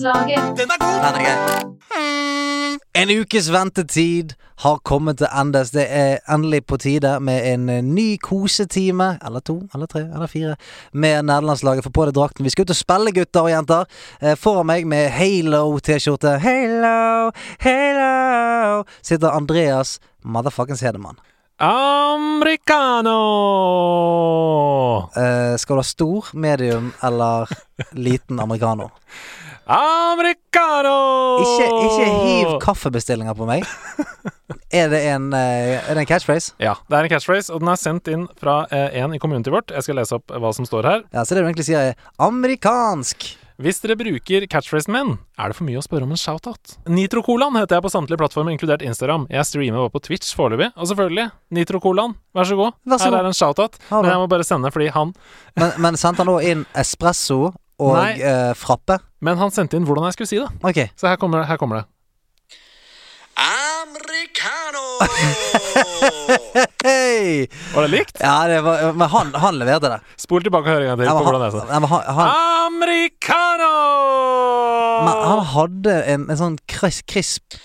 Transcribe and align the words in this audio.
Den 0.00 0.70
er 0.70 0.78
grei. 1.20 1.70
En 2.96 3.10
ukes 3.10 3.50
ventetid 3.52 4.32
har 4.64 4.78
kommet 4.84 5.18
til 5.20 5.28
endes. 5.28 5.70
Det 5.74 5.84
er 5.92 6.18
endelig 6.28 6.62
på 6.66 6.78
tide 6.80 7.20
med 7.20 7.44
en 7.52 7.68
eh, 7.68 7.82
ny 7.84 8.16
kosetime, 8.22 9.18
eller 9.26 9.40
to, 9.44 9.58
eller 9.74 9.86
tre, 9.86 10.00
eller 10.08 10.26
fire, 10.26 10.56
med 10.92 11.22
nederlandslaget. 11.28 11.84
Få 11.84 11.92
på 11.92 12.06
deg 12.08 12.16
drakten. 12.16 12.44
Vi 12.44 12.52
skal 12.54 12.64
ut 12.64 12.72
og 12.72 12.78
spille, 12.78 13.12
gutter 13.12 13.44
og 13.44 13.52
jenter. 13.52 13.84
Eh, 14.22 14.36
Foran 14.40 14.70
meg 14.72 14.88
med 14.88 15.10
Halo-T-skjorte. 15.16 16.38
Halo, 16.40 17.30
Halo, 17.60 18.84
sitter 19.02 19.36
Andreas 19.36 19.98
motherfuckings 20.24 20.80
Hedemann. 20.80 21.20
Americano! 21.60 23.20
Eh, 25.12 25.56
skal 25.60 25.76
du 25.76 25.80
ha 25.84 25.84
stor, 25.84 26.32
medium 26.32 26.92
eller 27.04 27.52
liten 27.92 28.40
americano? 28.40 28.88
Americano! 29.70 30.94
Ikke, 31.44 31.66
ikke 31.86 32.06
hiv 32.24 32.54
kaffebestillinger 32.64 33.36
på 33.38 33.46
meg. 33.48 33.66
Er 34.70 34.86
det 34.86 35.00
en, 35.10 35.32
eh, 35.34 35.80
er 35.82 35.96
det 35.98 36.04
en 36.04 36.06
catchphrase? 36.06 36.52
Ja, 36.62 36.76
det 36.86 36.94
er 36.94 37.06
en 37.06 37.10
catchphrase, 37.10 37.50
og 37.50 37.58
den 37.62 37.70
er 37.72 37.78
sendt 37.80 38.06
inn 38.10 38.28
fra 38.38 38.60
eh, 38.70 38.92
en 39.02 39.16
i 39.16 39.18
community 39.18 39.50
vårt. 39.50 39.72
Jeg 39.74 39.82
skal 39.82 39.98
lese 39.98 40.14
opp 40.14 40.30
hva 40.30 40.52
som 40.54 40.66
står 40.66 40.86
her. 40.86 41.00
Ja, 41.10 41.24
Så 41.26 41.34
det 41.34 41.42
du 41.42 41.48
egentlig 41.48 41.66
sier, 41.66 41.90
er 41.90 41.96
amerikansk. 42.22 43.26
Hvis 43.60 43.82
dere 43.82 43.96
bruker 43.98 44.46
catchphrasen 44.50 44.94
min, 44.94 45.10
er 45.42 45.50
det 45.50 45.56
for 45.58 45.66
mye 45.66 45.80
å 45.80 45.82
spørre 45.84 46.06
om 46.06 46.14
en 46.14 46.20
shoutout. 46.22 46.76
Nitrocolan 46.86 47.58
heter 47.58 47.76
jeg 47.80 47.84
på 47.88 47.90
samtlige 47.92 48.20
plattformer, 48.22 48.54
inkludert 48.54 48.84
Instagram. 48.86 49.26
Jeg 49.34 49.48
streamer 49.50 49.82
bare 49.82 49.94
på 49.96 50.04
Twitch 50.06 50.30
foreløpig. 50.38 50.70
Og 50.78 50.88
selvfølgelig, 50.92 51.26
Nitrocolan, 51.58 52.14
vær 52.38 52.46
så 52.48 52.60
god. 52.62 52.78
Vær 52.88 53.02
så 53.02 53.10
Her 53.10 53.16
god. 53.16 53.18
er 53.24 53.32
en 53.32 53.38
shoutout. 53.40 53.80
Men 53.90 54.10
jeg 54.12 54.22
må 54.22 54.30
bare 54.32 54.46
sende 54.46 54.70
fordi 54.70 54.92
han 54.94 55.10
Men, 55.58 55.74
men 55.82 55.98
sendte 56.00 56.22
han 56.22 56.30
da 56.30 56.38
inn 56.54 56.62
espresso 56.78 57.50
og 57.80 57.94
Nei. 57.96 58.12
eh, 58.20 58.52
frappe? 58.58 58.98
Men 59.24 59.40
han 59.40 59.50
sendte 59.54 59.78
inn 59.78 59.86
hvordan 59.88 60.06
jeg 60.10 60.18
skulle 60.18 60.30
si 60.30 60.38
det. 60.40 60.48
Okay. 60.62 60.90
Så 61.00 61.08
her 61.08 61.16
kommer, 61.20 61.44
her 61.48 61.56
kommer 61.60 61.80
det. 61.80 61.86
Americano! 63.40 64.84
Hei! 66.84 67.46
Var 67.74 67.82
det 67.86 67.90
likt? 67.92 68.20
Ja, 68.20 68.34
det 68.50 68.58
var, 68.66 68.92
men 68.92 69.08
han, 69.08 69.32
han 69.40 69.56
leverte 69.60 69.88
det. 69.94 69.98
Spol 70.20 70.44
tilbake 70.44 70.68
og 70.68 70.74
hør 70.76 70.84
en 70.84 70.90
gang 70.92 71.00
til 71.00 71.08
Ja, 71.08 71.14
på 71.16 71.22
men 71.24 71.28
hvordan 71.30 71.40
han, 71.40 71.48
er 71.48 71.72
ja, 71.72 71.80
men 71.80 71.88
han, 71.88 72.02
han, 72.18 72.28
Americano! 72.68 73.72
men 75.06 75.24
han 75.30 75.42
hadde 75.54 75.96
en, 76.14 76.26
en 76.30 76.40
sånn 76.40 76.58
kris, 76.68 77.00
krisp 77.08 77.56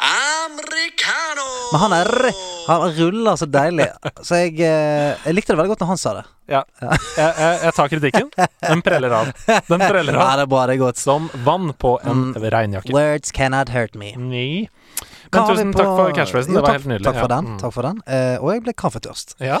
Americano! 0.00 1.48
Men 1.74 1.84
han 1.84 1.96
er 2.00 2.10
Han 2.66 2.84
ruller 2.96 3.36
så 3.36 3.46
deilig. 3.50 3.86
Så 4.24 4.38
jeg, 4.40 4.54
eh, 4.64 5.14
jeg 5.26 5.34
likte 5.36 5.52
det 5.52 5.58
veldig 5.60 5.72
godt 5.74 5.82
når 5.84 5.90
han 5.92 6.00
sa 6.00 6.12
det. 6.18 6.24
Ja. 6.54 6.62
Jeg, 6.80 6.98
jeg, 7.18 7.58
jeg 7.64 7.74
tar 7.76 7.88
kritikken. 7.92 8.30
Den 8.64 8.82
preller 8.84 9.14
av. 9.20 9.30
Den 9.68 9.80
preller 9.84 10.16
Ja, 10.16 10.26
av 10.30 10.38
det 10.40 10.44
er 10.46 10.50
bra. 10.54 10.62
Det 10.70 10.76
er 10.76 10.80
godt. 10.84 11.00
som 11.00 11.30
vann 11.44 11.72
på 11.80 11.96
en 12.04 12.32
Mm. 12.34 12.50
regnjakke. 12.54 12.92
Words 12.94 13.32
cannot 13.32 13.68
hurt 13.74 13.94
me. 13.94 14.12
Nei. 14.16 14.68
Men 15.34 15.48
tusen 15.50 15.72
på- 15.74 15.80
takk 15.80 15.90
for 15.98 16.12
catchphrasen. 16.14 16.54
Det 16.54 16.62
var 16.62 16.68
takk- 16.70 16.78
helt 16.78 16.86
nydelig. 16.92 17.04
Takk 17.08 17.18
for 17.20 17.28
Ja. 17.28 17.34
den. 17.36 17.46
Mm. 17.54 17.58
Takk 17.60 17.72
for 17.74 17.82
den. 17.82 18.02
Eh, 18.06 18.36
og 18.38 18.52
jeg 18.54 18.62
ble 18.64 18.72
kaffetørst. 18.72 19.34
Ja. 19.40 19.58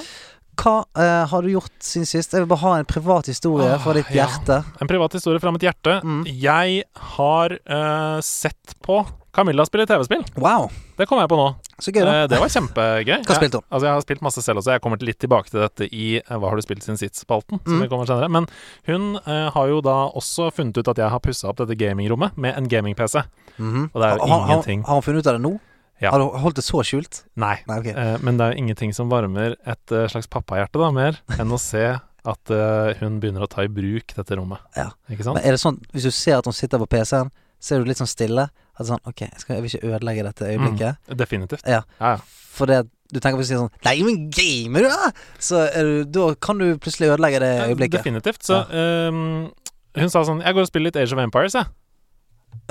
Hva 0.54 0.84
uh, 0.94 1.26
har 1.26 1.42
du 1.42 1.48
gjort 1.50 1.72
siden 1.82 2.06
sist? 2.06 2.30
Jeg 2.32 2.44
vil 2.44 2.46
bare 2.46 2.62
ha 2.62 2.74
en 2.78 2.84
privat 2.86 3.26
historie 3.26 3.72
ah, 3.74 3.80
fra 3.82 3.92
ditt 3.96 4.06
ja. 4.14 4.22
hjerte. 4.28 4.60
En 4.80 4.86
privat 4.86 5.12
historie 5.18 5.40
fra 5.42 5.50
mitt 5.50 5.64
hjerte. 5.66 5.96
Mm. 6.06 6.20
Jeg 6.30 6.84
har 7.16 7.56
uh, 7.66 8.20
sett 8.22 8.76
på 8.86 9.00
Camilla 9.34 9.64
spiller 9.66 9.86
TV-spill. 9.90 10.22
Wow, 10.38 10.68
Det 10.96 11.08
kom 11.10 11.18
jeg 11.18 11.28
på 11.32 11.36
nå. 11.38 11.46
så 11.82 11.90
gøy, 11.90 12.04
da. 12.06 12.12
Eh, 12.22 12.26
det 12.30 12.38
var 12.38 12.52
kjempegøy. 12.54 13.16
Hva 13.26 13.34
spilte 13.38 13.58
hun? 13.58 13.64
Jeg, 13.66 13.72
altså, 13.74 13.86
jeg 13.88 13.94
har 13.96 14.04
spilt 14.06 14.22
masse 14.22 14.42
selv 14.46 14.60
også. 14.62 14.74
Jeg 14.76 14.82
kommer 14.84 15.02
litt 15.02 15.18
tilbake 15.24 15.50
til 15.50 15.60
dette 15.64 15.88
i 15.90 16.06
eh, 16.20 16.36
Hva 16.38 16.52
har 16.52 16.60
du 16.60 16.62
spilt 16.62 16.86
sin 16.86 16.98
sist-spalten. 17.00 17.58
Som 17.64 17.74
Mm. 17.74 17.82
vi 17.82 17.88
kommer 17.90 18.06
senere 18.06 18.28
Men 18.30 18.46
hun 18.86 19.16
eh, 19.26 19.50
har 19.56 19.68
jo 19.72 19.80
da 19.82 19.96
også 20.14 20.52
funnet 20.54 20.78
ut 20.78 20.88
at 20.94 21.00
jeg 21.02 21.10
har 21.10 21.20
pussa 21.24 21.48
opp 21.50 21.58
dette 21.64 21.74
gamingrommet 21.80 22.38
med 22.38 22.54
en 22.56 22.68
gaming-PC. 22.70 23.24
Mhm. 23.58 23.90
Og 23.92 24.00
det 24.00 24.06
er 24.10 24.16
jo 24.16 24.22
ha, 24.22 24.26
ingenting 24.38 24.50
ingenting 24.54 24.84
har 24.86 24.94
hun 24.94 25.02
funnet 25.08 25.24
ut 25.24 25.26
av 25.32 25.38
det 25.38 25.42
nå? 25.48 25.54
Ja. 26.02 26.10
Har 26.10 26.18
du 26.18 26.30
holdt 26.42 26.56
det 26.58 26.64
så 26.66 26.82
skjult? 26.86 27.22
Nei. 27.38 27.56
Nei, 27.70 27.78
okay. 27.82 27.92
Eh, 27.94 28.16
men 28.22 28.36
det 28.38 28.46
er 28.46 28.54
jo 28.54 28.62
ingenting 28.64 28.94
som 28.94 29.10
varmer 29.10 29.54
et 29.64 29.92
uh, 29.94 30.06
slags 30.10 30.26
pappahjerte 30.30 30.78
da 30.82 30.88
mer 30.94 31.18
enn 31.38 31.52
å 31.54 31.58
se 31.62 31.84
at 32.24 32.50
uh, 32.50 32.90
hun 33.02 33.20
begynner 33.22 33.44
å 33.44 33.48
ta 33.50 33.62
i 33.66 33.68
bruk 33.70 34.14
dette 34.16 34.36
rommet. 34.38 34.58
Ja. 34.78 34.88
Ikke 35.12 35.26
sant? 35.26 35.36
Men 35.38 35.44
er 35.46 35.54
det 35.54 35.60
sånn, 35.62 35.78
hvis 35.92 36.06
du 36.08 36.10
ser 36.14 36.38
at 36.40 36.46
hun 36.48 36.56
sitter 36.56 36.80
på 36.82 36.86
PC-en, 36.96 37.30
så 37.64 37.74
er 37.76 37.84
du 37.84 37.88
litt 37.88 38.00
sånn 38.00 38.10
stille? 38.10 38.48
At 38.74 38.88
sånn, 38.90 39.00
ok, 39.08 39.22
jeg, 39.24 39.40
skal, 39.40 39.56
jeg 39.56 39.64
vil 39.64 39.72
ikke 39.72 39.92
ødelegge 39.94 40.26
dette 40.26 40.48
øyeblikket. 40.50 41.14
Definitivt. 41.20 41.64
Ja. 41.64 41.80
Ja, 42.00 42.16
ja. 42.16 42.42
For 42.54 42.70
det 42.70 42.82
du 43.14 43.20
tenker 43.22 43.38
på 43.38 43.44
å 43.44 43.46
si 43.46 43.56
sånn 43.56 43.70
Nei, 43.86 43.94
men 44.02 44.28
gamer 44.34 44.86
du, 44.86 44.90
da? 44.90 45.10
Så 45.42 45.60
du, 45.86 45.92
da 46.10 46.26
kan 46.42 46.58
du 46.58 46.66
plutselig 46.82 47.12
ødelegge 47.14 47.40
det 47.44 47.50
Ja, 47.52 47.66
øyeblikket. 47.70 48.00
Definitivt. 48.00 48.42
Så 48.46 48.60
ehm, 48.74 49.24
hun 50.00 50.10
sa 50.12 50.24
sånn 50.26 50.42
Jeg 50.42 50.56
går 50.56 50.66
og 50.66 50.70
spiller 50.70 50.90
litt 50.90 50.98
Age 51.02 51.14
of 51.14 51.22
Empires, 51.22 51.54
jeg. 51.58 51.68
Ja, 51.68 51.83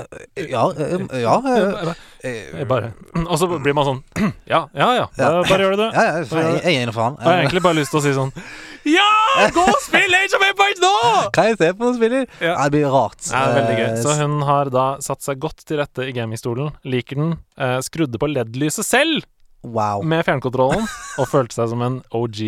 eh, 0.00 0.46
ja, 0.50 0.62
eh, 0.74 1.94
Jeg 2.24 2.60
eh, 2.60 2.64
bare 2.68 2.92
Og 3.30 3.36
så 3.40 3.48
blir 3.50 3.74
man 3.76 3.86
sånn 3.88 4.00
Ja, 4.52 4.64
ja, 4.74 4.88
ja. 4.98 5.06
Ja. 5.18 5.28
Bare 5.48 5.66
gjør 5.66 5.76
det. 5.80 5.88
Ja, 5.94 6.04
ja, 6.08 6.22
jeg, 6.24 6.62
jeg 6.64 6.82
inne 6.84 6.94
for 6.94 7.06
han. 7.08 7.18
Jeg 7.20 7.28
har 7.30 7.42
egentlig 7.42 7.62
bare 7.66 7.78
lyst 7.80 7.94
til 7.94 8.00
å 8.00 8.04
si 8.04 8.14
sånn 8.16 8.32
Ja! 8.88 9.08
Gå 9.54 9.64
og 9.66 9.80
spill 9.84 10.16
Age 10.18 10.36
of 10.38 10.46
Empires 10.48 10.82
nå! 10.82 10.92
Kan 11.36 11.50
jeg 11.50 11.60
se 11.60 11.70
på 11.74 11.86
noen 11.86 11.98
spiller? 11.98 12.26
Ja. 12.40 12.54
Ja, 12.54 12.66
det 12.68 12.74
blir 12.76 12.88
rart. 12.92 13.20
Ja, 13.30 13.44
veldig 13.58 13.76
gøy. 13.78 13.86
Eh, 13.90 14.00
Så 14.04 14.16
hun 14.20 14.40
har 14.48 14.70
da 14.74 14.86
satt 15.04 15.24
seg 15.24 15.40
godt 15.42 15.64
til 15.68 15.80
rette 15.80 16.04
i 16.08 16.14
gamingstolen. 16.16 16.72
Liker 16.88 17.20
den. 17.20 17.32
Eh, 17.58 17.78
skrudde 17.86 18.20
på 18.20 18.28
LED-lyset 18.30 18.86
selv 18.86 19.24
Wow. 19.64 20.02
med 20.04 20.20
fjernkontrollen 20.26 20.84
og 21.18 21.28
følte 21.30 21.56
seg 21.56 21.70
som 21.72 21.80
en 21.86 21.94
OG 22.12 22.40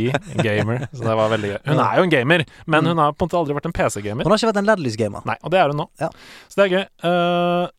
gamer. 0.45 0.83
Så 0.93 1.01
det 1.07 1.15
var 1.17 1.31
veldig 1.33 1.51
gøy. 1.55 1.59
Hun 1.71 1.81
er 1.81 1.97
jo 1.97 2.05
en 2.07 2.13
gamer, 2.13 2.45
men 2.67 2.85
hun 2.93 2.99
har 3.01 3.15
på 3.17 3.25
en 3.25 3.31
måte 3.31 3.39
aldri 3.41 3.57
vært 3.57 3.69
en 3.71 3.77
PC-gamer. 3.79 4.27
Hun 4.29 4.35
har 4.35 4.41
ikke 4.43 4.51
vært 4.53 4.61
en 4.61 4.69
LED-lysgamer. 4.69 5.25
Nei, 5.31 5.37
og 5.43 5.51
det 5.55 5.61
er 5.63 5.73
hun 5.73 5.81
nå. 5.81 5.87
Ja. 6.03 6.11
Så 6.53 6.61
det 6.61 6.67
er 6.67 6.75
gøy. 6.77 6.85
Uh, 7.07 7.71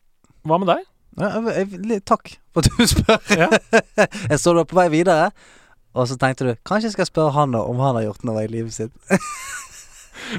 hva 0.48 0.58
med 0.58 0.72
deg? 0.72 0.82
Ja, 1.18 1.30
jeg- 1.54 1.80
jeg- 1.92 2.04
Takk 2.06 2.34
for 2.54 2.60
at 2.66 2.70
du 2.74 2.86
spør. 2.94 3.38
Ja. 3.38 3.48
jeg 4.30 4.38
så 4.42 4.52
du 4.54 4.60
var 4.62 4.68
på 4.70 4.78
vei 4.80 4.88
videre, 4.92 5.30
og 5.94 6.06
så 6.10 6.18
tenkte 6.20 6.46
du 6.46 6.52
kanskje 6.68 6.90
jeg 6.90 6.96
skal 6.98 7.06
spørre 7.10 7.32
han 7.38 7.54
om 7.58 7.78
han 7.82 7.96
har 7.98 8.04
gjort 8.10 8.24
noe 8.28 8.42
i 8.44 8.50
livet 8.50 8.74
sitt. 8.74 8.92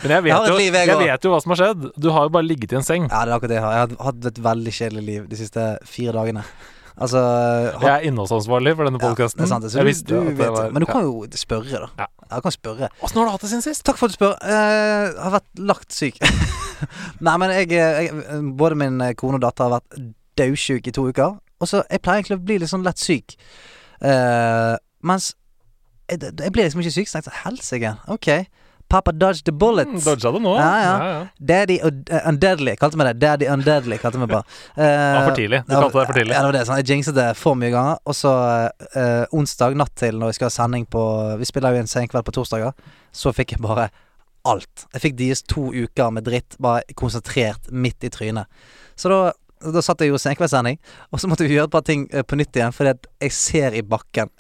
Men 0.03 0.11
jeg 0.11 0.23
vet, 0.25 0.33
Jeg 0.33 0.49
jo, 0.51 0.57
liv, 0.59 0.73
jeg 0.75 0.87
jeg 0.91 0.97
vet 1.07 1.23
jo 1.25 1.29
hva 1.31 1.39
som 1.41 1.53
har 1.55 1.59
skjedd. 1.61 1.85
Du 1.97 2.09
har 2.11 2.27
jo 2.27 2.31
bare 2.35 2.45
ligget 2.45 2.73
i 2.75 2.77
en 2.77 2.83
seng. 2.85 3.07
Ja, 3.09 3.23
det 3.25 3.31
er 3.31 3.37
akkurat 3.37 3.49
det 3.53 3.57
jeg 3.57 3.63
har. 3.63 3.73
Jeg 3.77 3.95
har 3.95 4.05
hatt 4.09 4.25
et 4.29 4.41
veldig 4.43 4.73
kjedelig 4.75 5.03
liv 5.07 5.29
de 5.31 5.39
siste 5.39 5.63
fire 5.87 6.13
dagene. 6.17 6.43
Altså 6.99 7.19
Jeg 7.79 7.89
er 7.93 8.05
innholdsansvarlig 8.09 8.73
for 8.75 8.89
denne 8.89 8.99
Ja, 8.99 9.07
podkasten. 9.07 9.39
det 9.39 9.45
er 9.45 9.51
sant. 9.53 9.67
Så 9.71 9.79
jeg 9.79 9.85
du, 9.85 9.89
visste 9.89 10.09
du 10.11 10.19
at 10.19 10.37
det 10.37 10.49
var 10.55 10.71
Men 10.75 10.83
du 10.83 10.87
kan 10.89 11.05
jo 11.05 11.25
spørre, 11.39 11.81
da. 11.85 11.89
Ja. 12.03 12.07
Jeg 12.35 12.45
kan 12.45 12.55
spørre. 12.55 12.89
Åssen 13.01 13.17
har 13.21 13.25
du 13.29 13.31
hatt 13.33 13.41
det 13.45 13.49
siden 13.53 13.65
sist? 13.65 13.85
Takk 13.87 13.97
for 13.97 14.05
at 14.09 14.13
du 14.13 14.17
spør. 14.19 14.35
Jeg 14.43 15.13
har 15.23 15.33
vært 15.37 15.63
lagt 15.71 15.95
syk. 15.95 16.19
Nei, 17.25 17.35
men 17.41 17.53
jeg, 17.55 17.71
jeg 17.71 18.43
Både 18.59 18.77
min 18.79 18.99
kone 19.17 19.39
og 19.39 19.45
datter 19.47 19.69
har 19.69 19.79
vært 19.79 19.99
daudsjuk 20.39 20.87
i 20.87 20.95
to 20.95 21.07
uker. 21.09 21.39
Og 21.59 21.67
så 21.67 21.83
Jeg 21.89 22.03
pleier 22.03 22.21
egentlig 22.21 22.39
å 22.39 22.45
bli 22.45 22.59
litt 22.61 22.71
sånn 22.71 22.85
lett 22.85 23.01
syk. 23.01 23.35
Uh, 24.03 24.75
mens 25.03 25.33
jeg, 26.09 26.21
jeg 26.23 26.51
blir 26.55 26.65
liksom 26.65 26.81
ikke 26.83 26.95
syk, 26.95 27.09
så 27.09 27.19
jeg 27.19 27.27
tenkte 27.27 27.43
helsike. 27.45 27.95
Ok. 28.11 28.29
Papa 28.89 29.13
dodged 29.13 29.45
the 29.45 29.53
bullets. 29.53 29.91
Mm, 29.91 30.01
Dodga 30.05 30.31
det 30.31 30.41
nå. 30.41 30.55
Ja, 30.57 30.69
ja. 30.81 31.27
Daddy 31.37 31.77
uh, 31.83 32.27
Undeadly. 32.29 32.73
Kalte 32.81 32.97
meg 32.97 33.11
det. 33.11 33.19
Daddy 33.21 33.49
Undeadly 33.53 33.99
kalte 34.01 34.21
meg 34.21 34.31
bare. 34.31 34.43
Uh, 34.73 34.81
Det 34.83 35.13
var 35.13 35.27
for 35.27 35.37
tidlig. 35.37 35.61
Du 35.67 35.73
kalte 35.75 35.99
det 35.99 36.07
for 36.09 36.17
tidlig. 36.17 36.33
Ja, 36.33 36.41
det 36.41 36.49
var 36.49 36.57
det. 36.57 36.63
Sånn. 36.69 36.81
Jeg 36.81 36.89
jinxet 36.89 37.17
det 37.19 37.27
for 37.37 37.59
mye 37.59 37.71
ganger. 37.75 38.01
Og 38.09 38.17
så 38.17 38.33
uh, 38.73 39.25
onsdag 39.37 39.77
natt 39.77 39.93
til 40.01 40.17
når 40.17 40.33
vi 40.33 40.39
skal 40.39 40.49
ha 40.49 40.55
sending 40.57 40.87
på 40.89 41.03
Vi 41.39 41.49
spiller 41.49 41.77
jo 41.77 41.83
en 41.83 41.91
senkveld 41.91 42.25
på 42.25 42.35
torsdager. 42.39 42.73
Så 43.15 43.33
fikk 43.37 43.53
jeg 43.55 43.63
bare 43.65 43.91
alt. 44.49 44.87
Jeg 44.95 45.05
fikk 45.05 45.19
deres 45.19 45.43
to 45.45 45.69
uker 45.69 46.09
med 46.15 46.25
dritt 46.25 46.57
bare 46.63 46.81
konsentrert 46.97 47.69
midt 47.69 48.07
i 48.07 48.11
trynet. 48.13 48.49
Så 48.99 49.11
da 49.11 49.21
da 49.59 49.81
satt 49.83 49.99
jeg 50.03 50.13
jo 50.13 50.19
senkveldssending, 50.21 50.77
og 51.11 51.19
så 51.19 51.27
måtte 51.27 51.43
vi 51.43 51.57
gjøre 51.57 51.67
et 51.67 51.73
par 51.73 51.83
ting 51.87 52.05
eh, 52.13 52.23
på 52.23 52.37
nytt 52.39 52.55
igjen, 52.55 52.75
fordi 52.75 52.93
at 52.95 53.07
jeg 53.25 53.35
ser 53.35 53.75
i 53.75 53.81
bakken. 53.83 54.31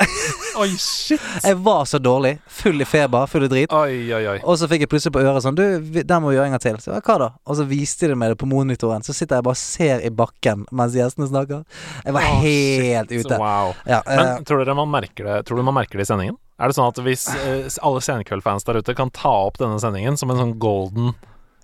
Oi, 0.59 0.69
shit. 0.79 1.23
jeg 1.47 1.57
var 1.63 1.85
så 1.87 1.99
dårlig. 1.99 2.37
Full 2.59 2.83
i 2.83 2.87
feber, 2.87 3.27
full 3.31 3.45
i 3.47 3.49
drit. 3.51 3.73
Oi, 3.75 4.13
oi, 4.15 4.21
oi. 4.33 4.37
Og 4.43 4.57
så 4.59 4.67
fikk 4.71 4.85
jeg 4.85 4.91
plutselig 4.91 5.15
på 5.15 5.21
øret 5.23 5.43
sånn 5.43 5.55
Du, 5.59 5.63
den 5.99 6.23
må 6.23 6.31
vi 6.31 6.37
gjøre 6.37 6.49
en 6.49 6.55
gang 6.55 6.63
til. 6.63 6.79
Så 6.83 6.95
hva 6.95 7.17
da? 7.21 7.29
Og 7.47 7.59
så 7.59 7.67
viste 7.69 8.09
de 8.11 8.17
meg 8.19 8.33
det 8.33 8.39
på 8.41 8.49
monitoren. 8.49 9.05
Så 9.05 9.15
sitter 9.15 9.39
jeg 9.39 9.47
bare 9.47 9.55
og 9.55 9.61
ser 9.61 10.03
i 10.03 10.11
bakken 10.11 10.65
mens 10.75 10.97
gjestene 10.97 11.29
snakker. 11.29 11.63
Jeg 12.03 12.15
var 12.15 12.27
oh, 12.27 12.43
helt 12.43 13.13
shit. 13.13 13.25
ute. 13.27 13.39
Wow. 13.39 13.73
Ja, 13.87 14.01
Men 14.07 14.25
uh, 14.25 14.43
tror 14.47 14.63
dere 14.63 14.75
man 14.77 14.91
merker 14.91 15.27
det 15.27 15.41
Tror 15.47 15.59
du 15.59 15.65
man 15.67 15.77
merker 15.77 15.99
det 15.99 16.07
i 16.07 16.11
sendingen? 16.11 16.39
Er 16.59 16.71
det 16.71 16.75
sånn 16.75 16.91
at 16.91 16.99
hvis 17.03 17.25
uh, 17.31 17.67
alle 17.87 18.03
Senkveld-fans 18.03 18.67
der 18.67 18.81
ute 18.81 18.95
kan 18.97 19.11
ta 19.15 19.31
opp 19.47 19.59
denne 19.61 19.79
sendingen 19.79 20.19
som 20.19 20.31
en 20.31 20.41
sånn 20.41 20.57
golden 20.59 21.13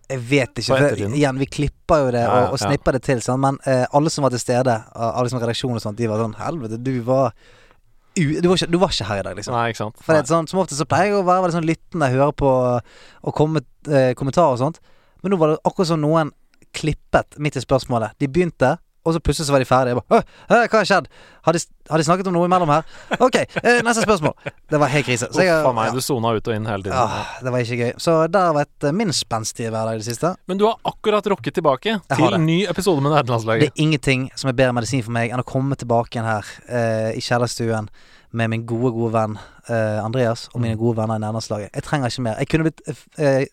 jeg 0.10 0.22
vet 0.30 0.62
ikke. 0.62 0.78
For, 0.78 1.04
igjen, 1.18 1.40
vi 1.42 1.48
klipper 1.50 2.06
jo 2.06 2.10
det 2.16 2.24
Ja, 2.24 2.31
og, 2.31 2.56
og 2.56 2.60
ja. 2.60 2.69
snipper 2.69 2.98
det 2.98 3.04
til, 3.07 3.22
sant? 3.25 3.42
men 3.42 3.60
eh, 3.66 3.86
alle 3.96 4.12
som 4.13 4.25
var 4.25 4.34
til 4.34 4.42
stede, 4.44 4.75
av 4.96 5.22
liksom 5.25 5.42
redaksjonen 5.42 5.80
og 5.80 5.84
sånt, 5.84 5.98
de 6.00 6.10
var 6.12 6.22
sånn 6.22 6.36
Helvete, 6.40 6.80
du 6.81 6.94
var 7.06 7.34
du, 8.16 8.48
var 8.48 8.56
ikke, 8.56 8.69
du 8.72 8.78
var 8.80 8.94
ikke 8.94 9.07
her 9.10 9.19
i 9.19 9.24
dag, 9.28 9.36
liksom. 9.36 9.56
Nei, 9.57 9.66
ikke 9.74 9.81
sant? 9.81 9.98
For 10.00 10.16
det 10.16 10.22
er 10.24 10.30
sånn, 10.30 10.48
Som 10.48 10.62
ofte 10.62 10.78
så 10.78 10.88
pleier 10.88 11.12
jeg 11.12 11.18
å 11.19 11.25
være 11.28 11.44
veldig 11.44 11.57
sånn 11.57 11.68
lyttende, 11.68 12.07
høre 12.13 12.31
på 12.40 12.52
og 12.56 13.36
komme 13.36 13.60
med 13.60 13.92
eh, 13.92 14.13
kommentarer 14.16 14.56
og 14.56 14.62
sånt. 14.62 14.80
Men 15.24 15.34
nå 15.34 15.40
var 15.42 15.52
det 15.52 15.57
akkurat 15.68 15.90
som 15.90 16.00
noen 16.00 16.31
klippet 16.75 17.36
midt 17.42 17.58
i 17.60 17.63
spørsmålet. 17.63 18.16
De 18.22 18.30
begynte, 18.31 18.75
og 19.06 19.13
så 19.16 19.19
plutselig 19.22 19.48
så 19.48 19.54
var 19.56 19.62
de 19.63 19.68
ferdige. 19.69 19.94
Jeg 19.96 20.02
bare, 20.10 20.24
øh, 20.50 20.68
hva 20.72 20.80
har 20.81 20.88
skjedd? 20.90 21.07
Har 21.46 21.54
de, 21.54 21.60
har 21.92 22.02
de 22.02 22.06
snakket 22.07 22.28
om 22.28 22.34
noe 22.34 22.48
imellom 22.50 22.72
her? 22.74 22.84
Ok, 23.22 23.36
eh, 23.38 23.81
neste 23.86 24.02
spørsmål. 24.02 24.34
Det 24.72 24.80
var 24.81 24.90
helt 24.90 25.06
krise. 25.06 25.28
Så 25.31 25.46
jeg, 25.46 25.54
Uff 25.62 25.69
a 25.69 25.74
meg, 25.78 25.92
ja, 25.92 25.94
du 25.94 26.02
sona 26.02 26.31
ut 26.34 26.48
og 26.50 26.56
inn 26.57 26.66
hele 26.66 26.88
tiden. 26.88 26.98
Ja, 26.98 27.22
det 27.46 27.54
var 27.54 27.60
ikke 27.62 27.78
gøy. 27.84 27.92
Så 28.02 28.16
det 28.34 28.42
har 28.42 28.56
vært 28.57 28.88
eh, 28.90 28.96
min 28.98 29.13
spenstige 29.13 29.69
hverdag 29.69 30.00
i 30.00 30.02
det 30.02 30.07
siste. 30.10 30.34
Men 30.50 30.57
du 30.57 30.66
har 30.66 30.80
akkurat 30.90 31.30
rocket 31.31 31.54
tilbake 31.60 32.00
til 32.16 32.40
ny 32.42 32.63
episode 32.69 33.02
med 33.06 33.13
Det 33.30 33.69
er 33.69 33.81
ingenting 33.86 34.30
som 34.36 34.50
er 34.50 34.57
bedre 34.57 34.74
medisin 34.74 35.04
for 35.06 35.13
meg 35.16 35.30
enn 35.31 35.44
å 35.44 35.48
komme 35.48 35.78
tilbake 35.78 36.18
igjen 36.18 36.25
her 36.25 36.51
eh, 36.68 37.12
i 37.19 37.22
kjellerstuen 37.22 37.90
med 38.36 38.50
min 38.51 38.66
gode, 38.68 38.92
gode 38.92 39.13
venn 39.13 39.38
eh, 39.69 40.01
Andreas 40.04 40.50
og 40.54 40.60
Mm. 40.60 40.62
mine 40.66 40.78
gode 40.81 40.98
venner 40.98 41.16
i 41.16 41.24
nederlandslaget. 41.24 41.69
Jeg 41.75 41.84
trenger 41.84 42.10
ikke 42.12 42.22
mer. 42.25 42.36
Jeg 42.42 42.48
kunne 42.51 42.66
blitt 42.68 42.81
eh, 43.22 43.46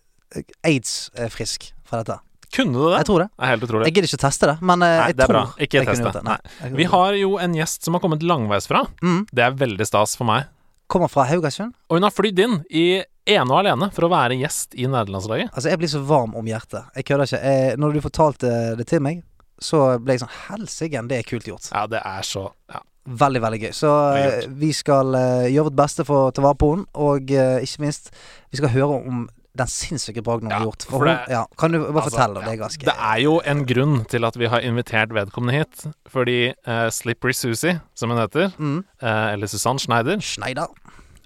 aids-frisk 0.65 1.73
fra 1.87 2.01
dette. 2.03 2.19
Kunne 2.53 2.73
du 2.77 2.83
det? 2.91 2.97
Jeg 3.01 3.09
tror 3.09 3.23
det. 3.25 3.29
Det 3.33 3.45
er 3.47 3.53
helt 3.55 3.63
utrolig. 3.67 3.87
Jeg 3.89 3.95
gidder 3.97 4.11
ikke 4.11 4.23
teste 4.27 4.49
det, 4.51 4.57
men 4.61 4.83
eh, 4.85 4.97
Nei, 4.99 5.07
jeg 5.13 5.17
det 5.17 5.25
er 5.25 5.31
tror 5.31 5.39
bra. 5.39 5.45
Ikke 5.67 5.79
jeg 5.81 5.89
teste. 5.89 6.13
det. 6.19 6.25
Nei, 6.29 6.73
Vi 6.83 6.89
har 6.93 7.17
jo 7.21 7.31
en 7.41 7.55
gjest 7.57 7.87
som 7.89 7.97
har 7.97 8.03
kommet 8.05 8.27
langveisfra. 8.29 8.85
mm, 9.03 9.23
Det 9.33 9.47
er 9.47 9.57
veldig 9.63 9.87
stas 9.89 10.17
for 10.21 10.29
meg. 10.29 10.51
Kommer 10.93 11.09
fra 11.09 11.25
Haugasund. 11.31 11.73
Og 11.89 11.97
hun 11.97 12.05
har 12.05 12.13
flydd 12.13 12.39
inn 12.45 12.59
i 12.69 12.87
ene 13.33 13.49
og 13.49 13.61
alene 13.63 13.89
for 13.95 14.05
å 14.05 14.13
være 14.13 14.37
gjest 14.41 14.75
i 14.77 14.85
nederlandslaget. 14.91 15.53
Altså, 15.55 15.71
jeg 15.73 15.81
blir 15.81 15.89
så 15.93 16.03
varm 16.05 16.35
om 16.37 16.49
hjertet. 16.51 16.89
Jeg 16.99 17.07
kødder 17.09 17.31
ikke. 17.31 17.43
Jeg, 17.47 17.77
når 17.81 17.97
du 17.97 18.01
fortalte 18.05 18.55
det 18.77 18.87
til 18.91 19.01
meg, 19.05 19.23
så 19.63 19.85
ble 20.03 20.17
jeg 20.17 20.25
sånn 20.25 20.37
Helsike, 20.49 21.05
det 21.09 21.21
er 21.23 21.29
kult 21.29 21.47
gjort. 21.49 21.69
Ja, 21.73 21.87
det 21.89 22.03
er 22.05 22.27
så 22.27 22.49
ja. 22.73 22.83
Veldig, 23.03 23.41
veldig 23.43 23.59
gøy. 23.65 23.73
Så 23.75 23.89
eh, 24.15 24.45
vi 24.61 24.69
skal 24.77 25.09
uh, 25.17 25.47
gjøre 25.51 25.71
vårt 25.71 25.79
beste 25.81 26.05
for 26.07 26.29
å 26.29 26.35
ta 26.35 26.43
vare 26.45 26.59
på 26.61 26.69
henne, 26.71 26.87
og 27.03 27.33
uh, 27.35 27.57
ikke 27.65 27.83
minst, 27.83 28.13
vi 28.53 28.61
skal 28.61 28.71
høre 28.77 29.01
om 29.01 29.25
den 29.59 29.69
sinnssyke 29.69 30.23
bragden 30.25 30.49
hun 30.49 30.53
har 30.55 30.65
gjort. 30.65 30.83
for 30.89 30.99
for 30.99 31.05
det- 31.05 31.29
ja, 31.29 31.47
kan 31.59 31.73
du 31.73 31.79
bare 31.79 32.03
Altså, 32.05 32.11
fortelle? 32.17 32.39
om 32.39 32.45
Det 32.45 32.53
er 32.53 32.57
ganske 32.63 32.85
Det 32.85 32.95
er 32.97 33.19
jo 33.21 33.41
en 33.45 33.67
grunn 33.67 34.05
til 34.09 34.25
at 34.25 34.37
vi 34.37 34.47
har 34.47 34.61
invitert 34.61 35.11
vedkommende 35.13 35.59
hit. 35.59 35.87
Fordi 36.09 36.55
uh, 36.67 36.89
Slippery 36.91 37.33
Susie, 37.33 37.81
som 37.95 38.11
hun 38.11 38.19
heter, 38.19 38.53
mm. 38.59 38.79
uh, 39.03 39.33
eller 39.33 39.47
Susann 39.47 39.79
Schneider, 39.79 40.21
Schneider. 40.21 40.69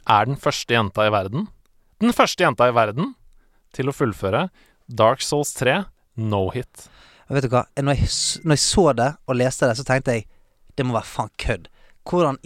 er 0.09 0.25
den 0.25 0.37
første 0.37 0.75
jenta 0.75 1.07
i 1.07 1.11
verden 1.11 1.49
Den 2.01 2.13
første 2.13 2.43
jenta 2.45 2.69
i 2.69 2.75
verden 2.75 3.15
til 3.73 3.87
å 3.89 3.93
fullføre 3.95 4.51
Dark 4.89 5.21
Souls 5.21 5.53
3 5.55 5.85
no 6.17 6.51
hit. 6.51 6.89
Vet 7.31 7.43
du 7.43 7.49
hva? 7.49 7.65
Når 7.77 7.97
jeg, 7.97 8.09
når 8.45 8.53
jeg 8.53 8.59
så 8.59 8.93
det 8.97 9.17
og 9.27 9.37
leste 9.37 9.67
det, 9.67 9.77
så 9.77 9.85
tenkte 9.85 10.13
jeg 10.13 10.27
det 10.77 10.85
må 10.87 10.93
være 10.93 11.09
faen 11.09 11.31
kødd. 11.39 11.69
Hvordan, 12.07 12.37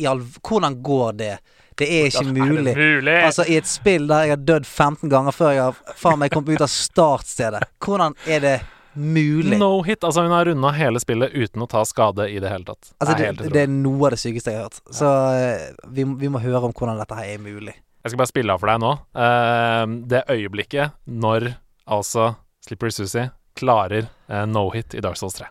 hvordan 0.41 0.83
går 0.83 1.13
det? 1.19 1.39
Det 1.81 1.89
er 1.89 2.11
ikke 2.11 2.27
mulig. 2.29 2.75
Altså, 3.21 3.47
i 3.49 3.57
et 3.61 3.69
spill 3.69 4.09
der 4.11 4.27
jeg 4.27 4.37
har 4.37 4.45
dødd 4.53 4.69
15 4.69 5.13
ganger 5.13 5.37
før 5.37 5.55
jeg 5.57 5.65
har 5.71 5.97
faen 5.97 6.21
meg 6.21 6.35
kommet 6.35 6.59
ut 6.59 6.67
av 6.67 6.71
startstedet. 6.73 7.65
Hvordan 7.81 8.17
er 8.29 8.45
det 8.45 8.55
mulig? 8.95 9.59
no 9.59 9.83
hit. 9.83 10.05
Altså, 10.05 10.25
hun 10.27 10.35
har 10.35 10.45
runda 10.45 10.73
hele 10.77 11.01
spillet 11.03 11.33
uten 11.35 11.65
å 11.65 11.69
ta 11.71 11.85
skade 11.89 12.29
i 12.31 12.41
det 12.43 12.51
hele 12.53 12.69
tatt. 12.69 12.93
Altså, 12.99 13.17
det 13.17 13.29
er 13.29 13.39
det, 13.41 13.63
er 13.65 13.71
noe 13.73 14.09
av 14.09 14.17
det 14.17 14.21
sykeste 14.23 14.53
jeg 14.53 14.61
har 14.61 14.69
hørt. 14.69 14.83
Så 14.95 15.13
eh, 15.37 15.71
vi, 15.89 16.07
vi 16.21 16.33
må 16.33 16.43
høre 16.43 16.67
om 16.69 16.75
hvordan 16.77 17.01
dette 17.01 17.19
her 17.19 17.35
er 17.35 17.43
mulig. 17.43 17.77
Jeg 18.01 18.13
skal 18.13 18.23
bare 18.23 18.33
spille 18.33 18.55
av 18.55 18.63
for 18.63 18.73
deg 18.73 18.81
nå. 18.81 18.93
Uh, 19.13 19.97
det 20.09 20.25
øyeblikket 20.33 20.97
når 21.05 21.51
altså 21.91 22.35
Slippery 22.65 22.95
Susie 22.97 23.29
klarer 23.61 24.09
uh, 24.31 24.47
no 24.49 24.71
hit 24.73 24.97
i 24.97 25.03
Dark 25.05 25.21
Souls 25.21 25.37
3. 25.37 25.51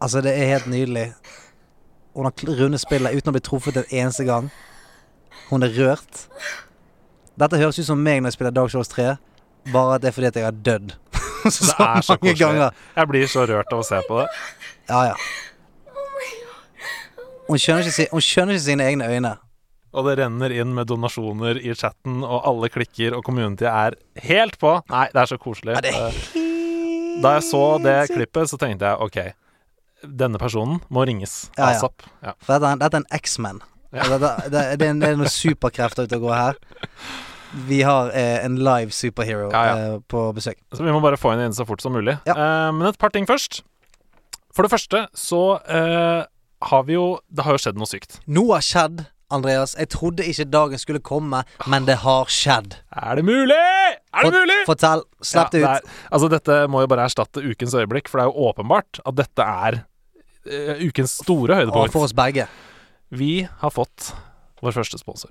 Altså, 0.00 0.20
det 0.24 0.32
er 0.36 0.50
helt 0.54 0.66
nydelig. 0.70 1.06
Hun 2.16 2.24
har 2.28 2.32
rundet 2.60 2.80
spillet 2.80 3.16
uten 3.16 3.30
å 3.30 3.34
bli 3.36 3.40
truffet 3.44 3.76
en 3.80 3.88
eneste 3.90 4.24
gang. 4.28 4.50
Hun 5.50 5.62
er 5.64 5.72
rørt. 5.76 6.26
Dette 7.36 7.58
høres 7.60 7.78
ut 7.80 7.86
som 7.88 8.00
meg 8.00 8.20
når 8.22 8.30
jeg 8.32 8.38
spiller 8.38 8.54
Dark 8.56 8.72
Souls 8.72 8.88
3, 8.92 9.10
bare 9.72 9.96
at 9.98 10.04
det 10.04 10.08
er 10.10 10.14
fordi 10.16 10.30
at 10.30 10.36
jeg 10.40 10.46
har 10.46 10.56
dødd 10.68 10.94
så, 11.52 11.64
Det 11.66 11.86
er 11.86 12.00
så 12.06 12.16
mange 12.16 12.20
koselig. 12.22 12.38
ganger. 12.40 12.78
Jeg 12.96 13.08
blir 13.12 13.26
så 13.32 13.44
rørt 13.50 13.72
av 13.76 13.82
å 13.82 13.86
se 13.86 14.00
på 14.08 14.20
det. 14.22 14.28
Ja, 14.88 15.00
ja. 15.10 15.16
Hun 17.46 17.60
skjønner 17.62 17.86
ikke, 17.90 18.06
hun 18.12 18.24
skjønner 18.24 18.56
ikke 18.56 18.64
sine 18.66 18.86
egne 18.90 19.08
øyne. 19.12 19.34
Og 19.96 20.08
det 20.08 20.16
renner 20.20 20.52
inn 20.52 20.72
med 20.76 20.88
donasjoner 20.90 21.60
i 21.62 21.72
chatten, 21.78 22.18
og 22.26 22.42
alle 22.48 22.68
klikker, 22.72 23.14
og 23.16 23.22
community 23.24 23.64
er 23.70 23.94
helt 24.26 24.58
på. 24.60 24.74
Nei, 24.92 25.06
det 25.14 25.22
er 25.22 25.30
så 25.30 25.38
koselig. 25.40 25.76
Ja, 25.76 25.84
er 25.84 26.10
Eh, 26.36 27.22
Da 27.22 27.30
jeg 27.38 27.44
så 27.48 27.62
det 27.80 27.94
klippet, 28.12 28.50
så 28.50 28.58
tenkte 28.60 28.84
jeg 28.90 29.00
OK, 29.00 29.16
denne 30.06 30.38
personen 30.38 30.80
må 30.90 31.04
ringes 31.06 31.50
Ja, 31.56 31.70
ja. 31.70 31.76
asap. 31.76 32.02
Ja. 32.22 32.32
Dette 32.46 32.72
er, 32.72 32.76
dette 32.82 32.94
er 33.00 33.04
en 33.04 33.08
X-Man. 33.20 33.60
Ja. 33.92 34.02
Altså, 34.04 34.18
Det, 34.18 34.30
det, 34.52 34.64
det, 34.80 34.88
er 34.88 35.00
det 35.00 35.14
noen 35.18 35.30
superkrefter 35.32 36.04
ute 36.08 36.18
og 36.18 36.26
går 36.28 36.34
her. 36.36 36.58
Vi 37.68 37.78
har 37.86 38.10
eh, 38.12 38.44
en 38.44 38.56
live 38.60 38.90
superhero. 38.92 39.48
Eh, 39.54 39.98
på 40.10 40.26
besøk. 40.36 40.58
Så 40.74 40.82
vi 40.84 40.92
må 40.92 41.00
bare 41.00 41.16
få 41.16 41.32
henne 41.32 41.46
inn 41.48 41.54
så 41.56 41.64
fort 41.68 41.80
som 41.80 41.94
mulig. 41.96 42.18
Eh, 42.28 42.70
men 42.76 42.86
et 42.90 42.98
par 43.00 43.14
ting 43.14 43.24
først. 43.28 43.62
For 44.56 44.66
det 44.66 44.72
første 44.72 45.04
så 45.16 45.42
eh, 45.68 46.24
har 46.70 46.82
vi 46.88 46.94
jo 46.96 47.18
Det 47.28 47.44
har 47.44 47.56
jo 47.56 47.62
skjedd 47.66 47.76
noe 47.80 47.88
sykt. 47.88 48.18
Noe 48.26 48.56
har 48.58 48.64
skjedd, 48.64 49.04
Andreas. 49.32 49.74
Jeg 49.78 49.88
trodde 49.94 50.24
ikke 50.26 50.46
dagen 50.52 50.78
skulle 50.80 51.00
komme, 51.04 51.40
men 51.70 51.86
det 51.88 51.98
har 52.04 52.28
skjedd. 52.30 52.76
Er 52.94 53.18
det 53.20 53.24
mulig?! 53.26 53.56
Er 53.56 54.22
det 54.22 54.30
Fort- 54.30 54.36
mulig?! 54.40 54.58
Fortell. 54.68 55.02
Slipp 55.22 55.50
det 55.54 55.60
Ja, 55.64 55.72
ut. 55.76 55.84
er- 55.84 56.12
altså 56.14 56.28
Dette 56.32 56.60
må 56.72 56.80
jo 56.84 56.90
bare 56.92 57.04
erstatte 57.08 57.42
ukens 57.42 57.74
øyeblikk, 57.74 58.08
for 58.08 58.18
det 58.20 58.26
er 58.26 58.32
jo 58.32 58.50
åpenbart 58.52 59.00
at 59.06 59.16
dette 59.18 59.42
er 59.66 59.80
eh, 60.50 60.86
ukens 60.88 61.16
store 61.22 61.54
Og 61.54 61.60
høydepunkt. 61.64 61.92
for 61.92 62.06
oss 62.08 62.14
begge. 62.16 62.46
Vi 63.10 63.46
har 63.60 63.70
fått 63.70 64.12
vår 64.62 64.72
første 64.72 64.98
sponsor. 64.98 65.30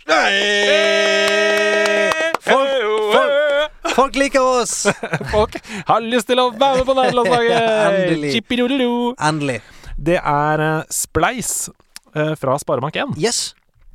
Folk- 2.45 3.95
Folk 3.95 4.15
liker 4.19 4.41
oss! 4.43 4.73
Folk 5.31 5.55
har 5.87 6.01
lyst 6.03 6.27
til 6.27 6.39
å 6.41 6.49
være 6.51 6.81
med 6.81 6.87
på 6.89 6.95
nederlandslaget! 6.97 7.67
Endelig. 7.87 8.31
Endelig. 9.23 9.59
Det 9.95 10.17
er 10.19 10.63
eh, 10.65 10.81
Spleis 10.91 11.51
eh, 12.15 12.33
fra 12.39 12.57
Sparebank1. 12.59 13.13
Yes. 13.21 13.53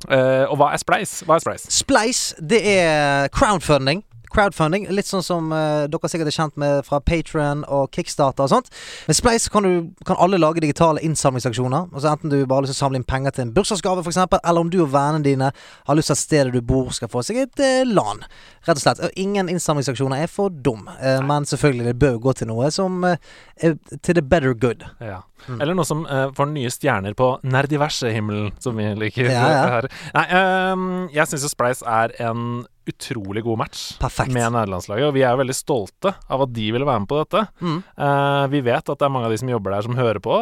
Uh, 0.09 0.47
og 0.49 0.55
hva 0.57 0.71
er 0.73 0.81
Spleis? 0.81 1.19
Hva 1.27 1.35
er 1.37 1.43
Spleis? 1.43 1.67
Splice, 1.69 2.33
det 2.41 2.63
er 2.71 3.27
crowdfunding. 3.37 4.01
Crowdfunding, 4.31 4.87
Litt 4.93 5.09
sånn 5.09 5.23
som 5.25 5.51
uh, 5.53 5.87
dere 5.91 6.11
sikkert 6.11 6.31
er 6.31 6.35
kjent 6.35 6.57
med 6.61 6.85
fra 6.87 7.01
Patron 7.03 7.65
og 7.67 7.91
Kickstarter 7.95 8.45
og 8.45 8.51
sånt. 8.53 8.71
Med 9.09 9.17
Splice 9.17 9.51
kan, 9.51 9.67
du, 9.67 9.91
kan 10.07 10.19
alle 10.21 10.39
lage 10.41 10.63
digitale 10.63 11.03
innsamlingsaksjoner. 11.05 11.89
Altså 11.91 12.11
Enten 12.11 12.31
du 12.31 12.39
bare 12.45 12.61
har 12.61 12.67
lyst 12.67 12.75
til 12.75 12.79
å 12.79 12.85
samle 12.85 13.01
inn 13.01 13.07
penger 13.07 13.35
til 13.35 13.47
en 13.47 13.53
bursdagsgave, 13.55 14.05
f.eks., 14.05 14.21
eller 14.41 14.61
om 14.61 14.71
du 14.71 14.79
og 14.83 14.93
vennene 14.93 15.25
dine 15.25 15.51
har 15.51 15.99
lyst 15.99 16.11
til 16.11 16.17
at 16.17 16.23
stedet 16.23 16.55
du 16.55 16.61
bor 16.65 16.91
skal 16.95 17.11
få 17.11 17.23
seg 17.27 17.43
et 17.43 17.63
uh, 17.63 17.81
LAN. 17.87 18.23
Rett 18.67 18.77
og 18.77 18.83
slett. 18.83 19.03
Ingen 19.19 19.51
innsamlingsaksjoner 19.51 20.23
er 20.23 20.31
for 20.31 20.53
dum, 20.53 20.87
uh, 20.99 21.19
men 21.25 21.47
selvfølgelig, 21.49 21.91
det 21.91 21.99
bør 22.01 22.21
gå 22.27 22.37
til 22.39 22.51
noe 22.51 22.71
som 22.73 23.03
uh, 23.07 23.17
er 23.61 23.75
til 23.99 24.17
the 24.17 24.23
better 24.23 24.55
good. 24.55 24.85
Ja. 25.01 25.23
Mm. 25.47 25.61
Eller 25.61 25.77
noe 25.77 25.85
som 25.87 26.03
uh, 26.05 26.29
får 26.37 26.49
nye 26.53 26.69
stjerner 26.73 27.13
på 27.17 27.31
nerdiverse-himmelen, 27.43 28.51
som 28.61 28.75
vi 28.77 28.89
liker 28.99 29.29
Ja, 29.31 29.47
ja. 29.49 29.63
her. 29.75 29.87
Nei, 30.15 30.25
um, 30.73 30.87
jeg 31.13 31.27
syns 31.31 31.45
jo 31.47 31.51
Spleis 31.51 31.81
er 31.87 32.13
en 32.27 32.65
utrolig 32.89 33.43
god 33.45 33.57
match 33.61 33.83
Perfekt. 34.01 34.33
med 34.33 34.51
nederlandslaget, 34.53 35.07
og 35.07 35.13
vi 35.15 35.21
er 35.23 35.31
jo 35.35 35.41
veldig 35.43 35.55
stolte 35.55 36.15
av 36.29 36.41
at 36.47 36.53
de 36.55 36.71
ville 36.73 36.87
være 36.87 37.03
med 37.03 37.09
på 37.11 37.21
dette. 37.21 37.45
Mm. 37.61 37.79
Uh, 37.97 38.47
vi 38.53 38.61
vet 38.65 38.89
at 38.89 38.97
det 38.99 39.05
er 39.07 39.13
mange 39.13 39.29
av 39.29 39.31
de 39.35 39.37
som 39.41 39.49
jobber 39.53 39.75
der, 39.75 39.85
som 39.85 39.95
hører 39.99 40.19
på, 40.23 40.39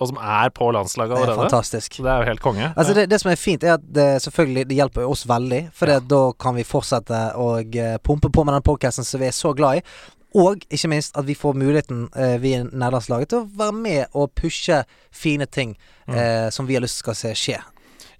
og 0.00 0.08
som 0.08 0.16
er 0.16 0.48
på 0.56 0.70
landslaget 0.72 1.12
Det 1.12 1.28
er 1.28 1.36
fantastisk. 1.42 1.98
Så 1.98 2.02
det 2.06 2.08
er 2.14 2.22
jo 2.22 2.28
helt 2.30 2.40
konge. 2.40 2.70
Altså 2.72 2.94
det, 2.96 3.02
det 3.10 3.18
som 3.20 3.30
er 3.34 3.36
fint, 3.36 3.64
er 3.68 3.74
at 3.76 3.82
det 3.84 4.06
selvfølgelig 4.24 4.62
det 4.70 4.78
hjelper 4.78 5.04
oss 5.04 5.26
veldig. 5.28 5.58
For 5.76 5.92
Ja. 5.92 5.98
da 6.00 6.20
kan 6.40 6.56
vi 6.56 6.64
fortsette 6.64 7.18
å 7.36 7.50
eh, 7.60 7.98
pumpe 8.00 8.30
på 8.32 8.44
med 8.48 8.54
den 8.56 8.64
podcasten 8.64 9.04
som 9.04 9.20
vi 9.20 9.26
er 9.28 9.36
så 9.36 9.52
glad 9.52 9.82
i. 9.82 9.84
Og 10.34 10.62
ikke 10.70 10.88
minst 10.92 11.16
at 11.18 11.26
vi 11.26 11.34
får 11.34 11.54
muligheten, 11.58 12.08
eh, 12.14 12.36
vi 12.38 12.54
i 12.54 12.62
nederlandslaget, 12.62 13.28
til 13.28 13.38
å 13.42 13.50
være 13.56 13.74
med 13.74 14.06
og 14.14 14.34
pushe 14.34 14.84
fine 15.10 15.46
ting 15.46 15.76
Mm. 16.08 16.14
eh, 16.16 16.50
som 16.50 16.66
vi 16.66 16.74
har 16.74 16.82
lyst 16.82 16.96
til 16.98 17.12
skal 17.12 17.14
se 17.14 17.34
skje. 17.34 17.58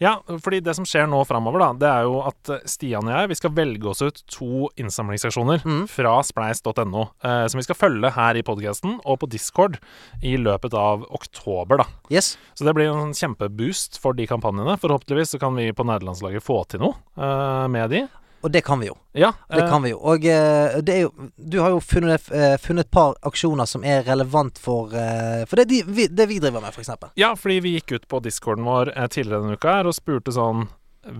Ja, 0.00 0.14
fordi 0.40 0.62
det 0.64 0.72
som 0.76 0.84
skjer 0.88 1.06
nå 1.10 1.18
framover, 1.28 1.58
da, 1.60 1.72
det 1.76 1.88
er 1.90 2.02
jo 2.08 2.20
at 2.24 2.50
Stian 2.64 3.04
og 3.04 3.12
jeg 3.12 3.28
vi 3.28 3.34
skal 3.34 3.50
velge 3.50 3.84
oss 3.90 4.00
ut 4.00 4.22
to 4.32 4.68
innsamlingsaksjoner 4.80 5.60
Mm. 5.62 5.86
fra 5.88 6.22
spleis.no, 6.22 7.02
eh, 7.22 7.46
som 7.48 7.58
vi 7.58 7.62
skal 7.66 7.76
følge 7.76 8.10
her 8.14 8.34
i 8.34 8.42
podkasten 8.42 8.98
og 9.04 9.18
på 9.20 9.28
Discord 9.28 9.78
i 10.22 10.36
løpet 10.38 10.72
av 10.72 11.04
oktober, 11.10 11.78
da. 11.78 11.84
Yes. 12.10 12.38
Så 12.54 12.64
det 12.64 12.74
blir 12.74 12.86
jo 12.86 12.94
en 13.02 13.12
kjempeboost 13.12 13.98
for 14.00 14.14
de 14.14 14.26
kampanjene. 14.26 14.78
Forhåpentligvis 14.80 15.34
så 15.34 15.38
kan 15.38 15.54
vi 15.54 15.70
på 15.72 15.84
nederlandslaget 15.84 16.42
få 16.42 16.66
til 16.66 16.80
noe 16.80 16.94
eh, 17.18 17.68
med 17.68 17.90
de. 17.90 18.08
Og 18.42 18.52
det 18.52 18.62
kan 18.64 18.80
vi 18.80 18.88
jo. 18.88 18.96
Ja, 19.12 19.32
Det 19.48 19.62
eh, 19.64 19.68
kan 19.68 19.82
vi 19.82 19.90
jo. 19.92 19.98
Og 19.98 20.24
eh, 20.24 20.78
det 20.80 20.94
er 20.94 21.00
jo 21.04 21.28
Du 21.36 21.58
har 21.60 21.70
jo 21.74 21.80
funnet, 21.80 22.30
eh, 22.32 22.56
funnet 22.62 22.86
et 22.86 22.90
par 22.90 23.16
aksjoner 23.26 23.66
som 23.68 23.84
er 23.84 24.04
relevant 24.06 24.58
for 24.58 24.94
eh, 24.96 25.44
For 25.50 25.60
det, 25.60 25.68
de, 25.68 25.82
vi, 25.86 26.06
det 26.08 26.28
vi 26.30 26.38
driver 26.40 26.62
med, 26.64 26.72
f.eks. 26.72 26.90
Ja, 27.20 27.34
fordi 27.36 27.60
vi 27.60 27.74
gikk 27.76 27.92
ut 27.98 28.08
på 28.08 28.20
discorden 28.24 28.64
vår 28.64 28.92
eh, 28.96 29.08
tidligere 29.12 29.44
denne 29.44 29.58
uka 29.60 29.80
her 29.80 29.90
og 29.90 29.96
spurte 29.96 30.32
sånn 30.32 30.68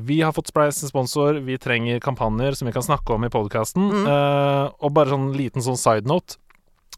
Vi 0.07 0.21
har 0.23 0.33
fått 0.37 0.53
Spleis 0.53 0.83
en 0.83 0.93
sponsor, 0.93 1.41
vi 1.45 1.59
trenger 1.59 2.01
kampanjer 2.05 2.57
som 2.57 2.69
vi 2.69 2.77
kan 2.77 2.85
snakke 2.85 3.13
om 3.17 3.25
i 3.25 3.33
podkasten. 3.33 3.87
Mm. 3.91 4.09
og 4.77 4.93
bare 4.93 5.09
sånn 5.09 5.31
liten 5.33 5.65
sånn 5.65 5.79
side 5.81 6.05
note. 6.09 6.37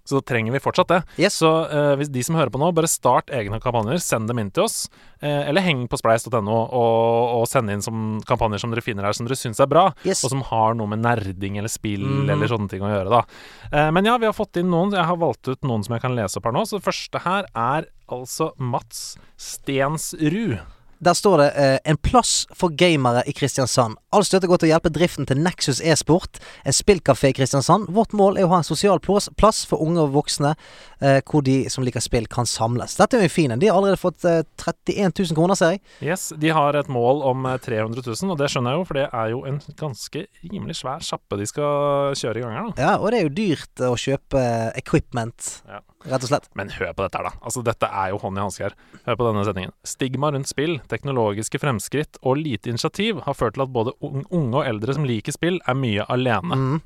Så 0.08 0.20
trenger 0.26 0.54
vi 0.54 0.60
fortsatt 0.62 0.90
det. 0.90 1.00
Yes. 1.20 1.38
Så 1.42 1.48
uh, 1.48 1.94
hvis 2.00 2.10
de 2.12 2.22
som 2.26 2.36
hører 2.38 2.52
på 2.52 2.60
nå, 2.60 2.72
bare 2.74 2.90
start 2.90 3.30
egne 3.34 3.60
kampanjer, 3.62 4.00
send 4.02 4.30
dem 4.30 4.40
inn 4.42 4.50
til 4.54 4.66
oss. 4.66 4.86
Uh, 5.22 5.46
eller 5.48 5.64
heng 5.64 5.84
på 5.90 5.98
spleis.no 6.00 6.40
og, 6.42 7.36
og 7.38 7.46
send 7.50 7.70
inn 7.72 7.84
som 7.84 8.18
kampanjer 8.28 8.62
som 8.62 8.74
dere 8.74 8.84
finner 8.84 9.06
her 9.06 9.16
som 9.16 9.28
dere 9.28 9.38
syns 9.38 9.62
er 9.62 9.70
bra, 9.70 9.88
Yes. 10.02 10.24
og 10.26 10.32
som 10.34 10.42
har 10.48 10.74
noe 10.78 10.90
med 10.90 11.02
nerding 11.04 11.60
eller 11.60 11.70
spill 11.70 12.02
mm. 12.02 12.30
eller 12.34 12.50
sånne 12.50 12.70
ting 12.72 12.82
å 12.82 12.90
gjøre, 12.90 13.20
da. 13.20 13.22
Uh, 13.70 13.90
men 13.94 14.08
ja, 14.08 14.18
vi 14.18 14.28
har 14.30 14.36
fått 14.36 14.58
inn 14.60 14.70
noen. 14.72 14.94
Jeg 14.96 15.06
har 15.08 15.20
valgt 15.20 15.48
ut 15.48 15.68
noen 15.68 15.86
som 15.86 15.96
jeg 15.96 16.04
kan 16.04 16.16
lese 16.18 16.40
opp 16.40 16.50
her 16.50 16.56
nå. 16.56 16.66
Så 16.66 16.80
det 16.80 16.86
første 16.88 17.22
her 17.22 17.50
er 17.54 17.90
altså 18.12 18.52
Mats 18.58 19.12
Stensrud. 19.40 20.58
Der 21.02 21.14
står 21.18 21.38
det 21.42 21.48
eh, 21.58 21.78
'En 21.84 21.96
plass 21.98 22.46
for 22.54 22.70
gamere 22.70 23.24
i 23.26 23.32
Kristiansand'. 23.34 23.96
All 24.12 24.22
støtte 24.22 24.46
går 24.46 24.58
til 24.60 24.68
å 24.68 24.72
hjelpe 24.78 24.92
driften 24.92 25.26
til 25.26 25.38
Nexus 25.42 25.80
e-sport, 25.82 26.38
en 26.64 26.72
spillkafé 26.72 27.30
i 27.32 27.32
Kristiansand. 27.34 27.88
Vårt 27.90 28.12
mål 28.12 28.38
er 28.38 28.44
å 28.46 28.52
ha 28.52 28.58
en 28.60 28.66
sosial 28.68 29.00
plass, 29.00 29.64
for 29.66 29.82
unge 29.82 29.98
og 29.98 30.12
voksne, 30.12 30.54
eh, 31.00 31.20
hvor 31.26 31.42
de 31.42 31.68
som 31.70 31.82
liker 31.82 32.00
spill, 32.00 32.26
kan 32.28 32.44
samles. 32.46 32.94
Dette 32.96 33.14
er 33.18 33.22
jo 33.22 33.28
fin 33.34 33.50
en. 33.50 33.58
De 33.58 33.66
har 33.66 33.76
allerede 33.80 33.98
fått 33.98 34.24
eh, 34.24 34.42
31 34.56 35.12
000 35.18 35.34
kroner, 35.34 35.54
ser 35.56 35.70
jeg. 35.74 35.80
Yes, 36.02 36.32
De 36.38 36.48
har 36.50 36.74
et 36.76 36.88
mål 36.88 37.22
om 37.22 37.46
eh, 37.46 37.56
300 37.58 38.02
000, 38.06 38.30
og 38.30 38.38
det 38.38 38.50
skjønner 38.52 38.70
jeg 38.76 38.78
jo, 38.78 38.84
for 38.84 38.94
det 38.94 39.08
er 39.12 39.30
jo 39.32 39.44
en 39.48 39.60
ganske 39.76 40.26
rimelig 40.52 40.76
svær 40.84 41.00
sjappe 41.02 41.36
de 41.40 41.46
skal 41.46 42.14
kjøre 42.14 42.36
i 42.38 42.42
gang 42.44 42.52
her, 42.52 42.70
da. 42.70 42.82
Ja, 42.82 42.96
og 42.98 43.10
det 43.10 43.18
er 43.18 43.26
jo 43.26 43.34
dyrt 43.34 43.80
eh, 43.80 43.90
å 43.90 43.96
kjøpe 43.98 44.38
eh, 44.38 44.70
equipment, 44.78 45.62
Ja. 45.66 45.80
rett 46.06 46.22
og 46.22 46.28
slett. 46.30 46.48
Men 46.54 46.68
hør 46.70 46.92
på 46.92 47.02
dette 47.08 47.16
her, 47.18 47.24
da. 47.30 47.34
Altså, 47.42 47.62
dette 47.64 47.86
er 47.90 48.10
jo 48.12 48.18
hånd 48.18 48.36
i 48.38 48.40
hanske 48.44 48.68
her. 48.68 48.74
Hør 49.06 49.16
på 49.16 49.26
denne 49.32 49.44
setningen. 49.48 49.72
Stigma 49.84 50.30
rundt 50.30 50.48
spill, 50.50 50.78
teknologiske 50.92 51.58
fremskritt 51.62 52.20
og 52.22 52.38
lite 52.40 52.70
initiativ 52.72 53.22
har 53.26 53.34
ført 53.38 53.56
til 53.56 53.64
at 53.66 53.72
både 53.74 53.94
unge 54.04 54.54
og 54.60 54.64
eldre 54.68 54.94
som 54.96 55.08
liker 55.08 55.34
spill, 55.34 55.58
er 55.66 55.78
mye 55.78 56.04
alene. 56.12 56.58
Mm. 56.58 56.80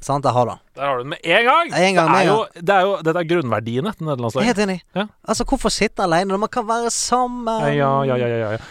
Sant, 0.00 0.24
der 0.24 0.32
har 0.32 0.46
du 0.48 0.54
den. 0.54 0.60
Der 0.78 0.86
har 0.88 0.96
du 0.96 1.02
den 1.04 1.10
med 1.12 1.24
en 1.28 1.44
gang! 1.44 1.72
En 1.76 1.94
gang, 1.98 2.10
det, 2.14 2.20
er 2.22 2.28
jo, 2.30 2.36
det 2.56 2.72
er 2.76 2.84
jo 2.86 2.92
Dette 3.04 3.20
er 3.20 3.26
grunnverdiene 3.34 3.90
til 3.92 4.06
er 4.06 4.08
nederlandslaget. 4.08 4.48
helt 4.48 4.62
enig. 4.64 4.78
Ja. 4.96 5.04
Altså, 5.28 5.44
hvorfor 5.44 5.72
sitte 5.74 6.06
alene 6.06 6.32
når 6.32 6.40
man 6.46 6.52
kan 6.56 6.64
være 6.68 6.90
sammen? 6.94 7.50
Ja, 7.76 7.90
ja, 8.08 8.16
ja, 8.16 8.30
ja, 8.32 8.52
ja. 8.56 8.62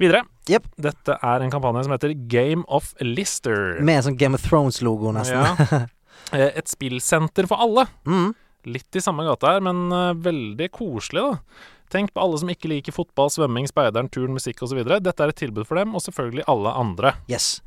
Videre. 0.00 0.22
Yep. 0.48 0.70
Dette 0.88 1.18
er 1.22 1.44
en 1.44 1.52
kampanje 1.52 1.84
som 1.86 1.92
heter 1.94 2.14
Game 2.32 2.64
of 2.72 2.94
Lister. 3.04 3.76
Med 3.84 4.00
en 4.00 4.06
sånn 4.08 4.16
Game 4.18 4.34
of 4.40 4.46
Thrones-logo, 4.48 5.12
nesten. 5.14 5.44
Ja. 5.44 5.82
Eh, 6.32 6.52
Et 6.56 6.68
spillsenter 6.70 7.44
for 7.50 7.60
alle. 7.60 7.82
Mm. 8.08 8.30
Litt 8.72 8.96
i 8.96 9.00
samme 9.02 9.24
gata 9.26 9.50
her, 9.56 9.64
men 9.66 9.90
eh, 9.92 10.12
veldig 10.22 10.68
koselig, 10.72 11.24
da. 11.26 11.64
Tenk 11.92 12.14
på 12.14 12.22
alle 12.24 12.38
som 12.40 12.48
ikke 12.52 12.70
liker 12.72 12.94
fotball, 12.96 13.28
svømming, 13.32 13.68
speideren, 13.68 14.08
turn, 14.12 14.32
musikk 14.32 14.62
osv. 14.64 14.80
Dette 14.88 15.12
er 15.12 15.32
et 15.32 15.38
tilbud 15.42 15.66
for 15.68 15.76
dem, 15.80 15.92
og 15.92 16.04
selvfølgelig 16.04 16.46
alle 16.48 16.72
andre. 16.80 17.14
Yes. 17.30 17.58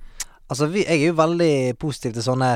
Altså, 0.49 0.67
vi, 0.69 0.83
jeg 0.85 1.01
er 1.01 1.09
jo 1.09 1.17
veldig 1.17 1.53
positiv 1.81 2.13
til 2.13 2.25
sånne 2.25 2.51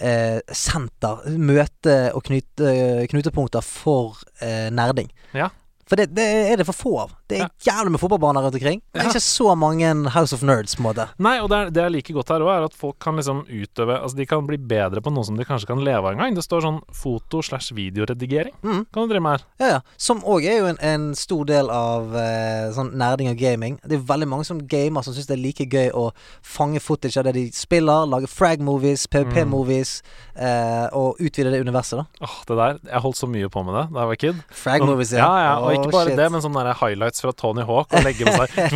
eh, 0.00 0.40
senter, 0.52 1.22
møte- 1.40 2.10
og 2.16 2.24
knute, 2.28 2.72
knutepunkter 3.12 3.64
for 3.64 4.20
eh, 4.44 4.68
nerding. 4.72 5.08
Ja. 5.36 5.48
For 5.90 5.98
det, 5.98 6.08
det 6.14 6.24
er 6.52 6.60
det 6.60 6.66
for 6.68 6.76
få 6.78 6.92
av. 7.02 7.14
Det 7.30 7.40
er 7.42 7.48
jævlig 7.66 7.90
med 7.96 8.00
fotballbaner 8.02 8.44
rundt 8.46 8.54
omkring. 8.54 8.80
Men 8.94 9.02
Ja. 9.02 9.08
ikke 9.10 9.22
så 9.24 9.54
mange 9.58 9.88
House 10.14 10.32
of 10.36 10.42
Nerds, 10.46 10.76
på 10.78 10.84
en 10.84 10.86
måte. 10.86 11.08
Nei, 11.18 11.36
og 11.42 11.48
det, 11.50 11.58
er, 11.58 11.70
det 11.74 11.82
jeg 11.82 11.92
liker 11.96 12.14
godt 12.20 12.30
her 12.30 12.44
òg, 12.46 12.50
er 12.54 12.66
at 12.68 12.76
folk 12.78 12.98
kan 13.02 13.16
liksom 13.18 13.42
utøve 13.48 13.96
Altså, 14.00 14.16
de 14.16 14.26
kan 14.30 14.46
bli 14.46 14.56
bedre 14.56 15.02
på 15.02 15.10
noe 15.12 15.26
som 15.26 15.36
de 15.36 15.44
kanskje 15.48 15.66
kan 15.66 15.82
leve 15.82 15.98
av 16.06 16.12
en 16.14 16.22
gang. 16.22 16.34
Det 16.38 16.44
står 16.46 16.62
sånn 16.62 16.78
foto 16.94 17.42
slash 17.42 17.74
videoredigering. 17.74 18.54
Mm. 18.62 18.84
Kan 18.92 19.02
du 19.08 19.12
drive 19.12 19.22
med 19.24 19.32
her. 19.40 19.44
Ja, 19.58 19.66
ja. 19.74 19.80
Som 19.98 20.22
òg 20.22 20.46
er 20.46 20.60
jo 20.60 20.68
en, 20.70 20.78
en 20.80 21.08
stor 21.18 21.44
del 21.50 21.70
av 21.74 22.14
eh, 22.16 22.70
sånn 22.76 22.92
nerding 23.00 23.32
og 23.32 23.36
gaming. 23.42 23.80
Det 23.82 23.98
er 23.98 24.06
veldig 24.12 24.28
mange 24.30 24.46
som 24.46 24.62
gamer 24.70 25.02
som 25.06 25.16
syns 25.16 25.26
det 25.26 25.36
er 25.36 25.42
like 25.42 25.66
gøy 25.66 25.90
å 25.96 26.06
fange 26.46 26.78
footage 26.80 27.18
av 27.18 27.26
det 27.26 27.34
de 27.34 27.44
spiller, 27.56 28.06
lage 28.06 28.30
frag-movies, 28.30 29.08
PVP-movies, 29.10 29.96
eh, 30.36 30.86
og 30.96 31.18
utvide 31.20 31.50
det 31.52 31.60
universet, 31.66 31.98
da. 32.04 32.06
Åh, 32.28 32.38
det 32.48 32.56
der 32.60 32.78
Jeg 32.92 33.02
holdt 33.04 33.18
så 33.20 33.28
mye 33.30 33.50
på 33.52 33.64
med 33.66 33.74
det 33.74 33.84
da 33.94 34.04
jeg 34.04 34.12
var 34.12 34.20
kid. 34.24 34.40
Frag-movies, 34.62 35.12
ja. 35.18 35.26
ja, 35.44 35.52
Og 35.58 35.72
Åh, 35.72 35.79
ikke 35.86 35.96
bare 35.96 36.08
shit. 36.10 36.16
det, 36.20 36.28
men 36.34 36.40
sånne 36.44 36.62
der 36.66 36.74
highlights 36.80 37.20
fra 37.24 37.32
Tony 37.32 37.62
Hawk 37.68 37.88
og 37.94 38.00
legge 38.06 38.22
med 38.24 38.34
seg 38.40 38.50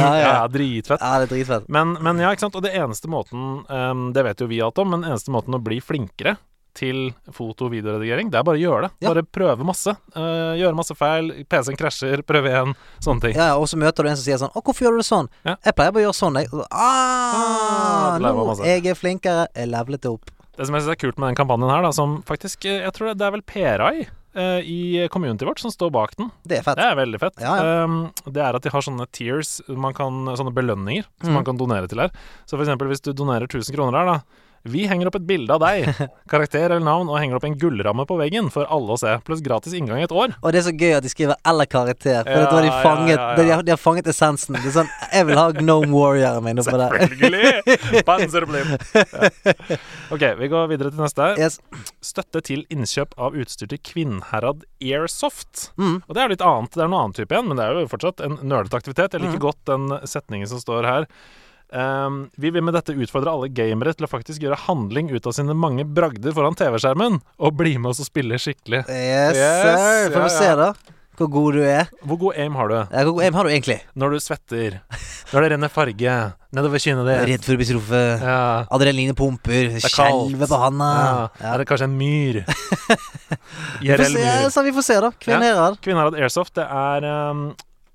Ja, 0.00 0.10
ja. 0.18 0.48
Dritfett. 0.48 1.00
Ja, 1.00 1.18
det 1.20 1.26
er 1.28 1.32
dritfett. 1.34 1.64
Men, 1.68 1.92
men 2.00 2.18
ja, 2.22 2.30
ikke 2.32 2.40
sant. 2.46 2.56
Og 2.56 2.62
det 2.64 2.72
eneste 2.78 3.08
måten 3.12 3.40
um, 3.68 4.06
Det 4.16 4.22
vet 4.24 4.40
jo 4.40 4.46
vi 4.50 4.60
alt 4.64 4.78
om, 4.80 4.88
men 4.94 5.04
eneste 5.04 5.30
måten 5.34 5.54
å 5.56 5.60
bli 5.62 5.80
flinkere 5.84 6.36
til 6.76 7.10
foto- 7.34 7.64
og 7.66 7.72
videoredigering, 7.74 8.28
det 8.30 8.38
er 8.38 8.44
bare 8.46 8.54
å 8.54 8.60
gjøre 8.62 8.82
det. 8.86 8.90
Ja. 9.02 9.08
Bare 9.10 9.24
prøve 9.26 9.64
masse. 9.66 9.90
Uh, 10.14 10.54
gjøre 10.54 10.70
masse 10.78 10.94
feil. 10.94 11.32
PC-en 11.50 11.74
krasjer, 11.80 12.22
prøve 12.22 12.46
igjen. 12.52 12.76
Sånne 13.02 13.20
ting. 13.26 13.34
Ja, 13.34 13.56
og 13.58 13.66
så 13.68 13.74
møter 13.80 14.06
du 14.06 14.10
en 14.12 14.16
som 14.16 14.22
sier 14.22 14.38
sånn 14.38 14.52
'Å, 14.54 14.62
hvorfor 14.62 14.86
gjør 14.86 14.94
du 14.94 15.00
det 15.02 15.08
sånn?' 15.10 15.28
Ja. 15.44 15.56
'Jeg 15.66 15.74
pleier 15.74 15.90
bare 15.92 16.04
å 16.04 16.06
gjøre 16.06 16.14
sånn, 16.20 16.34
jeg.' 16.38 16.48
Så, 16.54 16.62
Ah, 16.70 18.14
ah, 18.14 18.18
nå, 18.22 18.54
jeg 18.64 18.86
er 18.86 18.94
flinkere. 18.94 19.48
Jeg 19.54 19.66
levelet 19.68 20.06
opp. 20.06 20.30
Det 20.56 20.66
som 20.66 20.74
jeg 20.74 20.82
synes 20.84 20.92
er 20.94 21.00
kult 21.02 21.18
med 21.18 21.28
den 21.34 21.40
kampanjen 21.42 21.70
her, 21.74 21.82
da, 21.82 21.90
som 21.90 22.22
faktisk 22.22 22.64
eh, 22.66 22.82
Jeg 22.84 22.92
tror 22.92 23.14
det, 23.14 23.22
er 23.26 23.30
vel 23.34 23.42
Perai 23.42 24.06
eh, 24.34 24.60
i 24.64 25.08
communityet 25.10 25.48
vårt 25.48 25.58
som 25.62 25.70
står 25.70 25.90
bak 25.94 26.16
den. 26.16 26.30
Det 26.46 26.58
er 26.58 26.62
fett. 26.66 26.76
Det 26.76 26.84
er 26.86 26.96
veldig 26.98 27.20
fett. 27.20 27.40
Ja, 27.40 27.54
ja. 27.56 27.84
Um, 27.84 28.12
det 28.26 28.42
er 28.44 28.54
at 28.54 28.62
de 28.62 28.70
har 28.70 28.82
sånne 28.86 29.06
tears, 29.10 29.60
man 29.68 29.94
kan, 29.94 30.24
sånne 30.38 30.52
belønninger, 30.54 31.04
som 31.22 31.30
Mm. 31.30 31.34
man 31.40 31.44
kan 31.44 31.56
donere 31.58 31.88
til 31.88 31.98
her. 31.98 32.10
Så 32.46 32.56
for 32.56 32.64
eksempel 32.64 32.88
hvis 32.88 33.02
du 33.02 33.12
donerer 33.12 33.46
1000 33.48 33.74
kroner 33.74 33.98
her, 33.98 34.06
da. 34.06 34.20
Vi 34.64 34.82
henger 34.86 35.08
opp 35.08 35.14
et 35.16 35.24
bilde 35.24 35.54
av 35.54 35.60
deg, 35.62 35.86
karakter 36.32 36.66
eller 36.68 36.84
navn, 36.84 37.08
og 37.08 37.16
henger 37.16 37.38
opp 37.38 37.44
en 37.48 37.54
gullramme 37.56 38.04
på 38.06 38.18
veggen 38.20 38.50
for 38.52 38.68
alle 38.68 38.92
å 38.92 38.98
se. 39.00 39.14
Pluss 39.24 39.40
gratis 39.40 39.72
inngang 39.72 40.02
i 40.02 40.04
et 40.04 40.12
år. 40.12 40.34
Og 40.42 40.52
det 40.52 40.60
er 40.60 40.66
så 40.68 40.74
gøy 40.76 40.92
at 40.98 41.02
de 41.06 41.08
skriver 41.08 41.36
'eller 41.46 41.64
karakter', 41.66 42.24
for 42.28 42.30
Ja, 42.30 42.44
da 42.50 42.56
har 42.58 42.62
de 42.66 42.74
fanget 42.84 43.16
ja, 43.16 43.30
ja. 43.30 43.36
De, 43.40 43.50
har, 43.50 43.62
de 43.62 43.70
har 43.72 43.80
fanget 43.80 44.06
essensen. 44.12 44.54
Det 44.60 44.68
er 44.68 44.76
sånn 44.82 44.90
'Jeg 45.12 45.26
vil 45.30 45.38
ha 45.40 45.46
Gnome 45.56 45.88
Warrioren 45.96 46.44
min 46.44 46.58
oppå 46.60 46.76
der'. 46.76 47.08
Selvfølgelig! 47.08 48.04
Panserblim. 48.04 48.76
Ok, 50.10 50.24
vi 50.40 50.48
går 50.50 50.66
videre 50.72 50.90
til 50.90 51.00
neste. 51.04 51.26
Yes. 51.38 51.60
Støtte 52.02 52.40
til 52.42 52.64
innkjøp 52.74 53.12
av 53.16 53.36
utstyr 53.38 53.68
til 53.70 53.78
Kvinnherad 53.78 54.64
Airsoft. 54.82 55.70
Mm. 55.78 56.00
Og 56.08 56.16
det 56.16 56.22
er 56.24 56.32
litt 56.34 56.42
annet. 56.44 56.74
Det 56.74 56.82
er 56.82 56.90
noe 56.90 57.04
annet 57.06 57.20
type 57.20 57.30
igjen, 57.36 57.46
men 57.46 57.56
det 57.60 57.66
er 57.68 57.78
jo 57.78 57.90
fortsatt 57.92 58.20
en 58.26 58.36
nerdete 58.42 58.74
aktivitet. 58.80 59.14
Jeg 59.14 59.22
liker 59.22 59.38
Mm. 59.38 59.44
godt 59.46 59.64
den 59.70 59.86
setningen 60.10 60.48
som 60.50 60.58
står 60.58 60.84
her. 60.90 61.06
Ehm, 61.72 62.30
vi 62.40 62.50
vil 62.50 62.64
med 62.66 62.74
dette 62.74 62.94
utfordre 62.96 63.30
alle 63.30 63.48
gamere 63.54 63.92
til 63.94 64.06
å 64.06 64.10
faktisk 64.10 64.42
gjøre 64.42 64.58
handling 64.66 65.10
ut 65.14 65.26
av 65.26 65.36
sine 65.36 65.54
mange 65.54 65.84
bragder 65.86 66.34
foran 66.34 66.56
TV-skjermen, 66.58 67.20
og 67.38 67.54
bli 67.58 67.76
med 67.78 67.92
oss 67.92 68.00
og 68.02 68.08
spille 68.10 68.38
skikkelig. 68.42 68.84
Yes, 68.88 69.36
Yes, 69.38 69.62
sir. 69.62 70.10
Får 70.14 70.18
ja, 70.18 70.24
vi 70.24 70.34
se, 70.34 70.50
da. 70.64 70.72
Hvor 71.20 71.28
god 71.28 71.52
du 71.58 71.60
er. 71.68 71.88
Hvor 72.08 72.16
god 72.16 72.36
aim 72.40 72.54
har 72.56 72.68
du 72.70 72.74
Ja, 72.78 73.02
hvor 73.04 73.12
god 73.18 73.24
aim 73.26 73.34
har 73.36 73.44
du 73.44 73.50
egentlig? 73.52 73.80
når 73.94 74.14
du 74.14 74.20
svetter? 74.24 74.78
Når 75.34 75.44
det 75.44 75.50
renner 75.52 75.68
farge 75.70 76.14
nedover 76.56 76.80
kinnet 76.82 77.04
ditt? 77.06 77.26
Redd 77.28 77.44
for 77.44 77.54
å 77.54 77.60
bli 77.60 77.66
truffet. 77.68 78.22
Ja. 78.24 78.38
Adrenalinet 78.72 79.18
pumper. 79.18 79.68
er. 79.76 79.84
Skjelver 79.84 80.48
på 80.50 80.58
handa. 80.62 80.88
ja. 80.96 81.52
Er 81.52 81.60
det 81.60 81.66
kanskje 81.68 81.86
en 81.90 81.98
myr? 82.00 82.40
Vi 83.84 83.90
får 83.92 84.00
IRL 84.00 84.06
se, 84.06 84.24
myr. 84.24 84.48
så 84.50 84.62
vi 84.64 84.72
får 84.72 84.82
se, 84.88 84.96
da. 85.04 85.10
Kvinneherad. 85.22 85.76
Kvinnherad 85.84 86.16
Airsoft, 86.18 86.54
det 86.58 86.64
er 86.66 87.06
um, 87.30 87.44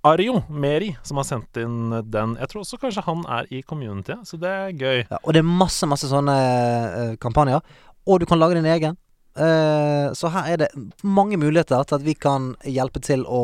Ario 0.05 0.43
Meri 0.49 0.91
som 1.03 1.17
har 1.17 1.25
sendt 1.25 1.57
inn 1.57 1.89
den. 2.13 2.35
Jeg 2.37 2.51
tror 2.51 2.61
også 2.61 2.77
kanskje 2.81 3.03
han 3.07 3.23
er 3.37 3.49
i 3.49 3.63
community, 3.65 4.13
så 4.27 4.37
det 4.41 4.51
er 4.51 4.75
gøy. 4.77 4.99
Ja, 5.09 5.17
og 5.21 5.33
det 5.33 5.41
er 5.41 5.49
masse, 5.49 5.89
masse 5.89 6.09
sånne 6.11 6.35
uh, 6.35 7.15
kampanjer. 7.21 7.63
Og 8.05 8.21
du 8.21 8.27
kan 8.29 8.39
lage 8.41 8.59
din 8.59 8.69
egen. 8.69 8.99
Uh, 9.35 10.13
så 10.15 10.29
her 10.31 10.51
er 10.53 10.61
det 10.61 10.69
mange 11.03 11.39
muligheter 11.41 11.83
til 11.83 11.97
at 11.97 12.05
vi 12.05 12.13
kan 12.13 12.53
hjelpe 12.69 13.01
til 13.03 13.25
å 13.25 13.43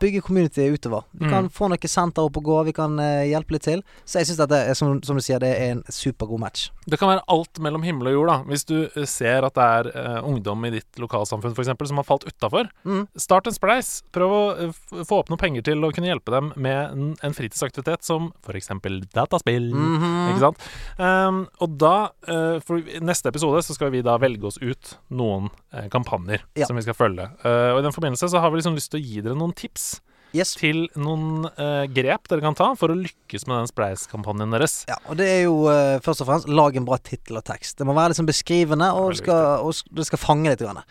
bygge 0.00 0.22
community 0.22 0.68
utover. 0.72 1.04
Vi 1.12 1.26
Mm. 1.26 1.30
kan 1.30 1.48
få 1.50 1.68
noe 1.68 1.88
senter 1.88 2.22
opp 2.22 2.36
og 2.36 2.44
gå, 2.44 2.64
vi 2.66 2.72
kan 2.72 2.98
uh, 2.98 3.24
hjelpe 3.26 3.52
litt 3.52 3.62
til. 3.62 3.82
Så 4.06 4.18
jeg 4.20 4.26
syns 4.28 4.40
at 4.40 4.48
det 4.48 4.58
er, 4.70 4.74
som, 4.74 5.00
som 5.02 5.16
du 5.16 5.22
sier, 5.22 5.38
det 5.42 5.50
er 5.56 5.70
en 5.72 5.82
supergod 5.88 6.40
match. 6.40 6.70
Det 6.88 6.98
kan 6.98 7.08
være 7.10 7.24
alt 7.28 7.58
mellom 7.60 7.82
himmel 7.84 8.08
og 8.08 8.12
jord, 8.14 8.28
da. 8.28 8.36
Hvis 8.48 8.64
du 8.64 8.76
eh, 8.88 9.04
ser 9.04 9.44
at 9.44 9.54
det 9.58 9.64
er 9.64 9.90
uh, 9.92 10.22
ungdom 10.28 10.64
i 10.64 10.70
ditt 10.70 10.96
lokalsamfunn 10.98 11.52
eksempel, 11.58 11.86
som 11.90 11.96
har 12.00 12.04
falt 12.08 12.24
utafor, 12.24 12.68
Mm. 12.84 13.06
start 13.16 13.46
en 13.46 13.52
spleis. 13.52 14.02
Prøv 14.12 14.30
å 14.32 15.04
få 15.04 15.18
opp 15.20 15.28
noen 15.28 15.38
penger 15.42 15.62
til 15.62 15.82
å 15.84 15.92
kunne 15.92 16.08
hjelpe 16.08 16.30
dem 16.32 16.52
med 16.56 16.92
en, 16.92 17.16
en 17.22 17.32
fritidsaktivitet 17.34 18.02
som 18.04 18.32
f.eks. 18.46 18.68
dataspill. 19.12 19.70
Mhm. 19.74 20.30
Ikke 20.32 20.40
sant? 20.46 20.68
Um, 20.98 21.46
og 21.60 21.76
da, 21.78 22.10
uh, 22.28 22.58
for 22.64 22.80
neste 23.04 23.28
episode, 23.28 23.60
så 23.66 23.74
skal 23.76 23.90
vi 23.90 24.02
da 24.02 24.16
velge 24.18 24.44
oss 24.48 24.58
ut 24.62 24.96
noen 25.10 25.50
kampanjer 25.92 26.44
Ja. 26.56 26.66
som 26.66 26.76
vi 26.76 26.82
skal 26.82 26.96
følge. 26.96 27.30
Eh, 27.44 27.70
og 27.74 27.80
i 27.80 27.86
den 27.86 27.92
forbindelse 27.92 28.28
så 28.32 28.40
har 28.40 28.50
vi 28.50 28.60
liksom 28.60 28.76
lyst 28.78 28.90
til 28.92 29.00
å 29.00 29.04
gi 29.04 29.20
dere 29.20 29.38
noen 29.38 29.54
tips 29.54 30.00
Yes. 30.36 30.52
til 30.60 30.82
noen 31.00 31.46
uh, 31.56 31.86
grep 31.88 32.28
dere 32.28 32.44
kan 32.44 32.56
ta 32.56 32.66
for 32.76 32.92
å 32.92 32.96
lykkes 32.98 33.46
med 33.48 33.62
den 33.62 33.70
Spleis-kampanjen 33.70 34.52
deres. 34.52 34.82
Ja, 34.90 34.98
og 35.08 35.16
det 35.16 35.24
er 35.24 35.40
jo 35.46 35.54
uh, 35.70 35.96
først 36.04 36.20
og 36.20 36.28
fremst 36.28 36.50
lag 36.52 36.76
en 36.76 36.84
bra 36.84 36.98
tittel 37.00 37.40
og 37.40 37.46
tekst. 37.48 37.78
Det 37.80 37.86
må 37.88 37.94
være 37.96 38.12
liksom 38.12 38.28
beskrivende, 38.28 38.90
og, 38.92 39.14
det 39.14 39.22
skal, 39.22 39.64
og 39.64 39.96
det 39.96 40.04
skal 40.04 40.20
fange 40.20 40.52
litt. 40.52 40.60
Grann. 40.60 40.82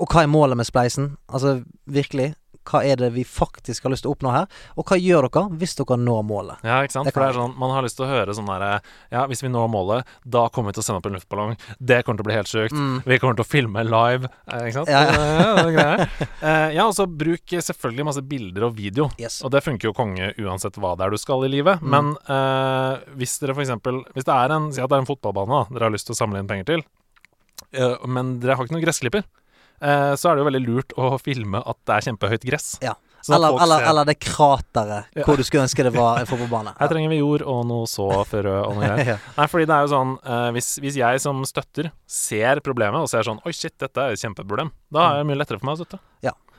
Og 0.00 0.08
hva 0.08 0.24
er 0.24 0.32
målet 0.32 0.56
med 0.56 0.68
spleisen? 0.68 1.10
Altså 1.28 1.58
virkelig. 1.84 2.30
Hva 2.66 2.82
er 2.86 3.00
det 3.00 3.12
vi 3.14 3.24
faktisk 3.26 3.86
har 3.86 3.94
lyst 3.94 4.06
til 4.06 4.12
å 4.12 4.16
oppnå 4.16 4.32
her? 4.34 4.48
Og 4.76 4.88
hva 4.88 4.98
gjør 5.00 5.28
dere 5.28 5.58
hvis 5.60 5.76
dere 5.78 5.98
når 6.00 6.22
målet? 6.26 6.64
Ja, 6.66 6.80
ikke 6.84 6.96
sant? 6.96 7.08
Det 7.08 7.14
For 7.14 7.24
det 7.24 7.30
er 7.32 7.38
sånn, 7.40 7.54
Man 7.60 7.74
har 7.74 7.86
lyst 7.86 7.98
til 7.98 8.06
å 8.06 8.10
høre 8.10 8.34
sånn 8.36 8.50
derre 8.50 8.72
Ja, 9.12 9.26
hvis 9.30 9.44
vi 9.44 9.50
når 9.52 9.70
målet, 9.72 10.14
da 10.24 10.46
kommer 10.52 10.72
vi 10.72 10.78
til 10.78 10.84
å 10.84 10.86
sende 10.88 11.02
opp 11.02 11.10
en 11.10 11.18
luftballong. 11.18 11.54
Det 11.78 12.00
kommer 12.06 12.20
til 12.20 12.26
å 12.26 12.28
bli 12.30 12.38
helt 12.38 12.50
sjukt. 12.50 12.76
Mm. 12.76 12.96
Vi 13.06 13.20
kommer 13.22 13.38
til 13.38 13.46
å 13.46 13.48
filme 13.48 13.84
live. 13.86 14.30
Eh, 14.50 14.66
ikke 14.68 14.78
sant? 14.80 14.92
Ja, 14.92 15.04
ja. 15.06 15.24
Ja, 15.46 15.62
det 15.62 15.72
greier. 15.74 16.02
Eh, 16.46 16.68
ja, 16.76 16.86
og 16.86 16.94
så 16.96 17.06
bruk 17.08 17.52
selvfølgelig 17.54 18.06
masse 18.08 18.22
bilder 18.26 18.66
og 18.68 18.76
video. 18.76 19.08
Yes. 19.20 19.38
Og 19.46 19.52
det 19.54 19.62
funker 19.64 19.90
jo 19.90 19.94
konge 19.96 20.32
uansett 20.42 20.78
hva 20.80 20.94
det 20.98 21.06
er 21.06 21.14
du 21.14 21.20
skal 21.20 21.44
i 21.46 21.50
livet. 21.52 21.82
Mm. 21.82 21.92
Men 21.92 22.12
uh, 22.28 23.02
hvis 23.18 23.38
dere 23.42 23.56
eksempel 23.56 24.02
Hvis 24.14 24.26
det 24.26 24.34
er 24.34 24.54
en 24.54 24.70
Si 24.74 24.82
at 24.82 24.90
det 24.90 24.98
er 24.98 25.04
en 25.04 25.08
fotballbane 25.08 25.52
da 25.52 25.76
dere 25.76 25.88
har 25.88 25.94
lyst 25.94 26.08
til 26.08 26.16
å 26.16 26.18
samle 26.18 26.40
inn 26.42 26.50
penger 26.50 26.68
til. 26.72 26.84
uh, 27.78 27.98
men 28.06 28.36
dere 28.42 28.56
har 28.56 28.66
ikke 28.66 28.76
noen 28.76 28.84
gressklipper, 28.84 29.26
så 29.80 30.30
er 30.30 30.36
det 30.36 30.42
jo 30.44 30.48
veldig 30.50 30.62
lurt 30.66 30.94
å 30.96 31.16
filme 31.22 31.60
at 31.60 31.78
det 31.88 31.96
er 31.96 32.06
kjempehøyt 32.08 32.46
gress. 32.48 32.70
Ja. 32.84 32.94
Sånn 33.26 33.40
Eller, 33.40 33.56
eller, 33.64 33.84
eller 33.90 34.06
det 34.06 34.14
krateret 34.22 35.08
Ja. 35.16 35.24
hvor 35.26 35.36
du 35.36 35.42
skulle 35.42 35.64
ønske 35.66 35.82
det 35.82 35.90
var 35.96 36.20
en 36.20 36.28
fotballbane. 36.30 36.76
Her 36.78 36.90
trenger 36.92 37.10
vi 37.10 37.18
jord 37.18 37.42
og 37.42 37.64
noe 37.66 37.88
såfrø 37.90 38.52
og 38.68 38.76
noe 38.76 38.86
greier. 38.86 39.08
Ja. 39.16 39.16
Nei, 39.34 39.46
fordi 39.50 39.66
det 39.66 39.74
er 39.74 39.86
jo 39.86 39.90
sånn 39.90 40.12
eh, 40.22 40.48
hvis, 40.54 40.68
hvis 40.84 40.98
jeg 41.00 41.22
som 41.24 41.42
støtter 41.48 41.90
ser 42.06 42.62
problemet 42.62 43.02
og 43.02 43.10
ser 43.10 43.26
sånn 43.26 43.40
Oi, 43.42 43.54
shit, 43.56 43.74
dette 43.82 43.98
er 43.98 44.14
et 44.14 44.22
kjempeproblem. 44.22 44.70
Da 44.94 45.08
er 45.10 45.22
det 45.22 45.30
mye 45.32 45.40
lettere 45.40 45.58
for 45.58 45.70
meg 45.70 45.78
å 45.80 45.82
støtte. 45.82 46.02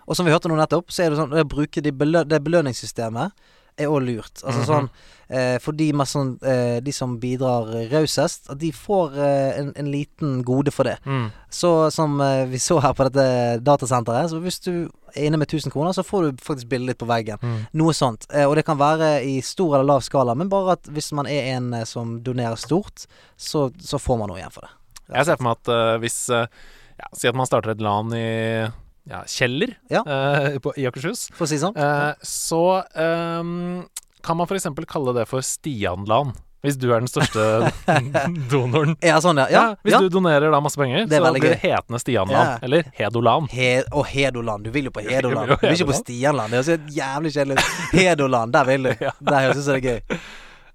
Og 0.08 0.16
som 0.16 0.24
vi 0.24 0.32
hørte 0.32 0.48
nå 0.48 0.56
nettopp, 0.56 0.88
så 0.88 1.04
er 1.04 1.12
det 1.12 1.20
sånn 1.20 1.34
å 1.36 1.44
bruke 1.44 1.82
de 1.84 1.92
belø 1.92 2.22
det 2.24 2.40
belønningssystemet 2.46 3.34
er 3.78 3.88
òg 3.88 4.02
lurt. 4.08 4.42
Altså 4.44 4.60
Mhm. 4.64 4.68
sånn 4.68 4.90
eh, 5.30 5.58
For 5.60 5.72
de, 5.76 5.92
sånn, 6.08 6.38
eh, 6.42 6.80
de 6.80 6.92
som 6.96 7.18
bidrar 7.20 7.68
rausest, 7.92 8.50
at 8.50 8.58
de 8.60 8.72
får 8.72 9.18
eh, 9.18 9.60
en, 9.60 9.74
en 9.76 9.90
liten 9.92 10.42
gode 10.48 10.72
for 10.72 10.84
det. 10.88 10.98
Mm. 11.06 11.32
Så 11.52 11.92
som 11.92 12.20
eh, 12.22 12.46
vi 12.48 12.58
så 12.64 12.80
her 12.82 12.94
på 12.96 13.04
dette 13.10 13.60
datasenteret, 13.62 14.30
så 14.32 14.40
hvis 14.40 14.60
du 14.64 14.90
er 15.16 15.26
inne 15.28 15.38
med 15.38 15.48
1000 15.52 15.72
kroner, 15.74 15.92
så 15.92 16.04
får 16.08 16.32
du 16.32 16.38
faktisk 16.44 16.70
bildet 16.70 16.96
ditt 16.96 17.02
på 17.04 17.10
veggen. 17.12 17.38
Mm. 17.44 17.68
Noe 17.74 17.92
sånt. 17.94 18.26
Eh, 18.32 18.46
og 18.48 18.56
det 18.56 18.64
kan 18.66 18.78
være 18.80 19.22
i 19.28 19.42
stor 19.42 19.76
eller 19.76 19.84
lav 19.92 20.02
skala, 20.02 20.34
men 20.36 20.48
bare 20.50 20.78
at 20.78 20.84
hvis 20.88 21.12
man 21.12 21.28
er 21.28 21.58
en 21.58 21.74
eh, 21.74 21.84
som 21.84 22.22
donerer 22.24 22.56
stort, 22.56 23.06
så, 23.38 23.68
så 23.84 24.00
får 24.00 24.18
man 24.24 24.30
noe 24.32 24.40
igjen 24.40 24.52
for 24.56 24.62
det. 24.62 24.72
Jeg 25.14 25.26
ser 25.26 25.38
for 25.38 25.44
meg 25.44 25.58
at 25.60 26.00
hvis 26.02 26.18
ja, 26.32 27.08
Si 27.14 27.28
at 27.30 27.36
man 27.38 27.46
starter 27.46 27.72
et 27.76 27.82
LAN 27.84 28.10
i 28.18 28.68
ja, 29.08 29.22
Kjeller 29.28 29.78
Ja. 29.92 30.04
Uh, 30.04 30.58
på, 30.60 30.74
i 30.78 30.88
Akershus. 30.90 31.28
For 31.36 31.48
å 31.48 31.52
si 31.52 31.60
sånn. 31.62 31.78
Uh, 31.78 32.14
så 32.26 32.82
um, 32.98 33.86
kan 34.26 34.38
man 34.40 34.50
f.eks. 34.50 34.68
kalle 34.90 35.16
det 35.16 35.28
for 35.30 35.46
Stian-LAN. 35.46 36.36
Hvis 36.66 36.76
du 36.82 36.88
er 36.90 37.04
den 37.04 37.08
største 37.08 37.70
donoren. 38.52 38.96
Ja, 39.06 39.20
sånn, 39.24 39.38
ja. 39.40 39.46
Ja, 39.54 39.64
hvis 39.86 39.94
ja. 39.94 40.02
du 40.02 40.10
donerer 40.12 40.52
da 40.52 40.60
masse 40.64 40.80
penger, 40.80 41.06
er 41.06 41.22
så 41.22 41.32
blir 41.36 41.46
det 41.54 41.60
hetende 41.62 42.02
Stian-LAN. 42.02 42.36
Ja. 42.36 42.58
Eller 42.66 42.90
Hedolan. 42.98 43.48
He 43.54 43.70
og 43.92 44.10
Hedoland. 44.10 44.68
Du 44.68 44.74
vil 44.76 44.90
jo 44.90 44.96
på 44.96 45.06
Hedoland. 45.08 45.54
Du 45.54 45.56
vil 45.62 45.78
ikke 45.78 45.92
på 45.92 45.96
Hedoland. 45.96 46.04
Stianland. 46.04 46.52
Det 46.52 46.60
høres 46.60 46.74
helt 46.74 46.96
jævlig 46.98 47.34
kjedelig 47.38 47.60
ut. 47.60 47.74
Hedoland, 47.94 48.58
der 48.58 48.72
vil 48.72 48.90
du. 48.90 48.94
Der 49.32 49.46
høres 49.48 49.62
det 49.62 49.64
ut 49.64 49.70
det 49.70 49.78
er 49.78 49.86
gøy. 49.88 50.24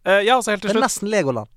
Uh, 0.03 0.21
ja, 0.25 0.39
så 0.43 0.55
helt 0.55 0.65
til 0.65 0.73
slutt. 0.73 0.79
Det 0.79 0.81
er 0.81 0.89
nesten 0.89 1.12
Legoland. 1.12 1.51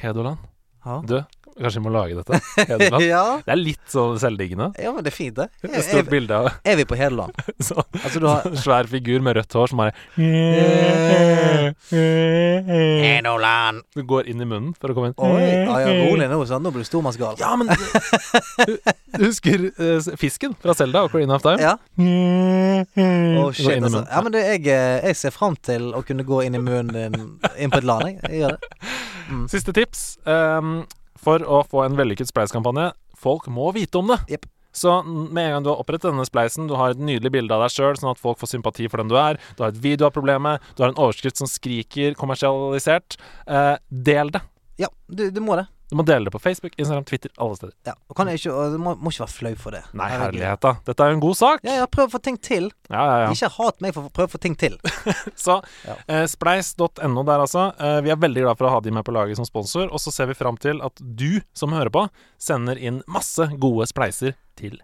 Hedolan. 0.00 0.38
Ja. 0.86 1.00
Du, 1.02 1.18
kanskje 1.60 1.80
vi 1.80 1.84
må 1.86 1.92
lage 1.94 2.16
dette? 2.18 2.40
Hedeland. 2.68 3.04
ja. 3.14 3.24
Det 3.44 3.54
er 3.54 3.60
litt 3.60 3.92
sånn 3.92 4.18
selvdiggende. 4.20 4.70
ja, 4.82 4.92
men 4.94 5.04
det 5.06 5.12
er 5.12 5.16
fint, 5.16 5.36
det. 5.38 5.48
Et 5.64 5.76
stort 5.86 6.02
er, 6.04 6.10
bilde 6.10 6.40
av 6.40 6.50
er 6.66 6.78
vi 6.80 6.86
på 6.88 6.98
Hedeland? 6.98 7.36
så, 7.68 7.82
Altså, 8.02 8.20
du 8.22 8.28
har 8.28 8.46
svær 8.60 8.90
figur 8.90 9.24
med 9.24 9.38
rødt 9.38 9.56
hår 9.56 9.72
som 9.72 9.82
bare 9.82 9.94
Hedoland. 13.06 13.82
Du 13.96 14.02
går 14.06 14.28
inn 14.30 14.42
i 14.42 14.48
munnen 14.48 14.74
for 14.78 14.92
å 14.92 14.96
komme 14.96 15.10
inn. 15.10 15.16
Oi, 15.16 15.40
ja, 15.42 15.78
ja, 15.82 15.94
rolig 16.06 16.28
nå, 16.30 16.40
sånn. 16.48 16.64
Nå 16.64 16.72
blir 16.74 16.84
du 16.84 16.88
stormannsgal. 16.88 17.38
Ja, 17.40 17.52
men 17.58 17.70
du, 17.70 18.76
du 19.16 19.24
husker 19.26 19.68
uh, 19.80 20.12
fisken 20.20 20.54
fra 20.62 20.74
Selda, 20.76 21.04
Ocarina 21.08 21.38
of 21.38 21.44
Time? 21.44 21.60
Ja. 21.62 21.76
Å, 21.96 23.48
shit, 23.56 23.80
altså. 23.80 24.04
Ja, 24.04 24.22
men 24.24 24.34
du, 24.34 24.40
jeg, 24.40 24.62
eh, 24.72 25.00
jeg 25.10 25.18
ser 25.18 25.34
fram 25.34 25.56
til 25.66 25.90
å 25.96 26.02
kunne 26.06 26.26
gå 26.26 26.42
inn 26.46 26.58
i 26.58 26.62
munnen 26.62 26.92
din 26.94 27.26
inn 27.56 27.72
på 27.72 27.80
et 27.80 27.88
land, 27.88 28.10
jeg. 28.10 28.20
jeg 28.28 28.44
gjør 28.44 28.56
det. 28.56 28.94
Siste 29.50 29.74
tips. 29.76 30.06
ehm, 30.28 30.84
for 31.26 31.42
å 31.42 31.62
få 31.66 31.82
en 31.86 31.98
vellykket 31.98 32.30
spleiskampanje, 32.30 32.92
folk 33.18 33.50
må 33.50 33.72
vite 33.76 33.98
om 33.98 34.14
det. 34.14 34.20
Yep. 34.36 34.46
Så 34.76 34.92
med 35.08 35.40
en 35.46 35.54
gang 35.54 35.64
du 35.64 35.70
har 35.72 35.80
opprettet 35.80 36.10
denne 36.10 36.26
spleisen, 36.28 36.66
du 36.68 36.74
har 36.76 36.92
et 36.92 37.00
nydelig 37.00 37.32
bilde 37.32 37.56
av 37.56 37.64
deg 37.64 37.72
sjøl, 37.72 37.96
sånn 37.96 38.12
at 38.12 38.20
folk 38.20 38.40
får 38.42 38.52
sympati 38.52 38.90
for 38.92 39.00
den 39.00 39.08
du 39.08 39.16
er, 39.16 39.40
du 39.56 39.64
har 39.64 39.72
et 39.72 39.80
video 39.80 40.10
av 40.10 40.12
problemet, 40.12 40.64
du 40.76 40.84
har 40.84 40.92
en 40.92 41.00
overskrift 41.00 41.40
som 41.40 41.48
skriker 41.48 42.16
kommersialisert, 42.20 43.16
eh, 43.48 43.76
del 43.88 44.34
det. 44.36 44.44
Ja, 44.82 44.92
du, 45.08 45.30
du 45.32 45.40
må 45.40 45.56
det. 45.56 45.64
Du 45.90 45.94
må 45.94 46.02
dele 46.02 46.26
det 46.26 46.32
på 46.34 46.40
Facebook, 46.42 46.72
Instagram, 46.82 47.04
Twitter, 47.06 47.30
alle 47.38 47.54
steder. 47.56 47.72
Ja. 47.86 47.92
Og 48.10 48.16
kan 48.18 48.26
jeg 48.26 48.40
ikke, 48.40 48.52
og 48.58 48.72
du 48.74 48.78
må, 48.82 48.94
må 48.98 49.12
ikke 49.12 49.22
være 49.22 49.34
flau 49.36 49.52
for 49.60 49.76
det. 49.76 49.82
Nei, 49.94 50.08
herlighet, 50.10 50.58
da. 50.64 50.72
Dette 50.88 51.04
er 51.04 51.12
jo 51.12 51.16
en 51.18 51.22
god 51.22 51.36
sak. 51.38 51.60
Ja, 51.68 51.76
ja, 51.78 51.86
prøv 51.86 52.08
å 52.08 52.12
få 52.16 52.20
ting 52.26 52.38
til. 52.42 52.66
Ja, 52.90 53.04
ja, 53.06 53.20
ja. 53.22 53.28
Ikke 53.36 53.50
hat 53.54 53.78
meg 53.84 53.94
for 53.94 54.08
å 54.08 54.10
prøve 54.16 54.26
å 54.26 54.34
få 54.34 54.40
ting 54.42 54.56
til. 54.58 54.74
Så 55.46 55.60
Ja. 55.86 55.94
eh, 56.10 56.24
spleis.no 56.32 57.22
der, 57.28 57.44
altså. 57.44 57.68
Eh, 57.78 58.00
vi 58.02 58.10
er 58.10 58.18
veldig 58.18 58.42
glad 58.48 58.58
for 58.58 58.66
å 58.66 58.72
ha 58.74 58.80
de 58.82 58.90
med 58.98 59.06
på 59.06 59.14
laget 59.14 59.38
som 59.38 59.46
sponsor. 59.46 59.86
Og 59.94 60.02
så 60.02 60.10
ser 60.14 60.26
vi 60.32 60.34
fram 60.34 60.58
til 60.58 60.82
at 60.82 60.98
du 60.98 61.38
som 61.54 61.70
hører 61.76 61.92
på, 61.94 62.08
sender 62.42 62.82
inn 62.82 63.02
masse 63.06 63.46
gode 63.62 63.86
spleiser 63.86 64.34
til 64.58 64.80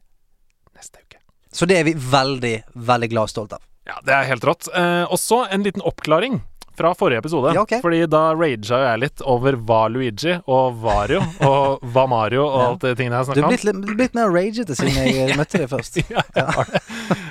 neste 0.77 1.03
uke. 1.03 1.19
Så 1.53 1.67
det 1.69 1.81
er 1.83 1.85
vi 1.91 1.97
veldig, 1.99 2.55
veldig 2.79 3.11
glad 3.13 3.27
og 3.27 3.35
stolt 3.35 3.59
av. 3.59 3.67
Ja, 3.91 3.99
det 4.07 4.15
er 4.15 4.31
helt 4.31 4.45
rått. 4.47 4.71
Eh, 4.71 5.03
også 5.11 5.43
en 5.51 5.67
liten 5.67 5.83
oppklaring 5.83 6.39
fra 6.77 6.93
forrige 6.99 7.19
episode. 7.23 7.53
Ja, 7.57 7.63
okay. 7.67 7.81
Fordi 7.85 8.01
da 8.11 8.23
raga 8.35 8.79
jeg 8.87 9.01
litt 9.03 9.23
over 9.29 9.53
hva 9.61 9.81
Luigi 9.93 10.35
og 10.47 10.79
Vario 10.83 11.21
og 11.51 11.83
hva 11.93 12.07
Mario 12.09 12.47
og 12.47 12.57
Ja. 12.61 12.69
alt 12.71 12.81
det 12.87 12.95
tingene 13.01 13.21
jeg 13.21 13.27
Du 13.27 13.33
snakka 13.33 13.41
er 13.41 13.45
om. 13.45 13.53
blitt, 13.53 13.65
litt- 13.69 13.97
blitt 14.01 14.15
mer 14.19 14.33
ragete 14.33 14.77
siden 14.79 15.13
jeg 15.13 15.37
møtte 15.37 15.59
deg 15.63 15.69
først. 15.73 16.01
Ja. 16.13 16.49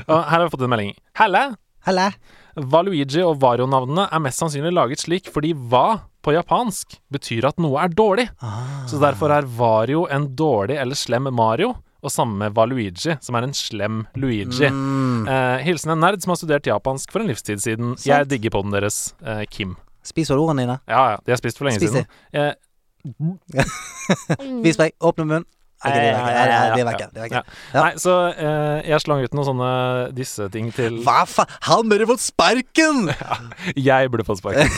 Og 0.08 0.18
her 0.24 0.38
har 0.38 0.46
vi 0.46 0.54
fått 0.54 0.64
en 0.66 0.72
melding. 0.74 0.94
Helle! 1.18 1.44
Helle. 1.86 2.08
Valuigi 2.56 3.22
og 3.24 3.38
Vario-navnene 3.42 4.10
er 4.12 4.20
mest 4.22 4.42
sannsynlig 4.42 4.74
laget 4.76 5.00
slik 5.02 5.30
fordi 5.32 5.54
hva 5.56 6.02
på 6.22 6.34
japansk 6.36 6.98
betyr 7.14 7.48
at 7.50 7.58
noe 7.64 7.80
er 7.82 7.90
dårlig. 7.96 8.28
Ah. 8.44 8.84
Så 8.92 9.00
derfor 9.02 9.32
er 9.34 9.48
Vario 9.48 10.04
en 10.12 10.28
dårlig 10.38 10.78
eller 10.78 11.00
slem 11.00 11.30
Mario, 11.34 11.72
og 12.02 12.12
samme 12.14 12.38
med 12.42 12.56
Valuigi, 12.58 13.16
som 13.22 13.38
er 13.38 13.46
en 13.46 13.54
slem 13.56 14.02
Luigi. 14.18 14.70
Mm. 14.70 15.28
Eh, 15.30 15.62
hilsen 15.68 15.94
en 15.94 16.02
nerd 16.02 16.24
som 16.24 16.34
har 16.34 16.42
studert 16.42 16.68
japansk 16.70 17.14
for 17.14 17.24
en 17.24 17.30
livstid 17.30 17.62
siden. 17.62 17.96
Sant. 17.96 18.10
Jeg 18.10 18.30
digger 18.32 18.56
poden 18.58 18.74
deres, 18.74 19.14
eh, 19.22 19.46
Kim. 19.50 19.78
Spiser 20.04 20.36
du 20.36 20.42
ordene 20.48 20.66
dine? 20.66 20.80
Ja, 20.90 21.04
ja, 21.14 21.18
de 21.26 21.34
har 21.34 21.38
spist 21.38 21.62
for 21.62 21.70
lenge 21.70 21.82
Spiser. 21.82 22.06
siden. 22.06 22.10
Eh, 22.34 22.54
Vis 24.66 24.78
meg. 24.78 24.94
Åpne 25.02 25.26
munnen. 25.26 25.50
Ok, 25.82 25.96
det 25.98 26.10
er 26.14 26.86
vekke. 26.86 27.06
Ja, 27.16 27.26
ja. 27.26 27.40
Ja. 27.74 27.82
Nei, 27.82 27.94
så 27.98 28.14
eh, 28.30 28.84
jeg 28.86 29.02
slang 29.02 29.24
ut 29.26 29.34
noen 29.34 29.48
sånne 29.48 29.70
disse 30.14 30.46
ting 30.54 30.68
til 30.76 31.00
Hva 31.02 31.24
faen? 31.26 31.50
Han 31.66 31.90
burde 31.90 32.06
fått 32.12 32.22
sparken! 32.22 33.10
Jeg 33.90 34.12
burde 34.14 34.26
fått 34.28 34.44
sparken. 34.44 34.70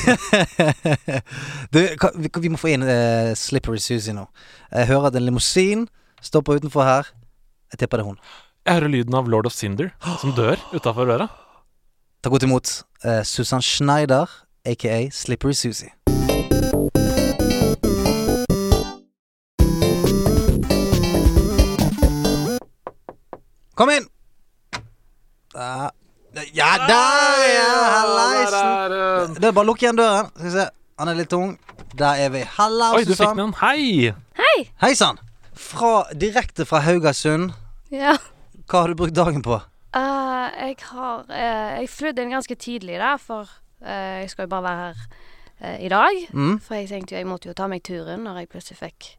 du, 1.76 1.82
vi, 2.24 2.32
vi 2.46 2.54
må 2.54 2.62
få 2.62 2.72
inn 2.72 2.88
uh, 2.88 3.34
Slippery 3.36 3.84
Susie 3.84 4.16
nå. 4.16 4.24
Jeg 4.72 4.94
hører 4.94 5.10
at 5.10 5.20
en 5.20 5.28
limousin 5.28 5.84
stopper 6.24 6.60
utenfor 6.60 6.88
her. 6.88 7.12
Jeg 7.74 7.84
tipper 7.84 8.00
det 8.00 8.06
er 8.06 8.12
hun. 8.14 8.20
Jeg 8.66 8.80
hører 8.80 8.94
lyden 8.94 9.16
av 9.20 9.28
Lord 9.28 9.50
of 9.50 9.56
Cinder 9.56 9.92
som 10.22 10.32
dør 10.38 10.56
utafor 10.72 11.10
døra. 11.10 11.28
Ta 12.24 12.32
godt 12.32 12.46
imot 12.48 12.70
eh, 13.04 13.24
Susan 13.28 13.62
Schneider, 13.62 14.32
aka 14.66 15.10
Slippery 15.12 15.52
Susie. 15.52 15.92
Kom 23.76 23.90
inn! 23.90 24.08
Da. 25.54 25.90
Ja, 26.54 26.72
der, 26.88 27.44
ja! 27.50 27.68
Hallaisen. 27.98 29.36
Det 29.38 29.50
er 29.50 29.52
bare 29.52 29.66
å 29.66 29.70
lukke 29.74 29.86
igjen 29.86 30.00
døren. 30.00 30.32
Skal 30.38 30.48
vi 30.48 30.56
se. 30.56 30.66
Han 31.02 31.12
er 31.12 31.20
litt 31.20 31.30
tung. 31.34 31.56
Der 31.98 32.24
er 32.24 32.32
vi. 32.34 32.46
Halla, 32.56 32.94
Oi, 32.98 33.04
du 33.06 33.14
fikk 33.18 33.36
med 33.36 33.44
den. 33.50 33.54
Hei! 33.60 34.64
Hei 34.82 34.94
sann! 34.98 35.20
Fra, 35.56 36.08
direkte 36.14 36.66
fra 36.66 36.82
Haugasund. 36.86 37.52
Ja. 37.94 38.18
Hva 38.68 38.84
har 38.84 38.94
du 38.94 38.98
brukt 38.98 39.16
dagen 39.16 39.44
på? 39.46 39.60
Uh, 39.94 40.48
jeg 40.58 40.80
har 40.90 41.28
uh, 41.30 41.82
Jeg 41.82 41.90
flydde 41.94 42.24
inn 42.24 42.34
ganske 42.34 42.56
tidlig, 42.58 42.98
da, 43.02 43.16
for 43.22 43.50
uh, 43.86 44.22
jeg 44.24 44.32
skal 44.34 44.48
jo 44.48 44.54
bare 44.56 44.68
være 44.70 44.88
her 44.88 45.04
i 45.80 45.88
dag. 45.88 46.18
Mm? 46.34 46.58
For 46.60 46.76
jeg 46.76 46.90
tenkte 46.90 47.14
jo 47.14 47.22
jeg 47.22 47.28
måtte 47.30 47.48
jo 47.48 47.54
ta 47.56 47.70
meg 47.72 47.86
turen 47.86 48.26
når 48.26 48.42
jeg 48.42 48.50
plutselig 48.52 48.82
fikk 48.82 49.14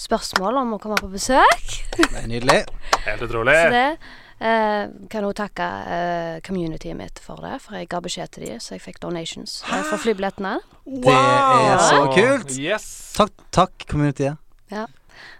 spørsmål 0.00 0.58
om 0.64 0.74
å 0.74 0.80
komme 0.82 0.98
på 0.98 1.10
besøk. 1.12 1.78
Det 1.94 2.08
er 2.10 2.26
nydelig. 2.30 2.64
Helt 3.04 3.22
utrolig. 3.26 3.54
Så 3.54 3.70
det 3.74 3.84
eh, 4.50 4.94
kan 5.10 5.26
jo 5.26 5.32
takke 5.36 5.68
eh, 5.96 6.40
communityet 6.46 6.98
mitt 6.98 7.22
for 7.22 7.44
det, 7.44 7.60
for 7.62 7.78
jeg 7.78 7.90
ga 7.92 8.02
beskjed 8.04 8.34
til 8.34 8.48
dem, 8.48 8.62
så 8.62 8.74
jeg 8.76 8.84
fikk 8.84 9.00
donations 9.04 9.60
eh, 9.68 9.86
for 9.90 10.02
flybillettene. 10.02 10.56
Det 10.84 11.14
er 11.14 11.86
så 11.86 12.02
kult. 12.14 12.58
Yes. 12.58 12.90
Takk, 13.16 13.34
takk 13.54 13.88
communityet. 13.90 14.40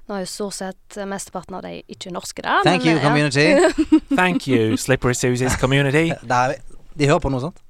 Nå 0.08 0.16
er 0.16 0.24
jo 0.24 0.30
stort 0.30 0.56
sett 0.58 0.98
mesteparten 1.08 1.58
av 1.58 1.64
de 1.66 1.78
ikke 1.90 2.12
norske, 2.14 2.44
da. 2.44 2.60
Thank 2.66 2.86
you, 2.86 2.94
men, 2.94 3.00
you, 3.00 3.04
community. 3.08 3.86
Thank 4.20 4.48
you, 4.48 4.78
Slippery 4.80 5.16
Susies 5.18 5.56
community. 5.60 6.10
Der 6.30 6.56
er. 6.56 6.74
De 6.94 7.08
hører 7.10 7.22
på 7.24 7.32
noe 7.32 7.42
sånt? 7.48 7.62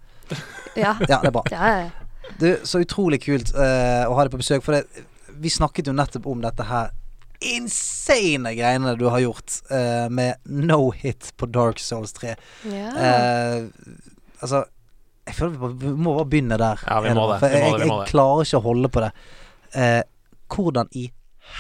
Ja. 0.77 0.97
Ja, 1.11 1.21
det 1.23 1.31
er 1.31 1.35
bra. 1.37 1.45
ja. 1.53 1.69
ja, 1.69 1.85
ja. 1.87 1.91
Du, 2.41 2.49
så 2.67 2.81
utrolig 2.83 3.21
kult 3.23 3.53
uh, 3.55 4.09
å 4.09 4.15
ha 4.17 4.25
deg 4.25 4.33
på 4.33 4.41
besøk. 4.41 4.65
For 4.65 4.75
det, 4.75 5.05
vi 5.39 5.53
snakket 5.53 5.87
jo 5.91 5.95
nettopp 5.95 6.27
om 6.33 6.41
dette 6.43 6.67
her 6.67 6.91
insane 7.45 8.55
greiene 8.57 8.95
du 8.97 9.05
har 9.13 9.21
gjort 9.21 9.59
uh, 9.71 10.09
med 10.11 10.41
no 10.49 10.89
hit 10.97 11.33
på 11.37 11.47
Dark 11.53 11.79
Souls 11.83 12.15
3. 12.17 12.35
Yeah. 12.65 12.97
Uh, 12.97 13.69
altså 14.41 14.65
Jeg 15.27 15.37
føler 15.39 15.53
vi, 15.53 15.59
bare, 15.59 15.77
vi 15.81 15.93
må 16.07 16.17
bare 16.19 16.31
begynne 16.33 16.59
der. 16.61 16.85
Ja, 16.89 17.01
vi 17.05 17.15
må 17.17 17.29
det. 17.33 17.39
For 17.43 17.55
jeg, 17.55 17.63
jeg, 17.63 17.73
det, 17.73 17.85
vi 17.85 17.91
må 17.93 18.01
jeg 18.03 18.11
klarer 18.13 18.49
ikke 18.49 18.61
å 18.61 18.67
holde 18.67 18.91
på 18.93 19.05
det. 19.05 19.13
Eh, 19.75 20.03
hvordan 20.55 20.91
i 20.93 21.07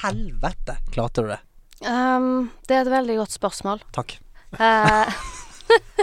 helvete 0.03 0.77
klarte 0.94 1.23
du 1.25 1.29
det? 1.33 1.40
Um, 1.85 2.51
det 2.68 2.77
er 2.79 2.85
et 2.87 2.92
veldig 2.94 3.16
godt 3.23 3.35
spørsmål. 3.35 3.83
Takk. 3.92 4.16
Eh, 4.59 5.16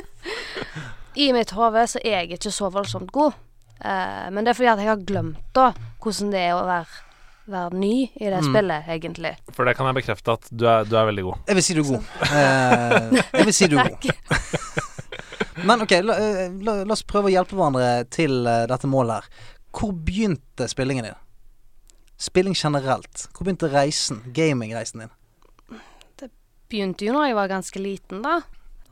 I 1.26 1.32
mitt 1.36 1.52
hode 1.58 1.86
så 1.92 2.00
er 2.04 2.22
jeg 2.22 2.38
ikke 2.38 2.52
så 2.54 2.70
voldsomt 2.74 3.12
god. 3.16 3.34
Uh, 3.82 4.28
men 4.32 4.44
det 4.46 4.52
er 4.54 4.58
fordi 4.60 4.70
at 4.72 4.82
jeg 4.84 4.92
har 4.92 5.06
glemt 5.10 5.40
da 5.58 5.72
hvordan 6.04 6.30
det 6.36 6.44
er 6.50 6.54
å 6.60 6.66
være 6.68 7.08
være 7.52 7.74
ny 7.76 7.96
i 8.22 8.28
det 8.30 8.38
Mm. 8.46 8.52
spillet, 8.54 8.86
egentlig. 8.88 9.32
For 9.52 9.66
det 9.66 9.74
kan 9.76 9.88
jeg 9.90 9.96
bekrefte 9.98 10.32
at 10.38 10.46
du 10.54 10.68
er, 10.70 10.86
du 10.86 10.94
er 10.96 11.08
veldig 11.10 11.24
god. 11.26 11.40
Jeg 11.50 11.56
vil 11.58 11.64
si 11.66 11.74
du 11.74 11.82
er 11.82 11.88
god. 11.90 12.04
Eh, 12.30 13.24
jeg 13.34 13.46
vil 13.50 13.54
si 13.58 13.68
du 13.68 13.76
er 13.82 13.90
god. 13.90 14.06
Men 15.68 15.82
ok, 15.84 15.92
la, 16.06 16.16
la, 16.62 16.76
la 16.86 16.94
oss 16.96 17.04
prøve 17.04 17.28
å 17.28 17.34
hjelpe 17.34 17.58
hverandre 17.58 17.90
til 18.14 18.46
dette 18.70 18.88
målet 18.88 19.18
her. 19.20 19.50
Hvor 19.76 19.92
begynte 19.92 20.70
spillingen 20.72 21.10
din? 21.10 21.18
Spilling 22.22 22.54
generelt. 22.54 23.28
Hvor 23.34 23.48
begynte 23.48 23.72
reisen? 23.72 24.22
Gamingreisen 24.36 25.06
din? 25.06 25.14
Det 26.20 26.30
Begynte 26.70 27.08
jo 27.08 27.16
når 27.16 27.32
jeg 27.32 27.38
var 27.40 27.50
ganske 27.50 27.82
liten, 27.82 28.22
da. 28.22 28.38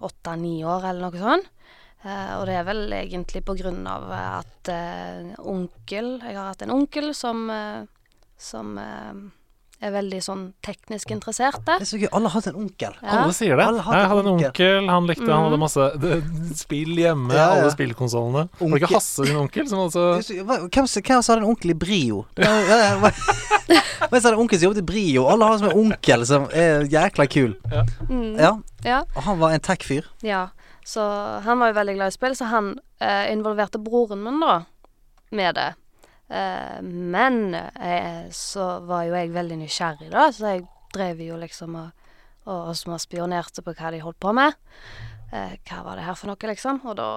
Åtte-ni 0.01 0.63
år, 0.65 0.87
eller 0.89 1.05
noe 1.05 1.21
sånt. 1.21 1.51
Uh, 1.99 2.39
og 2.39 2.45
det 2.47 2.55
er 2.55 2.63
vel 2.63 2.85
egentlig 2.95 3.43
på 3.45 3.53
grunn 3.59 3.83
av 3.91 4.05
at 4.15 4.69
uh, 4.71 5.33
onkel 5.51 6.13
Jeg 6.23 6.37
har 6.37 6.45
hatt 6.47 6.61
en 6.63 6.71
onkel 6.71 7.09
som 7.11 7.41
uh, 7.51 7.83
Som 8.39 8.77
er 9.81 9.91
veldig 9.93 10.17
sånn 10.21 10.41
teknisk 10.65 11.11
interessert. 11.15 11.61
Det 11.65 11.77
er 11.81 11.87
så 11.87 11.97
gøy. 12.01 12.07
Alle 12.11 12.27
har 12.27 12.41
hatt 12.41 12.47
en 12.51 12.57
onkel. 12.59 12.93
Ja. 13.01 13.21
Alle 13.23 13.33
sier 13.33 13.55
det. 13.55 13.65
Alle 13.65 13.81
hadde 13.85 13.99
Jeg 14.01 14.09
hadde 14.11 14.19
en 14.25 14.31
onkel. 14.33 14.49
onkel, 14.49 14.89
han 14.89 15.07
likte 15.07 15.29
Han 15.31 15.43
hadde 15.45 15.55
Mhm. 15.55 15.63
masse 15.63 15.85
det, 16.03 16.57
spill 16.59 16.95
hjemme, 16.99 17.31
Ja, 17.31 17.37
ja. 17.55 17.61
alle 17.61 17.71
spillkonsollene. 17.71 18.49
Var 18.59 18.67
det 18.75 18.81
ikke 18.81 18.93
Hasse 18.95 19.23
din 19.25 19.37
onkel 19.39 19.69
som 19.69 19.79
altså 19.79 20.19
Hvem, 20.19 20.87
som 20.87 21.35
hadde 21.35 21.37
en 21.43 21.49
onkel 21.53 21.71
i 21.71 21.73
Brio? 21.79 22.25
Hvem 24.09 24.21
sa 24.21 24.29
det 24.29 24.33
en 24.33 24.41
onkel 24.43 24.59
som 24.59 24.67
jobbet 24.69 24.81
i 24.83 24.87
Brio? 24.91 25.25
Alle 25.29 25.45
har 25.45 25.57
som 25.61 25.69
en 25.69 25.77
onkel 25.85 26.25
som 26.27 26.47
er 26.51 26.85
jækla 26.89 27.27
kul. 27.29 27.55
Mm, 28.09 28.37
Ja, 28.39 28.53
ja. 28.83 29.01
og 29.15 29.23
han 29.23 29.39
var 29.39 29.51
en 29.55 29.59
tech-fyr. 29.61 30.05
Ja, 30.23 30.47
så 30.85 31.01
han 31.43 31.59
var 31.59 31.71
jo 31.71 31.77
veldig 31.79 31.95
glad 31.95 32.07
i 32.07 32.15
spill, 32.17 32.35
så 32.35 32.45
han 32.49 32.73
eh, 33.01 33.31
involverte 33.31 33.79
broren 33.81 34.23
min 34.23 34.39
da 34.41 34.63
med 35.31 35.55
det. 35.55 35.73
Eh, 36.29 36.81
men 36.81 37.55
eh, 37.55 38.29
så 38.31 38.79
var 38.85 39.07
jo 39.07 39.15
jeg 39.17 39.33
veldig 39.33 39.59
nysgjerrig, 39.63 40.11
da, 40.13 40.27
så 40.33 40.53
jeg 40.53 40.67
drev 40.93 41.23
jo 41.25 41.37
liksom 41.41 41.77
og, 41.79 42.09
og, 42.45 42.73
som 42.77 42.97
spionerte 43.01 43.63
på 43.65 43.73
hva 43.77 43.93
de 43.93 44.03
holdt 44.03 44.19
på 44.21 44.33
med. 44.37 44.57
Eh, 45.33 45.55
hva 45.69 45.85
var 45.87 45.97
det 45.97 46.05
her 46.05 46.19
for 46.19 46.29
noe, 46.29 46.51
liksom? 46.51 46.83
Og 46.85 46.99
da, 46.99 47.09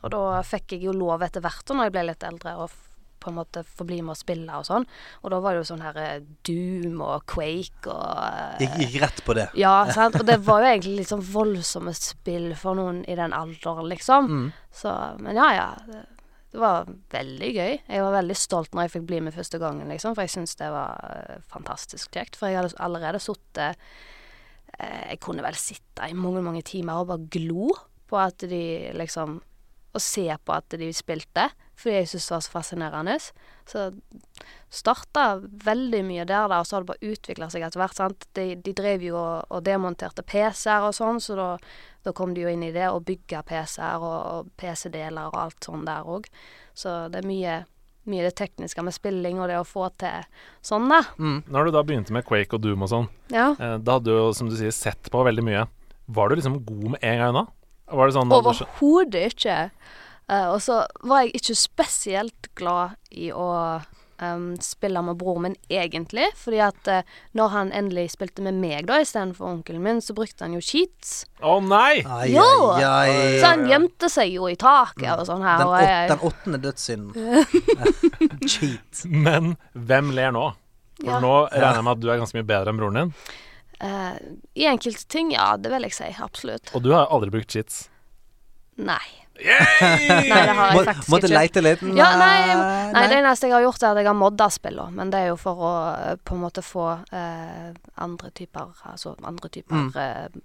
og 0.00 0.14
da 0.14 0.22
fikk 0.46 0.76
jeg 0.76 0.86
jo 0.86 0.94
lov 0.94 1.26
etter 1.26 1.42
hvert, 1.42 1.66
da 1.66 1.76
når 1.76 1.90
jeg 1.90 1.96
ble 1.98 2.06
litt 2.12 2.30
eldre, 2.30 2.54
å 2.62 2.70
på 3.20 3.28
en 3.28 3.36
måte 3.36 3.60
få 3.68 3.84
bli 3.84 3.98
med 4.00 4.14
og 4.14 4.16
spille 4.16 4.56
og 4.56 4.64
sånn. 4.64 4.86
Og 5.20 5.32
da 5.32 5.40
var 5.44 5.52
det 5.52 5.60
jo 5.60 5.66
sånn 5.68 5.82
her 5.84 6.22
Doom 6.46 7.02
og 7.04 7.26
Quake 7.28 7.92
og 7.92 8.62
Gikk, 8.62 8.78
gikk 8.80 8.96
rett 9.02 9.20
på 9.26 9.36
det. 9.36 9.50
ja, 9.60 9.74
sant? 9.96 10.16
og 10.16 10.24
det 10.24 10.38
var 10.46 10.64
jo 10.64 10.70
egentlig 10.70 10.94
litt 11.02 11.10
sånn 11.12 11.26
voldsomme 11.26 11.92
spill 11.96 12.54
for 12.56 12.78
noen 12.78 13.02
i 13.04 13.18
den 13.18 13.36
alderen, 13.36 13.90
liksom. 13.92 14.30
Mm. 14.30 14.48
Så, 14.72 14.94
men 15.20 15.36
ja, 15.36 15.50
ja. 15.52 15.68
Det, 16.50 16.58
var 16.58 16.88
veldig 17.14 17.50
gøy. 17.54 17.74
Jeg 17.78 18.04
var 18.04 18.16
veldig 18.16 18.36
stolt 18.38 18.72
når 18.74 18.86
jeg 18.86 18.94
fikk 18.96 19.04
bli 19.10 19.20
med 19.26 19.36
første 19.36 19.60
gangen, 19.62 19.90
liksom, 19.90 20.16
for 20.16 20.26
jeg 20.26 20.34
syns 20.34 20.56
det 20.58 20.70
var 20.74 21.04
eh, 21.14 21.44
fantastisk 21.50 22.10
kjekt. 22.16 22.38
For 22.38 22.50
jeg 22.50 22.58
hadde 22.58 22.74
allerede 22.82 23.22
sittet 23.22 23.78
eh, 24.78 25.12
Jeg 25.12 25.20
kunne 25.22 25.44
vel 25.46 25.58
sitte 25.58 26.10
i 26.10 26.16
mange, 26.16 26.42
mange 26.42 26.64
timer 26.66 27.00
og 27.02 27.12
bare 27.12 27.30
glo 27.30 27.70
på 28.10 28.18
at 28.18 28.42
de 28.50 28.90
liksom 28.98 29.38
Og 29.94 30.02
se 30.02 30.26
på 30.26 30.54
at 30.54 30.78
de 30.78 30.90
spilte, 30.94 31.48
fordi 31.80 31.94
jeg 31.98 32.08
syntes 32.12 32.28
det 32.28 32.34
var 32.36 32.44
så 32.44 32.52
fascinerende. 32.52 33.16
Så 33.70 33.84
starta 34.70 35.24
veldig 35.64 36.02
mye 36.06 36.24
der, 36.28 36.48
da, 36.50 36.60
og 36.60 36.66
så 36.68 36.76
har 36.76 36.84
det 36.84 36.90
bare 36.92 37.10
utvikla 37.12 37.48
seg 37.50 37.64
etter 37.66 37.80
hvert. 37.82 37.96
sant? 37.98 38.26
De, 38.38 38.46
de 38.62 38.74
drev 38.76 39.02
jo 39.08 39.16
og, 39.18 39.48
og 39.50 39.64
demonterte 39.66 40.22
PC-er 40.26 40.86
og 40.88 40.94
sånn, 40.96 41.18
så 41.22 41.36
da, 41.38 41.48
da 42.06 42.12
kom 42.16 42.34
de 42.36 42.44
jo 42.44 42.52
inn 42.52 42.62
i 42.66 42.72
det, 42.74 42.86
og 42.92 43.04
bygga 43.08 43.42
PC-er 43.48 43.98
og, 44.04 44.18
og 44.34 44.52
PC-deler 44.60 45.30
og 45.32 45.38
alt 45.42 45.68
sånn 45.70 45.84
der 45.88 46.06
òg. 46.06 46.28
Så 46.76 46.96
det 47.12 47.22
er 47.22 47.28
mye, 47.30 47.56
mye 48.10 48.26
det 48.28 48.34
tekniske 48.40 48.84
med 48.86 48.94
spilling 48.96 49.40
og 49.42 49.50
det 49.50 49.58
å 49.60 49.66
få 49.66 49.88
til 50.00 50.28
sånn, 50.66 50.86
da. 50.92 51.02
Mm. 51.18 51.40
Når 51.50 51.68
du 51.70 51.74
da 51.78 51.84
begynte 51.86 52.14
med 52.16 52.26
Quake 52.28 52.56
og 52.56 52.62
Doom 52.66 52.86
og 52.86 52.92
sånn, 52.92 53.08
Ja. 53.34 53.50
eh, 53.58 53.78
da 53.78 53.98
hadde 53.98 54.10
du 54.10 54.14
jo, 54.16 54.28
som 54.36 54.50
du 54.52 54.56
sier, 54.60 54.74
sett 54.74 55.10
på 55.10 55.24
veldig 55.26 55.46
mye. 55.46 55.66
Var 56.10 56.28
du 56.30 56.38
liksom 56.40 56.60
god 56.66 56.86
med 56.96 57.02
en 57.06 57.18
gang 57.24 57.40
da? 57.40 57.46
Sånn 57.90 58.30
Overhodet 58.30 59.32
ikke. 59.32 59.56
Eh, 60.30 60.46
og 60.54 60.60
så 60.62 60.84
var 61.02 61.24
jeg 61.26 61.40
ikke 61.40 61.56
spesielt 61.58 62.52
glad 62.54 62.96
i 63.10 63.32
å 63.34 63.48
spille 64.60 65.00
med 65.00 65.16
broren 65.16 65.42
min, 65.46 65.54
egentlig. 65.72 66.26
Fordi 66.36 66.58
at 66.60 66.88
eh, 66.92 67.06
når 67.32 67.48
han 67.54 67.70
endelig 67.72 68.10
spilte 68.12 68.42
med 68.44 68.58
meg 68.60 68.84
da 68.90 68.98
istedenfor 69.00 69.46
onkelen 69.48 69.80
min, 69.80 70.02
så 70.04 70.12
brukte 70.12 70.44
han 70.44 70.52
jo 70.58 70.60
cheats. 70.60 71.22
Å 71.40 71.54
nei! 71.64 72.02
Ai, 72.04 72.26
Jo! 72.34 72.44
ai, 72.74 72.84
ai. 72.84 73.38
Så 73.40 73.46
han 73.54 73.64
gjemte 73.70 74.10
seg 74.12 74.34
jo 74.34 74.50
i 74.52 74.58
taket 74.60 75.08
og 75.14 75.24
sånn 75.24 75.40
her. 75.46 75.62
Den, 75.64 75.72
åt, 75.72 76.10
den 76.12 76.26
åttende 76.28 76.60
dødssynden. 76.66 77.14
Cheat. 78.52 79.06
Men 79.08 79.54
hvem 79.72 80.12
ler 80.16 80.36
nå? 80.36 80.50
For 81.00 81.14
Ja. 81.14 81.20
nå 81.24 81.32
regner 81.48 81.78
jeg 81.80 81.86
med 81.88 81.94
at 81.96 82.02
du 82.04 82.10
er 82.12 82.20
ganske 82.20 82.36
mye 82.36 82.48
bedre 82.52 82.74
enn 82.74 82.82
broren 82.82 82.98
din. 83.00 83.14
Uh, 83.80 84.20
I 84.52 84.66
enkelte 84.68 85.06
ting, 85.08 85.32
ja, 85.32 85.54
det 85.56 85.72
vil 85.72 85.88
jeg 85.88 85.96
si. 85.96 86.10
Absolutt. 86.20 86.74
Og 86.76 86.84
du 86.84 86.92
har 86.92 87.08
aldri 87.08 87.32
brukt 87.32 87.48
cheats. 87.56 87.86
Nei. 88.76 89.00
Nei, 89.40 90.26
det 90.28 90.54
har 90.54 90.72
jeg 90.74 90.84
faktisk 90.84 91.08
måtte 91.12 91.28
ikke. 91.30 91.34
leite 91.38 91.62
litt? 91.64 91.82
Ja, 91.96 92.08
nei, 92.20 92.54
nei, 92.92 93.02
det 93.08 93.18
eneste 93.22 93.48
jeg 93.48 93.54
har 93.56 93.64
gjort, 93.64 93.82
er 93.82 93.90
at 93.94 94.00
jeg 94.02 94.08
har 94.10 94.18
modda 94.18 94.48
spillene. 94.52 94.92
Men 94.98 95.10
det 95.12 95.22
er 95.24 95.30
jo 95.32 95.36
for 95.40 95.64
å 95.64 95.72
eh, 95.94 96.14
på 96.24 96.36
en 96.36 96.42
måte 96.44 96.62
få 96.64 96.86
eh, 97.16 97.70
andre 98.04 98.30
typer 98.36 98.72
Altså 98.92 99.16
andre 99.24 99.48
typer 99.48 99.76
Mm. 99.80 99.90
eh, 99.96 100.40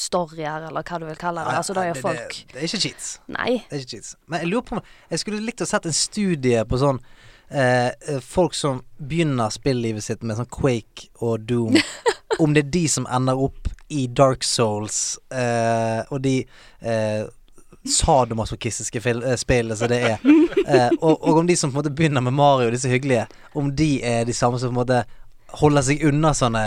storyer, 0.00 0.68
eller 0.68 0.84
hva 0.86 0.98
du 1.02 1.06
vil 1.08 1.18
kalle 1.18 1.42
det. 1.44 1.56
Altså 1.58 1.74
da 1.74 1.82
er 1.84 1.94
jo 1.94 2.00
folk 2.04 2.28
Det, 2.30 2.52
det 2.54 2.60
er 2.62 2.68
ikke 2.68 2.80
cheats. 2.84 3.08
Nei. 3.34 3.56
Det 3.68 3.76
er 3.76 3.82
ikke 3.82 3.96
cheats. 3.96 4.12
Men 4.30 4.44
jeg 4.44 4.52
lurer 4.52 4.68
på 4.68 4.82
Jeg 5.10 5.18
skulle 5.24 5.42
likt 5.42 5.64
å 5.64 5.66
sett 5.68 5.88
en 5.90 5.96
studie 5.96 6.62
på 6.70 6.78
sånn 6.80 7.00
eh, 7.50 7.90
eh, 7.90 8.20
Folk 8.22 8.54
som 8.54 8.84
begynner 9.00 9.50
spillivet 9.50 10.06
sitt 10.06 10.22
med 10.22 10.38
sånn 10.38 10.48
Quake 10.50 11.10
og 11.20 11.42
Doom. 11.50 11.74
om 12.40 12.54
det 12.54 12.62
er 12.68 12.70
de 12.78 12.84
som 12.88 13.06
ender 13.10 13.36
opp 13.42 13.66
i 13.90 14.04
Dark 14.06 14.44
Souls, 14.46 15.18
eh, 15.34 16.06
og 16.14 16.22
de 16.22 16.36
eh, 16.80 17.24
sadomasochistiske 17.86 19.00
eh, 19.24 19.36
som 19.78 19.88
det 19.92 20.02
er. 20.14 20.18
Eh, 20.66 20.90
og, 21.00 21.16
og 21.24 21.38
om 21.42 21.46
de 21.48 21.56
som 21.56 21.70
på 21.72 21.78
en 21.78 21.84
måte 21.84 21.94
begynner 21.96 22.20
med 22.24 22.32
Mario, 22.36 22.70
disse 22.74 22.90
hyggelige, 22.92 23.26
om 23.56 23.72
de 23.76 24.00
er 24.04 24.24
de 24.28 24.36
samme 24.36 24.58
som 24.60 24.70
på 24.72 24.76
en 24.76 24.82
måte 24.84 25.02
holder 25.60 25.82
seg 25.82 26.04
unna 26.06 26.30
sånne 26.36 26.60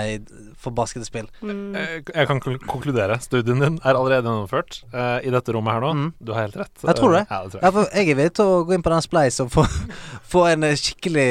forbaskede 0.59 1.05
spill. 1.07 1.27
Mm. 1.43 1.75
Eh, 1.75 1.93
Jeg 2.15 2.27
kan 2.27 2.39
konkludere. 2.41 3.15
Studien 3.23 3.61
din 3.63 3.77
er 3.83 3.95
allerede 3.95 4.25
gjennomført 4.27 4.81
eh, 4.91 5.21
i 5.27 5.31
dette 5.31 5.53
rommet 5.55 5.75
her 5.77 5.83
nå. 5.85 5.91
Mm. 5.95 6.09
Du 6.19 6.33
har 6.35 6.45
helt 6.49 6.57
rett. 6.59 6.73
Jeg 6.83 6.97
tror 6.99 7.15
det. 7.15 7.21
Ja, 7.29 7.39
det 7.45 7.53
tror 7.53 7.61
Ja, 7.61 7.67
jeg. 7.69 7.73
for 7.77 7.95
jeg 7.95 8.03
er 8.09 8.19
villig 8.19 8.33
til 8.39 8.51
å 8.51 8.57
gå 8.67 8.75
inn 8.75 8.83
på 8.83 8.91
den 8.95 9.05
Spleis 9.05 9.39
og 9.43 9.53
få, 9.55 9.63
få 10.33 10.45
en 10.51 10.67
skikkelig 10.79 11.29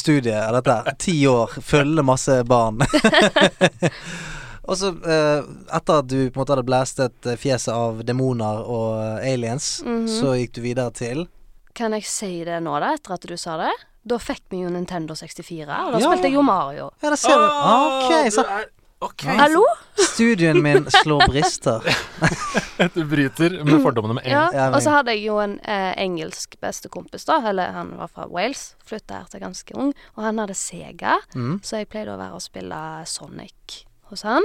studie 0.00 0.34
av 0.42 0.58
dette. 0.58 0.96
Ti 1.06 1.16
år, 1.30 1.54
følge 1.62 2.06
masse 2.06 2.40
barn. 2.50 2.82
og 4.68 4.76
så, 4.76 4.90
eh, 4.92 5.42
etter 5.76 5.98
at 6.02 6.06
du 6.10 6.18
på 6.30 6.36
en 6.36 6.42
måte 6.42 6.52
hadde 6.54 6.66
blæstet 6.68 7.26
eh, 7.26 7.36
fjeset 7.40 7.72
av 7.74 8.02
demoner 8.04 8.60
og 8.68 8.98
aliens, 9.24 9.80
aliens, 9.82 9.82
-hmm. 9.84 10.06
så 10.20 10.34
gikk 10.36 10.52
du 10.54 10.60
videre 10.62 10.90
til 10.92 11.28
Kan 11.74 11.92
jeg 11.92 12.04
si 12.04 12.44
det 12.44 12.60
nå, 12.62 12.80
da, 12.80 12.94
etter 12.94 13.14
at 13.14 13.20
du 13.26 13.36
sa 13.36 13.56
det? 13.56 13.72
Da 14.04 14.16
fikk 14.18 14.42
vi 14.50 14.60
jo 14.64 14.68
Nintendo 14.70 15.14
64, 15.14 15.86
og 15.86 15.92
da 15.92 15.98
Ja. 15.98 16.06
spilte 16.10 16.24
jeg 16.24 16.34
jo 16.34 16.42
Mario. 16.42 16.90
Ja, 17.02 17.10
da 17.10 17.16
ser 17.16 17.28
du. 17.38 17.44
Ah, 17.44 18.06
Ok, 18.06 18.30
så 18.32 18.44
Okay. 19.00 19.36
Hallo? 19.36 19.62
studien 19.96 20.62
min 20.62 20.84
slår 20.90 21.28
brister. 21.28 21.80
Du 22.94 23.04
bryter 23.04 23.64
med 23.64 23.82
fordommene 23.82 24.14
med 24.14 24.24
en 24.26 24.30
Ja, 24.32 24.48
gang. 24.50 24.54
Ja, 24.54 24.74
og 24.74 24.82
så 24.82 24.90
hadde 24.90 25.12
jeg 25.14 25.22
jo 25.26 25.38
en 25.38 25.60
eh, 25.64 25.94
engelsk 25.96 26.56
bestekompis, 26.60 27.24
da. 27.24 27.38
Eller 27.48 27.70
han 27.72 27.96
var 27.96 28.08
fra 28.08 28.26
Wales. 28.26 28.74
Flytta 28.84 29.14
her 29.22 29.24
til 29.30 29.40
ganske 29.40 29.74
ung. 29.78 29.92
Og 30.16 30.24
han 30.24 30.38
hadde 30.38 30.54
Sega, 30.54 31.14
Mm. 31.34 31.60
så 31.62 31.78
jeg 31.78 31.88
pleide 31.88 32.14
å 32.14 32.18
være 32.18 32.34
og 32.34 32.42
spille 32.42 33.06
Sonic 33.06 33.84
hos 34.10 34.24
han. 34.28 34.44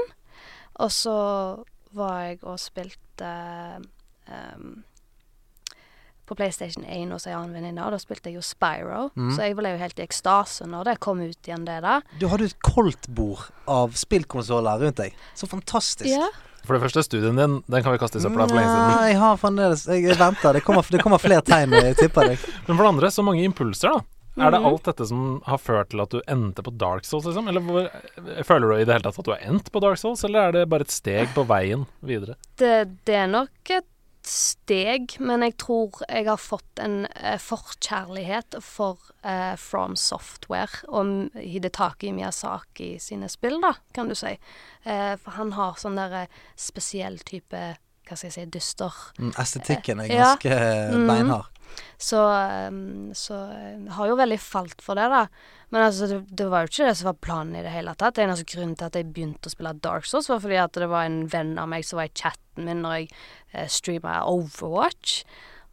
Og 0.82 0.92
så 0.94 1.18
var 1.94 2.24
jeg 2.26 2.40
og 2.42 2.58
spilte 2.62 3.30
ehm, 4.26 4.84
på 6.24 6.38
PlayStation 6.40 6.86
1 6.88 7.12
hos 7.14 7.28
ei 7.28 7.36
annen 7.36 7.54
venninne, 7.54 7.84
og 7.84 7.94
da 7.94 8.00
spilte 8.02 8.32
jeg 8.32 8.40
jo 8.40 8.46
Spyro. 8.46 9.10
Mm. 9.14 9.34
Så 9.36 9.50
jeg 9.50 9.58
ble 9.60 9.74
jo 9.76 9.82
helt 9.82 10.00
i 10.00 10.06
ekstase 10.06 10.68
når 10.70 10.90
det 10.90 10.96
kom 11.04 11.22
ut 11.22 11.50
igjen, 11.50 11.68
det 11.68 11.82
da. 11.86 12.00
Du 12.22 12.30
hadde 12.32 12.50
et 12.50 12.58
koldtbord 12.66 13.50
av 13.70 13.94
spillkonsoller 14.00 14.82
rundt 14.82 15.04
deg. 15.04 15.20
Så 15.38 15.50
fantastisk. 15.52 16.10
Ja. 16.10 16.32
For 16.64 16.78
det 16.78 16.84
første, 16.86 17.04
studien 17.04 17.36
din 17.36 17.58
Den 17.68 17.84
kan 17.84 17.92
vi 17.92 18.00
kaste 18.00 18.22
i 18.22 18.24
søpla 18.24 18.48
for 18.48 18.56
lenge 18.56 18.72
siden. 18.72 18.94
Nei, 18.96 19.08
jeg 19.12 19.18
har 19.20 19.40
fremdeles 19.42 19.82
Jeg 19.92 20.06
jeg 20.06 20.16
venter. 20.16 20.56
Det 20.56 20.64
kommer, 20.64 20.86
det 20.96 21.02
kommer 21.04 21.20
flere 21.20 21.44
tegn, 21.44 21.76
jeg 21.76 21.98
tipper 22.00 22.32
deg. 22.32 22.46
Men 22.70 22.78
for 22.78 22.86
det 22.86 22.92
andre, 22.94 23.12
så 23.12 23.26
mange 23.28 23.44
impulser, 23.44 23.92
da. 23.92 24.13
Er 24.36 24.50
det 24.52 24.60
Mhm. 24.62 24.66
alt 24.66 24.84
dette 24.84 25.06
som 25.08 25.42
har 25.46 25.58
ført 25.58 25.90
til 25.92 26.02
at 26.02 26.10
du 26.10 26.22
endte 26.28 26.64
på 26.64 26.72
Dark 26.78 27.06
Souls, 27.06 27.26
liksom? 27.26 27.48
Eller 27.48 27.62
hvor, 27.62 27.90
føler 28.44 28.68
du 28.68 28.76
i 28.76 28.86
det 28.86 28.94
hele 28.96 29.04
tatt 29.06 29.20
at 29.20 29.26
du 29.26 29.32
har 29.32 29.44
endt 29.46 29.72
på 29.72 29.80
Dark 29.80 29.98
Souls, 29.98 30.24
eller 30.24 30.48
er 30.48 30.52
det 30.52 30.70
bare 30.70 30.82
et 30.82 30.92
steg 30.92 31.28
på 31.36 31.46
veien 31.46 31.86
videre? 32.02 32.36
Det, 32.58 32.98
det 33.06 33.16
er 33.16 33.28
nok 33.28 33.70
et 33.70 33.86
steg, 34.26 35.18
men 35.20 35.42
jeg 35.42 35.58
tror 35.58 36.02
jeg 36.10 36.26
har 36.26 36.38
fått 36.40 36.80
en 36.80 37.06
eh, 37.22 37.38
forkjærlighet 37.38 38.58
for 38.64 38.98
eh, 39.24 39.56
From 39.60 39.96
Software 40.00 40.82
og 40.88 41.30
Hidetaki 41.36 42.12
Miyazaki 42.16 42.94
sine 43.04 43.30
spill, 43.30 43.60
da, 43.62 43.74
kan 43.94 44.08
du 44.10 44.16
si. 44.16 44.38
Eh, 44.86 45.16
for 45.20 45.32
han 45.38 45.52
har 45.58 45.74
sånn 45.82 46.00
der 46.00 46.16
eh, 46.24 46.28
spesiell 46.56 47.20
type 47.20 47.76
hva 48.04 48.18
skal 48.20 48.28
jeg 48.28 48.34
si, 48.36 48.46
dyster 48.52 48.92
Mm, 49.20 49.30
Estetikken 49.40 50.02
er 50.04 50.10
ganske 50.12 50.50
ja. 50.52 50.90
Mhm. 50.92 51.06
beinhard. 51.08 51.46
Så, 51.98 52.20
um, 52.70 53.12
så 53.16 53.40
jeg 53.54 53.94
har 53.96 54.10
jo 54.10 54.20
veldig 54.20 54.40
falt 54.42 54.84
for 54.84 55.00
det, 55.00 55.08
da. 55.14 55.26
Men 55.74 55.88
altså, 55.88 56.10
det, 56.10 56.20
det 56.30 56.50
var 56.52 56.64
jo 56.64 56.72
ikke 56.72 56.90
det 56.90 56.98
som 57.00 57.10
var 57.10 57.22
planen 57.26 57.58
i 57.58 57.64
det 57.66 57.74
hele 57.74 57.96
tatt. 57.98 58.18
Det 58.18 58.28
eneste 58.28 58.46
grunnen 58.52 58.76
til 58.78 58.90
at 58.90 59.00
jeg 59.00 59.10
begynte 59.14 59.50
å 59.50 59.54
spille 59.54 59.74
Dark 59.82 60.06
Souls, 60.10 60.30
var 60.30 60.44
fordi 60.44 60.60
at 60.62 60.78
det 60.78 60.90
var 60.92 61.08
en 61.08 61.24
venn 61.32 61.56
av 61.62 61.72
meg 61.72 61.88
som 61.88 62.02
var 62.02 62.12
i 62.12 62.14
chatten 62.14 62.68
min 62.68 62.84
når 62.86 63.00
jeg 63.00 63.10
eh, 63.10 63.70
streama 63.72 64.20
Overwatch. 64.30 65.24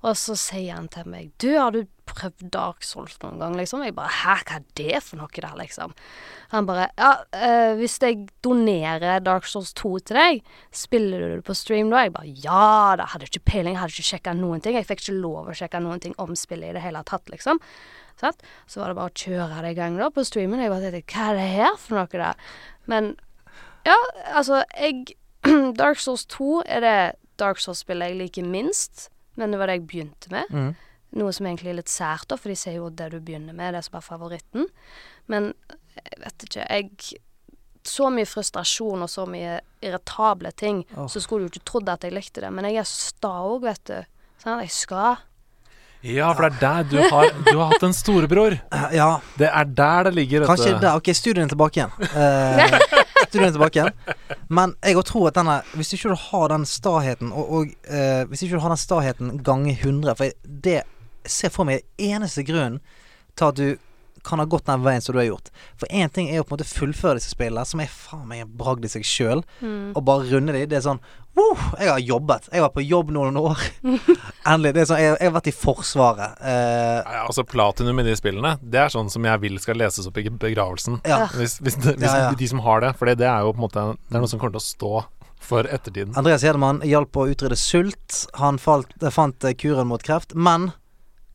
Og 0.00 0.16
så 0.16 0.34
sier 0.38 0.78
han 0.78 0.88
til 0.88 1.08
meg 1.12 1.32
'Du, 1.38 1.50
har 1.58 1.72
du 1.74 1.84
prøvd 2.08 2.48
Dark 2.50 2.82
Souls 2.82 3.18
noen 3.22 3.38
gang?' 3.38 3.56
liksom. 3.56 3.84
Jeg 3.84 3.94
bare 3.94 4.08
'Hæ, 4.08 4.36
hva 4.44 4.56
er 4.56 4.64
det 4.74 5.02
for 5.02 5.16
noe 5.16 5.28
der', 5.28 5.58
liksom. 5.58 5.92
Han 6.50 6.66
bare 6.66 6.88
'Ja, 6.96 7.12
øh, 7.34 7.76
hvis 7.76 7.98
jeg 8.00 8.28
donerer 8.42 9.20
Dark 9.20 9.44
Souls 9.44 9.72
2 9.74 9.98
til 9.98 10.16
deg, 10.16 10.42
spiller 10.72 11.18
du 11.18 11.36
det 11.36 11.44
på 11.44 11.54
stream 11.54 11.90
da?' 11.90 12.04
Jeg 12.04 12.12
bare 12.12 12.26
'Ja 12.26 12.96
da'. 12.96 13.08
Hadde 13.12 13.26
ikke 13.28 13.44
peiling, 13.44 13.76
hadde 13.76 13.92
ikke 13.92 14.16
sjekka 14.16 14.32
noen 14.32 14.60
ting. 14.60 14.74
Jeg 14.74 14.86
fikk 14.86 15.00
ikke 15.00 15.20
lov 15.20 15.48
å 15.48 15.54
sjekke 15.54 15.82
noen 15.82 16.00
ting 16.00 16.14
om 16.18 16.34
spillet 16.34 16.70
i 16.70 16.72
det 16.72 16.82
hele 16.82 17.02
tatt, 17.04 17.28
liksom. 17.28 17.60
Sånn? 18.20 18.32
Så 18.66 18.80
var 18.80 18.88
det 18.88 18.96
bare 18.96 19.10
å 19.10 19.14
kjøre 19.14 19.62
det 19.62 19.70
i 19.70 19.74
gang 19.74 19.96
da 19.98 20.08
på 20.08 20.24
streamen. 20.24 20.60
Jeg 20.60 20.70
bare 20.70 20.90
tenkte 20.90 21.12
'Hva 21.12 21.30
er 21.30 21.34
det 21.34 21.48
her 21.56 21.76
for 21.76 21.94
noe 21.94 22.06
der?' 22.06 22.36
Men 22.86 23.16
ja, 23.84 23.96
altså, 24.34 24.64
jeg 24.78 25.16
Dark 25.76 25.98
Souls 25.98 26.26
2 26.26 26.62
er 26.66 26.80
det 26.80 27.12
Dark 27.38 27.58
Souls-spillet 27.58 28.10
jeg 28.10 28.16
liker 28.16 28.44
minst. 28.44 29.08
Men 29.40 29.54
det 29.54 29.60
var 29.60 29.70
det 29.70 29.78
jeg 29.78 29.88
begynte 29.88 30.32
med. 30.34 30.52
Mm. 30.52 30.70
Noe 31.20 31.32
som 31.34 31.48
egentlig 31.48 31.72
er 31.72 31.80
litt 31.80 31.90
sært, 31.90 32.28
da, 32.30 32.36
for 32.38 32.52
de 32.52 32.58
sier 32.58 32.76
jo 32.78 32.90
at 32.90 32.98
det 33.00 33.08
du 33.14 33.18
begynner 33.24 33.56
med, 33.56 33.74
det 33.74 33.82
som 33.86 33.96
er 33.98 34.04
favoritten. 34.04 34.68
Men 35.32 35.50
jeg 35.96 36.22
vet 36.22 36.46
ikke, 36.46 36.68
jeg 36.68 37.18
Så 37.88 38.10
mye 38.12 38.28
frustrasjon 38.28 39.00
og 39.00 39.08
så 39.08 39.24
mye 39.24 39.54
irritable 39.80 40.50
ting, 40.52 40.82
oh. 40.94 41.06
så 41.08 41.22
skulle 41.24 41.48
du 41.48 41.54
ikke 41.54 41.64
trodd 41.64 41.88
at 41.88 42.04
jeg 42.04 42.12
likte 42.12 42.42
det. 42.44 42.50
Men 42.52 42.68
jeg 42.68 42.82
er 42.82 42.88
sta 42.88 43.32
òg, 43.48 43.64
vet 43.64 43.80
du. 43.88 43.96
Sånn, 44.42 44.60
jeg 44.60 44.74
skal. 44.76 45.16
Ja, 46.04 46.30
for 46.36 46.44
det 46.48 46.52
er 46.52 46.60
der 46.60 46.84
du 46.88 46.98
har, 47.12 47.32
du 47.44 47.56
har 47.58 47.72
hatt 47.72 47.82
en 47.84 47.96
storebror. 47.96 48.58
Ja, 48.92 49.08
Det 49.40 49.48
er 49.48 49.64
der 49.64 50.08
det 50.08 50.14
ligger. 50.14 50.44
vet 50.44 50.48
kanskje 50.48 50.78
det. 50.80 50.92
Ok, 50.96 51.10
studien 51.16 51.44
er 51.44 51.52
tilbake 51.52 51.80
igjen. 51.80 51.92
Eh, 53.20 53.26
du 53.32 53.38
er 53.40 53.50
tilbake 53.52 53.78
igjen. 53.80 53.92
Men 54.48 54.74
jeg 54.82 54.96
òg 54.96 55.04
tror 55.10 55.28
at 55.28 55.34
denne 55.38 55.58
Hvis 55.76 55.92
ikke 55.94 56.10
du 56.12 56.18
har 56.30 56.48
den 56.52 56.64
staheten, 56.66 57.32
og, 57.32 57.52
og 57.60 57.66
uh, 57.90 58.22
hvis 58.30 58.42
ikke 58.46 58.60
har 58.60 58.72
den 58.74 58.80
staheten 58.80 59.42
ganger 59.46 59.76
100 59.76 60.16
For 60.16 60.24
jeg- 60.24 60.62
det 60.64 60.82
ser 61.26 61.48
for 61.52 61.64
meg 61.68 61.82
eneste 62.00 62.42
grunnen 62.48 62.80
til 63.36 63.44
at 63.44 63.56
du 63.60 63.76
kan 64.26 64.42
ha 64.42 64.46
gått 64.50 64.66
den 64.68 64.82
veien 64.84 65.02
som 65.04 65.14
du 65.14 65.20
har 65.22 65.28
gjort. 65.30 65.50
For 65.80 65.90
én 65.90 66.12
ting 66.12 66.28
er 66.30 66.40
jo 66.40 66.44
på 66.46 66.54
en 66.54 66.58
måte 66.60 66.68
fullføre 66.70 67.18
disse 67.20 67.32
spillene, 67.32 67.64
som 67.68 67.82
er 67.82 67.90
faen 67.92 68.26
meg 68.28 68.44
en 68.44 68.52
bragd 68.60 68.84
i 68.84 68.92
seg 68.92 69.06
sjøl. 69.06 69.42
Mm. 69.60 69.92
Og 69.94 70.04
bare 70.06 70.28
runde 70.30 70.54
de. 70.56 70.66
Det 70.70 70.80
er 70.80 70.86
sånn 70.86 71.02
Wow, 71.38 71.54
jeg 71.78 71.86
har 71.86 72.00
jobbet. 72.02 72.48
Jeg 72.52 72.62
var 72.64 72.72
på 72.74 72.82
jobb 72.82 73.12
noen 73.14 73.36
år. 73.38 73.60
Endelig. 74.50 74.72
Det 74.74 74.80
er 74.82 74.88
sånn, 74.90 74.98
jeg, 74.98 75.12
jeg 75.14 75.28
har 75.28 75.36
vært 75.36 75.50
i 75.52 75.54
Forsvaret. 75.54 76.40
Uh, 76.42 76.98
Ja, 77.06 77.20
altså 77.22 77.44
Platinum 77.46 78.02
i 78.02 78.06
de 78.08 78.16
spillene, 78.18 78.56
det 78.60 78.80
er 78.82 78.90
sånn 78.92 79.08
som 79.12 79.24
jeg 79.24 79.42
vil 79.44 79.60
skal 79.62 79.78
leses 79.78 80.08
opp 80.10 80.18
i 80.18 80.26
begravelsen. 80.26 80.98
ja. 81.06 81.22
Hvis, 81.30 81.60
hvis, 81.62 81.78
det, 81.78 81.94
hvis 82.00 82.10
Ja, 82.10 82.26
ja. 82.26 82.34
de 82.36 82.50
som 82.50 82.62
har 82.66 82.82
det. 82.82 82.90
For 82.98 83.06
det 83.06 83.28
er 83.30 83.46
jo 83.46 83.54
på 83.54 83.60
en 83.62 83.66
måte 83.68 83.86
Det 83.94 84.18
er 84.18 84.24
noe 84.24 84.32
som 84.32 84.42
kommer 84.42 84.58
til 84.58 84.64
å 84.64 84.66
stå 84.66 84.92
for 85.40 85.70
ettertiden. 85.70 86.12
Andreas 86.18 86.42
Hedemann 86.44 86.82
hjalp 86.84 87.16
å 87.16 87.28
utrydde 87.30 87.56
sult. 87.56 88.24
Han 88.42 88.58
falt, 88.60 88.92
fant 89.14 89.46
kuren 89.62 89.88
mot 89.88 90.02
kreft. 90.04 90.34
Men 90.34 90.72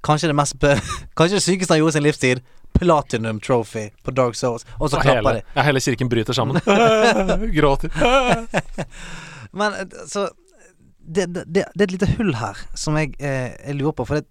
kanskje 0.06 0.30
det 0.30 0.38
mest 0.38 0.60
be 0.62 0.76
Kanskje 1.17 1.39
det 1.39 1.45
sykeste 1.48 1.74
han 1.74 1.82
gjorde 1.82 1.95
i 1.95 2.00
sin 2.00 2.06
livstid. 2.06 2.43
Platinum 2.79 3.39
Trophy 3.39 3.89
på 4.03 4.11
Dark 4.11 4.35
Souls. 4.35 4.65
Og 4.79 4.89
så 4.89 4.97
Og 4.97 5.05
klapper 5.05 5.29
hele, 5.29 5.41
de. 5.41 5.53
ja, 5.55 5.65
hele 5.67 5.81
kirken 5.81 6.09
bryter 6.09 6.33
sammen. 6.33 6.61
Gråter. 7.57 7.89
Men 9.59 9.73
eh, 9.73 10.01
så 10.07 10.27
det, 11.05 11.25
det, 11.25 11.45
det, 11.47 11.65
er 11.79 11.83
et 11.83 11.91
lite 11.91 12.09
hull 12.17 12.33
her 12.35 12.59
som 12.73 12.97
jeg, 12.97 13.13
eh, 13.19 13.53
jeg 13.67 13.77
lurer 13.79 13.95
på. 13.95 14.07
For 14.09 14.19
det, 14.19 14.25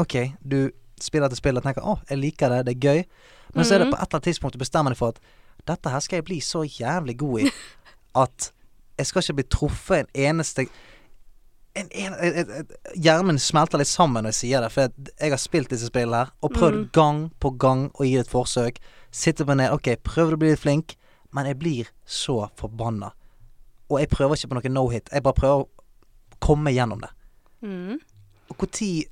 OK, 0.00 0.16
du 0.42 0.70
spiller 1.00 1.28
til 1.28 1.38
spill 1.38 1.58
og 1.60 1.64
tenker 1.66 1.84
'Å, 1.84 1.98
jeg 2.10 2.18
liker 2.18 2.48
det. 2.48 2.66
Det 2.66 2.76
er 2.76 2.84
gøy'. 2.88 3.04
Men 3.54 3.64
så 3.64 3.74
er 3.74 3.84
det 3.84 3.92
på 3.92 3.96
et 3.96 4.02
eller 4.02 4.18
annet 4.18 4.28
tidspunkt 4.30 4.54
du 4.54 4.62
bestemmer 4.62 4.90
deg 4.90 4.98
for 4.98 5.14
at 5.14 5.20
'Dette 5.66 5.90
her 5.90 6.00
skal 6.00 6.16
jeg 6.16 6.24
bli 6.24 6.40
så 6.40 6.64
jævlig 6.64 7.18
god 7.18 7.40
i 7.40 7.50
at 8.24 8.50
jeg 8.98 9.06
skal 9.06 9.22
ikke 9.22 9.38
bli 9.40 9.44
truffet 9.50 9.98
en 9.98 10.10
eneste 10.14 10.66
en, 11.74 11.88
en, 11.90 12.14
en, 12.14 12.68
Hjernen 12.94 13.38
smelter 13.38 13.80
litt 13.80 13.90
sammen 13.90 14.22
når 14.22 14.34
jeg 14.34 14.40
sier 14.40 14.62
det. 14.62 14.70
For 14.74 14.86
jeg, 14.86 15.14
jeg 15.18 15.34
har 15.34 15.42
spilt 15.42 15.72
disse 15.74 15.90
spillene 15.90 16.24
her 16.24 16.32
og 16.40 16.54
prøvd 16.54 16.78
Mm. 16.78 16.90
gang 16.92 17.20
på 17.40 17.50
gang 17.58 17.90
å 17.98 18.06
gi 18.06 18.14
det 18.14 18.26
et 18.26 18.30
forsøk. 18.30 18.78
Sitte 19.10 19.46
på 19.46 19.56
ned. 19.58 19.72
OK, 19.74 19.96
prøver 20.02 20.36
å 20.36 20.40
bli 20.40 20.52
litt 20.52 20.62
flink, 20.62 20.96
men 21.34 21.46
jeg 21.50 21.58
blir 21.58 21.90
så 22.06 22.48
forbanna. 22.56 23.12
Og 23.90 23.98
jeg 24.00 24.08
prøver 24.08 24.38
ikke 24.38 24.52
på 24.52 24.58
noe 24.60 24.74
no-hit. 24.74 25.10
Jeg 25.12 25.22
bare 25.22 25.40
prøver 25.40 25.64
å 25.64 26.38
komme 26.40 26.72
gjennom 26.74 27.02
det. 27.02 27.10
Mm. 27.62 27.98
Og 28.50 28.56
når 28.60 29.04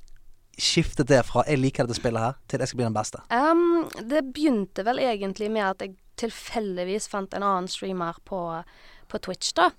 skiftet 0.58 1.08
det 1.08 1.24
fra 1.26 1.42
'jeg 1.46 1.58
liker 1.58 1.86
dette 1.86 1.96
spillet 1.96 2.20
her' 2.20 2.34
til 2.48 2.60
'jeg 2.60 2.68
skal 2.68 2.76
bli 2.76 2.84
den 2.84 2.94
beste'? 2.94 3.22
Um, 3.30 3.88
det 4.08 4.32
begynte 4.34 4.84
vel 4.84 4.98
egentlig 4.98 5.50
med 5.50 5.62
at 5.62 5.80
jeg 5.80 5.96
tilfeldigvis 6.16 7.08
fant 7.08 7.34
en 7.34 7.42
annen 7.42 7.68
streamer 7.68 8.14
på, 8.24 8.62
på 9.08 9.18
Twitch, 9.18 9.52
da. 9.52 9.70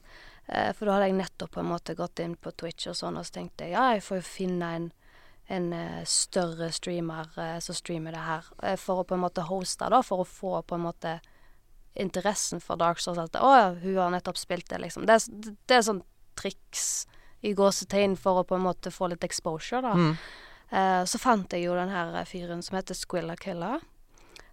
Eh, 0.48 0.72
for 0.76 0.88
da 0.88 0.98
hadde 0.98 1.12
jeg 1.12 1.20
nettopp 1.22 1.54
på 1.56 1.62
en 1.64 1.72
måte 1.72 1.96
gått 1.96 2.20
inn 2.24 2.36
på 2.36 2.52
Twitch 2.52 2.90
og 2.92 2.98
sånn, 3.00 3.20
og 3.20 3.28
så 3.28 3.40
tenkte 3.40 3.68
jeg 3.68 3.78
ja, 3.78 3.94
jeg 3.96 4.04
får 4.04 4.20
jo 4.20 4.26
finne 4.28 4.72
en, 4.78 4.90
en 5.56 5.70
eh, 5.78 6.02
større 6.10 6.72
streamer 6.76 7.30
eh, 7.40 7.60
som 7.64 7.78
streamer 7.78 8.16
det 8.16 8.26
her, 8.28 8.50
eh, 8.64 8.78
for 8.80 9.02
å 9.02 9.08
på 9.08 9.18
en 9.18 9.24
måte 9.24 9.46
hoste, 9.48 9.88
da, 9.94 10.02
for 10.04 10.24
å 10.24 10.28
få 10.28 10.58
på 10.68 10.80
en 10.80 10.88
måte 10.88 11.18
interessen 11.94 12.62
for 12.64 12.80
Dark 12.82 13.00
Souls. 13.00 13.22
At 13.22 13.38
å 13.38 13.52
ja, 13.54 13.68
hun 13.78 14.00
har 14.02 14.14
nettopp 14.14 14.40
spilt 14.42 14.70
det, 14.72 14.82
liksom. 14.84 15.06
Det, 15.08 15.20
er 15.20 15.54
det 15.70 15.78
er 15.78 15.86
sånn 15.86 16.04
triks 16.40 17.06
i 17.44 17.54
gåsetegn 17.54 18.16
for 18.20 18.42
å 18.42 18.48
på 18.48 18.58
en 18.58 18.66
måte 18.66 18.92
få 18.94 19.12
litt 19.12 19.26
exposure, 19.28 19.84
da. 19.84 19.94
Mm. 19.94 20.16
Eh, 20.74 21.02
så 21.06 21.20
fant 21.22 21.54
jeg 21.54 21.68
jo 21.68 21.76
den 21.78 21.92
her 21.94 22.16
fyren 22.26 22.64
som 22.66 22.80
heter 22.80 22.98
Squilla 22.98 23.36
Killer, 23.38 23.84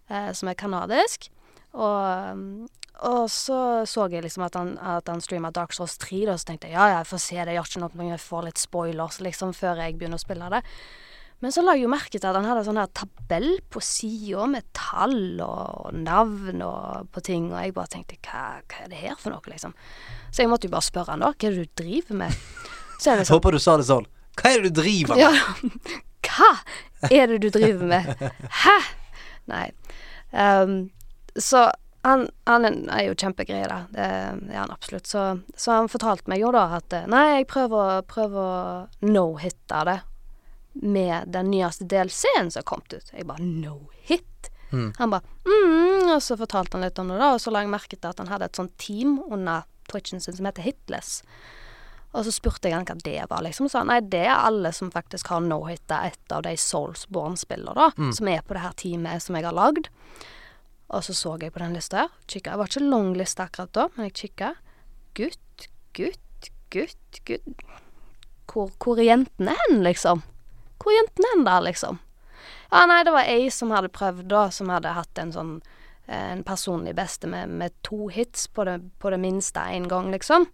eh, 0.09 0.33
som 0.37 0.51
er 0.51 0.59
kanadisk. 0.59 1.31
Og, 1.71 2.35
um, 2.35 2.69
og 3.09 3.31
så 3.33 3.59
så 3.89 4.07
jeg 4.13 4.25
liksom 4.25 4.45
at 4.47 4.57
han, 4.59 4.75
at 4.79 5.09
han 5.09 5.23
streama 5.25 5.53
Dark 5.55 5.73
Souls 5.77 5.97
3, 6.01 6.25
da, 6.29 6.39
så 6.39 6.51
tenkte 6.51 6.69
jeg 6.69 6.77
ja, 6.77 6.89
ja, 6.91 6.99
jeg 7.01 7.11
får 7.11 7.23
se 7.25 7.39
det, 7.39 7.55
gjør 7.57 7.71
ikke 7.71 7.85
noe 7.85 7.95
om 7.97 8.11
jeg 8.11 8.25
får 8.25 8.49
litt 8.49 8.61
spoilers 8.61 9.21
liksom 9.25 9.55
før 9.57 9.81
jeg 9.85 9.97
begynner 10.01 10.21
å 10.21 10.25
spille 10.25 10.51
det. 10.53 10.61
Men 11.41 11.55
så 11.55 11.63
la 11.65 11.73
jeg 11.73 11.87
jo 11.87 11.93
merke 11.95 12.19
til 12.19 12.29
at 12.29 12.37
han 12.37 12.45
hadde 12.45 12.67
sånn 12.67 12.77
her 12.77 12.91
tabell 12.93 13.49
på 13.73 13.81
sida 13.85 14.45
med 14.53 14.67
tall 14.77 15.41
og 15.41 15.95
navn 15.97 16.61
og 16.67 17.09
på 17.15 17.23
ting, 17.25 17.49
og 17.49 17.63
jeg 17.63 17.73
bare 17.79 17.93
tenkte 17.95 18.19
hva, 18.27 18.61
hva 18.61 18.85
er 18.85 18.93
det 18.93 19.01
her 19.01 19.17
for 19.17 19.33
noe, 19.33 19.41
liksom. 19.49 19.73
Så 20.29 20.45
jeg 20.45 20.53
måtte 20.53 20.69
jo 20.69 20.75
bare 20.75 20.85
spørre 20.85 21.15
han 21.15 21.25
da, 21.25 21.33
hva 21.33 21.49
er 21.49 21.57
det 21.57 21.65
du 21.65 21.81
driver 21.81 22.21
med? 22.27 22.37
Så 23.01 23.09
jeg 23.15 23.23
liksom, 23.23 23.39
Håper 23.39 23.57
du 23.57 23.63
sa 23.65 23.79
det 23.81 23.89
sånn. 23.89 24.09
Hva 24.37 24.53
er 24.53 24.61
det 24.61 24.75
du 24.75 24.83
driver 24.83 25.17
med? 25.17 25.25
ja. 25.25 26.01
Hva 26.31 27.09
er 27.09 27.31
det 27.33 27.39
du 27.43 27.49
driver 27.53 27.89
med? 27.89 28.11
Hæ? 28.61 28.77
Nei. 29.51 29.71
Um, 30.31 30.91
så 31.41 31.71
han, 32.07 32.29
han 32.49 32.65
er- 32.67 33.07
jo 33.11 33.15
kjempegrei, 33.15 33.63
da. 33.69 33.81
Det 33.93 34.07
er 34.07 34.57
han 34.57 34.71
absolutt. 34.73 35.07
Så, 35.11 35.25
så 35.57 35.75
han 35.77 35.89
fortalte 35.93 36.31
meg 36.33 36.41
jo 36.41 36.53
da 36.55 36.67
at 36.79 36.93
eh, 36.97 37.07
nei, 37.11 37.25
jeg 37.41 37.49
prøver, 37.53 38.03
prøver 38.09 38.41
å 38.41 39.11
no-hitte 39.11 39.83
det 39.91 39.99
med 40.81 41.33
den 41.35 41.51
nyeste 41.51 41.85
DLC-en 41.91 42.51
som 42.51 42.61
har 42.63 42.69
kommet 42.71 42.95
ut. 42.95 43.13
Jeg 43.13 43.27
bare 43.29 43.45
no-hit? 43.45 44.51
Mm. 44.71 44.93
Han 45.01 45.11
bare 45.11 45.27
mm, 45.51 46.13
Og 46.15 46.21
så 46.23 46.37
fortalte 46.39 46.77
han 46.79 46.85
litt 46.87 46.99
om 47.03 47.09
det, 47.11 47.17
da, 47.19 47.33
og 47.35 47.41
så 47.43 47.51
la 47.51 47.65
jeg 47.65 47.73
merke 47.73 47.97
til 47.99 48.07
at 48.13 48.21
han 48.23 48.31
hadde 48.31 48.47
et 48.47 48.61
sånt 48.61 48.77
team 48.79 49.17
under 49.27 49.65
Twitchen 49.91 50.23
sin 50.23 50.37
som 50.39 50.47
heter 50.47 50.63
Hitless. 50.63 51.25
Og 52.15 52.25
så 52.27 52.33
spurte 52.35 52.71
jeg 52.71 52.75
han 52.79 52.87
hva 52.87 52.95
det 53.03 53.17
var, 53.31 53.43
liksom. 53.47 53.69
Sa 53.71 53.83
han, 53.83 53.91
nei, 53.91 54.01
det 54.03 54.25
er 54.27 54.35
alle 54.47 54.71
som 54.75 54.91
faktisk 54.95 55.29
har 55.35 55.43
no-hitta 55.43 56.05
et 56.09 56.33
av 56.35 56.43
de 56.47 56.55
Soulsborne-spillene, 56.59 57.75
da. 57.77 57.91
Mm. 57.99 58.13
Som 58.17 58.31
er 58.31 58.43
på 58.47 58.55
det 58.57 58.63
her 58.65 58.77
teamet 58.79 59.23
som 59.27 59.37
jeg 59.39 59.47
har 59.47 59.55
lagd. 59.59 59.91
Og 60.91 61.05
så 61.07 61.15
så 61.15 61.37
jeg 61.39 61.53
på 61.55 61.63
den 61.63 61.75
lista 61.77 62.05
her. 62.05 62.15
Kikka. 62.27 62.53
Det 62.53 62.59
var 62.59 62.71
ikke 62.71 62.89
lang 62.91 63.13
liste 63.19 63.45
akkurat 63.45 63.73
da, 63.77 63.87
men 63.95 64.09
jeg 64.09 64.17
kikka. 64.25 64.55
Gutt, 65.15 65.69
gutt, 65.95 66.51
gutt, 66.75 67.21
gutt. 67.29 67.65
Hvor, 68.51 68.73
hvor 68.83 68.99
er 68.99 69.07
jentene 69.13 69.55
hen, 69.55 69.83
liksom? 69.87 70.25
Hvor 70.83 70.91
er 70.91 70.99
jentene 70.99 71.35
hen 71.35 71.47
der, 71.47 71.63
liksom? 71.69 72.01
Ja, 72.73 72.85
nei, 72.91 73.03
det 73.07 73.15
var 73.15 73.31
ei 73.31 73.49
som 73.55 73.71
hadde 73.75 73.93
prøvd, 73.95 74.27
da, 74.31 74.49
som 74.55 74.71
hadde 74.71 74.95
hatt 74.95 75.19
en 75.19 75.33
sånn 75.35 75.57
eh, 76.07 76.31
En 76.33 76.45
personlig 76.47 76.95
beste 76.99 77.31
med, 77.31 77.51
med 77.51 77.75
to 77.87 78.09
hits 78.11 78.49
på 78.51 78.67
det, 78.67 78.79
på 78.99 79.11
det 79.15 79.23
minste 79.23 79.63
én 79.71 79.87
gang, 79.91 80.11
liksom. 80.15 80.49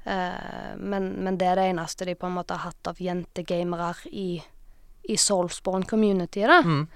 Uh, 0.00 0.76
men, 0.80 1.10
men 1.20 1.36
det 1.36 1.44
er 1.44 1.58
det 1.60 1.66
eneste 1.74 2.06
de 2.08 2.14
på 2.16 2.24
en 2.28 2.38
måte 2.38 2.56
har 2.56 2.70
hatt 2.70 2.88
av 2.88 3.00
jentegamere 3.04 3.92
i, 4.16 4.40
i 5.12 5.16
Soulsborne 5.20 5.88
community, 5.88 6.44
da. 6.48 6.62
Mm. 6.64 6.86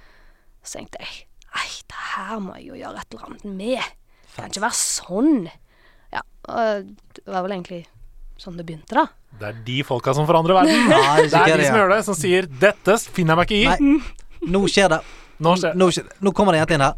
Så 0.64 0.78
tenkte 0.78 1.04
jeg 1.04 1.26
Nei, 1.54 1.68
det 1.90 2.00
her 2.14 2.40
må 2.42 2.54
jeg 2.58 2.68
jo 2.70 2.78
gjøre 2.78 3.00
et 3.02 3.14
eller 3.14 3.26
annet 3.28 3.44
med. 3.44 3.90
Det 4.24 4.36
kan 4.38 4.50
ikke 4.50 4.64
være 4.64 4.78
sånn. 4.80 5.34
Ja, 6.14 6.22
og 6.50 6.88
det 7.18 7.24
var 7.30 7.44
vel 7.46 7.54
egentlig 7.56 7.84
sånn 8.40 8.56
det 8.58 8.66
begynte, 8.66 8.96
da. 8.98 9.04
Det 9.38 9.46
er 9.50 9.60
de 9.66 9.76
folka 9.86 10.14
som 10.14 10.26
forandrer 10.26 10.56
verden. 10.58 10.88
Nei, 10.90 11.24
det 11.26 11.38
er 11.38 11.46
Det 11.46 11.54
er 11.54 11.62
de 11.62 11.68
som 11.68 11.78
gjør 11.80 11.92
det, 11.94 12.00
som 12.06 12.14
sier 12.18 12.46
'dette 12.46 12.98
finner 13.14 13.34
jeg 13.34 13.38
meg 13.38 13.46
ikke 13.46 13.60
i'. 13.62 13.66
Nei. 13.70 14.50
Nå 14.54 14.60
skjer 14.68 14.88
det. 14.90 15.00
Nå 15.40 15.54
skjer 15.58 15.74
Nå, 15.74 15.88
skjer, 15.90 16.10
nå 16.20 16.32
kommer 16.34 16.52
det 16.52 16.60
en 16.60 16.66
jente 16.66 16.74
inn 16.78 16.84
her. 16.86 16.94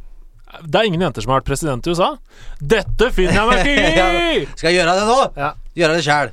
Det 0.63 0.81
er 0.81 0.85
ingen 0.89 1.01
jenter 1.01 1.23
som 1.25 1.33
har 1.33 1.41
vært 1.41 1.49
president 1.53 1.87
i 1.87 1.91
USA. 1.93 2.17
'Dette 2.61 3.11
finner 3.13 3.33
jeg 3.41 3.47
meg 3.47 3.59
ikke 3.67 4.09
i'! 4.41 4.49
Skal 4.57 4.73
jeg 4.73 4.81
gjøre 4.81 4.97
det 4.97 5.07
nå? 5.07 5.21
Ja. 5.37 5.53
Gjøre 5.77 5.95
det 5.97 6.05
sjæl. 6.05 6.33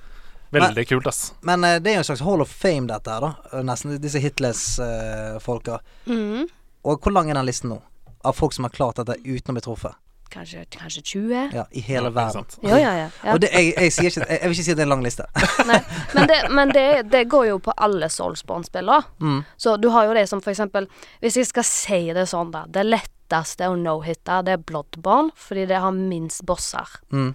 Veldig 0.54 0.88
kult, 0.88 1.08
ass. 1.08 1.22
Men 1.42 1.64
eh, 1.64 1.80
det 1.80 1.92
er 1.92 1.96
jo 1.98 2.04
en 2.04 2.10
slags 2.12 2.22
Hall 2.22 2.42
of 2.44 2.50
Fame, 2.50 2.86
dette 2.88 3.10
her, 3.10 3.20
da. 3.26 3.62
Nesten 3.66 3.96
disse 4.00 4.20
Hitlers-folka. 4.22 5.80
Mhm. 6.06 6.48
Og 6.84 7.00
hvor 7.00 7.14
lang 7.16 7.30
er 7.32 7.34
den 7.40 7.46
listen 7.48 7.70
nå? 7.72 7.80
Av 8.24 8.34
folk 8.38 8.56
som 8.56 8.68
har 8.68 8.74
klart 8.74 9.00
dette 9.02 9.20
uten 9.26 9.54
å 9.54 9.58
bli 9.58 9.64
truffet? 9.66 10.00
Kanskje, 10.34 10.66
kanskje 10.74 11.02
20? 11.02 11.50
Ja, 11.54 11.66
i 11.72 11.82
hele 11.86 12.10
Ja, 12.10 12.10
verden. 12.10 12.46
Ja, 12.62 12.80
ja, 12.80 12.94
ja. 12.98 13.10
ja. 13.24 13.34
Og 13.36 13.42
det, 13.44 13.52
jeg, 13.54 13.74
jeg, 13.78 13.94
sier 13.94 14.10
ikke, 14.10 14.26
jeg, 14.30 14.40
jeg 14.40 14.50
vil 14.50 14.56
ikke 14.58 14.66
si 14.66 14.72
at 14.74 14.80
det 14.80 14.82
er 14.82 14.88
en 14.88 14.94
lang 14.96 15.04
liste. 15.06 15.28
Nei, 15.70 15.80
men 16.16 16.30
det, 16.32 16.40
men 16.50 16.74
det, 16.74 16.86
det 17.14 17.22
går 17.30 17.46
jo 17.52 17.60
på 17.62 17.76
alle 17.78 18.10
Soulsborne-spillere. 18.10 19.04
Mm. 19.22 19.44
Så 19.62 19.76
du 19.78 19.92
har 19.94 20.10
jo 20.10 20.16
det 20.18 20.26
som 20.32 20.42
for 20.42 20.54
eksempel 20.56 20.88
Hvis 21.22 21.38
jeg 21.38 21.50
skal 21.52 21.68
si 21.68 22.02
det 22.18 22.26
sånn, 22.32 22.50
da. 22.56 22.64
Det 22.66 22.86
letteste 22.88 23.70
å 23.70 23.78
no-hitte, 23.78 24.42
det 24.48 24.58
er 24.58 24.66
Bloodborne, 24.66 25.36
fordi 25.38 25.68
det 25.70 25.84
har 25.86 25.94
minst 25.94 26.42
bosser. 26.50 26.98
Mm. 27.14 27.34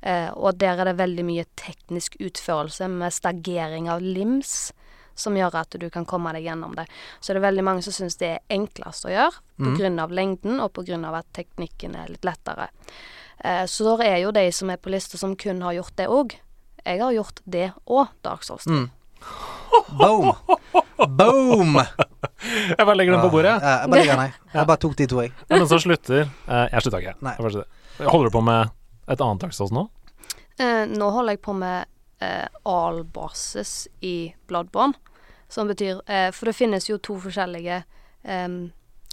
Eh, 0.00 0.30
og 0.32 0.60
der 0.62 0.78
er 0.78 0.92
det 0.92 1.00
veldig 1.00 1.26
mye 1.26 1.48
teknisk 1.60 2.14
utførelse 2.22 2.86
med 2.88 3.12
stagering 3.12 3.90
av 3.92 4.04
lims 4.04 4.70
som 5.20 5.36
gjør 5.36 5.54
at 5.60 5.76
du 5.80 5.86
kan 5.92 6.06
komme 6.08 6.32
deg 6.36 6.44
gjennom 6.48 6.74
det. 6.78 6.86
Så 7.20 7.32
det 7.34 7.40
er 7.42 7.46
veldig 7.48 7.64
mange 7.66 7.82
som 7.86 7.92
syns 7.94 8.16
det 8.20 8.32
er 8.34 8.56
enklest 8.56 9.04
å 9.06 9.12
gjøre 9.12 9.36
på 9.60 9.68
Mhm. 9.70 9.76
grunn 9.78 9.98
av 10.00 10.10
lengden 10.10 10.60
og 10.64 10.72
på 10.72 10.84
av 11.04 11.14
at 11.20 11.26
teknikken 11.36 11.94
er 11.96 12.08
litt 12.08 12.24
lettere. 12.24 12.68
Eh, 13.44 13.64
så 13.66 13.96
det 13.98 14.06
er 14.08 14.18
jo 14.24 14.32
de 14.32 14.50
som 14.52 14.70
er 14.70 14.76
på 14.76 14.90
lista 14.90 15.16
som 15.18 15.36
kun 15.36 15.60
har 15.62 15.72
gjort 15.74 15.96
det 15.96 16.08
òg. 16.08 16.34
Jeg 16.84 17.00
har 17.00 17.12
gjort 17.12 17.40
det 17.48 17.72
og 17.86 18.08
Dark 18.22 18.42
Souls. 18.42 18.66
Mm. 18.66 18.90
Boom! 19.98 20.32
Boom! 21.16 21.76
Jeg 22.40 22.76
bare 22.86 22.96
legger 22.96 23.12
den 23.16 23.20
på 23.24 23.30
bordet. 23.32 23.52
Ja, 23.60 23.80
jeg 23.82 23.90
bare 23.90 24.00
legger 24.00 24.16
den, 24.16 24.24
jeg. 24.30 24.34
Jeg 24.54 24.66
bare 24.66 24.80
tok 24.80 24.96
de 24.96 25.06
to, 25.06 25.20
jeg. 25.24 25.32
Ja, 25.48 25.56
men 25.58 25.68
så 25.68 25.78
slutter 25.80 26.20
eh, 26.24 26.66
Jeg 26.72 26.82
slutta 26.84 27.00
ikke. 27.02 27.14
Nei. 27.24 27.34
Jeg 27.36 27.44
det. 27.60 28.06
Holder 28.08 28.30
du 28.30 28.34
på 28.38 28.42
med 28.44 28.70
et 29.12 29.20
annet 29.24 29.40
Dark 29.44 29.52
Souls 29.56 29.72
nå? 29.76 29.86
Eh, 30.60 30.84
nå 30.88 31.10
holder 31.12 31.36
jeg 31.36 31.42
på 31.44 31.54
med 31.56 31.86
eh, 32.20 32.46
all 32.68 33.02
basis 33.04 33.88
i 34.04 34.32
Bloodborne. 34.48 34.94
Som 35.50 35.68
betyr 35.70 36.00
eh, 36.06 36.30
For 36.32 36.46
det 36.46 36.54
finnes 36.56 36.86
jo 36.88 36.98
to 37.02 37.18
forskjellige 37.20 37.82
em, 38.24 38.60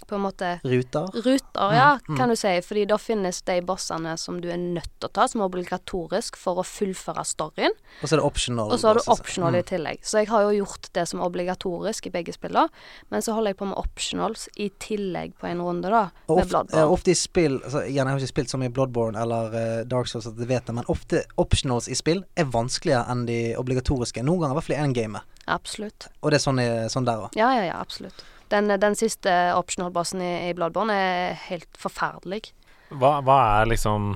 på 0.08 0.14
en 0.14 0.22
måte 0.22 0.60
Ruter. 0.64 1.08
ruter, 1.12 1.72
ja, 1.74 1.88
Mm, 1.98 2.14
mm. 2.14 2.16
kan 2.16 2.28
du 2.30 2.36
si. 2.38 2.52
Fordi 2.64 2.84
da 2.86 2.96
finnes 2.96 3.42
de 3.44 3.56
bossene 3.66 4.14
som 4.16 4.38
du 4.40 4.46
er 4.48 4.56
nødt 4.56 4.86
til 5.00 5.08
å 5.08 5.12
ta, 5.12 5.26
som 5.28 5.42
er 5.42 5.48
obligatorisk 5.50 6.36
for 6.38 6.60
å 6.62 6.64
fullføre 6.64 7.24
storyen. 7.26 7.74
Og 8.00 8.08
så 8.08 8.14
er 8.14 8.20
det 8.22 8.24
optional. 8.24 8.70
Og 8.72 8.78
så 8.80 8.88
har 8.88 8.94
du 8.94 9.10
optional 9.12 9.58
i 9.58 9.62
tillegg. 9.66 9.98
Så 10.06 10.22
jeg 10.22 10.28
har 10.30 10.46
jo 10.46 10.54
gjort 10.64 10.88
det 10.94 11.04
som 11.10 11.20
obligatorisk 11.26 12.06
i 12.06 12.10
begge 12.14 12.32
spillene. 12.32 12.70
Men 13.10 13.20
så 13.26 13.34
holder 13.36 13.52
jeg 13.52 13.58
på 13.58 13.68
med 13.68 13.76
optionals 13.82 14.46
i 14.56 14.70
tillegg 14.80 15.34
på 15.42 15.50
en 15.50 15.60
runde, 15.60 15.90
da. 15.90 16.04
Og 16.28 16.38
Med 16.40 16.48
Bloodborne. 16.54 16.80
eh, 16.86 16.92
ofte 16.94 17.10
i 17.12 17.14
spill 17.18 17.58
altså, 17.60 17.82
Igjen, 17.82 18.06
jeg 18.06 18.14
har 18.14 18.22
ikke 18.22 18.32
spilt 18.36 18.50
så 18.54 18.58
mye 18.62 18.72
Bloodborne 18.72 19.18
eller 19.20 19.52
uh, 19.52 19.84
Dark 19.84 20.06
Souls 20.08 20.26
at 20.30 20.38
jeg 20.38 20.48
vet 20.48 20.64
det, 20.70 20.74
men 20.78 20.84
ofte 20.88 21.24
optionals 21.36 21.88
i 21.90 21.94
spill 21.98 22.22
er 22.36 22.44
vanskeligere 22.44 23.04
enn 23.10 23.26
de 23.26 23.56
obligatoriske. 23.58 24.22
Noen 24.22 24.40
ganger 24.46 24.54
i 24.54 24.60
hvert 24.62 24.70
fall 24.70 24.78
i 24.78 24.84
endgamet. 24.86 25.22
Absolutt. 25.48 26.08
Og 26.22 26.30
det 26.32 26.38
er 26.40 26.44
sånn, 26.44 26.60
i- 26.60 26.88
sånn 26.92 27.06
der 27.08 27.24
òg. 27.26 27.36
Ja, 27.38 27.48
ja, 27.56 27.64
ja, 27.70 27.78
absolutt. 27.80 28.24
Den, 28.52 28.68
den 28.80 28.94
siste 28.96 29.32
optional-bossen 29.56 30.20
i, 30.24 30.32
i 30.48 30.54
Bloodborne 30.56 30.94
er 30.94 31.34
helt 31.48 31.68
forferdelig. 31.76 32.52
Hva, 32.92 33.18
hva 33.24 33.38
er 33.60 33.68
liksom 33.72 34.14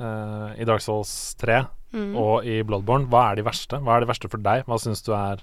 uh, 0.00 0.54
I 0.58 0.64
Dark 0.66 0.82
Souls 0.84 1.34
3 1.42 1.64
Mm. 1.88 2.10
og 2.20 2.44
i 2.44 2.58
Bloodborne, 2.68 3.06
hva 3.08 3.30
er 3.30 3.38
de 3.38 3.42
verste? 3.46 3.78
Hva 3.80 3.94
er 3.96 4.02
det 4.04 4.08
verste 4.10 4.28
for 4.28 4.36
deg? 4.44 4.66
Hva 4.68 4.76
syns 4.76 5.00
du 5.06 5.14
er 5.16 5.40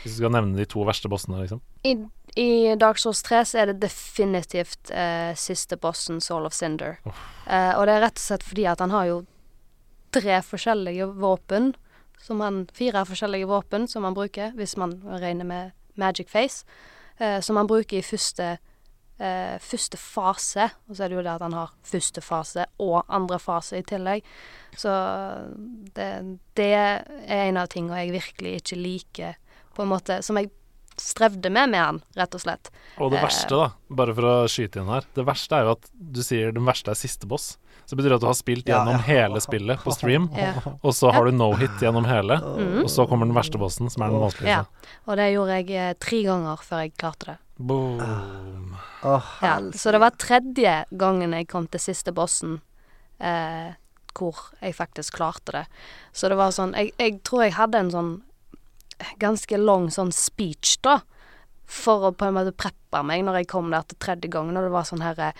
Hvis 0.00 0.14
du 0.14 0.22
skal 0.22 0.30
nevne 0.32 0.56
de 0.56 0.64
to 0.64 0.80
verste 0.88 1.10
bossene, 1.12 1.42
liksom. 1.42 1.60
I, 1.84 1.92
I 2.40 2.74
Dark 2.80 2.96
Souls 3.02 3.20
3 3.26 3.42
så 3.50 3.58
er 3.60 3.66
det 3.68 3.82
definitivt 3.82 4.88
eh, 4.96 5.34
siste 5.36 5.76
bossen, 5.76 6.22
Soul 6.24 6.46
of 6.48 6.54
Cinder. 6.56 6.96
Eh, 7.04 7.72
og 7.76 7.84
det 7.84 7.98
er 7.98 8.00
rett 8.06 8.16
og 8.16 8.24
slett 8.24 8.46
fordi 8.48 8.64
at 8.70 8.80
han 8.80 8.94
har 8.96 9.10
jo 9.10 9.18
tre 10.16 10.38
forskjellige 10.46 11.10
våpen, 11.20 11.74
som 12.24 12.40
han, 12.40 12.62
fire 12.72 13.04
forskjellige 13.04 13.48
våpen 13.50 13.88
som 13.90 14.06
han 14.08 14.16
bruker, 14.16 14.54
hvis 14.56 14.76
man 14.80 14.96
regner 15.20 15.44
med 15.44 15.74
Magic 16.00 16.30
Face, 16.32 16.64
eh, 17.20 17.40
som 17.44 17.58
han 17.60 17.68
bruker 17.70 18.00
i 18.00 18.06
første, 18.06 18.54
eh, 19.20 19.58
første 19.60 20.00
fase. 20.00 20.70
Og 20.88 20.96
så 20.96 21.04
er 21.04 21.12
det 21.12 21.18
jo 21.18 21.22
det 21.26 21.34
at 21.36 21.44
han 21.44 21.52
har 21.52 21.74
første 21.84 22.24
fase 22.24 22.64
og 22.82 23.04
andre 23.12 23.38
fase 23.38 23.78
i 23.78 23.84
tillegg. 23.86 24.24
Så 24.74 24.90
det, 25.94 26.08
det 26.58 26.70
er 26.74 27.04
en 27.44 27.60
av 27.60 27.68
tingene 27.72 28.00
jeg 28.04 28.16
virkelig 28.16 28.56
ikke 28.62 28.80
liker, 28.80 29.40
på 29.74 29.82
en 29.84 29.90
måte, 29.90 30.20
som 30.22 30.38
jeg 30.38 30.50
strevde 31.00 31.50
med 31.50 31.72
med 31.72 31.80
han, 31.82 31.96
rett 32.14 32.34
og 32.36 32.42
slett. 32.44 32.68
Og 33.02 33.10
det 33.10 33.18
Eh. 33.18 33.24
verste, 33.26 33.50
da, 33.58 33.72
bare 33.90 34.14
for 34.14 34.22
å 34.30 34.34
skyte 34.46 34.78
inn 34.78 34.86
her 34.86 35.02
Det 35.14 35.24
verste 35.26 35.56
er 35.58 35.64
jo 35.66 35.72
at 35.74 35.88
du 35.92 36.20
sier 36.22 36.52
den 36.54 36.64
verste 36.64 36.92
er 36.92 36.94
siste 36.94 37.26
boss. 37.26 37.56
Så 37.86 37.96
betyr 37.96 38.08
det 38.14 38.16
at 38.16 38.20
du 38.24 38.26
har 38.30 38.34
spilt 38.38 38.64
gjennom 38.66 38.94
ja. 38.96 39.02
hele 39.06 39.40
spillet 39.44 39.82
på 39.84 39.92
stream, 39.92 40.30
Ja. 40.36 40.54
og 40.82 40.92
så 40.96 41.12
har 41.12 41.24
du 41.28 41.32
no-hit 41.36 41.78
gjennom 41.80 42.06
hele, 42.08 42.38
Mhm. 42.40 42.82
og 42.84 42.88
så 42.90 43.06
kommer 43.08 43.26
den 43.26 43.34
verste 43.36 43.58
bossen, 43.60 43.90
som 43.90 44.02
er 44.02 44.08
den 44.14 44.20
vanskeligste. 44.20 44.46
Ja. 44.48 44.64
Og 45.06 45.16
det 45.20 45.32
gjorde 45.34 45.58
jeg 45.60 45.70
eh, 45.76 45.94
tre 46.00 46.22
ganger 46.24 46.56
før 46.64 46.82
jeg 46.84 46.94
klarte 46.96 47.26
det. 47.26 47.38
Boom. 47.58 48.76
Oh, 49.04 49.22
Ja, 49.42 49.60
så 49.76 49.92
det 49.92 50.00
var 50.00 50.10
tredje 50.18 50.84
gangen 50.96 51.32
jeg 51.36 51.46
kom 51.48 51.66
til 51.68 51.78
siste 51.80 52.10
bossen 52.12 52.60
eh, 53.20 53.74
hvor 54.14 54.34
jeg 54.62 54.74
faktisk 54.74 55.14
klarte 55.18 55.52
det. 55.52 55.66
Så 56.12 56.28
det 56.28 56.36
var 56.38 56.50
sånn 56.50 56.72
jeg, 56.74 56.92
jeg 56.98 57.20
tror 57.22 57.42
jeg 57.44 57.52
hadde 57.58 57.74
en 57.84 57.90
sånn 57.90 58.22
ganske 59.20 59.58
lang 59.58 59.88
sånn 59.90 60.12
speech, 60.14 60.78
da. 60.82 61.00
For 61.66 62.10
å 62.10 62.14
på 62.16 62.26
en 62.28 62.34
måte 62.36 62.52
preppe 62.52 63.00
meg 63.06 63.24
når 63.24 63.40
jeg 63.40 63.48
kom 63.50 63.70
der 63.72 63.82
til 63.88 63.98
tredje 63.98 64.30
gangen, 64.30 64.56
og 64.56 64.66
det 64.68 64.72
var 64.74 64.84
sånn 64.88 65.02
herre 65.02 65.32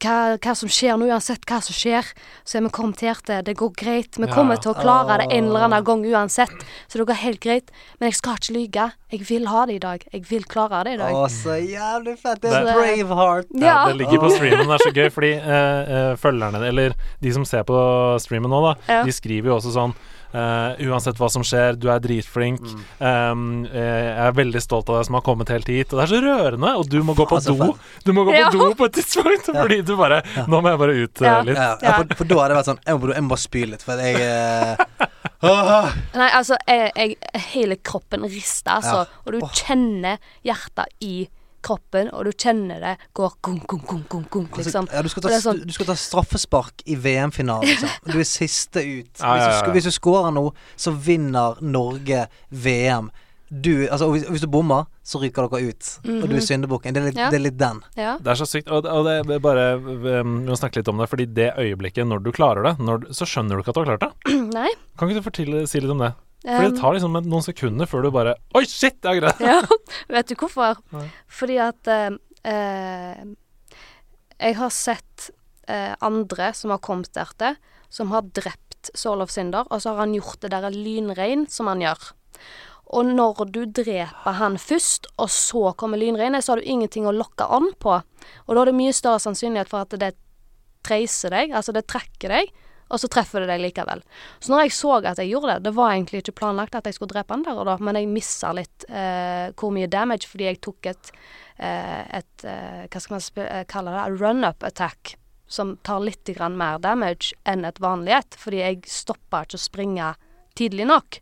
hva, 0.00 0.36
hva 0.40 0.54
som 0.56 0.68
skjer 0.68 0.96
nå, 0.98 1.06
uansett 1.10 1.44
hva 1.46 1.58
som 1.62 1.74
skjer, 1.76 2.06
så 2.44 2.58
er 2.58 2.62
vi 2.66 2.70
kommet 2.72 3.00
her 3.04 3.14
til 3.26 3.42
det 3.44 3.56
går 3.56 3.72
greit. 3.76 4.16
Vi 4.16 4.26
Ja. 4.26 4.32
kommer 4.34 4.56
til 4.60 4.72
å 4.72 4.80
klare 4.80 5.18
det 5.20 5.32
en 5.32 5.44
eller 5.50 5.66
annen 5.68 5.84
gang 5.84 6.04
uansett, 6.04 6.50
så 6.88 6.98
det 6.98 7.06
går 7.06 7.20
helt 7.20 7.40
greit. 7.40 7.70
Men 8.00 8.08
jeg 8.10 8.16
skal 8.16 8.34
ikke 8.40 8.54
lyge. 8.56 8.92
Jeg 9.10 9.20
vil 9.28 9.46
ha 9.46 9.66
det 9.66 9.74
i 9.74 9.78
dag. 9.78 10.04
Jeg 10.12 10.22
vil 10.28 10.44
klare 10.44 10.84
det 10.84 10.94
i 10.94 10.96
dag. 10.96 11.12
Å, 11.12 11.26
så 11.28 11.56
jævlig 11.58 12.16
fett. 12.18 12.40
Det 12.40 12.52
er 12.52 12.64
Det- 12.64 12.74
Braveheart. 12.74 13.46
Ja, 13.54 13.66
Ja. 13.66 13.88
det 13.88 13.96
ligger 13.98 14.18
på 14.18 14.30
streamen. 14.30 14.66
Det 14.66 14.80
er 14.80 14.90
så 14.90 14.94
gøy, 14.94 15.10
fordi 15.16 15.32
eh, 15.34 16.10
eh, 16.10 16.16
følgerne, 16.16 16.62
eller 16.68 16.94
de 17.20 17.32
som 17.32 17.44
ser 17.44 17.64
på 17.64 17.74
streamen 18.20 18.50
nå, 18.50 18.62
da, 18.62 18.74
Ja. 18.92 19.02
de 19.04 19.10
skriver 19.10 19.44
jo 19.50 19.56
også 19.58 19.72
sånn 19.74 19.94
eh, 20.32 20.80
uansett 20.88 21.18
hva 21.20 21.28
som 21.32 21.42
skjer, 21.46 21.76
du 21.80 21.88
er 21.92 22.00
dritflink. 22.02 22.62
Um, 23.00 23.64
eh, 23.66 23.80
jeg 23.80 24.26
er 24.28 24.36
veldig 24.38 24.62
stolt 24.62 24.88
av 24.90 25.00
deg 25.00 25.08
som 25.08 25.18
har 25.18 25.24
kommet 25.26 25.52
helt 25.52 25.70
hit. 25.70 25.92
Og 25.92 26.00
det 26.00 26.06
er 26.06 26.12
så 26.14 26.20
rørende. 26.24 26.74
Og 26.80 26.88
du 26.90 26.98
må 27.06 27.14
gå 27.18 27.26
på 27.30 27.38
altså, 27.40 27.56
do. 27.58 27.72
Du 28.06 28.12
må 28.16 28.24
gå 28.28 28.34
Ja. 28.36 28.48
på 28.50 28.58
do 28.58 28.70
på 28.74 28.86
et 28.90 28.92
tidspunkt, 29.00 29.50
fordi 29.50 29.80
du 29.84 29.96
bare 29.96 30.22
Nå 30.46 30.60
må 30.60 30.70
jeg 30.70 30.78
bare 30.78 30.94
ut 31.04 31.20
Ja. 31.20 31.40
litt. 31.42 31.56
Ja, 31.56 31.76
ja, 31.82 31.90
Ja. 31.90 31.96
for, 31.98 32.14
for 32.22 32.24
da 32.24 32.34
hadde 32.42 32.54
det 32.54 32.58
vært 32.60 32.70
sånn 32.70 32.80
Jeg 32.86 33.00
må, 33.00 33.14
jeg 33.14 33.22
må 33.22 33.28
bare 33.34 33.44
spy 33.46 33.64
litt, 33.66 33.82
for 33.82 33.96
jeg 33.96 34.14
uh. 35.42 35.90
Nei, 36.14 36.30
altså, 36.36 36.56
jeg, 36.68 36.92
jeg, 36.96 37.16
hele 37.54 37.76
kroppen 37.76 38.24
rister, 38.28 38.76
altså. 38.76 39.04
Ja. 39.04 39.20
Og 39.26 39.32
du 39.32 39.40
kjenner 39.56 40.18
hjertet 40.44 40.86
i 41.00 41.14
kroppen, 41.24 41.39
og 41.68 42.24
du 42.24 42.30
kjenner 42.32 42.80
det 42.80 42.96
går 43.14 43.34
gung, 43.42 43.60
gung, 43.68 43.82
gung, 44.08 44.24
gung, 44.30 44.48
liksom. 44.56 44.86
Altså, 44.88 44.96
ja, 44.96 45.02
du, 45.02 45.08
skal 45.12 45.22
ta, 45.22 45.28
det 45.28 45.36
er 45.36 45.44
sånn- 45.44 45.64
du, 45.66 45.72
skal 45.72 45.86
ta 45.86 45.94
straffespark 45.94 46.82
i 46.86 46.96
VM-finalen, 46.96 47.68
liksom. 47.68 47.88
Du 48.12 48.18
er 48.18 48.24
siste 48.28 48.80
ut. 48.80 49.10
Ja, 49.20 49.36
ja, 49.36 49.48
Hvis, 49.50 49.62
du, 49.66 49.72
hvis 49.76 49.84
du 49.84 49.90
scorer 49.90 50.30
nå, 50.32 50.46
så 50.76 50.92
vinner 50.92 51.60
Norge 51.60 52.26
VM. 52.50 53.10
Du, 53.50 53.88
altså, 53.90 54.06
og 54.06 54.12
hvis, 54.14 54.24
hvis 54.30 54.40
du 54.44 54.46
bommer, 54.46 54.84
så 55.02 55.18
ryker 55.18 55.48
dere 55.50 55.72
ut. 55.72 55.88
Og 56.06 56.28
du 56.30 56.36
er 56.36 56.40
syndebukken. 56.46 56.94
Det, 56.94 57.16
Ja. 57.16 57.30
det 57.30 57.40
er 57.40 57.42
litt 57.42 57.58
den. 57.58 57.80
Ja. 57.98 58.16
Det 58.22 58.30
er 58.30 58.38
så 58.38 58.46
sykt. 58.46 58.70
Og, 58.70 58.86
og 58.86 59.04
det 59.08 59.16
er 59.34 59.40
bare 59.42 59.64
um, 59.76 60.36
Vi 60.44 60.52
må 60.52 60.54
snakke 60.56 60.78
litt 60.78 60.88
om 60.88 60.98
det, 61.02 61.08
fordi 61.10 61.26
det 61.26 61.48
øyeblikket 61.58 62.06
når 62.06 62.22
du 62.22 62.30
klarer 62.30 62.62
det, 62.62 62.76
når, 62.78 63.08
så 63.12 63.26
skjønner 63.26 63.58
du 63.58 63.64
ikke 63.64 63.74
at 63.74 63.74
du 63.74 63.80
har 63.82 63.96
klart 63.98 64.06
det. 64.06 64.36
Nei. 64.58 64.70
Kan 64.96 65.10
ikke 65.10 65.18
du 65.18 65.26
fortelle, 65.26 65.64
si 65.66 65.82
litt 65.82 65.90
om 65.90 65.98
det? 65.98 66.12
For 66.40 66.64
Um, 66.64 66.70
det 66.72 66.80
tar 66.80 66.94
liksom 66.96 67.12
noen 67.20 67.44
sekunder 67.44 67.84
før 67.84 68.06
du 68.06 68.14
bare 68.14 68.32
Oi, 68.56 68.62
shit, 68.64 68.96
jeg 69.04 69.10
har 69.10 69.18
greid 69.18 69.40
det! 69.42 69.50
ja. 69.50 69.80
Vet 70.14 70.30
du 70.30 70.38
hvorfor? 70.40 70.78
Nei. 70.94 71.02
Fordi 71.28 71.58
at 71.60 71.90
eh, 71.92 73.26
Jeg 74.40 74.56
har 74.56 74.72
sett 74.72 75.26
eh, 75.68 75.92
andre 76.00 76.54
som 76.56 76.72
har 76.72 76.80
kommet 76.80 77.12
der 77.12 77.28
til, 77.36 77.58
som 77.92 78.14
har 78.14 78.24
drept 78.32 78.88
Soul 78.96 79.20
of 79.20 79.34
Cinder, 79.34 79.68
og 79.68 79.82
så 79.82 79.92
har 79.92 80.06
han 80.06 80.16
gjort 80.16 80.40
det 80.40 80.54
der 80.54 80.72
lynrein 80.72 81.44
som 81.52 81.68
han 81.68 81.84
gjør. 81.84 82.08
Og 82.96 83.06
når 83.06 83.44
du 83.52 83.60
dreper 83.68 84.38
han 84.40 84.56
først, 84.58 85.10
og 85.20 85.28
så 85.30 85.74
kommer 85.78 86.00
lynregnet, 86.00 86.42
så 86.42 86.54
har 86.54 86.62
du 86.62 86.70
ingenting 86.72 87.04
å 87.06 87.14
lokke 87.14 87.46
an 87.46 87.68
på. 87.78 88.00
Og 88.46 88.56
da 88.56 88.64
er 88.64 88.72
det 88.72 88.78
mye 88.80 88.96
større 88.96 89.20
sannsynlighet 89.22 89.70
for 89.70 89.84
at 89.84 89.94
det 90.00 90.14
treiser 90.86 91.36
deg, 91.36 91.52
altså 91.54 91.76
det 91.76 91.84
trekker 91.90 92.32
deg, 92.32 92.50
og 92.90 93.00
så 93.00 93.10
treffer 93.10 93.44
det 93.44 93.52
deg 93.52 93.62
likevel. 93.62 94.02
Så 94.42 94.52
når 94.52 94.64
jeg 94.64 94.74
så 94.74 94.96
at 94.98 95.20
jeg 95.22 95.30
gjorde 95.30 95.54
det, 95.54 95.68
det 95.68 95.74
var 95.76 95.94
egentlig 95.94 96.24
ikke 96.24 96.36
planlagt 96.42 96.74
at 96.74 96.88
jeg 96.88 96.96
skulle 96.96 97.12
drepe 97.12 97.36
han 97.36 97.44
der 97.46 97.60
og 97.60 97.68
da, 97.68 97.76
men 97.78 97.98
jeg 97.98 98.10
missa 98.10 98.50
litt 98.56 98.86
eh, 98.88 99.52
hvor 99.54 99.72
mye 99.74 99.90
damage 99.90 100.28
fordi 100.30 100.48
jeg 100.48 100.60
tok 100.66 100.90
et, 100.90 101.12
eh, 101.62 102.02
et 102.20 102.46
eh, 102.48 102.84
hva 102.90 103.02
skal 103.02 103.16
man 103.16 103.46
eh, 103.46 103.64
kalle 103.70 103.94
det, 103.94 104.04
run-up 104.18 104.66
attack, 104.66 105.14
som 105.50 105.76
tar 105.86 106.02
litt 106.02 106.30
grann 106.34 106.58
mer 106.58 106.82
damage 106.82 107.34
enn 107.48 107.64
et 107.66 107.80
vanlig 107.82 108.14
et, 108.18 108.38
fordi 108.38 108.62
jeg 108.62 108.82
stoppa 108.90 109.44
ikke 109.46 109.58
å 109.58 109.62
springe 109.62 110.12
tidlig 110.58 110.86
nok. 110.90 111.20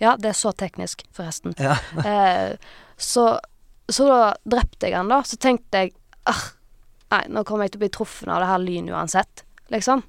Ja, 0.00 0.16
det 0.16 0.32
er 0.32 0.38
så 0.38 0.52
teknisk, 0.56 1.04
forresten. 1.16 1.56
Ja. 1.60 1.76
Eh, 2.10 2.56
så, 3.00 3.24
så 3.88 4.06
da 4.08 4.18
drepte 4.44 4.88
jeg 4.88 4.96
han, 4.96 5.08
da. 5.08 5.22
Så 5.24 5.38
tenkte 5.40 5.84
jeg 5.84 5.94
ah, 6.28 6.50
Nei, 7.10 7.24
nå 7.32 7.42
kommer 7.48 7.64
jeg 7.66 7.74
til 7.74 7.80
å 7.80 7.84
bli 7.84 7.92
truffet 7.96 8.28
av 8.30 8.42
det 8.42 8.48
her 8.52 8.60
lynet 8.62 8.94
uansett, 8.94 9.42
liksom. 9.72 10.04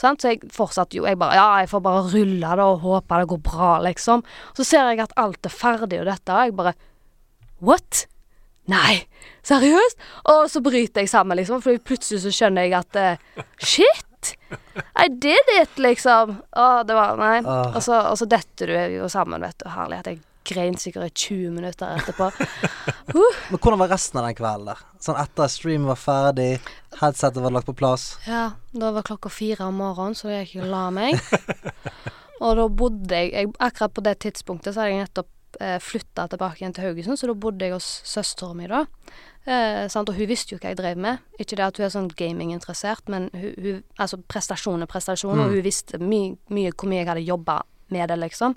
Sant? 0.00 0.22
Så 0.22 0.32
jeg 0.32 0.52
fortsatte 0.54 0.98
jo. 0.98 1.06
Jeg 1.08 1.18
bare 1.20 1.38
Ja, 1.38 1.48
jeg 1.62 1.70
får 1.72 1.82
bare 1.84 2.04
rulle 2.12 2.52
det 2.60 2.66
og 2.66 2.84
håpe 2.84 3.18
det 3.20 3.30
går 3.32 3.42
bra, 3.48 3.72
liksom. 3.86 4.22
Så 4.56 4.66
ser 4.66 4.92
jeg 4.92 5.02
at 5.04 5.16
alt 5.18 5.46
er 5.46 5.54
ferdig 5.54 6.02
og 6.02 6.10
dette, 6.10 6.34
og 6.34 6.46
jeg 6.46 6.56
bare 6.58 6.76
What? 7.58 8.04
Nei, 8.70 9.00
seriøst? 9.48 9.98
Og 10.30 10.44
så 10.52 10.60
bryter 10.62 11.02
jeg 11.02 11.10
sammen, 11.10 11.38
liksom, 11.40 11.62
for 11.64 11.80
plutselig 11.82 12.22
så 12.22 12.32
skjønner 12.34 12.68
jeg 12.68 12.76
at 12.78 13.00
uh, 13.00 13.42
Shit! 13.58 14.36
I 14.98 15.08
did 15.08 15.52
it, 15.56 15.78
liksom. 15.80 16.38
Å, 16.52 16.66
det 16.86 16.96
var 16.96 17.18
Nei. 17.18 17.40
Og 17.46 17.80
så, 17.84 17.98
og 18.10 18.18
så 18.20 18.28
detter 18.28 18.70
du 18.70 18.96
jo 18.98 19.08
sammen, 19.10 19.42
vet 19.42 19.58
du. 19.62 19.68
Herlighet. 19.72 20.10
Jeg 20.12 20.27
grein 20.48 20.78
sikkert 20.80 21.10
i 21.10 21.14
20 21.26 21.54
minutter 21.56 21.98
etterpå. 21.98 22.30
Men 23.50 23.58
hvordan 23.58 23.80
var 23.80 23.92
resten 23.92 24.20
av 24.20 24.28
den 24.28 24.38
kvelden 24.38 24.72
der? 24.72 24.84
Sånn 25.04 25.18
etter 25.20 25.46
at 25.46 25.54
streamen 25.54 25.88
var 25.90 26.00
ferdig, 26.00 26.50
headsetet 27.00 27.42
var 27.44 27.54
lagt 27.54 27.68
på 27.68 27.76
plass. 27.78 28.10
Ja, 28.26 28.50
da 28.72 28.92
var 28.96 29.06
klokka 29.06 29.32
fire 29.32 29.68
om 29.68 29.80
morgenen, 29.82 30.16
så 30.18 30.32
jeg 30.32 30.48
gikk 30.48 30.66
og 30.66 30.72
la 30.72 30.84
meg. 30.94 31.18
Og 32.38 32.54
da 32.58 32.68
bodde 32.70 33.18
jeg, 33.18 33.32
jeg 33.34 33.50
Akkurat 33.58 33.94
på 33.94 34.04
det 34.06 34.18
tidspunktet 34.22 34.74
så 34.74 34.84
hadde 34.84 34.94
jeg 34.94 35.06
nettopp 35.08 35.58
eh, 35.64 35.78
flytta 35.82 36.28
tilbake 36.30 36.62
igjen 36.62 36.76
til 36.76 36.86
Haugesund, 36.86 37.18
så 37.18 37.30
da 37.30 37.34
bodde 37.34 37.66
jeg 37.66 37.74
hos 37.74 37.88
søstera 38.06 38.54
mi 38.56 38.68
da. 38.70 38.84
Eh? 39.48 39.86
Og 39.88 40.12
hun 40.14 40.30
visste 40.30 40.54
jo 40.54 40.60
hva 40.60 40.72
jeg 40.72 40.78
drev 40.80 41.00
med. 41.00 41.24
Ikke 41.40 41.58
det 41.58 41.66
at 41.66 41.80
hun 41.80 41.88
er 41.88 41.94
sånn 41.94 42.12
gaminginteressert, 42.18 43.08
men 43.12 43.30
hun, 43.34 43.50
hun 43.56 43.82
Altså, 43.98 44.20
prestasjon 44.30 44.84
er 44.84 44.90
prestasjon, 44.90 45.40
og 45.40 45.54
hun 45.54 45.64
visste 45.64 45.98
my, 45.98 46.22
mye 46.54 46.74
hvor 46.74 46.90
mye 46.90 47.02
jeg 47.02 47.10
hadde 47.10 47.26
jobba 47.26 47.62
med 47.94 48.10
det, 48.10 48.18
liksom. 48.20 48.54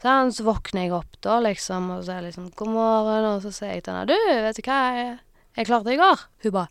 Så, 0.00 0.16
så 0.32 0.46
våkner 0.46 0.86
jeg 0.86 0.94
opp 0.96 1.18
da, 1.20 1.36
liksom, 1.44 1.90
og 1.92 2.04
så 2.06 2.14
er 2.14 2.22
jeg 2.22 2.30
liksom 2.30 2.48
'God 2.56 2.72
morgen', 2.72 3.28
og 3.34 3.42
så 3.44 3.52
sier 3.52 3.74
jeg 3.74 3.84
til 3.84 3.92
henne 3.92 4.08
'Du, 4.08 4.16
vet 4.46 4.56
du 4.56 4.62
hva 4.64 4.80
jeg, 4.96 5.18
jeg 5.58 5.68
klarte 5.68 5.92
i 5.92 6.00
går?' 6.00 6.26
Hun 6.44 6.52
bare 6.56 6.68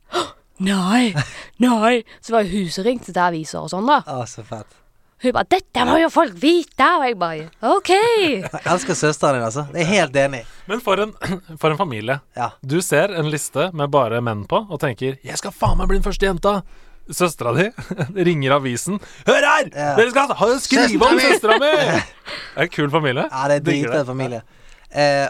'Nei, 0.60 1.14
nei'. 1.62 2.04
Så 2.22 2.34
var 2.34 2.44
det 2.44 2.52
hun 2.52 2.70
som 2.74 2.84
ringte 2.84 3.14
til 3.14 3.22
aviser 3.22 3.62
og 3.62 3.70
sånn, 3.72 3.88
da. 3.88 4.02
Å, 4.10 4.26
så 4.28 4.44
fett. 4.44 4.80
Hun 5.22 5.36
bare 5.36 5.46
'Dette 5.52 5.86
må 5.86 6.00
jo 6.02 6.10
folk 6.10 6.34
vite', 6.42 6.90
og 6.98 7.06
jeg 7.06 7.20
bare 7.22 7.46
'OK'. 7.62 7.94
Jeg 7.94 8.66
elsker 8.66 8.98
søsteren 8.98 9.38
din, 9.38 9.46
altså. 9.46 9.68
Jeg 9.76 9.86
er 9.86 9.94
helt 9.94 10.16
enig. 10.16 10.44
Men 10.66 10.82
for 10.82 11.00
en, 11.06 11.14
for 11.62 11.70
en 11.70 11.78
familie. 11.78 12.20
Ja. 12.36 12.52
Du 12.66 12.82
ser 12.82 13.14
en 13.14 13.30
liste 13.30 13.70
med 13.74 13.92
bare 13.92 14.22
menn 14.26 14.46
på 14.50 14.66
og 14.66 14.80
tenker 14.82 15.20
'Jeg 15.22 15.38
skal 15.38 15.52
faen 15.52 15.78
meg 15.78 15.88
bli 15.88 16.02
den 16.02 16.08
første 16.08 16.26
jenta'. 16.26 16.64
Søstera 17.10 17.54
di 17.58 17.68
ringer 18.30 18.58
avisen. 18.60 19.00
'Hør 19.26 19.46
her! 19.50 19.70
Ja. 19.74 19.92
Dere 19.98 20.10
skal 20.14 20.34
ha 20.40 20.50
skrive 20.62 21.12
om 21.12 21.20
søstera 21.20 21.60
mi!' 21.62 21.76
Det 22.56 22.66
er 22.66 22.68
en 22.68 22.74
kul 22.74 22.90
familie. 22.94 23.28
Ja, 23.32 23.48
det 23.50 23.62
er 23.62 23.64
dritfett 23.66 24.06
familie. 24.06 24.42
Eh, 24.90 25.30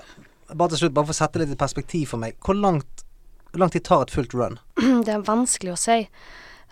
bare 0.56 0.74
til 0.74 0.84
slutt, 0.84 0.96
bare 0.98 1.08
for 1.08 1.16
å 1.16 1.20
sette 1.22 1.40
litt 1.42 1.54
i 1.54 1.60
perspektiv 1.60 2.12
for 2.12 2.22
meg. 2.22 2.36
Hvor 2.44 2.58
langt 2.58 3.06
hvor 3.52 3.64
langt 3.64 3.74
tid 3.74 3.86
tar 3.86 4.06
et 4.06 4.14
fullt 4.14 4.34
run? 4.34 4.60
Det 5.06 5.14
er 5.14 5.26
vanskelig 5.26 5.74
å 5.74 5.80
si. 5.80 6.04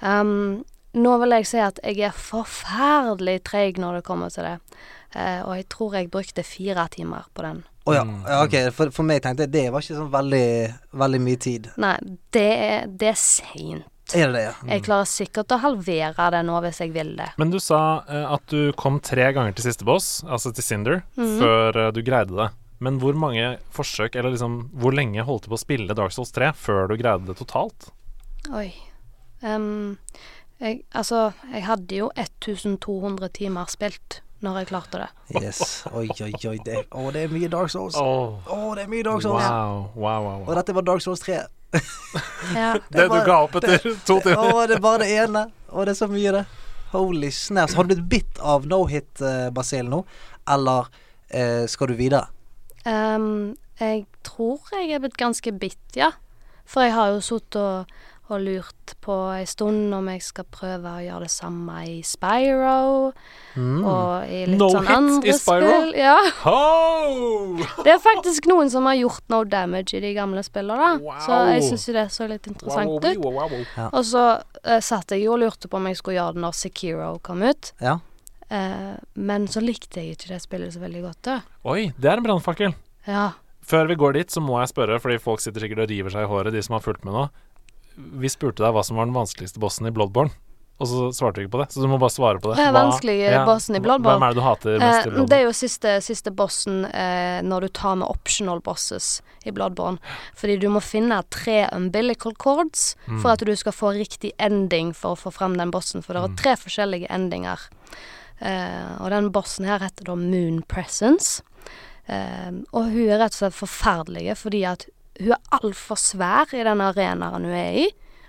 Um, 0.02 0.62
nå 0.98 1.16
vil 1.24 1.36
jeg 1.40 1.50
si 1.50 1.62
at 1.62 1.82
jeg 1.84 2.04
er 2.10 2.14
forferdelig 2.14 3.40
treig 3.50 3.82
når 3.82 4.00
det 4.00 4.06
kommer 4.08 4.34
til 4.34 4.46
det. 4.46 4.56
Uh, 5.16 5.42
og 5.48 5.52
jeg 5.58 5.68
tror 5.74 5.98
jeg 5.98 6.12
brukte 6.14 6.46
fire 6.46 6.88
timer 6.94 7.28
på 7.34 7.46
den. 7.46 7.64
Å 7.88 7.96
ja. 7.96 8.06
Mm. 8.06 8.18
ja, 8.28 8.40
ok. 8.44 8.58
For, 8.76 8.94
for 8.94 9.10
meg 9.10 9.24
tenkte 9.26 9.48
jeg 9.48 9.56
det 9.56 9.68
var 9.74 9.86
ikke 9.86 9.98
sånn 9.98 10.14
veldig, 10.14 10.48
veldig 11.02 11.22
mye 11.24 11.42
tid. 11.48 11.70
Nei, 11.82 11.96
det 12.36 12.50
det 13.00 13.14
er 13.14 13.22
seint. 13.22 13.88
Er 14.16 14.30
det 14.30 14.38
det, 14.38 14.44
ja? 14.46 14.54
Jeg 14.72 14.86
klarer 14.86 15.10
sikkert 15.10 15.52
å 15.52 15.60
halvere 15.60 16.30
det 16.32 16.44
nå 16.48 16.62
hvis 16.64 16.80
jeg 16.84 16.94
vil 16.96 17.12
det. 17.18 17.28
Men 17.42 17.52
du 17.52 17.60
sa 17.64 17.82
eh, 18.08 18.24
at 18.38 18.46
du 18.54 18.72
kom 18.80 19.02
tre 19.04 19.32
ganger 19.36 19.58
til 19.58 19.68
siste 19.68 19.88
boss, 19.88 20.22
altså 20.24 20.54
til 20.56 20.64
Cinder, 20.64 21.02
mm. 21.20 21.36
før 21.42 21.82
eh, 21.82 21.92
du 21.96 22.02
greide 22.08 22.38
det. 22.38 22.50
Men 22.84 23.00
hvor 23.02 23.18
mange 23.18 23.58
forsøk, 23.74 24.16
eller 24.16 24.36
liksom 24.36 24.60
hvor 24.78 24.94
lenge 24.96 25.26
holdt 25.26 25.48
du 25.48 25.52
på 25.52 25.58
å 25.58 25.64
spille 25.64 25.98
Dark 25.98 26.14
Souls 26.14 26.32
3 26.36 26.54
før 26.56 26.92
du 26.92 26.96
greide 27.00 27.26
det 27.26 27.40
totalt? 27.40 27.90
Oi. 28.54 28.70
Um, 29.42 29.98
jeg, 30.62 30.84
altså, 30.94 31.32
jeg 31.52 31.66
hadde 31.66 32.00
jo 32.00 32.12
1200 32.16 33.34
timer 33.34 33.70
spilt 33.74 34.22
når 34.46 34.62
jeg 34.62 34.70
klarte 34.70 35.02
det. 35.02 35.10
Yes. 35.42 35.62
Oi, 35.90 36.06
oi, 36.22 36.32
oi. 36.46 36.58
Det, 36.62 36.84
å, 36.94 37.08
det 37.14 37.26
er 37.26 37.34
mye 37.34 37.50
Dark 37.50 37.74
Souls. 37.74 37.98
Å, 37.98 38.06
Oh, 38.54 38.70
det 38.78 38.86
er 38.86 38.92
mye 38.92 39.06
Dark 39.06 39.24
Souls. 39.26 39.42
wow, 39.42 39.90
wow, 39.98 40.28
wow, 40.28 40.44
Og 40.46 40.54
dette 40.60 40.76
var 40.78 40.86
Dark 40.86 41.02
Souls 41.06 41.24
3. 41.26 41.42
Ja. 42.56 42.78
Det 42.90 43.08
du 43.12 43.18
ga 43.26 43.42
opp 43.44 43.58
etter 43.60 43.84
to 44.08 44.20
timer. 44.24 44.40
å, 44.40 44.64
det 44.70 44.78
er 44.78 44.84
bare 44.84 45.04
det 45.04 45.10
ene. 45.20 45.44
Og 45.74 45.86
det 45.86 45.94
er 45.94 46.00
så 46.00 46.08
mye, 46.12 46.32
det. 46.40 46.46
Holy 46.94 47.32
snaps. 47.36 47.76
Har 47.76 47.84
du 47.84 47.94
blitt 47.94 48.08
bitt 48.10 48.40
av 48.40 48.68
no-hit-basillen 48.70 49.92
nå, 49.92 50.02
eller 50.50 50.88
eh, 51.28 51.66
skal 51.68 51.92
du 51.92 51.98
videre? 52.00 52.30
Um, 52.88 53.58
jeg 53.82 54.06
tror 54.26 54.72
jeg 54.72 54.96
er 54.96 55.04
blitt 55.04 55.20
ganske 55.20 55.52
bitt, 55.60 55.84
ja. 56.00 56.14
For 56.68 56.88
jeg 56.88 56.96
har 56.96 57.12
jo 57.16 57.24
sittet 57.24 57.60
og, 57.60 57.98
og 58.30 58.42
lurt 58.44 58.94
på 59.04 59.16
ei 59.32 59.46
stund 59.48 59.94
om 59.96 60.08
jeg 60.12 60.22
skal 60.26 60.46
prøve 60.52 60.92
å 60.98 61.04
gjøre 61.06 61.28
det 61.28 61.32
samme 61.32 61.78
i 61.88 62.00
Spyro. 62.04 63.14
Mm. 63.56 63.78
Og 63.88 64.28
i 64.28 64.42
litt 64.52 64.60
No 64.60 64.68
sånn 64.74 64.90
andre 64.92 65.36
Spyro? 65.38 65.70
spill. 65.72 65.94
Ja. 65.96 66.18
Ho! 66.44 67.86
Det 67.86 67.94
er 67.94 68.02
faktisk 68.04 68.50
noen 68.52 68.70
som 68.74 68.90
har 68.90 68.98
gjort 69.00 69.24
no 69.32 69.44
damage 69.48 69.96
i 69.98 70.04
de 70.04 70.12
gamle 70.18 70.44
spillene, 70.44 70.78
da. 70.78 70.92
Wow. 71.06 71.22
Så 71.24 71.40
jeg 71.54 71.64
syns 71.70 71.88
jo 71.88 71.96
det 71.96 72.06
så 72.18 72.28
litt 72.28 72.52
interessant 72.52 72.92
Wow, 72.92 73.00
ut. 73.00 73.24
wow, 73.24 73.40
wow, 73.40 73.58
Ja. 73.78 73.88
Og 73.94 74.04
så 74.12 74.26
uh, 74.44 74.78
satt 74.84 75.16
jeg 75.16 75.24
jo 75.24 75.34
og 75.38 75.42
lurte 75.46 75.72
på 75.72 75.80
om 75.80 75.88
jeg 75.88 75.98
skulle 76.02 76.20
gjøre 76.20 76.36
det 76.38 76.44
når 76.44 76.60
Sekiro 76.60 77.10
kom 77.24 77.42
ut. 77.48 77.72
Ja. 77.80 77.98
Uh, 78.52 78.96
men 79.16 79.48
så 79.52 79.64
likte 79.64 80.00
jeg 80.04 80.16
ikke 80.16 80.34
det 80.36 80.44
spillet 80.44 80.76
så 80.76 80.84
veldig 80.84 81.02
godt, 81.08 81.22
da. 81.28 81.40
Oi, 81.68 81.90
det 81.98 82.12
er 82.12 82.20
en 82.20 82.28
brannfakkel. 82.28 82.76
Ja. 83.08 83.30
Før 83.68 83.90
vi 83.90 83.98
går 84.00 84.14
dit, 84.16 84.32
så 84.32 84.40
må 84.40 84.62
jeg 84.62 84.70
spørre, 84.72 85.00
fordi 85.04 85.18
folk 85.20 85.42
sitter 85.44 85.60
sikkert 85.64 85.82
og 85.84 85.90
river 85.92 86.14
seg 86.14 86.24
i 86.24 86.30
håret, 86.32 86.54
de 86.56 86.62
som 86.64 86.78
har 86.78 86.84
fulgt 86.86 87.04
med 87.04 87.12
nå. 87.18 87.26
Vi 87.98 88.30
spurte 88.30 88.62
deg 88.64 88.74
hva 88.76 88.84
som 88.86 88.98
var 89.00 89.06
den 89.10 89.16
vanskeligste 89.18 89.60
bossen 89.60 89.88
i 89.90 89.92
Bloodborne, 89.92 90.30
og 90.78 90.86
så 90.86 91.08
svarte 91.18 91.40
du 91.42 91.48
ikke 91.48 91.56
på 91.56 91.62
det. 91.64 91.72
Så 91.74 91.82
du 91.82 91.88
må 91.90 91.98
bare 91.98 92.14
svare 92.14 92.38
på 92.38 92.52
det. 92.52 92.58
Hva 92.60 92.68
er 92.70 92.76
vanskelige 92.76 93.40
bossen 93.48 93.76
i 93.76 93.82
Bloodborne? 93.82 94.20
Hvem 94.20 94.26
er 94.28 94.36
det 94.36 94.38
du 94.38 94.46
hater 94.46 94.76
mest 94.78 95.00
i 95.00 95.10
Bloodborne? 95.10 95.30
det 95.32 95.38
er 95.40 95.46
jo 95.48 95.54
siste, 95.58 95.94
siste 96.06 96.34
bossen 96.38 96.86
eh, 96.92 97.40
når 97.42 97.66
du 97.66 97.68
tar 97.80 97.96
med 97.98 98.06
optional 98.08 98.62
bosses 98.62 99.08
i 99.50 99.52
Bloodborne. 99.56 99.98
Fordi 100.38 100.60
du 100.62 100.68
må 100.70 100.84
finne 100.86 101.18
tre 101.34 101.64
umbilical 101.74 102.36
cords 102.38 102.96
Mm. 103.08 103.22
for 103.24 103.32
at 103.32 103.40
du 103.40 103.56
skal 103.56 103.74
få 103.74 103.96
riktig 103.98 104.34
ending 104.38 104.94
for 104.94 105.16
å 105.16 105.18
få 105.18 105.34
frem 105.34 105.58
den 105.58 105.72
bossen. 105.74 106.04
For 106.06 106.14
det 106.14 106.22
Mm. 106.22 106.32
er 106.34 106.44
tre 106.44 106.54
forskjellige 106.56 107.08
endinger. 107.10 107.60
Eh, 108.40 109.02
og 109.02 109.10
den 109.10 109.32
bossen 109.32 109.66
her 109.66 109.80
heter 109.80 110.04
da 110.06 110.16
Moon 110.16 110.62
Presence. 110.68 111.42
Eh, 112.08 112.52
og 112.72 112.92
hun 112.94 113.10
er 113.10 113.18
rett 113.18 113.34
og 113.34 113.40
slett 113.42 113.58
forferdelig 113.58 114.38
fordi 114.38 114.62
at 114.64 114.86
hun 115.20 115.34
er 115.36 115.56
altfor 115.58 116.00
svær 116.00 116.54
i 116.54 116.64
den 116.66 116.84
arenaen 116.84 117.48
hun 117.48 117.56
er 117.56 117.80
i. 117.86 117.88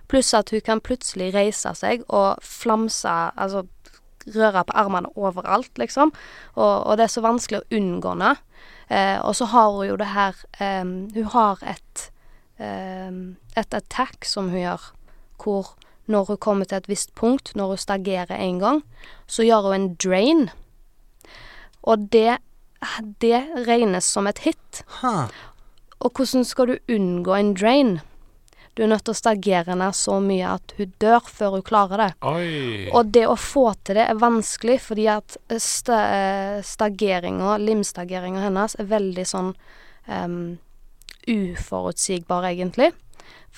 Pluss 0.09 0.33
at 0.37 0.51
hun 0.55 0.65
kan 0.65 0.81
plutselig 0.81 1.33
reise 1.35 1.75
seg 1.77 2.05
og 2.09 2.41
flamse 2.45 3.11
Altså 3.37 3.67
røre 4.35 4.65
på 4.69 4.77
armene 4.77 5.09
overalt, 5.17 5.71
liksom. 5.81 6.13
Og, 6.57 6.75
og 6.85 6.97
det 6.99 7.07
er 7.07 7.13
så 7.13 7.25
vanskelig 7.25 7.63
å 7.63 7.79
unngå 7.79 8.13
henne. 8.13 8.35
Eh, 8.89 9.17
og 9.21 9.37
så 9.37 9.49
har 9.53 9.71
hun 9.73 9.89
jo 9.89 9.97
det 10.01 10.09
her 10.13 10.37
eh, 10.61 10.85
Hun 10.85 11.29
har 11.33 11.61
et 11.65 12.09
eh, 12.57 13.13
et 13.59 13.75
attack 13.75 14.25
som 14.25 14.51
hun 14.53 14.63
gjør, 14.63 14.89
hvor 15.43 15.75
når 16.09 16.25
hun 16.31 16.41
kommer 16.41 16.65
til 16.65 16.79
et 16.79 16.89
visst 16.89 17.15
punkt, 17.15 17.53
når 17.55 17.75
hun 17.75 17.83
stagerer 17.83 18.37
en 18.39 18.59
gang, 18.63 18.83
så 19.27 19.45
gjør 19.45 19.69
hun 19.69 19.75
en 19.77 19.89
drain. 19.95 20.49
Og 21.83 22.09
det, 22.13 22.39
det 23.21 23.43
regnes 23.69 24.09
som 24.09 24.27
et 24.27 24.41
hit. 24.47 24.83
Ha. 25.03 25.29
Og 26.05 26.15
hvordan 26.15 26.47
skal 26.47 26.71
du 26.71 26.95
unngå 26.95 27.35
en 27.35 27.55
drain? 27.59 27.99
Du 28.79 28.85
er 28.85 28.93
nødt 28.93 29.03
til 29.09 29.17
å 29.17 29.19
stagere 29.19 29.73
henne 29.73 29.89
så 29.97 30.21
mye 30.23 30.53
at 30.55 30.73
hun 30.79 30.93
dør 31.03 31.25
før 31.27 31.57
hun 31.57 31.65
klarer 31.67 32.03
det. 32.05 32.13
Oi. 32.31 32.87
Og 32.95 33.11
det 33.11 33.25
å 33.27 33.35
få 33.35 33.73
til 33.83 33.99
det 33.99 34.05
er 34.07 34.21
vanskelig, 34.21 34.79
fordi 34.85 35.09
at 35.11 35.35
sta 35.59 35.99
stageringa, 36.63 37.57
limstageringa 37.59 38.45
hennes, 38.45 38.79
er 38.79 38.87
veldig 38.93 39.27
sånn 39.27 39.51
um, 40.07 40.39
uforutsigbar, 41.27 42.47
egentlig. 42.53 42.93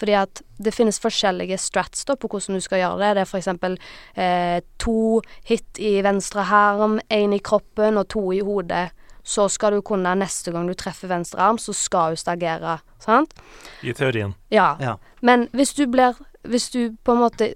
Fordi 0.01 0.16
at 0.16 0.41
det 0.57 0.72
finnes 0.72 1.01
forskjellige 1.03 1.59
strats 1.61 2.07
da, 2.09 2.16
på 2.16 2.30
hvordan 2.30 2.57
du 2.57 2.64
skal 2.64 2.80
gjøre 2.80 3.03
det. 3.03 3.11
Det 3.18 3.26
er 3.26 3.38
eksempel 3.43 3.76
eh, 4.14 4.59
to 4.80 5.20
hit 5.45 5.80
i 5.82 5.99
venstre 6.07 6.47
herm, 6.49 6.97
én 7.12 7.36
i 7.36 7.43
kroppen 7.45 8.01
og 8.01 8.09
to 8.12 8.24
i 8.32 8.41
hodet. 8.41 8.88
Så 9.31 9.47
skal 9.53 9.76
du 9.76 9.83
kunne, 9.87 10.11
neste 10.18 10.51
gang 10.51 10.66
du 10.66 10.74
treffer 10.74 11.11
venstre 11.11 11.39
arm, 11.45 11.59
så 11.62 11.74
skal 11.76 12.16
du 12.16 12.20
stagere. 12.20 12.81
Sant? 12.99 13.35
I 13.87 13.95
teorien. 13.95 14.35
Ja. 14.51 14.72
Ja. 14.83 14.97
Men 15.20 15.49
hvis 15.57 15.74
du 15.78 15.87
blir 15.87 16.18
Hvis 16.43 16.70
du 16.72 16.97
på 17.05 17.12
en 17.12 17.20
måte 17.20 17.51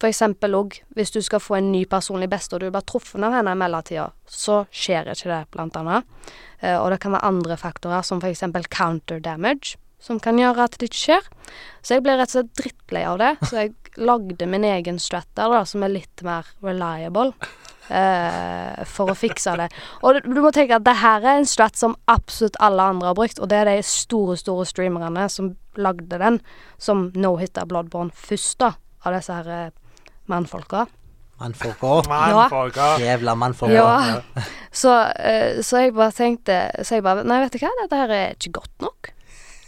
For 0.00 0.08
eksempel 0.08 0.54
òg 0.56 0.78
hvis 0.96 1.12
du 1.12 1.20
skal 1.22 1.40
få 1.40 1.58
en 1.58 1.70
ny 1.72 1.84
personlig 1.84 2.28
beste, 2.32 2.56
og 2.56 2.60
du 2.60 2.70
blir 2.70 2.84
truffet 2.88 3.22
av 3.22 3.32
henne 3.32 3.52
i 3.52 3.58
mellomtida, 3.58 4.10
så 4.26 4.64
skjer 4.72 5.12
ikke 5.12 5.30
det, 5.30 5.38
blant 5.52 5.76
annet. 5.76 6.04
Eh, 6.60 6.76
og 6.76 6.90
det 6.92 6.98
kan 7.00 7.14
være 7.14 7.28
andre 7.28 7.56
faktorer, 7.56 8.02
som 8.02 8.20
for 8.20 8.28
eksempel 8.28 8.66
counter 8.68 9.20
damage, 9.20 9.78
som 10.00 10.20
kan 10.20 10.36
gjøre 10.40 10.66
at 10.66 10.76
det 10.80 10.90
ikke 10.90 11.00
skjer. 11.00 11.30
Så 11.80 11.96
jeg 11.96 12.04
ble 12.04 12.18
rett 12.18 12.32
og 12.32 12.36
slett 12.36 12.52
drittlei 12.60 13.04
av 13.08 13.20
det, 13.22 13.30
så 13.46 13.62
jeg 13.62 13.72
lagde 13.96 14.50
min 14.50 14.66
egen 14.68 14.98
strat 15.00 15.28
der, 15.38 15.52
da, 15.52 15.62
som 15.64 15.86
er 15.86 15.94
litt 15.94 16.24
mer 16.26 16.48
reliable. 16.64 17.32
Eh, 17.88 18.84
for 18.88 19.12
å 19.12 19.16
fikse 19.18 19.56
det. 19.60 19.68
Og 20.02 20.20
du, 20.24 20.40
må 20.40 20.52
tenke 20.54 20.78
at 20.78 20.86
det 20.86 20.96
her 21.02 21.24
er 21.24 21.40
en 21.40 21.48
strat 21.48 21.78
som 21.78 21.96
absolutt 22.10 22.58
alle 22.64 22.88
andre 22.94 23.12
har 23.12 23.18
brukt, 23.18 23.40
og 23.40 23.50
det 23.52 23.62
er 23.62 23.70
de 23.70 23.78
store, 23.86 24.38
store 24.40 24.66
streamerne 24.68 25.28
som 25.32 25.54
lagde 25.76 26.20
den, 26.20 26.40
som 26.78 27.08
no-hitta 27.18 27.66
Bloodborne 27.68 28.14
først, 28.14 28.58
da, 28.62 28.74
av 29.04 29.16
disse 29.16 29.40
her 29.40 29.50
eh, 29.52 29.72
mannfolka. 30.30 30.86
Mannfolka. 31.40 32.02
Mannfolka. 32.08 32.88
Jævla 33.02 33.34
mannfolka. 33.34 33.74
Ja. 33.74 34.42
Så, 34.70 34.92
eh, 35.18 35.60
så 35.62 35.84
jeg 35.84 35.94
bare 35.94 36.10
tenkte 36.10 36.54
Så 36.82 36.96
jeg 36.96 37.04
bare 37.06 37.22
Nei, 37.26 37.40
vet 37.44 37.54
du 37.54 37.60
hva, 37.62 37.70
dette 37.82 37.98
her 37.98 38.12
er 38.14 38.32
ikke 38.34 38.56
godt 38.60 38.82
nok. 38.82 39.10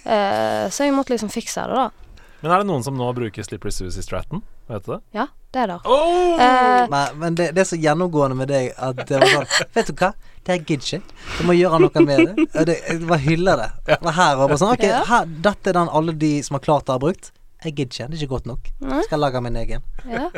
Eh, 0.07 0.67
så 0.71 0.87
jeg 0.87 0.95
måtte 0.95 1.15
liksom 1.15 1.31
fikse 1.31 1.67
det, 1.67 1.85
da. 1.85 2.27
Men 2.43 2.53
er 2.53 2.63
det 2.63 2.69
noen 2.69 2.85
som 2.87 2.95
nå 2.99 3.09
bruker 3.17 3.47
Slippery 3.47 3.75
Susie 3.75 4.05
Stratton? 4.05 4.43
Vet 4.71 4.87
du 4.87 4.93
det? 4.95 5.01
Ja, 5.17 5.29
det 5.57 5.63
er 5.65 5.71
det. 5.73 5.77
Oh! 5.89 6.37
Eh, 6.43 6.87
Men, 6.93 7.19
men 7.23 7.37
det, 7.39 7.47
det 7.57 7.63
er 7.65 7.69
så 7.73 7.79
gjennomgående 7.81 8.37
med 8.39 8.51
deg 8.53 8.71
at 8.77 9.01
det 9.09 9.21
var 9.23 9.31
sånn 9.33 9.71
Vet 9.77 9.89
du 9.91 9.95
hva? 10.03 10.11
Det 10.47 10.53
er 10.55 10.61
ikke. 10.77 10.99
Du 11.39 11.41
må 11.49 11.57
gjøre 11.57 11.81
noe 11.83 12.03
med 12.07 12.21
det. 12.29 12.45
Det 12.69 12.75
jeg 12.85 13.01
bare 13.09 13.19
hyller 13.25 13.59
det. 13.65 13.71
Det 13.89 13.97
var 14.07 14.15
her 14.21 14.37
og 14.43 14.51
bare 14.53 14.59
sånn 14.61 14.75
Ok, 14.77 14.85
her, 15.09 15.25
dette 15.49 15.73
er 15.73 15.79
den 15.81 15.89
alle 15.99 16.15
de 16.21 16.31
som 16.47 16.55
har 16.59 16.63
klart 16.69 16.87
det, 16.87 16.95
har 16.95 17.03
brukt. 17.03 17.33
Jeg 17.65 17.75
gidder 17.81 17.97
ikke. 17.97 18.07
Det 18.13 18.19
er 18.19 18.23
ikke 18.23 18.35
godt 18.37 18.47
nok. 18.53 18.69
Nei. 18.85 19.01
Jeg 19.01 19.09
skal 19.09 19.25
lage 19.25 19.41
min 19.43 19.57
egen. 19.65 19.83
ja. 20.13 20.29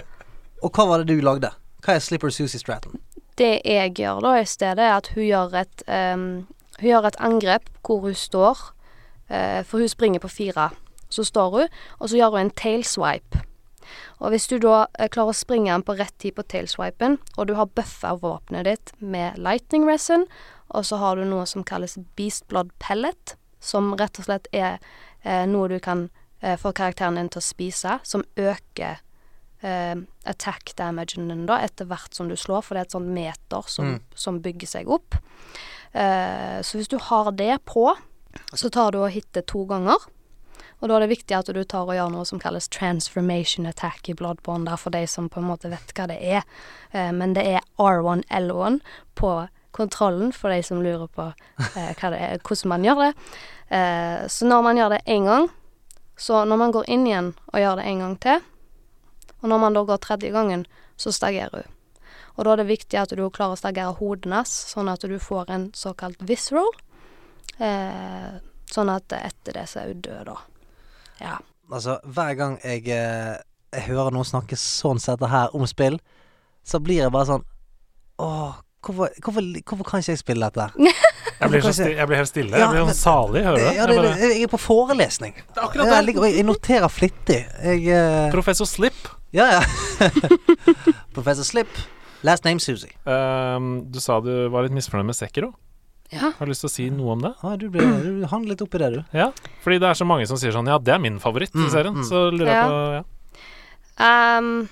Og 0.64 0.72
hva 0.74 0.86
var 0.88 1.02
det 1.04 1.12
du 1.18 1.20
lagde? 1.22 1.50
Hva 1.84 1.98
er 1.98 2.00
Slipper 2.02 2.32
Susie 2.34 2.58
Stratton? 2.62 2.96
Det 3.38 3.50
jeg 3.68 3.92
gjør 4.00 4.22
da 4.24 4.32
i 4.40 4.46
stedet, 4.48 4.80
er 4.82 4.96
at 4.96 5.10
hun 5.14 5.22
gjør 5.26 5.52
et 5.60 5.84
um, 5.86 6.24
Hun 6.80 6.88
gjør 6.88 7.06
et 7.10 7.18
angrep 7.28 7.68
hvor 7.86 8.00
hun 8.06 8.14
står. 8.16 8.64
uh, 9.30 9.60
for 9.68 9.78
hun 9.84 9.88
springer 9.92 10.24
på 10.24 10.28
fire. 10.32 10.70
Så 11.10 11.24
står 11.24 11.50
hun, 11.58 11.68
og 12.00 12.08
så 12.08 12.16
gjør 12.18 12.30
hun 12.38 12.40
en 12.46 12.50
tailswipe. 12.56 13.44
Og 14.20 14.30
hvis 14.34 14.46
du 14.50 14.58
da 14.58 14.86
eh, 14.98 15.08
klarer 15.08 15.32
å 15.34 15.38
springe 15.38 15.72
den 15.72 15.82
på 15.86 15.96
rett 15.98 16.14
tid 16.18 16.34
på 16.36 16.44
tailswipen, 16.48 17.18
og 17.36 17.46
du 17.48 17.54
har 17.58 17.66
buffa 17.66 18.14
våpenet 18.20 18.64
ditt 18.68 18.92
med 19.00 19.38
lightning 19.38 19.86
resin, 19.88 20.26
og 20.74 20.84
så 20.84 20.98
har 21.00 21.16
du 21.16 21.24
noe 21.24 21.46
som 21.48 21.64
kalles 21.64 21.96
beast 22.16 22.46
blood 22.48 22.70
pellet, 22.78 23.36
som 23.60 23.94
rett 23.98 24.18
og 24.20 24.28
slett 24.28 24.48
er 24.52 24.78
eh, 25.24 25.44
noe 25.48 25.68
du 25.68 25.78
kan 25.82 26.08
eh, 26.42 26.56
få 26.60 26.72
karakteren 26.76 27.16
din 27.16 27.28
til 27.32 27.40
å 27.40 27.46
spise, 27.48 27.98
som 28.06 28.22
øker 28.36 29.00
eh, 29.62 29.94
attack 30.28 30.74
damagen 30.78 31.28
din 31.32 31.46
da, 31.48 31.56
etter 31.64 31.88
hvert 31.90 32.14
som 32.14 32.28
du 32.28 32.36
slår, 32.38 32.62
for 32.62 32.74
det 32.76 32.84
er 32.84 32.90
et 32.90 32.98
sånt 32.98 33.14
meter 33.16 33.64
som, 33.66 33.94
Mm. 33.94 34.00
som 34.14 34.38
bygger 34.44 34.68
seg 34.68 34.88
opp. 34.92 35.16
Eh, 35.94 36.60
så 36.62 36.78
hvis 36.78 36.88
du 36.92 36.98
har 37.00 37.32
det 37.32 37.64
på, 37.64 37.88
så 38.52 38.68
tar 38.70 38.92
du 38.92 39.00
og 39.00 39.10
hitter 39.10 39.42
to 39.42 39.64
ganger. 39.66 39.96
Og 40.78 40.88
da 40.88 40.96
er 40.96 41.04
det 41.04 41.10
viktig 41.10 41.34
at 41.34 41.50
du 41.50 41.60
tar 41.64 41.88
og 41.88 41.96
gjør 41.96 42.10
noe 42.14 42.26
som 42.28 42.40
kalles 42.42 42.70
transformation 42.70 43.66
attack 43.66 44.08
i 44.08 44.14
Bloodborne, 44.14 44.68
der 44.68 44.78
for 44.78 44.94
de 44.94 45.04
som 45.10 45.30
på 45.30 45.42
en 45.42 45.48
måte 45.50 45.70
vet 45.72 45.94
hva 45.96 46.06
det 46.10 46.18
er. 46.22 46.44
Eh, 46.92 47.10
men 47.14 47.34
det 47.34 47.46
er 47.50 47.64
R1, 47.82 48.22
L1 48.30 48.78
på 49.18 49.32
kontrollen, 49.74 50.32
for 50.32 50.54
de 50.54 50.62
som 50.62 50.82
lurer 50.82 51.08
på 51.10 51.30
eh, 51.74 51.90
er, 51.90 52.38
hvordan 52.38 52.74
man 52.74 52.86
gjør 52.86 53.02
det. 53.06 53.12
Eh, 53.74 54.20
så 54.30 54.46
når 54.46 54.62
man 54.68 54.78
gjør 54.80 54.94
det 54.94 55.02
én 55.06 55.26
gang, 55.26 55.48
så 56.18 56.44
når 56.44 56.62
man 56.62 56.74
går 56.74 56.88
inn 56.90 57.06
igjen 57.06 57.32
og 57.52 57.60
gjør 57.62 57.78
det 57.78 57.88
en 57.90 58.04
gang 58.04 58.14
til, 58.22 58.46
og 59.38 59.50
når 59.52 59.62
man 59.62 59.74
da 59.76 59.84
går 59.86 60.00
tredje 60.02 60.30
gangen, 60.34 60.64
så 60.98 61.12
stagerer 61.14 61.62
hun. 61.62 61.74
Og 62.38 62.46
da 62.46 62.52
er 62.52 62.60
det 62.62 62.68
viktig 62.70 62.98
at 62.98 63.14
du 63.18 63.22
klarer 63.34 63.56
å 63.56 63.58
stagere 63.58 63.96
hodet 63.98 64.28
hennes, 64.28 64.50
sånn 64.70 64.90
at 64.90 65.02
du 65.02 65.16
får 65.22 65.50
en 65.50 65.64
såkalt 65.74 66.22
visceral. 66.22 66.70
Eh, 67.58 68.38
sånn 68.70 68.90
at 68.92 69.14
etter 69.18 69.58
det 69.58 69.66
så 69.70 69.82
er 69.82 69.92
hun 69.92 70.02
død, 70.06 70.30
da. 70.30 70.36
Ja. 71.20 71.36
Altså, 71.72 71.98
hver 72.04 72.34
gang 72.38 72.56
jeg, 72.64 72.86
eh, 72.88 73.36
jeg 73.74 73.82
hører 73.90 74.10
noen 74.14 74.24
snakke 74.24 74.56
sånn 74.56 75.00
som 75.02 75.16
dette 75.18 75.28
her 75.32 75.52
om 75.56 75.66
spill, 75.68 75.98
så 76.64 76.80
blir 76.80 77.02
jeg 77.04 77.12
bare 77.12 77.26
sånn 77.28 77.44
Åh, 78.18 78.56
hvorfor, 78.82 79.12
hvorfor, 79.22 79.44
hvorfor 79.68 79.86
kan 79.86 80.00
ikke 80.02 80.14
jeg 80.16 80.18
spille 80.24 80.48
dette? 80.48 80.70
Jeg 81.38 81.52
blir, 81.52 81.60
så 81.62 81.70
sti 81.70 81.92
jeg 81.94 82.06
blir 82.10 82.18
helt 82.18 82.28
stille. 82.32 82.50
Ja, 82.50 82.64
Jeg 82.64 82.70
blir 82.72 82.88
sånn 82.88 82.96
salig. 82.98 83.44
Hører 83.46 83.54
du 83.54 83.62
det? 83.62 83.68
Ja, 83.68 83.74
Jeg 83.84 83.88
det, 83.92 83.96
bare- 84.00 84.14
det, 84.18 84.28
jeg 84.34 84.42
er 84.42 84.50
på 84.50 84.58
forelesning. 84.58 85.36
Det 85.38 85.60
er 85.60 85.66
akkurat 85.68 85.86
Jeg, 85.92 86.06
det. 86.16 86.30
jeg 86.34 86.46
noterer 86.48 86.90
flittig. 86.90 87.36
Jeg 87.62 87.84
uh... 87.94 88.24
Professor 88.32 88.66
Slip. 88.66 88.98
Ja, 89.30 89.46
ja. 89.60 90.08
Professor 91.14 91.46
Slip. 91.46 91.68
Last 92.26 92.42
name 92.44 92.58
Susie. 92.58 92.90
Um, 93.06 93.84
du 93.86 94.00
sa 94.02 94.18
du 94.24 94.32
var 94.50 94.66
litt 94.66 94.74
misfornøyd 94.74 95.06
med 95.12 95.14
Sekiro. 95.14 95.52
Ja. 96.10 96.32
Har 96.38 96.46
du 96.46 96.50
lyst 96.52 96.62
til 96.64 96.70
å 96.70 96.72
si 96.72 96.86
noe 96.90 97.12
om 97.12 97.20
det? 97.24 97.34
Ja, 97.42 97.56
du, 97.60 97.66
ble, 97.70 97.80
du 98.04 98.26
handler 98.30 98.54
litt 98.54 98.62
opp 98.64 98.74
i 98.74 98.78
det, 98.80 98.88
du. 98.94 99.00
Ja, 99.16 99.26
fordi 99.64 99.78
det 99.82 99.88
er 99.90 99.98
så 99.98 100.06
mange 100.08 100.26
som 100.30 100.38
sier 100.40 100.54
sånn 100.54 100.66
Ja, 100.70 100.78
det 100.78 100.94
er 100.94 100.98
min 101.02 101.18
favoritt 101.20 101.52
i 101.54 101.58
Mm, 101.66 101.70
serien. 101.70 101.94
mm. 101.98 102.04
Så 102.08 102.22
lurer 102.32 102.48
jeg 102.48 102.56
Ja. 102.56 102.68
på 102.68 102.78
ja. 102.96 104.38
Um, 104.38 104.68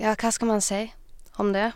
ja, 0.00 0.14
hva 0.18 0.32
skal 0.34 0.48
man 0.50 0.60
si 0.60 0.92
om 1.38 1.52
det? 1.54 1.72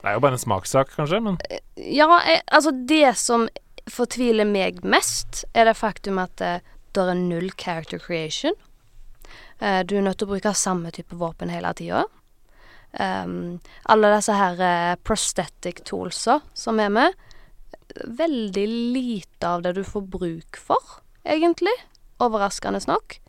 Det 0.00 0.08
er 0.08 0.14
jo 0.16 0.20
bare 0.24 0.32
en 0.36 0.42
smakssak, 0.42 0.94
kanskje, 0.96 1.20
men 1.22 1.36
Ja, 1.76 2.06
jeg, 2.26 2.42
altså 2.50 2.72
det 2.86 3.16
som 3.16 3.48
fortviler 3.90 4.44
meg 4.46 4.82
mest, 4.84 5.44
er 5.54 5.64
det 5.68 5.76
faktum 5.76 6.18
at 6.22 6.34
det, 6.36 6.60
det 6.92 7.02
er 7.08 7.14
null 7.14 7.50
character 7.56 7.98
creation. 7.98 8.52
Uh, 9.62 9.82
du 9.84 9.96
er 9.98 10.02
nødt 10.02 10.18
til 10.18 10.26
å 10.28 10.32
bruke 10.34 10.54
samme 10.56 10.90
type 10.92 11.14
våpen 11.16 11.50
hele 11.52 11.72
tida. 11.74 12.04
Um, 12.98 13.60
alle 13.86 14.08
disse 14.16 14.34
her 14.34 14.58
uh, 14.58 14.96
prosthetic 15.06 15.84
toolsa 15.86 16.40
som 16.54 16.80
er 16.82 16.88
med, 16.90 17.14
veldig 18.06 18.66
lite 18.68 19.48
av 19.48 19.64
det 19.64 19.74
du 19.78 19.82
får 19.86 20.06
bruk 20.12 20.60
for, 20.60 21.00
egentlig. 21.24 21.74
Overraskende 22.20 22.82
nok. 22.88 23.20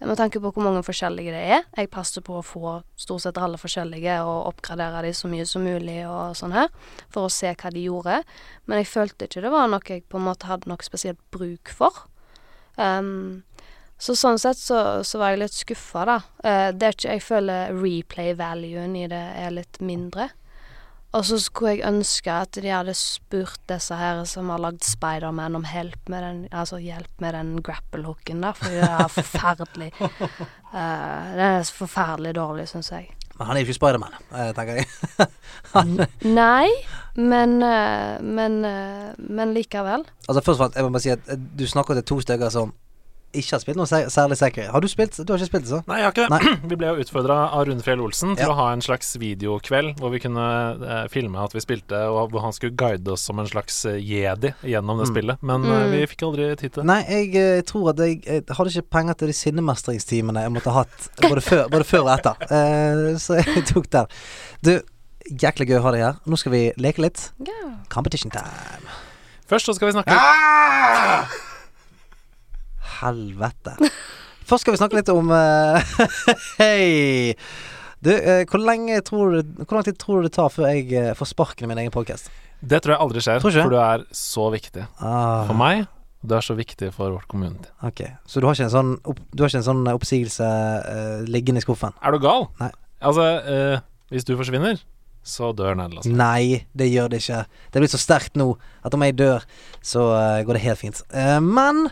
Med 0.00 0.16
tanke 0.16 0.40
på 0.40 0.48
hvor 0.48 0.64
mange 0.64 0.80
forskjellige 0.80 1.32
det 1.34 1.40
er. 1.58 1.66
Jeg 1.76 1.90
passer 1.92 2.24
på 2.24 2.38
å 2.38 2.44
få 2.44 2.78
stort 2.96 3.26
sett 3.26 3.36
alle 3.36 3.60
forskjellige 3.60 4.14
og 4.24 4.46
oppgradere 4.48 5.02
de 5.04 5.10
så 5.16 5.28
mye 5.28 5.44
som 5.48 5.66
mulig 5.66 5.98
og 6.08 6.32
sånn 6.38 6.54
her, 6.56 6.70
for 7.12 7.28
å 7.28 7.32
se 7.32 7.52
hva 7.52 7.72
de 7.74 7.82
gjorde. 7.84 8.22
Men 8.64 8.80
jeg 8.80 8.88
følte 8.88 9.28
ikke 9.28 9.44
det 9.44 9.52
var 9.52 9.68
noe 9.68 9.84
jeg 9.84 10.06
på 10.08 10.16
en 10.16 10.24
måte 10.30 10.48
hadde 10.48 10.72
noe 10.72 10.86
spesielt 10.86 11.20
bruk 11.34 11.72
for. 11.76 12.06
Um, 12.80 13.42
så 14.00 14.16
sånn 14.16 14.40
sett 14.40 14.56
så, 14.56 15.04
så 15.04 15.20
var 15.20 15.34
jeg 15.34 15.42
litt 15.42 15.58
skuffa, 15.58 16.06
da. 16.08 16.18
Uh, 16.40 16.70
det 16.72 16.86
er 16.86 16.96
ikke 16.96 17.16
Jeg 17.18 17.26
føler 17.26 17.74
replay-valuen 17.76 18.96
i 18.96 19.06
det 19.12 19.24
er 19.44 19.52
litt 19.52 19.82
mindre. 19.84 20.30
Og 21.10 21.24
så 21.26 21.40
skulle 21.42 21.72
jeg 21.74 21.86
ønske 21.88 22.30
at 22.30 22.54
de 22.62 22.70
hadde 22.70 22.94
spurt 22.94 23.58
disse 23.70 23.96
her 23.98 24.22
som 24.30 24.50
har 24.52 24.62
lagd 24.62 24.84
Spiderman 24.86 25.58
om 25.58 25.64
hjelp 25.66 26.10
med 26.12 26.22
den 26.22 26.42
Altså 26.54 26.78
hjelp 26.78 27.10
med 27.22 27.34
den 27.34 27.56
grapple-hooken 27.66 28.44
der, 28.44 28.54
for 28.54 28.70
det 28.70 28.84
er 28.86 29.08
forferdelig. 29.10 29.90
uh, 30.00 31.32
det 31.38 31.48
er 31.48 31.72
forferdelig 31.74 32.34
dårlig, 32.38 32.68
syns 32.70 32.92
jeg. 32.94 33.10
Men 33.40 33.48
han 33.48 33.56
er 33.56 33.64
jo 33.64 33.70
ikke 33.70 33.78
Spiderman, 33.78 34.14
eh, 34.36 34.50
tenker 34.52 34.78
jeg. 34.78 34.86
Nei, 36.40 36.68
men 37.16 37.62
eh, 37.64 38.20
Men, 38.20 38.58
men 39.16 39.54
likevel. 39.56 40.04
Altså 40.28 40.42
Først 40.44 40.60
og 40.60 40.64
fremst, 40.64 40.76
jeg 40.76 40.84
må 40.84 40.90
bare 40.92 41.02
si 41.06 41.14
at 41.14 41.30
du 41.58 41.64
snakker 41.66 41.96
til 41.96 42.04
to 42.04 42.20
stykker 42.20 42.52
som 42.52 42.74
ikke 43.32 43.54
har 43.54 43.60
spilt 43.62 43.76
noe 43.78 43.86
særlig 43.86 44.36
Sekiro. 44.40 44.72
Har 44.74 44.80
du 44.82 44.88
spilt? 44.90 45.16
Du 45.24 45.32
har 45.32 45.38
ikke 45.38 45.46
spilt 45.52 45.64
det, 45.66 45.70
så? 45.70 45.78
Nei, 45.86 45.98
jeg 46.00 46.06
har 46.08 46.14
ikke 46.14 46.26
det. 46.30 46.54
Vi 46.72 46.78
ble 46.80 46.88
jo 46.90 47.04
utfordra 47.04 47.36
av 47.54 47.64
Rune 47.68 47.84
Fjell 47.86 48.00
Olsen 48.02 48.32
til 48.36 48.44
Ja. 48.46 48.50
å 48.52 48.56
ha 48.58 48.66
en 48.74 48.82
slags 48.82 49.12
videokveld 49.22 50.00
hvor 50.00 50.10
vi 50.14 50.18
kunne 50.24 50.44
eh, 50.82 51.04
filme 51.12 51.38
at 51.44 51.54
vi 51.54 51.62
spilte, 51.62 52.00
og 52.10 52.30
hvor 52.32 52.42
han 52.42 52.52
skulle 52.56 52.74
guide 52.74 53.08
oss 53.14 53.22
som 53.28 53.38
en 53.38 53.46
slags 53.50 53.84
eh, 53.86 53.98
jedi 54.02 54.50
gjennom 54.66 54.98
det 54.98 55.06
Mm. 55.08 55.12
spillet. 55.14 55.42
Men 55.42 55.64
eh, 55.64 55.80
Mm. 55.86 55.90
vi 55.94 56.06
fikk 56.10 56.22
aldri 56.26 56.48
tid 56.56 56.72
til 56.72 56.82
det. 56.82 56.86
Nei, 56.90 57.00
jeg 57.08 57.32
jeg, 57.34 57.66
tror 57.70 57.90
at 57.94 57.98
jeg, 58.02 58.22
jeg 58.26 58.44
hadde 58.56 58.70
ikke 58.74 58.90
penger 58.98 59.14
til 59.20 59.28
de 59.30 59.36
sinnemestringsteamene 59.38 60.42
jeg 60.46 60.52
måtte 60.56 60.70
ha 60.74 60.82
hatt 60.84 61.10
både 61.22 61.40
før, 61.44 61.68
både 61.70 61.84
før 61.86 62.06
og 62.08 62.14
etter. 62.18 62.34
Eh, 62.50 63.14
så 63.22 63.38
jeg 63.42 63.66
tok 63.70 63.86
den. 63.94 64.06
Du, 64.66 64.72
jæklig 65.30 65.68
gøy 65.70 65.78
å 65.78 65.84
ha 65.86 65.92
deg 65.94 66.02
her. 66.08 66.18
Nå 66.26 66.36
skal 66.40 66.52
vi 66.56 66.64
leke 66.80 67.02
litt. 67.06 67.28
Yeah. 67.38 67.78
Competition 67.92 68.30
time. 68.34 68.90
Først 69.50 69.66
så 69.66 69.74
skal 69.78 69.90
vi 69.90 69.98
snakke 69.98 71.48
Helvete. 73.00 73.76
Først 74.48 74.64
skal 74.64 74.74
vi 74.74 74.80
snakke 74.80 74.98
litt 74.98 75.10
om 75.12 75.30
uh, 75.32 75.78
Hei! 76.60 77.34
Du, 78.00 78.10
uh, 78.12 78.42
hvor 78.48 78.62
lenge 78.64 78.96
tror 79.04 79.34
du 79.34 79.64
Hvor 79.66 79.76
lang 79.76 79.84
tid 79.84 79.98
tror 80.00 80.20
du 80.22 80.28
det 80.30 80.34
tar 80.34 80.48
før 80.52 80.70
jeg 80.72 80.88
uh, 80.96 81.12
får 81.18 81.30
sparken 81.34 81.66
i 81.66 81.70
min 81.70 81.82
egen 81.82 81.94
podkast? 81.94 82.30
Det 82.60 82.80
tror 82.82 82.96
jeg 82.96 83.04
aldri 83.04 83.22
skjer, 83.24 83.40
for 83.44 83.72
du 83.72 83.78
er 83.80 84.02
så 84.16 84.50
viktig 84.52 84.82
Ah, 85.00 85.46
for 85.48 85.56
meg. 85.56 85.86
Du 86.20 86.34
er 86.36 86.44
så 86.44 86.52
viktig 86.58 86.90
for 86.92 87.14
vårt 87.14 87.24
community. 87.30 87.70
Ok, 87.86 88.02
Så 88.28 88.42
du 88.42 88.46
har 88.48 88.56
ikke 88.56 88.66
en 88.66 88.74
sånn, 88.74 88.90
opp, 89.08 89.22
du 89.32 89.40
har 89.40 89.48
ikke 89.48 89.62
en 89.62 89.68
sånn 89.70 89.86
oppsigelse 89.94 90.48
uh, 90.84 91.22
liggende 91.24 91.62
i 91.62 91.64
skuffen? 91.64 91.94
Er 92.04 92.12
du 92.12 92.20
gal? 92.20 92.50
Nei. 92.60 92.68
Altså, 93.00 93.24
uh, 93.48 93.80
hvis 94.12 94.28
du 94.28 94.34
forsvinner, 94.36 94.82
så 95.24 95.54
dør 95.56 95.78
nederlandslaget. 95.80 96.18
Nei, 96.20 96.66
det 96.76 96.90
gjør 96.90 97.08
det 97.14 97.22
ikke. 97.22 97.40
Det 97.70 97.80
er 97.80 97.86
blitt 97.86 97.96
så 97.96 98.02
sterkt 98.02 98.36
nå 98.36 98.50
at 98.84 98.96
om 98.96 99.06
jeg 99.08 99.16
dør, 99.16 99.48
så 99.80 100.04
uh, 100.12 100.44
går 100.44 100.58
det 100.60 100.64
helt 100.66 100.82
fint. 100.82 101.00
Men 101.40 101.86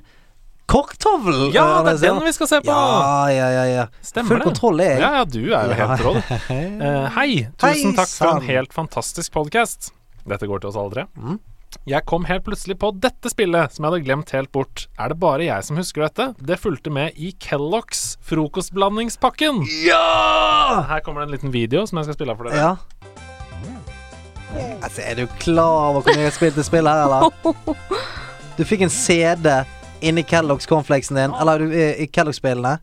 korktavl 0.68 1.48
Ja, 1.54 1.66
eh, 1.80 1.84
det 1.88 1.94
er 1.96 2.00
den 2.04 2.22
vi 2.26 2.32
skal 2.36 2.50
se 2.50 2.60
på! 2.64 2.72
Ja, 2.72 3.26
ja, 3.32 3.48
ja. 3.56 3.66
ja. 3.72 3.84
Stemmer 4.04 4.34
Full 4.34 4.42
det. 4.42 4.48
kontroll 4.50 4.82
er 4.84 4.90
jeg. 4.92 5.02
Ja, 5.02 5.10
ja, 5.18 5.24
du 5.24 5.42
er 5.48 5.70
jo 5.70 5.78
helt 5.82 6.06
rå, 6.06 6.14
du. 6.18 6.32
Eh, 6.88 7.04
hei, 7.16 7.30
tusen 7.58 7.90
Hei, 7.90 7.94
takk 7.96 8.10
for 8.12 8.36
en 8.36 8.44
helt 8.48 8.74
fantastisk 8.76 9.32
podkast. 9.34 9.92
Dette 10.28 10.48
går 10.48 10.62
til 10.62 10.70
oss 10.70 10.78
alle. 10.78 11.06
Mm. 11.16 11.38
Jeg 11.88 12.04
kom 12.08 12.24
helt 12.28 12.44
plutselig 12.46 12.78
på 12.80 12.90
dette 12.96 13.30
spillet 13.32 13.74
som 13.74 13.84
jeg 13.84 13.92
hadde 13.92 14.04
glemt 14.06 14.30
helt 14.36 14.50
bort. 14.52 14.86
Er 15.00 15.12
det 15.12 15.18
bare 15.20 15.44
jeg 15.46 15.64
som 15.66 15.76
husker 15.80 16.04
dette? 16.06 16.30
Det 16.40 16.56
fulgte 16.60 16.92
med 16.92 17.16
i 17.16 17.32
Kellogg's 17.44 18.16
frokostblandingspakken. 18.28 19.64
Ja! 19.86 20.84
Her 20.88 21.00
kommer 21.04 21.24
det 21.24 21.28
en 21.28 21.36
liten 21.36 21.52
video 21.54 21.84
som 21.88 22.00
jeg 22.00 22.08
skal 22.08 22.18
spille 22.20 22.36
av 22.36 22.40
for 22.40 22.48
dere. 22.48 22.60
Ja. 22.60 22.76
Altså, 24.82 25.02
er 25.04 25.18
du 25.18 25.26
klar 25.40 25.90
over 25.90 26.00
hvor 26.06 26.14
mye 26.14 26.24
jeg 26.24 26.30
har 26.30 26.36
spilt 26.38 26.56
det 26.56 26.64
spillet 26.68 26.92
her, 26.92 27.04
eller? 27.08 27.28
Du 28.58 28.64
fikk 28.66 28.80
en 28.82 28.90
CD 28.90 29.46
inni 30.00 30.22
Kellogg's 30.22 30.68
cornflakesen 30.68 31.16
din, 31.18 31.34
eller 31.40 31.64
i, 31.72 31.86
i 32.04 32.06
Kellogg's-spillene. 32.06 32.78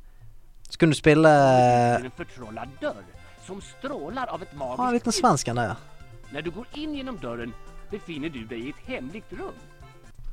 Så 0.69 0.79
kunne 0.79 0.95
du 0.95 0.97
spille 0.97 1.31
som 3.45 3.61
stråler 3.61 4.25
av 4.33 4.41
et 4.41 4.53
magisk 4.57 4.81
ah, 4.81 4.87
en 4.89 4.95
liten 4.97 5.13
svensk 5.13 5.47
en 5.51 5.59
der, 5.61 5.73
ja. 5.75 6.21
Når 6.33 6.45
du 6.47 6.51
går 6.55 6.79
inn 6.81 6.95
gjennom 6.97 7.17
døren, 7.21 7.51
befinner 7.91 8.31
du 8.33 8.41
deg 8.49 8.63
i 8.63 8.71
et 8.73 8.87
hemmelig 8.89 9.21
rum. 9.37 9.53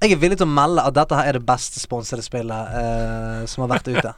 Jeg 0.02 0.16
er 0.16 0.22
villig 0.22 0.38
til 0.40 0.48
å 0.48 0.54
melde 0.54 0.82
at 0.88 0.96
dette 0.96 1.18
her 1.18 1.28
er 1.30 1.36
det 1.36 1.44
beste 1.46 1.78
sponsede 1.78 2.24
spillet 2.24 2.72
eh, 2.78 3.42
som 3.50 3.66
har 3.66 3.74
vært 3.76 3.92
ute. 3.92 4.14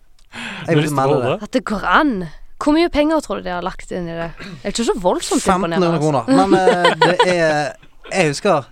Jeg 0.68 0.76
vil 0.76 0.92
melde 0.92 1.16
det. 1.22 1.30
det? 1.32 1.48
At 1.48 1.56
det 1.56 1.64
går 1.66 1.86
an. 1.88 2.12
Hvor 2.60 2.76
mye 2.76 2.90
penger 2.92 3.24
tror 3.24 3.40
du 3.40 3.46
de 3.48 3.54
har 3.54 3.64
lagt 3.64 3.90
inn 3.92 4.06
i 4.10 4.14
det? 4.16 4.28
Jeg 4.36 4.68
er 4.68 4.74
ikke 4.74 4.86
så 4.86 4.94
voldsomt 5.00 5.40
1500 5.40 5.80
imponerende. 5.80 6.00
kroner. 6.04 6.28
Men 6.28 6.54
eh, 6.60 6.92
det 7.00 7.16
er 7.32 7.72
Jeg 8.16 8.30
husker 8.30 8.68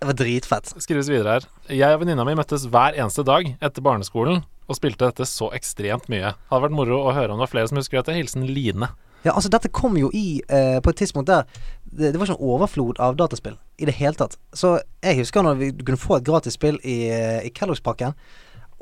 det 0.00 0.08
var 0.10 0.18
dritfett. 0.18 0.74
Skrives 0.82 1.08
videre 1.08 1.38
her. 1.38 1.48
Jeg 1.72 1.96
og 1.96 2.02
venninna 2.02 2.24
mi 2.26 2.36
møttes 2.36 2.66
hver 2.68 2.96
eneste 2.98 3.24
dag 3.26 3.48
etter 3.56 3.84
barneskolen 3.84 4.42
og 4.66 4.76
spilte 4.78 5.08
dette 5.08 5.26
så 5.28 5.48
ekstremt 5.56 6.08
mye. 6.12 6.34
Hadde 6.50 6.64
vært 6.66 6.76
moro 6.76 7.00
å 7.06 7.14
høre 7.16 7.32
om 7.32 7.40
det 7.40 7.46
var 7.46 7.52
flere 7.54 7.70
som 7.70 7.80
husker 7.80 8.00
dette. 8.00 8.16
Hilsen 8.16 8.46
Line. 8.50 8.90
Ja, 9.24 9.32
altså 9.32 9.50
Dette 9.50 9.72
kom 9.74 9.96
jo 9.98 10.10
i 10.14 10.42
eh, 10.52 10.76
på 10.84 10.92
et 10.92 11.00
tidspunkt 11.00 11.30
der 11.30 11.46
det, 11.82 12.12
det 12.12 12.18
var 12.20 12.28
ikke 12.28 12.36
en 12.36 12.50
overflod 12.52 13.00
av 13.02 13.16
dataspill 13.18 13.56
i 13.80 13.88
det 13.88 13.96
hele 13.98 14.14
tatt. 14.18 14.36
Så 14.54 14.76
jeg 15.02 15.18
husker 15.22 15.42
når 15.42 15.58
vi 15.62 15.70
kunne 15.80 16.00
få 16.00 16.18
et 16.18 16.26
gratis 16.26 16.58
spill 16.58 16.78
i, 16.84 17.08
eh, 17.10 17.40
i 17.48 17.52
Kellogg's-pakken. 17.56 18.14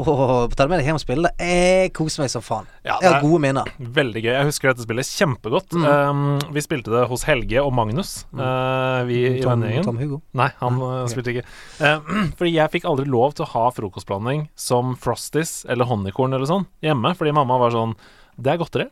Og 0.03 0.51
ta 0.57 0.65
det 0.65 0.73
med 0.73 0.81
deg 0.81 0.89
hjem 0.89 0.97
og 0.99 1.03
spille 1.03 1.29
det. 1.29 1.47
Jeg 1.47 1.91
koser 1.95 2.25
meg 2.25 2.31
som 2.33 2.43
faen. 2.43 2.67
Ja, 2.83 2.97
jeg 2.99 3.13
har 3.13 3.21
gode 3.23 3.39
minner. 3.45 3.69
Veldig 3.79 4.25
gøy. 4.25 4.33
Jeg 4.33 4.49
husker 4.49 4.73
dette 4.73 4.87
spillet 4.87 5.07
kjempegodt. 5.07 5.77
Mm. 5.79 5.87
Um, 5.87 6.25
vi 6.57 6.65
spilte 6.65 6.91
det 6.91 7.05
hos 7.11 7.23
Helge 7.29 7.63
og 7.63 7.71
Magnus, 7.79 8.17
uh, 8.35 9.05
vi 9.07 9.21
i 9.21 9.31
Tom, 9.39 9.53
vennegjengen. 9.53 9.87
Tom 9.87 10.01
Hugo. 10.03 10.19
Nei, 10.35 10.49
han 10.59 10.83
uh, 10.83 11.05
spilte 11.11 11.37
ikke. 11.37 11.47
Uh, 11.79 12.11
fordi 12.41 12.57
jeg 12.57 12.75
fikk 12.75 12.91
aldri 12.91 13.07
lov 13.07 13.39
til 13.39 13.47
å 13.47 13.53
ha 13.55 13.69
frokostblanding 13.77 14.49
som 14.59 14.97
Frosties 14.99 15.61
eller 15.71 15.87
honningkorn 15.87 16.35
eller 16.35 16.51
sånn 16.51 16.67
hjemme, 16.83 17.15
fordi 17.15 17.37
mamma 17.37 17.61
var 17.63 17.75
sånn 17.75 17.95
Det 18.35 18.51
er 18.51 18.59
godteri. 18.59 18.91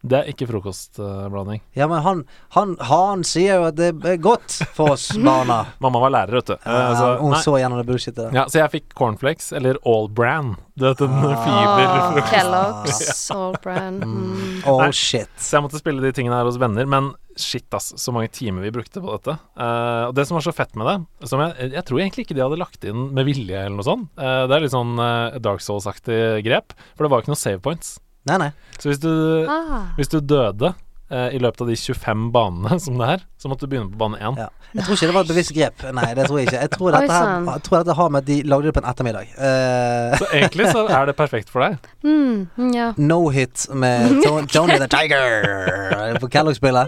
Det 0.00 0.14
er 0.20 0.28
ikke 0.30 0.46
frokostblanding. 0.46 1.58
Ja, 1.74 1.88
men 1.90 2.02
han, 2.04 2.20
han, 2.54 2.76
han 2.86 3.24
sier 3.26 3.58
jo 3.58 3.64
at 3.72 3.74
det 3.80 3.88
er 4.06 4.20
godt 4.22 4.60
for 4.76 4.92
oss 4.94 5.08
barna. 5.26 5.64
Mamma 5.82 6.02
var 6.04 6.12
lærer, 6.14 6.36
vet 6.38 6.52
du. 6.52 6.56
Ja, 6.62 6.92
så, 6.94 7.08
hun 7.18 7.34
nei. 7.34 7.40
så 7.42 7.56
gjennom 7.58 7.80
det 7.80 7.86
bullshitet 7.88 8.20
der. 8.20 8.36
Ja, 8.38 8.44
så 8.46 8.60
jeg 8.62 8.70
fikk 8.76 8.94
cornflakes, 8.98 9.50
eller 9.58 9.80
All 9.88 10.06
Bran. 10.08 10.54
Du 10.78 10.86
vet 10.86 11.02
den 11.02 11.16
Ah. 11.18 11.42
fiberfrokosten. 11.42 12.22
Åh, 12.22 12.28
Kellogg's, 12.32 13.30
All 13.34 13.56
Brand. 13.64 14.04
Mm. 14.06 14.62
Oh 14.70 14.78
Nei. 14.84 14.92
shit. 14.94 15.34
Så 15.42 15.58
jeg 15.58 15.66
måtte 15.66 15.82
spille 15.82 16.04
de 16.06 16.14
tingene 16.14 16.38
her 16.38 16.46
hos 16.46 16.60
venner, 16.62 16.86
men 16.86 17.10
shit, 17.38 17.66
ass, 17.74 17.90
så 17.98 18.14
mange 18.14 18.30
timer 18.34 18.62
vi 18.66 18.72
brukte 18.74 19.02
på 19.02 19.10
dette. 19.16 19.34
Uh, 19.58 20.08
og 20.08 20.14
det 20.18 20.24
som 20.30 20.38
var 20.38 20.46
så 20.46 20.54
fett 20.54 20.74
med 20.78 20.86
det, 20.90 20.96
som 21.30 21.42
jeg, 21.42 21.72
jeg 21.74 21.84
tror 21.90 22.00
egentlig 22.02 22.24
ikke 22.26 22.34
de 22.38 22.42
hadde 22.46 22.58
lagt 22.62 22.86
inn 22.86 23.08
med 23.14 23.26
vilje 23.28 23.60
eller 23.66 23.76
noe 23.78 23.86
sånt. 23.86 24.08
uh, 24.18 24.46
det 24.50 24.56
er 24.56 24.64
litt 24.64 24.74
sånn 24.74 24.94
uh, 24.98 25.38
Dark 25.42 25.62
Souls-aktig 25.62 26.18
grep, 26.46 26.74
for 26.94 27.06
det 27.06 27.12
var 27.14 27.22
ikke 27.26 27.34
noe 27.34 27.38
save 27.42 27.62
points. 27.62 27.96
Nei, 28.28 28.38
nei. 28.46 28.50
Så 28.78 28.90
hvis 28.92 29.00
du, 29.02 29.10
Ah. 29.48 29.88
hvis 29.96 30.08
du 30.12 30.20
døde 30.20 30.74
eh, 31.10 31.30
i 31.34 31.38
løpet 31.40 31.62
av 31.64 31.68
de 31.70 31.74
25 31.76 32.28
banene 32.34 32.76
som 32.84 32.98
det 33.00 33.08
er, 33.14 33.22
så 33.40 33.48
måtte 33.50 33.64
du 33.66 33.72
begynne 33.72 33.90
på 33.90 33.98
bane 33.98 34.18
1. 34.20 34.36
Ja. 34.38 34.48
Jeg 34.76 34.84
tror 34.84 34.98
ikke 34.98 35.06
det 35.08 35.14
var 35.16 35.24
et 35.24 35.30
bevisst 35.32 35.52
grep. 35.56 35.82
Nei, 35.96 36.08
det 36.14 36.26
tror 36.28 36.36
jeg 36.38 36.46
ikke. 36.50 36.58
Jeg 36.60 36.70
tror 36.74 36.90
dette, 36.92 37.14
her, 37.16 37.46
jeg 37.48 37.62
tror 37.64 37.76
dette 37.80 37.94
har 37.96 38.08
med 38.12 38.20
at 38.20 38.26
de 38.28 38.36
lagde 38.52 38.66
det 38.68 38.74
på 38.76 38.82
en 38.82 38.88
ettermiddag. 38.90 39.30
Uh. 39.38 40.16
Så 40.20 40.26
egentlig 40.36 40.66
så 40.74 40.82
er 40.92 41.06
det 41.08 41.14
perfekt 41.16 41.48
for 41.54 41.64
deg. 41.64 41.78
Mm, 42.28 42.44
mm, 42.56 42.72
ja. 42.76 42.90
no 43.00 43.30
hit 43.32 43.64
med 43.74 44.20
Johnny 44.54 44.76
the 44.78 44.86
Tiger 44.92 46.18
på 46.20 46.28
Kellogg-spillet. 46.30 46.86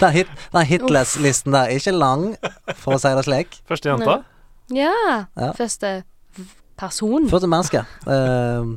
den 0.00 0.12
hit, 0.14 0.30
den 0.54 0.66
hitless-listen 0.70 1.52
der 1.52 1.66
er 1.66 1.76
ikke 1.80 1.92
lang, 1.98 2.28
for 2.78 2.94
å 2.96 3.00
si 3.02 3.10
det 3.18 3.24
slik. 3.26 3.58
Første 3.68 3.90
jenta. 3.90 4.20
ja. 4.72 4.94
Ja. 5.36 5.50
Første 5.58 5.90
person. 6.78 7.26
Første 7.30 7.50
menneske. 7.50 7.82
Eh, 8.06 8.70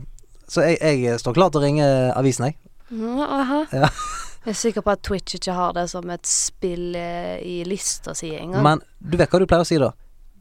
så 0.51 0.65
jeg, 0.67 0.77
jeg 1.05 1.19
står 1.21 1.37
klar 1.37 1.51
til 1.53 1.61
å 1.61 1.63
ringe 1.63 1.87
avisen, 2.19 2.49
jeg. 2.51 2.57
Mm, 2.91 3.21
aha. 3.23 3.61
Ja. 3.71 3.89
Jeg 4.41 4.55
er 4.55 4.57
sikker 4.57 4.81
på 4.81 4.89
at 4.89 5.03
Twitch 5.05 5.35
ikke 5.37 5.53
har 5.53 5.73
det 5.77 5.83
som 5.91 6.09
et 6.09 6.25
spill 6.25 6.95
eh, 6.97 7.35
i 7.45 7.59
lista 7.69 8.15
si 8.17 8.31
engang. 8.33 8.63
Men 8.65 8.79
du 8.97 9.13
vet 9.19 9.29
hva 9.29 9.37
du 9.37 9.45
pleier 9.45 9.61
å 9.61 9.67
si 9.69 9.77
da? 9.77 9.91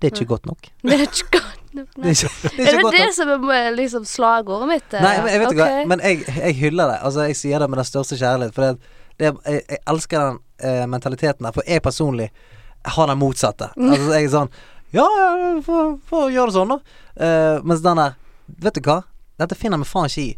Det 0.00 0.08
er 0.08 0.14
ikke 0.16 0.30
godt 0.30 0.46
nok. 0.48 0.70
Det 0.88 0.94
er 0.96 1.02
ikke 1.04 1.26
godt 1.34 1.74
nok. 1.76 1.90
Det 2.00 2.06
er 2.08 2.14
ikke, 2.14 2.30
det 2.56 2.64
er 2.64 2.70
Er 2.70 2.78
det 2.78 2.92
det 2.94 3.02
nok. 3.04 3.12
som 3.18 3.28
er 3.34 3.58
eh, 3.58 3.68
liksom 3.76 4.06
slagordet 4.08 4.70
mitt? 4.70 4.86
eh? 4.96 5.04
Nei, 5.04 5.12
men 5.20 5.28
jeg 5.34 5.42
vet 5.42 5.52
ikke 5.52 5.66
Ok. 5.66 5.74
hva 5.76 5.90
Men 5.92 6.04
jeg, 6.08 6.22
jeg 6.38 6.56
hyller 6.62 6.94
det. 6.94 6.96
Altså, 7.10 7.26
jeg 7.28 7.36
sier 7.42 7.60
det 7.60 7.68
med 7.74 7.82
den 7.82 7.88
største 7.90 8.18
kjærlighet. 8.22 8.56
For 8.56 8.64
det, 8.64 8.96
det, 9.20 9.34
jeg, 9.44 9.62
jeg 9.76 9.82
elsker 9.92 10.24
den 10.30 10.40
eh, 10.72 10.82
mentaliteten 10.96 11.50
der. 11.50 11.58
For 11.60 11.68
jeg 11.76 11.84
personlig 11.84 12.30
har 12.96 13.12
den 13.12 13.20
motsatte. 13.20 13.68
Altså, 13.76 14.10
jeg 14.16 14.30
er 14.30 14.34
sånn 14.38 14.50
Ja, 14.96 15.06
få 15.60 16.24
gjøre 16.32 16.48
det 16.50 16.56
sånn, 16.56 16.72
da. 16.72 16.80
Uh, 17.20 17.60
mens 17.68 17.84
den 17.84 18.00
der 18.00 18.16
Vet 18.64 18.80
du 18.80 18.86
hva? 18.88 19.02
Dette 19.40 19.56
finner 19.58 19.80
vi 19.80 19.88
faen 19.88 20.10
ikke 20.10 20.24
i. 20.26 20.32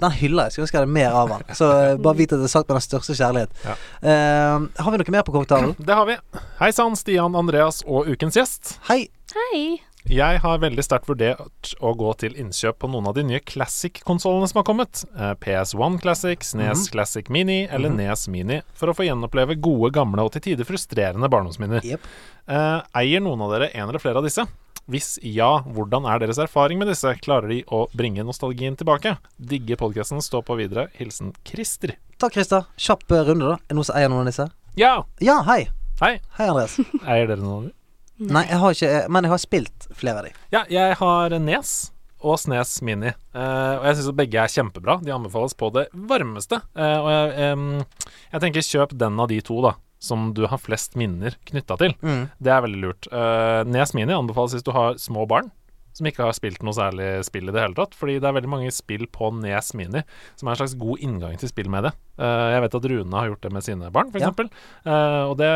Den 0.00 0.14
hyller 0.16 0.48
jeg. 0.48 0.54
Skulle 0.54 0.66
ønske 0.66 0.78
jeg 0.78 0.86
hadde 0.86 0.96
mer 0.96 1.16
av 1.16 1.34
den. 1.34 1.44
Så 1.58 1.68
eh, 1.76 1.98
bare 2.00 2.18
vit 2.18 2.32
at 2.32 2.40
det 2.40 2.48
er 2.48 2.54
sagt 2.54 2.70
med 2.70 2.78
den 2.78 2.86
største 2.86 3.16
kjærlighet. 3.18 3.52
Ja. 3.66 3.76
Uh, 4.00 4.66
har 4.80 4.94
vi 4.94 5.02
noe 5.02 5.14
mer 5.16 5.26
på 5.26 5.34
kokktavlen? 5.36 5.76
Det 5.76 5.98
har 5.98 6.08
vi. 6.08 6.16
Hei 6.62 6.72
sann, 6.74 6.96
Stian, 6.98 7.36
Andreas 7.36 7.84
og 7.86 8.08
ukens 8.08 8.40
gjest. 8.40 8.78
Hei. 8.88 9.04
Hei. 9.36 9.62
Jeg 10.08 10.40
har 10.40 10.62
veldig 10.62 10.82
sterkt 10.82 11.10
vurdert 11.10 11.74
å 11.84 11.92
gå 11.98 12.12
til 12.22 12.32
innkjøp 12.40 12.78
på 12.80 12.88
noen 12.88 13.10
av 13.10 13.18
de 13.18 13.24
nye 13.28 13.42
Classic-konsollene 13.44 14.48
som 14.48 14.62
har 14.62 14.66
kommet. 14.66 15.02
Eh, 15.12 15.34
PS1 15.44 16.00
Classic, 16.00 16.46
SNES 16.48 16.86
Classic 16.94 17.28
Mini 17.28 17.66
eller 17.68 17.92
NES 17.92 18.24
Mini, 18.32 18.62
for 18.74 18.90
å 18.90 18.96
få 18.96 19.04
gjenoppleve 19.04 19.58
gode, 19.60 19.92
gamle 19.94 20.24
og 20.24 20.32
til 20.34 20.46
tider 20.48 20.68
frustrerende 20.68 21.28
barndomsminner. 21.30 21.84
Eh, 21.84 22.80
eier 23.02 23.22
noen 23.22 23.44
av 23.44 23.52
dere 23.52 23.70
en 23.74 23.90
eller 23.90 24.00
flere 24.02 24.24
av 24.24 24.26
disse? 24.26 24.46
Hvis 24.90 25.18
ja, 25.22 25.60
hvordan 25.66 26.06
er 26.08 26.22
deres 26.22 26.40
erfaring 26.40 26.80
med 26.80 26.88
disse? 26.90 27.12
Klarer 27.22 27.52
de 27.52 27.60
å 27.68 27.84
bringe 27.96 28.24
nostalgien 28.26 28.78
tilbake? 28.78 29.16
Digger 29.36 29.80
podkasten, 29.80 30.22
stå 30.24 30.40
på 30.46 30.56
videre. 30.60 30.88
Hilsen 30.98 31.34
Christer. 31.46 31.96
Takk, 32.20 32.38
Christer. 32.38 32.66
Kjapp 32.80 33.04
eh, 33.12 33.26
runde, 33.28 33.52
da. 33.52 33.58
Er 33.60 33.70
det 33.72 33.78
noen 33.78 33.90
som 33.90 34.00
eier 34.00 34.10
noen 34.12 34.24
av 34.24 34.32
disse? 34.32 34.48
Ja! 34.80 34.94
Ja, 35.24 35.40
hei. 35.48 35.62
Hei. 36.00 36.16
Hei, 36.38 36.48
Andreas. 36.48 36.78
Eier 37.04 37.28
dere 37.28 37.40
noen 37.42 37.56
av 37.56 37.68
dem? 37.68 37.76
Nei, 38.20 38.44
jeg 38.50 38.60
har 38.60 38.74
ikke 38.76 38.88
eh, 38.92 39.06
Men 39.08 39.24
jeg 39.24 39.32
har 39.32 39.40
spilt 39.40 39.86
flere 39.96 40.20
av 40.20 40.28
de. 40.28 40.34
Ja, 40.52 40.64
jeg 40.68 40.96
har 41.00 41.36
Nes 41.40 41.74
og 42.20 42.36
Snes 42.40 42.74
Mini. 42.84 43.14
Uh, 43.32 43.80
og 43.80 43.86
jeg 43.88 43.96
syns 43.98 44.16
begge 44.16 44.42
er 44.42 44.52
kjempebra. 44.52 44.98
De 45.04 45.12
anbefales 45.14 45.56
på 45.56 45.70
det 45.72 45.86
varmeste. 45.96 46.60
Uh, 46.76 46.98
og 46.98 47.08
jeg, 47.14 47.54
um, 47.56 48.10
jeg 48.34 48.44
tenker 48.44 48.66
kjøp 48.66 48.92
den 49.00 49.22
av 49.24 49.30
de 49.32 49.40
to, 49.44 49.56
da. 49.64 49.72
Som 50.00 50.30
du 50.36 50.46
har 50.48 50.60
flest 50.60 50.96
minner 50.96 51.36
knytta 51.50 51.76
til. 51.80 51.92
Mm. 52.00 52.22
Det 52.40 52.52
er 52.52 52.62
veldig 52.64 52.82
lurt. 52.82 53.08
Uh, 53.12 53.62
Nes 53.68 53.92
Mini 53.96 54.16
anbefales 54.16 54.56
hvis 54.56 54.64
du 54.64 54.72
har 54.72 54.96
små 55.00 55.26
barn 55.28 55.50
som 55.96 56.08
ikke 56.08 56.24
har 56.24 56.36
spilt 56.36 56.62
noe 56.64 56.74
særlig 56.76 57.08
spill 57.26 57.50
i 57.50 57.54
det 57.54 57.62
hele 57.62 57.76
tatt. 57.76 57.96
Fordi 57.98 58.18
det 58.20 58.28
er 58.28 58.36
veldig 58.36 58.50
mange 58.50 58.72
spill 58.74 59.06
på 59.12 59.30
Nes 59.40 59.72
Mini 59.78 60.02
som 60.38 60.48
er 60.48 60.54
en 60.54 60.60
slags 60.62 60.76
god 60.80 61.04
inngang 61.04 61.38
til 61.40 61.50
spill 61.50 61.70
med 61.72 61.88
det. 61.88 61.94
Uh, 62.20 62.50
jeg 62.54 62.64
vet 62.64 62.76
at 62.80 62.90
Rune 62.92 63.16
har 63.20 63.30
gjort 63.32 63.46
det 63.46 63.52
med 63.56 63.66
sine 63.66 63.90
barn, 63.94 64.12
f.eks. 64.12 64.26
Ja. 64.26 64.50
Uh, 64.86 65.24
og 65.30 65.38
det 65.40 65.50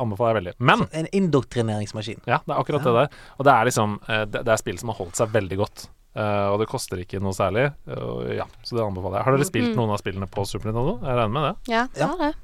anbefaler 0.00 0.32
jeg 0.32 0.40
veldig. 0.40 0.54
Men 0.72 0.86
En 0.92 1.10
indoktrineringsmaskin. 1.12 2.22
ja, 2.26 2.42
det 2.44 2.54
er 2.54 2.60
akkurat 2.60 2.86
det 2.86 2.94
der. 3.00 3.18
Og 3.38 3.48
det 3.48 3.56
er 3.56 3.68
liksom 3.70 3.98
uh, 4.08 4.22
det, 4.28 4.44
det 4.46 4.54
er 4.54 4.62
spill 4.62 4.80
som 4.80 4.92
har 4.92 5.00
holdt 5.02 5.18
seg 5.20 5.34
veldig 5.34 5.60
godt. 5.64 5.88
Eh, 6.12 6.46
og 6.52 6.58
det 6.60 6.66
koster 6.68 7.00
ikke 7.00 7.20
noe 7.24 7.32
særlig. 7.32 7.70
Uh, 7.88 8.26
ja, 8.36 8.44
så 8.62 8.76
det 8.76 8.82
anbefaler 8.84 9.16
jeg. 9.16 9.24
Har 9.24 9.36
dere 9.38 9.46
spilt 9.48 9.70
Mm. 9.72 9.76
noen 9.80 9.92
av 9.94 10.00
spillene 10.02 10.26
på 10.28 10.42
Super 10.44 10.68
Nintendo? 10.68 10.98
Jeg 11.00 11.16
regner 11.16 11.32
med 11.32 11.46
det. 11.46 11.72
Ja, 11.72 11.86
Ja. 11.96 12.08
ja. 12.20 12.26
det. 12.28 12.34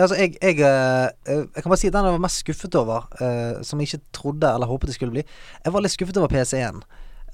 Altså, 0.00 0.16
jeg, 0.16 0.38
jeg, 0.40 0.60
eh, 0.64 1.10
jeg 1.28 1.62
kan 1.62 1.68
bare 1.68 1.76
si 1.82 1.90
den 1.92 2.04
jeg 2.08 2.14
var 2.16 2.22
mest 2.24 2.40
skuffet 2.40 2.74
over, 2.80 3.04
eh, 3.20 3.60
som 3.62 3.78
jeg 3.80 3.90
ikke 3.90 4.00
trodde 4.16 4.48
eller 4.54 4.66
håpet 4.70 4.88
det 4.88 4.94
skulle 4.96 5.12
bli 5.12 5.24
Jeg 5.64 5.72
var 5.74 5.84
litt 5.84 5.92
skuffet 5.92 6.16
over 6.16 6.28
PC1. 6.32 6.80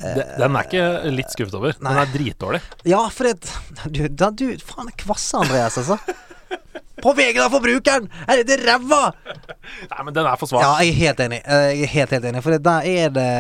Eh, 0.01 0.15
det. 0.19 0.25
Den 0.43 0.57
er 0.59 0.67
ikke 0.67 1.13
litt 1.15 1.31
skuffet 1.31 1.55
over. 1.55 1.77
Den 1.79 1.87
Nei. 1.87 1.95
er 2.03 2.11
dritdårlig. 2.11 2.61
Ja, 2.91 3.05
for 3.15 3.25
det 3.31 3.39
Du, 3.95 4.09
da, 4.09 4.31
du 4.35 4.49
faen, 4.59 4.91
kvasse 4.99 5.39
Andreas, 5.45 5.79
altså. 5.79 5.99
På 7.05 7.13
vegne 7.15 7.43
av 7.45 7.51
forbrukeren! 7.53 8.07
Er 8.31 8.43
det 8.47 8.59
ræva? 8.65 9.13
Nei, 9.91 10.03
men 10.07 10.15
den 10.15 10.27
er 10.27 10.37
for 10.41 10.47
svak. 10.51 10.63
Ja, 10.63 10.75
jeg 10.83 10.91
er 10.95 10.99
helt 11.05 11.21
enig. 11.21 11.41
Jeg 11.45 11.83
er 11.87 11.91
helt, 11.95 12.11
helt 12.17 12.25
enig. 12.31 12.43
For 12.43 12.55
da 12.57 12.59
der 12.81 12.91
er 13.05 13.15
det 13.15 13.31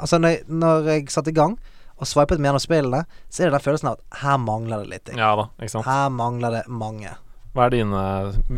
Altså, 0.00 0.18
når 0.20 0.28
jeg, 0.34 0.44
når 0.48 0.88
jeg 0.92 1.08
satte 1.12 1.30
i 1.32 1.36
gang 1.36 1.56
og 1.96 2.08
sveipet 2.08 2.40
med 2.40 2.50
gjennom 2.50 2.62
spillene, 2.64 3.04
så 3.30 3.42
er 3.42 3.50
det 3.50 3.56
den 3.56 3.64
følelsen 3.64 3.90
av 3.90 3.96
at 3.96 4.18
her 4.22 4.40
mangler 4.42 4.84
det 4.84 4.90
litt. 4.92 5.14
Ja 5.16 5.30
da, 5.38 5.46
ikke 5.60 5.74
sant. 5.78 5.88
Her 5.88 6.10
mangler 6.12 6.58
det 6.58 6.64
mange. 6.68 7.14
Hva 7.56 7.66
er 7.66 7.72
dine 7.72 8.02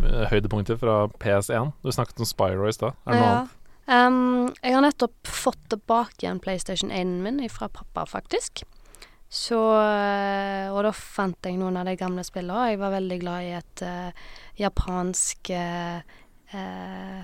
eh, 0.02 0.24
høydepunkter 0.32 0.80
fra 0.80 0.96
PS1? 1.22 1.70
Du 1.84 1.92
snakket 1.94 2.18
om 2.18 2.26
Spyro 2.26 2.66
i 2.66 2.74
stad. 2.74 2.98
Er 3.06 3.14
det 3.14 3.20
noe 3.20 3.28
Ja. 3.28 3.36
annet? 3.36 3.54
Um, 3.88 4.50
jeg 4.60 4.74
har 4.74 4.82
nettopp 4.84 5.30
fått 5.32 5.62
tilbake 5.72 6.20
igjen 6.20 6.42
PlayStation 6.44 6.90
1-en 6.92 7.22
min 7.24 7.38
fra 7.48 7.70
pappa, 7.72 8.04
faktisk. 8.04 8.66
Så 9.28 9.60
eh, 9.80 10.68
Og 10.72 10.82
da 10.84 10.92
fant 10.96 11.44
jeg 11.44 11.56
noen 11.60 11.76
av 11.76 11.88
de 11.88 11.96
gamle 12.00 12.24
spillene. 12.24 12.58
og 12.58 12.68
Jeg 12.72 12.80
var 12.80 12.94
veldig 12.96 13.18
glad 13.20 13.46
i 13.46 13.54
et 13.56 13.82
uh, 13.84 14.28
japansk 14.58 15.50
uh, 15.52 16.00
uh, 16.54 17.20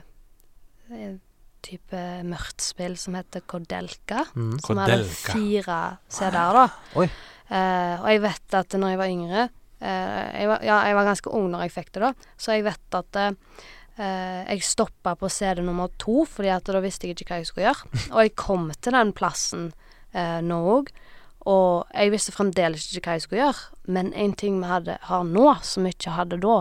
eh, 0.92 1.14
type 1.64 2.00
mørkt 2.28 2.64
spill 2.64 2.96
som 3.00 3.16
heter 3.18 3.44
Kodelka. 3.50 4.26
Mm. 4.36 4.56
Som 4.64 4.80
hadde 4.82 5.02
fire 5.08 5.78
CD-er, 6.12 6.60
da. 6.60 6.66
Oi. 7.00 7.08
Uh, 7.44 7.94
og 8.00 8.08
jeg 8.08 8.24
vet 8.24 8.56
at 8.56 8.76
når 8.80 8.94
jeg 8.94 8.98
var 9.02 9.10
yngre 9.12 9.40
uh, 9.44 10.28
jeg, 10.32 10.46
var, 10.48 10.62
Ja, 10.64 10.78
jeg 10.88 10.96
var 10.96 11.08
ganske 11.10 11.32
ung 11.36 11.50
når 11.52 11.66
jeg 11.66 11.74
fikk 11.74 11.90
det, 11.96 12.04
da. 12.06 12.12
Så 12.40 12.56
jeg 12.56 12.64
vet 12.66 12.96
at 13.00 13.18
eh, 13.20 13.34
eh, 13.96 14.42
jeg 14.48 14.64
stoppa 14.64 15.14
på 15.18 15.28
CD 15.28 15.62
nummer 15.64 15.92
to, 16.00 16.24
fordi 16.28 16.52
at 16.54 16.68
da 16.70 16.82
visste 16.84 17.08
jeg 17.08 17.16
ikke 17.18 17.32
hva 17.32 17.40
jeg 17.42 17.50
skulle 17.50 17.66
gjøre. 17.68 17.90
Og 18.12 18.20
jeg 18.22 18.36
kom 18.40 18.70
til 18.80 18.96
den 18.96 19.12
plassen 19.16 19.66
eh, 20.12 20.40
nå 20.44 20.60
òg. 20.78 20.92
Og 21.50 21.90
jeg 21.92 22.12
visste 22.14 22.32
fremdeles 22.32 22.86
ikke 22.88 23.10
hva 23.10 23.18
jeg 23.18 23.26
skulle 23.26 23.42
gjøre. 23.42 23.66
Men 23.96 24.14
en 24.16 24.32
ting 24.40 24.56
vi 24.62 24.70
hadde, 24.70 24.96
har 25.10 25.26
nå, 25.28 25.50
som 25.66 25.84
vi 25.84 25.92
ikke 25.92 26.16
hadde 26.16 26.40
da, 26.44 26.58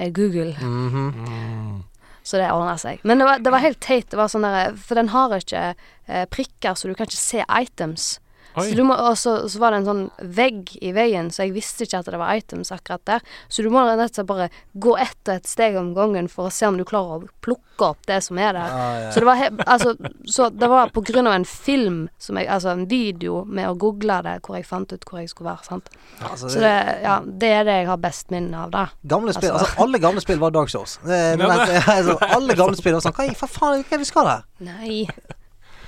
er 0.00 0.10
Google. 0.16 0.56
Mhm. 0.58 1.86
Så 2.22 2.38
det 2.40 2.50
ordna 2.52 2.76
seg. 2.78 3.00
Men 3.06 3.22
det 3.22 3.28
var, 3.28 3.38
det 3.40 3.52
var 3.54 3.64
helt 3.64 3.80
teit. 3.80 4.10
Det 4.12 4.18
var 4.20 4.28
sånn 4.32 4.44
der, 4.44 4.74
for 4.76 4.98
den 4.98 5.12
har 5.14 5.32
ikke 5.38 5.62
eh, 5.72 6.26
prikker, 6.30 6.76
så 6.76 6.90
du 6.90 6.94
kan 6.94 7.08
ikke 7.08 7.20
se 7.20 7.46
items. 7.48 8.10
Oi. 8.56 8.64
Så, 8.70 8.74
du 8.76 8.82
må, 8.82 8.94
og 8.98 9.16
så, 9.18 9.34
så 9.48 9.60
var 9.62 9.70
det 9.70 9.80
en 9.82 9.86
sånn 9.86 10.02
vegg 10.34 10.72
i 10.82 10.90
veien, 10.96 11.28
så 11.30 11.44
jeg 11.44 11.52
visste 11.54 11.84
ikke 11.86 12.00
at 12.02 12.08
det 12.10 12.18
var 12.18 12.34
items 12.34 12.72
akkurat 12.74 13.04
der. 13.06 13.20
Så 13.48 13.62
du 13.62 13.70
må 13.70 13.84
rett 13.86 14.00
og 14.10 14.14
slett 14.14 14.26
bare 14.26 14.48
gå 14.74 14.96
etter 14.98 15.38
et 15.38 15.46
steg 15.46 15.76
om 15.78 15.92
gangen 15.94 16.26
for 16.32 16.48
å 16.48 16.54
se 16.54 16.66
om 16.66 16.78
du 16.80 16.84
klarer 16.88 17.22
å 17.22 17.30
plukke 17.46 17.86
opp 17.92 18.02
det 18.10 18.18
som 18.26 18.38
er 18.42 18.52
der. 18.58 18.74
Ah, 18.74 18.96
ja. 19.04 19.12
Så 19.14 19.22
det 19.22 19.28
var 19.30 19.38
he 19.40 19.48
altså, 19.66 19.94
Så 20.26 20.48
det 20.50 20.68
var 20.68 20.90
på 20.92 21.04
grunn 21.06 21.30
av 21.30 21.36
en 21.38 21.46
film, 21.48 22.00
som 22.18 22.36
jeg, 22.40 22.48
altså 22.50 22.74
en 22.74 22.86
video 22.90 23.44
med 23.46 23.70
å 23.70 23.76
google 23.78 24.18
det, 24.26 24.36
hvor 24.44 24.58
jeg 24.58 24.66
fant 24.68 24.92
ut 24.92 25.06
hvor 25.08 25.22
jeg 25.22 25.30
skulle 25.32 25.52
være. 25.52 25.64
sant? 25.70 25.88
Altså, 26.20 26.50
Så 26.50 26.60
det, 26.60 26.74
ja, 27.06 27.20
det 27.24 27.52
er 27.60 27.64
det 27.70 27.78
jeg 27.80 27.90
har 27.92 28.02
best 28.02 28.30
minne 28.34 28.66
av, 28.66 28.70
da. 28.74 28.86
Gamle 29.06 29.32
spill, 29.36 29.52
Altså- 29.54 29.66
altså 29.70 29.82
Alle 29.86 29.98
gamle 30.02 30.20
spill 30.20 30.38
var. 30.42 30.50
Det, 30.50 30.66
det, 31.38 31.46
er- 31.46 31.92
altså, 31.96 32.18
alle 32.34 32.54
gamle 32.58 32.76
spill 32.76 32.98
var 32.98 33.06
sånn 33.06 33.14
Hva 33.16 33.30
i 33.30 33.34
hva 33.34 33.48
faen 33.48 33.78
hva 33.78 33.84
er 33.86 33.90
det 33.94 34.02
vi 34.04 34.10
skal 34.10 34.26
her? 34.34 34.42
Nei. 34.60 35.06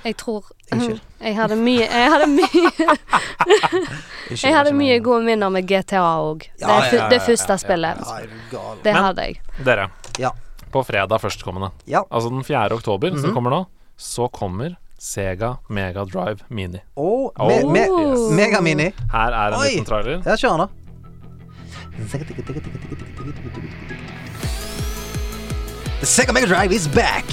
Jeg 0.03 0.17
tror 0.17 0.43
Unnskyld. 0.73 0.99
Jeg 1.21 1.35
hadde 1.37 1.55
mye 1.55 1.85
Jeg 1.87 2.09
hadde 2.11 2.27
mye 2.27 2.71
Jeg 4.43 4.55
hadde 4.55 4.73
mye 4.75 4.99
gode 5.03 5.23
minner 5.25 5.49
med 5.53 5.67
GTA 5.69 6.01
òg. 6.23 6.47
Ja, 6.59 6.67
det, 6.67 6.73
ja, 6.73 6.79
fu- 6.89 6.95
ja, 6.97 7.09
det 7.09 7.19
ja, 7.19 7.25
første 7.27 7.53
ja, 7.53 7.57
spillet. 7.57 7.97
Det 8.83 8.93
hadde 8.95 9.21
jeg. 9.27 9.39
Dere, 9.65 9.89
Ja. 10.19 10.29
på 10.73 10.83
fredag 10.83 11.19
førstkommende, 11.21 11.69
Ja. 11.87 12.01
altså 12.11 12.29
den 12.29 12.43
4. 12.43 12.71
oktober 12.73 13.09
som 13.11 13.29
Mhm. 13.29 13.33
kommer 13.33 13.49
nå, 13.51 13.65
så 13.97 14.27
kommer 14.31 14.75
Sega 14.99 15.55
Mega 15.69 16.03
Drive 16.05 16.39
Mini. 16.49 16.79
Oh, 16.95 17.29
me, 17.37 17.61
Oh, 17.63 17.71
me, 17.71 17.79
yes. 17.79 18.31
Megamini. 18.31 18.91
Her 19.11 19.31
er 19.33 19.47
en 19.53 19.59
Oi. 19.59 19.67
liten 19.69 19.85
trailer. 19.85 20.21
Ja, 20.25 20.35
kjør 20.35 20.57
den, 20.57 20.59
da. 20.59 20.67
The 25.99 26.05
Sega 26.05 26.33
Mega 26.33 26.47
Drive 26.47 26.71
is 26.73 26.87
back! 26.87 27.25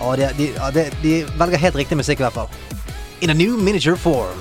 Og 0.00 0.16
de, 0.18 0.28
de, 0.38 0.46
de, 0.74 0.84
de 1.02 1.12
velger 1.38 1.58
helt 1.58 1.76
riktig 1.76 1.96
musikk, 1.96 2.20
i 2.20 2.26
hvert 2.26 2.32
fall. 2.32 2.48
In 3.22 3.30
a 3.30 3.34
new 3.34 3.56
miniature 3.56 3.96
form. 3.96 4.40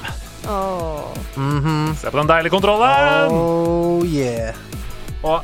Oh. 0.50 1.12
Mm 1.38 1.60
-hmm. 1.62 1.96
Se 1.96 2.12
på 2.12 2.18
den 2.18 2.28
deilige 2.28 2.50
kontrollen! 2.50 3.32
Oh 3.32 4.06
yeah. 4.06 4.56
Og 5.24 5.44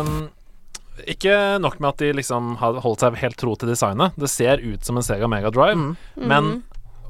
um, 0.00 0.28
ikke 1.06 1.58
nok 1.60 1.80
med 1.80 1.88
at 1.88 1.98
de 1.98 2.12
liksom 2.12 2.56
har 2.56 2.80
holdt 2.80 3.00
seg 3.00 3.16
helt 3.16 3.36
tro 3.36 3.54
til 3.56 3.68
designet. 3.68 4.12
Det 4.16 4.30
ser 4.30 4.58
ut 4.74 4.84
som 4.84 4.96
en 4.96 5.02
Sega 5.02 5.26
Mega 5.26 5.50
Drive, 5.50 5.74
Mm. 5.76 5.96
men 6.16 6.62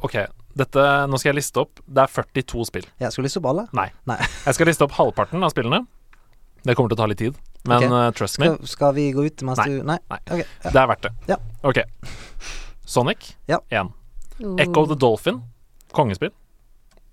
OK. 0.03 0.17
Dette, 0.59 1.07
nå 1.09 1.17
skal 1.19 1.31
jeg 1.31 1.35
liste 1.37 1.61
opp. 1.61 1.81
Det 1.89 2.03
er 2.03 2.07
42 2.07 2.65
spill. 2.67 2.85
Jeg 3.01 3.13
skal 3.13 3.25
liste 3.25 3.39
opp 3.39 3.47
alle? 3.47 3.67
Nei. 3.73 3.89
Nei. 4.07 4.19
Jeg 4.47 4.55
skal 4.55 4.67
liste 4.67 4.85
opp 4.85 4.93
halvparten 4.93 5.43
av 5.43 5.51
spillene. 5.51 5.87
Det 6.67 6.77
kommer 6.77 6.89
til 6.91 6.97
å 6.99 7.03
ta 7.03 7.07
litt 7.07 7.19
tid, 7.19 7.35
men 7.65 7.77
okay. 7.79 7.89
uh, 7.89 8.11
trust 8.17 8.39
me, 8.43 8.47
Skal, 8.47 8.67
skal 8.67 8.95
vi 8.97 9.05
gå 9.15 9.25
ut 9.27 9.43
mens 9.47 9.59
Nei. 9.63 9.67
du 9.71 9.83
Nei? 9.87 9.99
Nei. 10.11 10.19
Okay. 10.27 10.45
Ja. 10.65 10.71
det 10.71 10.81
er 10.83 10.87
verdt 10.91 11.03
det. 11.07 11.13
Ja. 11.31 11.37
OK. 11.63 11.83
Sonic 12.85 13.37
Ja. 13.49 13.59
1. 13.71 13.93
Uh. 14.43 14.57
Echo 14.59 14.87
the 14.87 14.97
Dolphin. 14.99 15.43
Kongespill. 15.93 16.33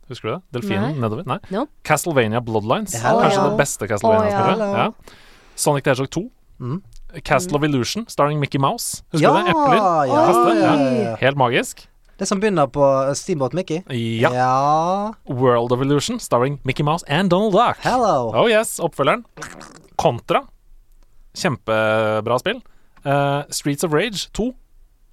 Husker 0.09 0.27
du 0.29 0.33
det? 0.33 0.41
Delfinen 0.57 0.95
Nei. 0.95 1.01
nedover? 1.03 1.23
Nei. 1.29 1.37
No. 1.53 1.67
Castlevania 1.85 2.41
Bloodlines. 2.41 2.95
Hello. 2.97 3.21
Kanskje 3.21 3.41
ja. 3.43 3.49
det 3.49 3.57
beste 3.59 3.87
Castlevania-spillet. 3.91 4.63
Oh, 4.65 4.73
ja. 4.73 4.85
ja. 4.89 5.17
Sonic 5.55 5.83
the 5.85 5.91
Hedgehog 5.93 6.09
2. 6.15 6.23
Mm. 6.59 6.79
Castle 7.25 7.57
of 7.57 7.63
Illusion, 7.63 8.05
starring 8.09 8.39
Mickey 8.41 8.59
Mouse. 8.59 9.03
Husker 9.13 9.27
Ja, 9.27 9.33
du 9.37 9.43
det? 9.43 9.49
Epler. 9.53 9.75
ja, 9.77 10.05
ja, 10.05 10.25
ja. 10.31 10.53
ja, 10.53 11.01
ja. 11.03 11.15
Helt 11.21 11.37
magisk. 11.37 11.85
Det 12.19 12.25
som 12.27 12.39
begynner 12.39 12.67
på 12.67 12.83
Steamboat 13.15 13.53
Mickey? 13.53 13.81
Ja. 14.19 14.29
ja. 14.33 15.13
World 15.25 15.71
of 15.71 15.81
Illusion, 15.81 16.19
starring 16.19 16.59
Mickey 16.63 16.83
Mouse 16.83 17.05
and 17.07 17.29
Donald 17.31 17.53
Duck. 17.53 17.77
Hello. 17.79 18.31
Oh 18.35 18.49
yes, 18.51 18.79
oppfølgeren. 18.79 19.23
Contra. 19.95 20.41
Kjempebra 21.33 22.39
spill. 22.39 22.59
Uh, 23.05 23.43
Streets 23.49 23.83
of 23.87 23.93
Rage 23.93 24.27
2. 24.35 24.51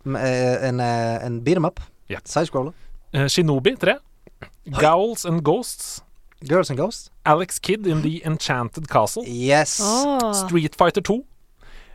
M- 0.05 0.17
eh, 0.17 0.69
En, 0.69 0.81
eh, 0.81 1.25
en 1.27 1.43
beat 1.45 1.57
'em 1.57 1.65
up. 1.65 1.81
Yeah. 2.11 2.21
Sidescroller. 2.25 2.73
Uh, 3.15 3.27
Shinobi 3.27 3.77
3. 3.77 3.95
Gowls 4.81 5.25
and 5.25 5.43
Ghosts. 5.45 6.03
Girls 6.49 6.71
and 6.71 6.79
Ghosts. 6.79 7.11
Alex 7.25 7.59
Kidd 7.59 7.87
in 7.87 8.03
The 8.03 8.21
Enchanted 8.27 8.89
Castle. 8.89 9.23
Yes. 9.27 9.81
Oh. 9.83 10.33
Street 10.33 10.75
Fighter 10.75 11.01
2. 11.01 11.23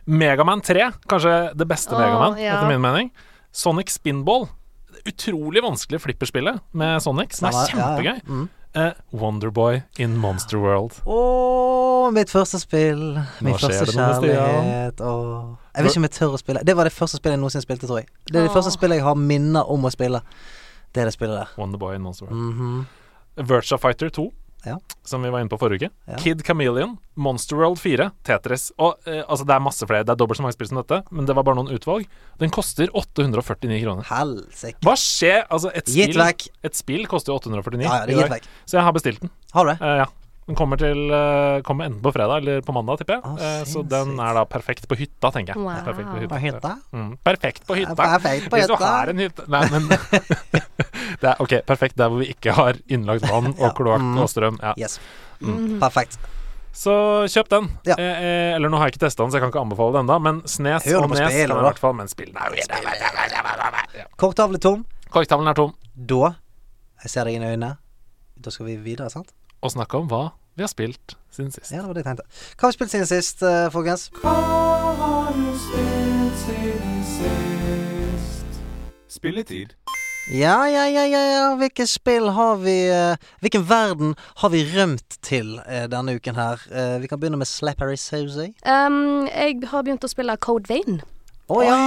Megaman 0.04 0.60
3, 0.60 0.90
kanskje 1.08 1.52
det 1.54 1.68
beste 1.68 1.94
oh, 1.94 2.00
Megaman, 2.00 2.38
ja. 2.40 2.56
etter 2.56 2.68
min 2.68 2.80
mening. 2.80 3.12
Sonic 3.52 3.90
Spinball. 3.92 4.48
Utrolig 5.08 5.62
vanskelig 5.64 6.00
flipperspillet 6.04 6.60
med 6.78 7.02
Sonic, 7.02 7.34
som 7.38 7.48
er 7.48 7.56
Stemmer, 7.56 7.70
ja, 7.72 7.78
ja. 7.82 8.16
kjempegøy. 8.18 8.20
Mm. 8.28 8.50
Uh, 8.72 9.20
Wonderboy 9.20 9.82
in 9.98 10.16
Monster 10.16 10.56
World. 10.62 11.02
Åh, 11.04 12.10
mitt 12.14 12.30
første 12.30 12.60
spill. 12.62 13.18
Min 13.40 13.58
første 13.58 13.92
kjærlighet. 13.92 15.00
Oh. 15.00 15.58
Jeg 15.74 15.84
vet 15.84 15.92
ikke 15.92 16.00
om 16.00 16.06
jeg 16.08 16.14
tør 16.16 16.36
å 16.36 16.40
spille. 16.40 16.62
Det 16.64 16.76
var 16.78 16.88
det 16.88 16.94
første 16.94 17.20
spillet 17.20 17.36
jeg 17.36 17.42
noensinne 17.42 17.66
spilte, 17.66 17.90
tror 17.90 18.00
jeg. 18.00 18.08
Det 18.30 18.38
er 18.38 18.46
det 18.46 18.52
oh. 18.52 18.56
første 18.56 18.72
spillet 18.72 19.00
jeg 19.00 19.04
har 19.04 19.18
minner 19.18 19.68
om 19.74 19.84
å 19.84 19.92
spille. 19.92 20.22
Det 20.92 21.02
er 21.02 21.10
det 21.10 21.16
spillet 21.16 21.36
der. 21.42 21.52
Wonderboy 21.60 21.98
in 21.98 22.06
Monster 22.06 22.30
World. 22.30 22.40
Mhm. 22.54 22.86
Virtua 23.48 23.78
Fighter 23.80 24.08
2, 24.12 24.26
Ja. 24.64 24.76
som 25.04 25.22
vi 25.24 25.30
var 25.32 25.42
inne 25.42 25.50
på 25.50 25.58
forrige 25.58 25.88
uke. 25.88 25.90
Ja. 26.06 26.18
Kid 26.22 26.44
Chameleon, 26.46 26.96
Monster 27.18 27.58
World 27.58 27.80
4, 27.82 28.10
Tetris. 28.26 28.68
Og 28.78 28.94
eh, 29.10 29.22
altså, 29.26 29.46
det 29.48 29.56
er 29.56 29.64
masse 29.64 29.88
flere. 29.88 30.06
Det 30.06 30.14
er 30.14 30.20
dobbelt 30.20 30.38
så 30.38 30.46
mange 30.46 30.56
spill 30.56 30.70
som 30.70 30.78
dette, 30.80 31.02
men 31.10 31.26
det 31.28 31.36
var 31.38 31.46
bare 31.48 31.58
noen 31.58 31.72
utvalg. 31.74 32.06
Den 32.42 32.52
koster 32.54 32.92
849 32.94 33.82
kroner. 33.82 34.06
Helsik. 34.08 34.78
Hva 34.86 34.96
skjer? 35.00 35.44
Altså, 35.50 35.72
et 35.74 35.90
spill, 35.90 36.22
et 36.70 36.78
spill 36.78 37.06
koster 37.10 37.34
jo 37.34 37.40
849. 37.42 37.82
Ja, 37.82 38.02
ja, 38.02 38.08
det 38.08 38.16
er 38.16 38.22
gitt 38.24 38.36
vekk. 38.38 38.50
Så 38.64 38.78
jeg 38.78 38.86
har 38.86 38.96
bestilt 38.96 39.24
den. 39.24 39.34
Har 39.52 39.66
du 39.66 39.74
det? 39.74 39.78
Eh, 39.82 40.02
ja. 40.04 40.10
Den 40.42 40.56
kommer 40.58 40.78
til 40.80 41.04
eh, 41.14 41.60
Kommer 41.62 41.86
enten 41.86 42.00
på 42.02 42.10
fredag 42.14 42.42
eller 42.42 42.64
på 42.66 42.74
mandag, 42.74 42.98
tipper 42.98 43.20
jeg. 43.20 43.34
Eh, 43.46 43.64
så 43.70 43.84
den 43.86 44.16
er 44.18 44.34
da 44.34 44.42
perfekt 44.50 44.88
på 44.90 44.98
hytta, 44.98 45.30
tenker 45.30 45.54
jeg. 45.54 45.62
Wow. 45.62 45.84
Perfekt 45.86 46.10
på 46.10 46.18
hytta. 46.18 46.32
På 46.32 46.40
hytta? 46.42 46.72
Mm, 46.90 47.12
perfekt 47.22 47.66
på 47.68 47.76
hytta. 47.78 47.94
Perfekt 48.00 48.48
på 48.50 48.58
Hvis 48.58 48.66
du 48.72 48.74
har 48.80 49.12
en 49.12 49.22
hytte 49.22 49.46
Nei, 49.52 49.62
men 49.70 49.86
det 51.22 51.30
er, 51.30 51.36
Ok, 51.38 51.54
perfekt 51.68 51.96
der 52.00 52.10
hvor 52.10 52.22
vi 52.24 52.30
ikke 52.34 52.54
har 52.58 52.80
innlagt 52.90 53.28
vann 53.30 53.52
og 53.62 53.74
kloakk 53.78 54.02
Mm. 54.02 54.16
og 54.18 54.30
strøm. 54.32 54.56
Ja. 54.62 54.72
Yes. 54.80 54.98
Mm. 55.40 55.76
Perfekt. 55.78 56.18
Så 56.74 56.92
kjøp 57.30 57.48
den. 57.52 57.68
Ja. 57.86 57.94
Eh, 58.00 58.22
eh, 58.24 58.54
eller 58.56 58.72
nå 58.72 58.78
har 58.80 58.88
jeg 58.88 58.96
ikke 58.96 59.04
testa 59.06 59.22
den, 59.22 59.30
så 59.30 59.38
jeg 59.38 59.44
kan 59.44 59.52
ikke 59.52 59.62
anbefale 59.62 60.00
den 60.00 60.08
da 60.10 60.16
men 60.18 60.40
Snes 60.48 60.86
Hør 60.88 61.04
og 61.04 61.10
Nes 61.12 61.20
spil, 61.20 61.28
kan 61.28 61.36
jeg 61.36 61.50
i 61.52 61.66
hvert 61.68 61.82
fall. 61.82 61.94
Men 61.98 62.08
spill 62.10 62.32
er 62.32 62.50
jo 62.50 62.56
ja. 64.00 64.06
Tom. 64.58 64.84
Korktavlen 65.12 65.52
er 65.52 65.58
tom. 65.58 65.74
Da 65.94 66.32
Jeg 67.04 67.12
ser 67.12 67.28
deg 67.28 67.36
inn 67.36 67.44
i 67.44 67.50
øynene. 67.52 67.76
Da 68.42 68.50
skal 68.50 68.66
vi 68.66 68.76
videre, 68.80 69.10
sant? 69.12 69.30
Og 69.62 69.70
snakke 69.70 69.94
om 69.98 70.08
hva 70.10 70.32
vi 70.58 70.64
har 70.64 70.70
spilt 70.70 71.14
siden 71.32 71.52
sist. 71.54 71.70
Ja, 71.70 71.80
det 71.80 71.86
var 71.86 71.94
det 71.94 72.02
jeg 72.02 72.08
tenkte. 72.10 72.24
Hva 72.58 72.66
har 72.66 72.72
vi 72.72 72.76
spilt 72.76 72.90
siden 72.92 73.06
sist, 73.08 73.44
uh, 73.46 73.70
folkens? 73.72 74.08
Spilletid. 79.08 79.76
Ja, 80.34 80.58
ja, 80.66 80.82
ja, 80.90 81.04
ja, 81.06 81.22
ja. 81.30 81.46
Hvilke 81.58 81.86
spill 81.86 82.28
har 82.34 82.58
vi 82.62 82.74
uh, 82.90 83.14
Hvilken 83.40 83.64
verden 83.68 84.16
har 84.42 84.52
vi 84.52 84.64
rømt 84.74 85.16
til 85.22 85.54
uh, 85.62 85.86
denne 85.90 86.18
uken 86.18 86.36
her? 86.36 86.66
Vi 86.98 87.06
kan 87.06 87.22
begynne 87.22 87.38
med 87.38 87.46
Slappery 87.46 87.96
Susie. 87.96 88.52
Um, 88.66 89.30
jeg 89.30 89.62
har 89.70 89.86
begynt 89.86 90.04
å 90.04 90.10
spille 90.10 90.36
Code 90.42 90.68
Vein. 90.68 91.00
Å 91.46 91.62
ja! 91.62 91.78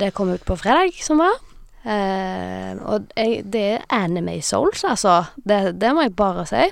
Det 0.00 0.14
kom 0.16 0.32
ut 0.32 0.44
på 0.48 0.56
fredag, 0.56 0.96
som 1.04 1.20
var. 1.20 1.36
Eh, 1.84 2.74
og 2.84 3.08
jeg, 3.16 3.40
det 3.48 3.64
er 3.78 3.84
Anime 3.94 4.36
Souls, 4.44 4.82
altså. 4.84 5.22
Det, 5.36 5.78
det 5.80 5.92
må 5.96 6.04
jeg 6.04 6.14
bare 6.18 6.44
si. 6.48 6.66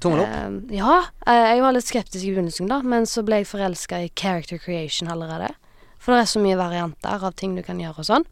Tommel 0.00 0.22
opp. 0.24 0.32
Eh, 0.32 0.76
ja. 0.78 0.98
eh, 1.28 1.46
jeg 1.56 1.64
var 1.66 1.76
litt 1.76 1.88
skeptisk 1.88 2.24
i 2.24 2.32
begynnelsen, 2.32 2.70
da, 2.70 2.80
men 2.82 3.04
så 3.08 3.24
ble 3.26 3.42
jeg 3.42 3.50
forelska 3.50 4.00
i 4.06 4.12
character 4.16 4.60
creation 4.62 5.10
allerede. 5.12 5.52
For 6.00 6.16
det 6.16 6.22
er 6.24 6.30
så 6.32 6.40
mye 6.40 6.56
varianter 6.56 7.26
av 7.28 7.34
ting 7.36 7.52
du 7.58 7.62
kan 7.66 7.80
gjøre 7.82 8.00
og 8.00 8.08
sånn. 8.08 8.24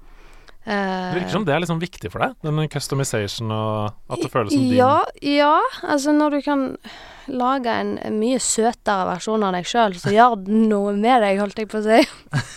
Eh, 0.65 0.73
Det 1.13 1.19
virker 1.21 1.35
som 1.37 1.45
det 1.45 1.53
er 1.55 1.61
liksom 1.67 1.83
viktig 1.83 2.11
for 2.13 2.25
deg. 2.25 2.39
Den 2.45 2.73
customization 2.73 3.53
og 3.53 3.93
at 4.09 4.25
det 4.25 4.33
føles 4.33 4.57
som 4.57 4.65
din. 4.65 4.79
Ja, 4.81 5.03
ja. 5.21 5.55
Altså, 5.85 6.17
når 6.17 6.39
du 6.39 6.41
kan 6.49 6.65
lage 7.29 7.73
en, 7.73 7.93
mye 8.19 8.39
søtere 8.43 9.05
versjon 9.09 9.45
av 9.47 9.53
deg 9.57 9.67
sjøl, 9.69 9.95
så 10.01 10.13
gjør 10.15 10.37
noe 10.49 10.95
med 10.97 11.23
deg, 11.25 11.39
holdt 11.43 11.59
jeg 11.63 11.69
på 11.71 11.81
å 11.81 11.85
si. 11.85 11.99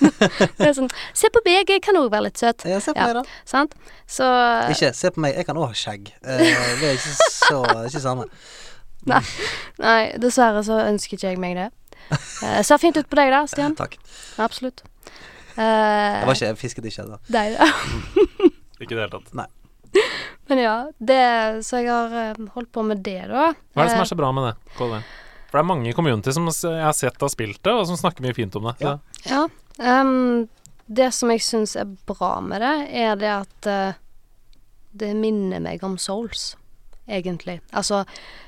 det 0.59 0.67
er 0.69 0.75
sånn 0.77 0.89
Se 1.17 1.29
på 1.33 1.41
meg, 1.45 1.69
jeg 1.69 1.83
kan 1.85 1.97
òg 1.99 2.09
være 2.13 2.27
litt 2.29 2.41
søt. 2.41 2.65
Ja, 2.69 2.79
se 2.83 2.93
på 2.95 3.01
Ja. 3.01 3.07
meg, 3.11 3.21
da. 3.21 3.41
Sant? 3.45 3.75
Så 4.09 4.27
Ikke 4.73 4.91
se 4.97 5.11
på 5.13 5.23
meg, 5.23 5.35
jeg 5.39 5.47
kan 5.49 5.59
òg 5.59 5.69
ha 5.71 5.77
skjegg. 5.77 6.11
Eh, 6.23 6.41
det 6.81 6.91
er 6.93 6.97
ikke 6.97 7.15
så 7.29 7.61
ikke 7.85 8.03
samme. 8.03 8.27
Nei, 9.81 10.01
dessverre 10.21 10.61
så 10.65 10.81
ønsker 10.85 11.17
ikke 11.17 11.31
jeg 11.33 11.41
meg 11.41 11.57
det. 11.57 11.69
Eh, 12.11 12.61
ser 12.67 12.81
fint 12.81 12.97
ut 12.97 13.09
på 13.09 13.17
deg, 13.19 13.31
da, 13.33 13.45
Stian. 13.49 13.75
Takk. 13.81 13.97
Absolutt. 14.41 14.83
Uh, 15.57 15.61
Jeg 15.61 16.27
var 16.29 16.37
ikke, 16.37 16.45
jeg 16.53 16.57
fisket 16.61 16.85
ikke 16.87 17.07
da. 17.09 17.17
Nei, 17.35 17.47
da. 17.57 17.67
Ikke 18.79 18.93
i 18.93 18.95
det 18.95 19.03
hele 19.03 19.11
tatt. 19.19 19.51
Men 20.51 20.59
ja, 20.59 20.91
det 20.99 21.63
Så 21.63 21.79
jeg 21.79 21.87
har 21.87 22.11
eh, 22.19 22.39
holdt 22.51 22.71
på 22.75 22.83
med 22.83 22.99
det, 23.05 23.21
da. 23.31 23.51
Hva 23.71 23.85
er 23.85 23.87
det 23.87 23.93
som 23.93 24.01
Eh, 24.01 24.03
er 24.03 24.09
så 24.09 24.17
bra 24.19 24.31
med 24.35 24.49
det? 24.49 24.55
Det? 24.75 25.01
For 25.47 25.57
det 25.57 25.61
er 25.61 25.67
mange 25.69 25.87
i 25.87 25.93
community 25.95 26.33
som 26.35 26.49
jeg 26.51 26.83
har 26.83 26.95
sett 26.97 27.23
har 27.23 27.31
spilt 27.31 27.61
det, 27.63 27.71
og 27.71 27.85
som 27.87 27.99
snakker 27.99 28.25
mye 28.25 28.35
fint 28.35 28.55
om 28.59 28.67
det. 28.67 28.73
Ja. 28.83 28.97
Ja. 29.29 29.45
um, 29.79 30.49
det 30.91 31.13
som 31.15 31.31
jeg 31.31 31.43
syns 31.43 31.77
er 31.79 31.87
bra 32.07 32.33
med 32.43 32.59
det, 32.63 32.73
er 32.91 33.15
det 33.19 33.31
at 33.31 33.69
uh, 33.71 33.99
det 34.91 35.13
minner 35.15 35.63
meg 35.63 35.83
om 35.87 35.95
Souls. 35.97 36.57
egentlig. 37.07 37.61
Altså 37.71 38.03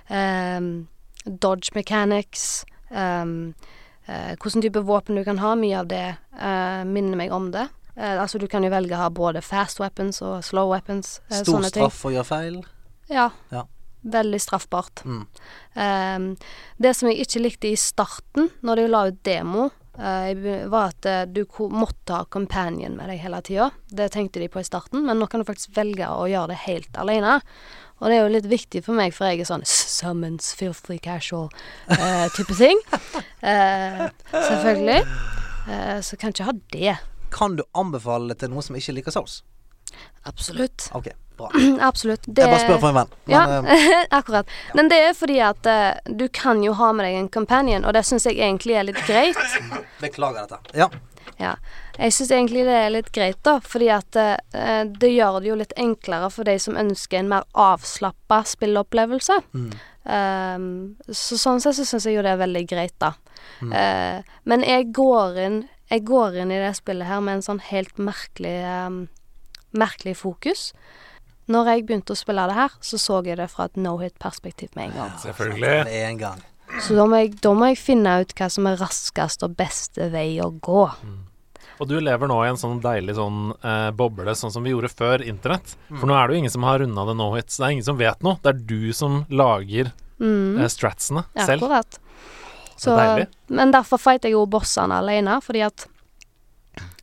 um, 0.10 0.88
dodge 1.24 1.72
mechanics, 1.76 2.66
um, 2.92 3.54
uh, 4.10 4.36
hvilken 4.36 4.62
type 4.62 4.84
våpen 4.84 5.16
du 5.16 5.24
kan 5.24 5.40
ha, 5.40 5.56
mye 5.56 5.80
av 5.80 5.88
det 5.88 6.06
uh, 6.36 6.84
minner 6.84 7.16
meg 7.20 7.32
om 7.32 7.52
det. 7.56 7.68
Eh, 7.96 8.22
altså 8.22 8.40
du 8.42 8.48
kan 8.50 8.64
jo 8.66 8.72
velge 8.74 8.96
å 8.98 9.04
ha 9.04 9.10
både 9.14 9.44
fast 9.46 9.80
weapons 9.80 10.22
og 10.26 10.42
slow 10.46 10.72
weapons. 10.72 11.20
eh, 11.30 11.44
Stor 11.44 11.62
straff 11.70 12.00
for 12.02 12.12
å 12.12 12.16
gjøre 12.18 12.30
feil. 12.30 12.60
Ja. 13.12 13.30
Ja. 13.54 13.66
Veldig 14.04 14.40
straffbart. 14.42 15.04
Mm. 15.06 15.28
Ehm, 15.80 16.26
det 16.78 16.92
som 16.98 17.08
jeg 17.08 17.24
ikke 17.24 17.44
likte 17.44 17.70
i 17.72 17.78
starten, 17.80 18.50
når 18.62 18.82
de 18.82 18.88
la 18.90 19.06
ut 19.08 19.22
demo, 19.24 19.70
uh, 19.96 20.34
var 20.68 20.90
at 20.90 21.06
uh, 21.08 21.22
du 21.30 21.46
måtte 21.72 22.18
ha 22.18 22.26
companion 22.26 22.98
med 22.98 23.08
deg 23.08 23.22
hele 23.24 23.40
tida. 23.46 23.70
Det 23.88 24.10
tenkte 24.12 24.42
de 24.42 24.50
på 24.52 24.60
i 24.60 24.68
starten, 24.68 25.06
men 25.06 25.22
nå 25.22 25.30
kan 25.32 25.40
du 25.40 25.48
faktisk 25.48 25.72
velge 25.78 26.10
å 26.10 26.26
gjøre 26.28 26.52
det 26.52 26.60
helt 26.66 27.00
alene. 27.00 27.38
Og 28.02 28.10
det 28.10 28.18
er 28.18 28.24
jo 28.26 28.34
litt 28.34 28.50
viktig 28.52 28.82
for 28.84 28.98
meg, 28.98 29.14
for 29.16 29.30
jeg 29.30 29.40
er 29.46 29.48
sånn 29.48 29.64
summons, 29.70 30.52
filthy 30.60 31.00
casual-type 31.00 32.58
ting. 32.60 32.84
Eh, 33.44 34.06
selvfølgelig. 34.32 35.02
Eh, 35.68 35.98
så 36.00 36.16
kan 36.16 36.32
ikke 36.32 36.46
ha 36.48 36.54
det. 36.72 36.94
Kan 37.34 37.58
du 37.58 37.66
anbefale 37.74 38.34
det 38.34 38.44
til 38.44 38.54
noen 38.54 38.66
som 38.66 38.78
ikke 38.78 38.96
liker 39.00 39.16
Souls? 39.16 39.42
Absolutt. 40.24 40.90
Ok, 40.94 41.10
bra. 41.38 41.52
Absolutt. 41.90 42.22
Det, 42.26 42.42
Jeg 42.42 42.52
bare 42.52 42.66
spør 42.66 42.80
for 42.80 42.90
en 42.92 43.00
venn. 43.02 43.16
Men, 43.26 43.34
Ja, 43.36 43.76
eh, 43.76 44.06
akkurat. 44.10 44.52
Men 44.74 44.92
det 44.92 45.00
er 45.08 45.16
fordi 45.18 45.40
at 45.44 45.70
uh, 45.70 45.98
du 46.06 46.28
kan 46.34 46.64
jo 46.64 46.76
ha 46.80 46.92
med 46.96 47.08
deg 47.08 47.20
en 47.20 47.32
companion, 47.34 47.86
og 47.86 47.98
det 47.98 48.06
syns 48.08 48.28
jeg 48.30 48.40
egentlig 48.40 48.78
er 48.78 48.88
litt 48.88 49.02
greit. 49.08 49.42
beklager 50.04 50.46
dette. 50.46 50.78
Ja. 50.78 50.90
Ja. 51.42 51.56
Jeg 51.98 52.14
syns 52.16 52.32
egentlig 52.34 52.64
det 52.68 52.76
er 52.78 52.94
litt 52.94 53.10
greit, 53.14 53.40
da, 53.46 53.58
fordi 53.66 53.90
at 53.94 54.20
uh, 54.20 54.84
det 54.88 55.12
gjør 55.14 55.42
det 55.42 55.52
jo 55.52 55.58
litt 55.60 55.76
enklere 55.80 56.30
for 56.34 56.48
de 56.48 56.56
som 56.62 56.78
ønsker 56.80 57.20
en 57.20 57.34
mer 57.34 57.50
avslappa 57.54 58.44
spilleopplevelse. 58.54 59.42
Mm. 59.54 59.74
Ehm, 60.04 60.72
så 61.08 61.38
sånn 61.40 61.62
sett 61.64 61.78
så 61.78 61.86
syns 61.88 62.08
jeg 62.10 62.18
jo 62.18 62.24
det 62.26 62.34
er 62.34 62.42
veldig 62.42 62.64
greit, 62.68 62.96
da. 63.00 63.14
Mm. 63.64 63.72
Uh, 63.72 64.36
men 64.50 64.66
jeg 64.68 64.90
går 64.96 65.40
inn 65.46 65.62
Jeg 65.94 66.06
går 66.10 66.40
inn 66.42 66.52
i 66.54 66.58
det 66.62 66.72
spillet 66.80 67.06
her 67.08 67.22
med 67.22 67.38
en 67.40 67.46
sånn 67.46 67.60
helt 67.70 68.00
merkelig 68.02 68.56
ehm, 68.66 69.04
Merkelig 69.74 70.16
fokus. 70.20 70.68
Når 71.50 71.66
jeg 71.72 71.84
begynte 71.88 72.14
å 72.14 72.18
spille 72.18 72.44
det 72.50 72.56
her, 72.58 72.74
så 72.86 72.98
så 73.02 73.20
jeg 73.26 73.38
det 73.40 73.48
fra 73.52 73.66
et 73.66 73.78
no-hit-perspektiv 73.82 74.70
med 74.78 74.92
en 74.92 74.98
gang. 75.00 75.14
Selvfølgelig. 75.24 75.72
Med 75.88 75.96
en 76.10 76.20
gang. 76.22 76.44
Så 76.82 76.96
da 76.98 77.06
må, 77.10 77.18
jeg, 77.24 77.34
da 77.42 77.52
må 77.58 77.68
jeg 77.72 77.80
finne 77.82 78.14
ut 78.22 78.34
hva 78.38 78.48
som 78.54 78.70
er 78.70 78.78
raskest 78.82 79.44
og 79.46 79.56
beste 79.58 80.08
vei 80.14 80.38
å 80.46 80.52
gå. 80.54 80.84
Og 81.82 81.90
du 81.90 81.96
lever 82.00 82.30
nå 82.30 82.38
i 82.46 82.52
en 82.52 82.60
sånn 82.62 82.78
deilig 82.86 83.18
sånn 83.18 83.50
eh, 83.66 83.90
boble, 83.98 84.34
sånn 84.38 84.54
som 84.54 84.64
vi 84.66 84.76
gjorde 84.76 84.94
før 84.94 85.26
internett. 85.26 85.74
For 85.90 86.06
nå 86.10 86.16
er 86.16 86.30
det 86.30 86.38
jo 86.38 86.44
ingen 86.46 86.54
som 86.54 86.70
har 86.70 86.80
runda 86.86 87.06
det 87.10 87.18
no 87.18 87.32
hits. 87.34 87.58
Det 87.58 87.66
er 87.66 87.76
ingen 87.80 87.90
som 87.90 87.98
vet 88.00 88.22
noe. 88.26 88.38
Det 88.46 88.54
er 88.54 88.64
du 88.70 88.94
som 88.94 89.24
lager 89.34 89.90
Mm. 90.22 90.62
eh, 90.62 90.70
stratsene 90.70 91.26
Ja, 91.36 91.48
selv. 91.50 91.64
akkurat. 91.66 91.98
Så, 92.78 92.96
deilig. 92.98 93.28
men 93.48 93.72
derfor 93.72 93.98
fighter 94.02 94.30
jeg 94.30 94.34
jo 94.38 94.46
bossene 94.46 94.96
alene, 94.98 95.40
fordi 95.42 95.62
at 95.62 95.86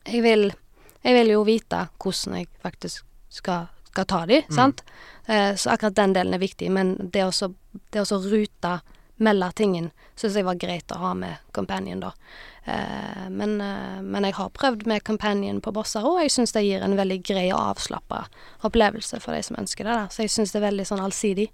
jeg 0.07 0.23
vil, 0.23 0.53
jeg 1.05 1.15
vil 1.15 1.31
jo 1.35 1.43
vite 1.47 1.89
hvordan 2.03 2.39
jeg 2.41 2.49
faktisk 2.63 3.05
skal, 3.31 3.69
skal 3.93 4.05
ta 4.11 4.25
de, 4.27 4.43
sant? 4.51 4.83
Eh, 5.27 5.55
så 5.55 5.71
akkurat 5.75 5.95
den 5.95 6.13
delen 6.17 6.35
er 6.35 6.39
viktig, 6.43 6.71
men 6.71 6.97
det 7.13 7.23
å 7.25 7.31
så- 7.31 7.55
det 7.93 8.01
å 8.03 8.05
så 8.09 8.19
rute 8.23 8.81
melde 9.21 9.53
tingen 9.59 9.91
syns 10.21 10.37
jeg 10.37 10.45
var 10.47 10.59
greit 10.61 10.93
å 10.93 10.99
ha 11.01 11.15
med 11.17 11.37
companion, 11.57 12.01
da. 12.03 12.11
Eh, 12.69 13.29
men, 13.33 13.55
eh, 13.65 14.01
men 14.05 14.25
jeg 14.29 14.35
har 14.37 14.51
prøvd 14.53 14.85
med 14.87 15.03
companion 15.05 15.63
på 15.65 15.73
bosser, 15.73 16.05
og 16.05 16.19
jeg 16.21 16.33
syns 16.35 16.53
det 16.53 16.63
gir 16.67 16.83
en 16.85 16.97
veldig 16.99 17.17
grei 17.25 17.47
og 17.55 17.61
avslappa 17.73 18.27
opplevelse 18.69 19.21
for 19.25 19.33
de 19.33 19.41
som 19.47 19.57
ønsker 19.63 19.89
det. 19.89 19.95
Da. 19.97 20.09
Så 20.13 20.27
jeg 20.27 20.33
syns 20.35 20.53
det 20.53 20.61
er 20.61 20.67
veldig 20.67 20.85
sånn 20.91 21.01
allsidig. 21.01 21.47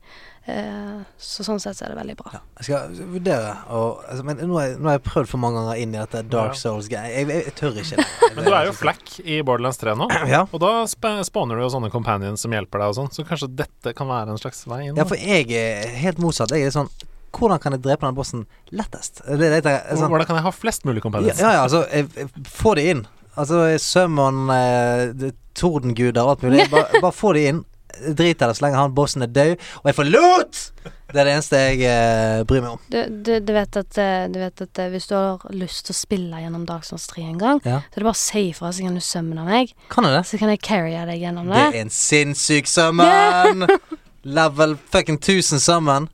Eh, 0.51 0.99
så 1.19 1.47
sånn 1.47 1.62
sett 1.62 1.79
så 1.79 1.87
er 1.87 1.95
det 1.95 2.01
veldig 2.01 2.17
bra. 2.19 2.33
Ja, 2.35 2.43
jeg 2.59 2.67
skal 2.69 2.99
vurdere 3.11 3.55
å 3.75 3.81
altså, 4.03 4.27
Men 4.27 4.43
nå 4.47 4.59
har, 4.59 4.67
jeg, 4.69 4.77
nå 4.79 4.91
har 4.91 4.99
jeg 4.99 5.05
prøvd 5.09 5.31
for 5.33 5.43
mange 5.43 5.62
ganger 5.62 5.81
inn 5.83 5.95
i 5.95 5.99
dette 5.99 6.23
Dark 6.31 6.55
Ja. 6.55 6.61
Souls-greiet. 6.61 7.17
Jeg, 7.17 7.31
jeg, 7.31 7.45
jeg 7.49 7.57
tør 7.62 7.81
ikke. 7.83 8.03
det. 8.03 8.07
Men 8.37 8.47
du 8.47 8.53
er 8.55 8.69
jo 8.71 8.77
flack 8.77 9.17
i 9.25 9.41
Borderlands 9.47 9.79
3 9.83 9.95
nå, 9.99 10.11
Ja. 10.31 10.45
og 10.51 10.62
da 10.62 10.73
sp 10.91 11.07
spawner 11.27 11.59
du 11.59 11.62
jo 11.67 11.71
sånne 11.75 11.91
companions 11.95 12.43
som 12.43 12.55
hjelper 12.55 12.83
deg 12.83 12.93
og 12.95 12.99
sånn, 12.99 13.11
så 13.14 13.27
kanskje 13.27 13.51
dette 13.62 13.95
kan 13.97 14.11
være 14.11 14.35
en 14.35 14.43
slags 14.43 14.62
vei 14.71 14.85
inn? 14.89 14.99
Ja, 14.99 15.07
for 15.07 15.19
jeg 15.19 15.51
er 15.55 15.87
helt 16.03 16.19
motsatt. 16.23 16.51
Jeg 16.55 16.67
er 16.71 16.75
sånn 16.75 16.91
Hvordan 17.37 17.61
kan 17.62 17.76
jeg 17.76 17.82
drepe 17.84 18.07
den 18.07 18.16
bossen 18.16 18.47
lettest? 18.72 19.20
Det 19.26 19.37
det, 19.43 19.62
det. 19.66 19.76
Sånn, 19.93 20.09
Hvordan 20.12 20.26
kan 20.30 20.39
jeg 20.41 20.47
ha 20.49 20.55
flest 20.57 20.84
mulig 20.89 21.03
ja, 21.03 21.05
companions? 21.05 21.41
ja, 21.43 21.53
ja, 21.59 21.62
altså 21.66 21.84
jeg, 21.93 22.09
jeg, 22.16 22.30
Få 22.49 22.74
det 22.78 22.89
inn. 22.95 23.05
Altså 23.37 23.62
Summon, 23.82 24.47
eh, 24.55 25.32
tordenguder 25.57 26.22
og 26.24 26.37
alt 26.37 26.47
mulig. 26.49 26.68
Bare, 26.72 27.01
bare 27.05 27.12
få 27.12 27.34
det 27.37 27.49
inn. 27.51 27.64
Drit 27.97 28.43
i 28.43 28.45
det 28.45 28.55
så 28.59 28.64
lenge 28.64 28.76
han 28.76 28.93
bossen 28.93 29.22
er 29.24 29.30
død, 29.32 29.53
og 29.80 29.87
jeg 29.89 29.97
får 29.97 30.09
loot! 30.11 30.59
Det 31.07 31.20
er 31.22 31.28
det 31.28 31.32
eneste 31.37 31.61
jeg 31.62 31.78
eh, 31.89 32.41
bryr 32.45 32.61
meg 32.64 32.74
om. 32.74 32.80
Du, 32.93 32.99
du, 33.24 33.30
du, 33.41 33.53
vet 33.57 33.76
at, 33.80 33.99
eh, 34.03 34.24
du 34.32 34.37
vet 34.43 34.62
at 34.66 34.80
eh, 34.82 34.89
hvis 34.93 35.07
du 35.09 35.14
har 35.16 35.45
lyst 35.55 35.87
til 35.87 35.95
å 35.95 35.97
spille 35.97 36.41
gjennom 36.43 36.66
Dark 36.68 36.84
Souls 36.84 37.07
3 37.12 37.24
en 37.30 37.39
gang, 37.41 37.61
Ja. 37.64 37.78
så 37.87 37.97
er 37.97 38.03
det 38.03 38.09
bare 38.09 38.18
å 38.18 38.20
si 38.20 38.43
ifra, 38.51 38.72
så 38.74 38.84
kan 38.84 38.99
du 38.99 39.05
summone 39.07 39.47
meg. 39.49 39.72
Kan 39.95 40.05
jeg 40.05 40.16
det? 40.18 40.24
Så 40.28 40.41
kan 40.43 40.53
jeg 40.53 40.61
carrye 40.66 41.07
deg 41.09 41.22
gjennom 41.24 41.49
Det 41.49 41.57
det. 41.57 41.66
er 41.70 41.80
en 41.87 41.95
sinnssyk 41.95 42.68
summon! 42.68 43.64
Level 44.41 44.76
fucking 44.93 45.16
1000 45.22 45.62
summon. 45.62 46.11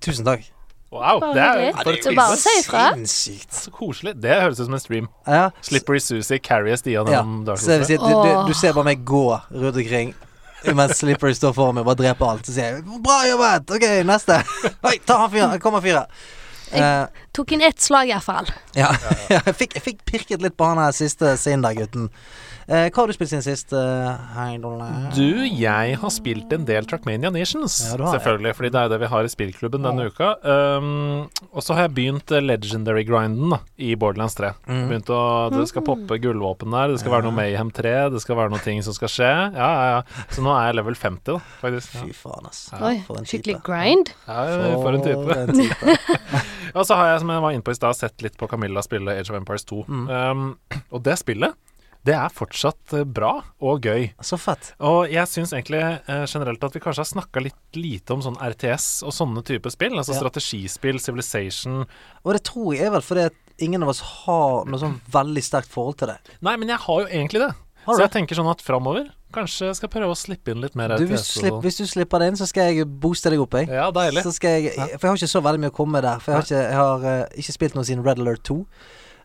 Tusen 0.00 0.24
takk. 0.24 0.44
Wow, 0.92 1.18
Bare 1.20 1.34
det 1.34 1.42
er 1.42 1.56
jo 1.66 1.72
for 1.82 1.90
Ja, 1.90 1.96
et 1.98 2.04
Så 2.04 2.12
bare 2.16 2.36
si 2.38 2.52
ifra. 2.60 2.82
Sinnssykt. 2.94 3.52
Så 3.52 3.70
koselig. 3.74 4.12
Det 4.22 4.36
høres 4.40 4.60
ut 4.60 4.66
som 4.68 4.74
en 4.74 4.80
stream. 4.80 5.08
Ja. 5.26 5.48
Slippery 5.66 5.98
Susie 5.98 6.38
carrier 6.38 6.76
Stian 6.78 7.06
Ja. 7.10 7.18
gjennom 7.22 7.44
Dark 7.44 7.58
Så 7.58 7.66
det 7.66 7.78
vil 7.80 7.86
Souls. 7.86 7.88
si, 7.88 7.94
at 7.94 8.00
du, 8.00 8.28
du, 8.46 8.46
du 8.48 8.54
ser 8.54 8.72
bare 8.72 8.84
meg 8.84 9.04
gå 9.04 9.24
rundt 9.50 9.76
omkring 9.82 10.14
mens 10.74 10.96
Slippery 10.98 11.34
står 11.34 11.52
foran 11.54 11.74
meg 11.76 11.82
og 11.84 11.90
bare 11.90 12.00
dreper 12.00 12.26
alt. 12.30 12.46
Så 12.46 12.52
sier 12.54 12.64
jeg 12.78 12.84
'bra 13.02 13.18
jobbet', 13.28 13.70
ok, 13.76 13.84
neste. 14.06 14.38
Oi, 14.88 14.96
ta 15.06 15.18
han 15.18 15.30
fyren, 15.30 15.60
kommer 15.60 15.80
fyren. 15.84 16.06
Eh, 16.72 17.06
Tok 17.32 17.52
inn 17.52 17.60
ett 17.62 17.80
slag 17.80 18.08
iallfall. 18.08 18.48
ja, 18.74 18.88
ja 19.30 19.40
jeg, 19.46 19.54
fikk, 19.54 19.74
jeg 19.74 19.82
fikk 19.82 20.04
pirket 20.06 20.42
litt 20.42 20.56
på 20.56 20.64
han 20.66 20.78
her 20.78 20.90
siste 20.92 21.36
Sinder-gutten. 21.38 22.08
Eh, 22.66 22.88
hva 22.90 22.98
har 22.98 23.06
du 23.06 23.14
spilt 23.14 23.30
siden 23.30 23.44
sist? 23.46 23.70
Uh, 23.70 24.16
Du, 25.14 25.44
jeg 25.46 25.98
har 26.00 26.10
spilt 26.10 26.50
en 26.52 26.64
del 26.66 26.86
Trackmania 26.90 27.30
Nations, 27.30 27.76
Ja, 27.86 27.98
har 28.00 28.16
selvfølgelig, 28.18 28.54
fordi 28.58 28.70
det 28.74 28.80
er 28.80 28.90
det 28.90 28.98
vi 29.04 29.10
har 29.12 29.28
i 29.28 29.30
spillklubben 29.30 29.86
denne 29.86 30.08
uka. 30.10 30.32
Um, 30.42 31.28
og 31.52 31.62
så 31.62 31.76
har 31.76 31.86
jeg 31.86 31.94
begynt 31.94 32.32
eh, 32.34 32.42
legendary-grinden 32.42 33.54
da, 33.54 33.60
i 33.78 33.92
Borderlands 33.94 34.34
3. 34.34 34.50
Mm. 34.66 34.82
Begynt 34.90 35.12
å, 35.14 35.20
Det 35.54 35.68
skal 35.70 35.86
poppe 35.86 36.18
gullvåpen 36.18 36.74
der, 36.74 36.90
det 36.90 37.02
skal 37.04 37.14
være 37.14 37.28
noe 37.28 37.36
Mayhem 37.38 37.70
3, 37.70 37.94
det 38.16 38.22
skal 38.24 38.40
være 38.40 38.54
noe 38.56 38.64
ting 38.64 38.82
som 38.82 38.96
skal 38.96 39.12
skje. 39.14 39.30
Ja, 39.54 39.70
ja, 39.70 39.86
ja. 39.94 40.26
Så 40.34 40.42
nå 40.42 40.50
er 40.56 40.72
jeg 40.72 40.80
level 40.80 40.98
50, 40.98 41.22
da, 41.30 41.38
faktisk. 41.62 41.94
Ja, 41.94 42.02
Fy 42.02 42.18
faen, 42.18 42.50
ass. 42.50 42.64
Oi, 42.80 42.96
for 43.06 43.22
en 43.22 43.30
skikkelig 43.30 43.60
grind. 43.66 44.10
ja 44.26 44.74
for 44.82 44.90
en 44.98 45.06
type. 45.06 45.22
For 45.22 45.44
en 45.44 45.62
type. 45.62 45.96
Og 46.76 46.82
så 46.84 46.98
har 46.98 47.12
jeg, 47.12 47.22
som 47.22 47.30
jeg 47.32 47.46
var 47.46 47.54
inne 47.54 47.64
på 47.64 47.72
i 47.72 47.78
stad, 47.78 47.96
sett 47.96 48.26
litt 48.26 48.36
på 48.40 48.50
Camilla 48.50 48.82
spille 48.84 49.14
Age 49.14 49.30
of 49.30 49.38
Empires 49.38 49.64
2. 49.70 49.84
Mm. 49.86 50.04
Um, 50.10 50.82
og 50.90 51.02
det 51.06 51.14
spillet, 51.22 51.54
det 52.06 52.14
er 52.14 52.32
fortsatt 52.32 52.94
eh, 52.96 53.04
bra 53.04 53.32
og 53.64 53.86
gøy. 53.86 54.08
Så 54.24 54.38
fett. 54.40 54.72
Og 54.84 55.10
jeg 55.10 55.26
syns 55.30 55.54
egentlig 55.56 55.82
eh, 55.82 56.24
generelt 56.30 56.62
at 56.66 56.76
vi 56.76 56.82
kanskje 56.84 57.02
har 57.02 57.10
snakka 57.10 57.42
litt 57.42 57.78
lite 57.78 58.14
om 58.14 58.22
sånn 58.24 58.38
RTS 58.38 59.02
og 59.06 59.14
sånne 59.16 59.42
typer 59.46 59.74
spill. 59.74 59.98
Altså 59.98 60.14
Ja. 60.14 60.22
strategispill, 60.22 61.00
Civilization 61.02 61.84
Og 62.24 62.32
det 62.32 62.44
tror 62.46 62.74
jeg 62.76 62.86
er 62.86 62.94
vel 62.94 63.04
fordi 63.04 63.28
ingen 63.58 63.82
av 63.82 63.90
oss 63.90 64.00
har 64.24 64.66
noe 64.68 64.80
sånn 64.80 65.00
veldig 65.10 65.42
sterkt 65.42 65.72
forhold 65.72 65.98
til 65.98 66.12
det. 66.12 66.18
Nei, 66.44 66.56
men 66.56 66.68
jeg 66.68 66.78
har 66.78 67.00
jo 67.02 67.06
egentlig 67.06 67.46
det. 67.46 67.52
Så 67.86 68.00
jeg 68.02 68.10
tenker 68.10 68.38
sånn 68.38 68.50
at 68.50 68.62
framover 68.64 69.10
kanskje 69.36 69.70
jeg 69.70 69.78
skal 69.78 69.90
prøve 69.92 70.14
å 70.14 70.18
slippe 70.18 70.52
inn 70.52 70.62
litt 70.64 70.76
mer 70.78 70.94
Du, 70.96 71.06
hvis, 71.10 71.26
du 71.28 71.40
slipper, 71.40 71.62
hvis 71.64 71.80
du 71.80 71.86
slipper 71.90 72.22
det 72.22 72.30
inn, 72.32 72.38
så 72.38 72.48
skal 72.48 72.70
jeg 72.72 72.86
booste 72.86 73.32
deg 73.32 73.42
opp, 73.42 73.56
jeg. 73.58 73.68
Ja, 73.68 73.90
deilig. 73.94 74.22
Så 74.24 74.32
skal 74.36 74.56
jeg, 74.64 74.72
for 74.76 75.08
jeg 75.08 75.10
har 75.10 75.20
ikke 75.20 75.32
så 75.34 75.42
veldig 75.44 75.62
mye 75.64 75.72
å 75.72 75.76
komme 75.76 75.98
med 75.98 76.06
der. 76.06 76.22
For 76.22 76.32
jeg 76.32 76.38
har 76.38 76.46
ikke, 76.46 76.62
jeg 76.62 76.78
har, 76.80 77.04
uh, 77.04 77.42
ikke 77.42 77.56
spilt 77.58 77.76
noe 77.76 77.88
siden 77.88 78.06
Red 78.06 78.22
Alert 78.22 78.44
2. 78.48 78.56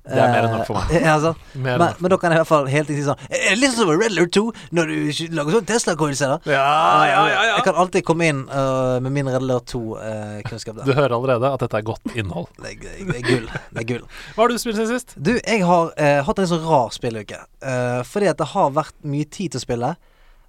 Det 0.02 0.18
er 0.18 0.32
mer 0.34 0.46
enn 0.48 0.54
nok 0.56 0.64
for 0.66 0.78
meg. 0.80 0.92
Eh, 0.98 1.04
Ja, 1.12 1.16
sant? 1.22 1.38
Men, 1.54 1.78
nok. 1.78 2.00
men 2.02 2.10
da 2.14 2.18
kan 2.18 2.32
jeg 2.34 2.40
i 2.40 2.42
hvert 2.42 2.50
fall 2.50 2.70
hele 2.72 2.88
tiden 2.88 3.02
si 3.04 3.06
sånn 3.06 3.20
Er 3.30 3.44
det 3.52 3.58
litt 3.62 3.76
som 3.78 3.90
Red 3.92 4.08
Alert 4.16 4.32
2 4.34 4.42
når 4.78 4.90
du 4.90 5.28
lager 5.38 5.56
sånn 5.58 5.68
Tesla-coilse, 5.70 6.30
Ja, 6.50 6.56
Ja, 6.56 7.04
ja, 7.12 7.20
ja, 7.30 7.44
Jeg 7.60 7.66
kan 7.68 7.78
alltid 7.84 8.06
komme 8.08 8.30
inn 8.32 8.40
uh, 8.50 8.98
med 9.06 9.14
min 9.20 9.30
Red 9.30 9.44
Alert 9.44 9.70
2-kunnskap 9.76 10.80
Du 10.80 10.90
der. 10.90 10.98
hører 11.04 11.16
allerede 11.20 11.52
at 11.54 11.62
dette 11.68 11.78
er 11.82 11.86
godt 11.92 12.16
innhold. 12.18 12.50
Det, 12.64 12.74
er- 12.74 13.06
det 13.12 13.20
er 13.22 13.28
gull. 13.28 13.46
Det 13.78 13.84
er 13.84 13.88
gull. 13.94 14.06
Hva 14.34 14.42
har 14.44 14.50
du 14.56 14.58
spilt 14.64 14.80
siden 14.80 14.90
sist? 14.96 15.14
Du, 15.22 15.36
jeg 15.38 15.62
har 15.70 15.92
uh, 15.94 16.22
hatt 16.28 16.42
en 16.42 16.50
sånn 16.50 16.66
rar 16.66 16.90
spilluke. 16.96 17.38
Eh, 17.62 18.02
fordi 18.08 18.30
at 18.32 18.40
det 18.42 18.50
har 18.56 18.72
vært 18.74 18.96
mye 19.06 19.28
tid 19.30 19.54
til 19.54 19.62
å 19.62 19.64
spille. 19.64 19.92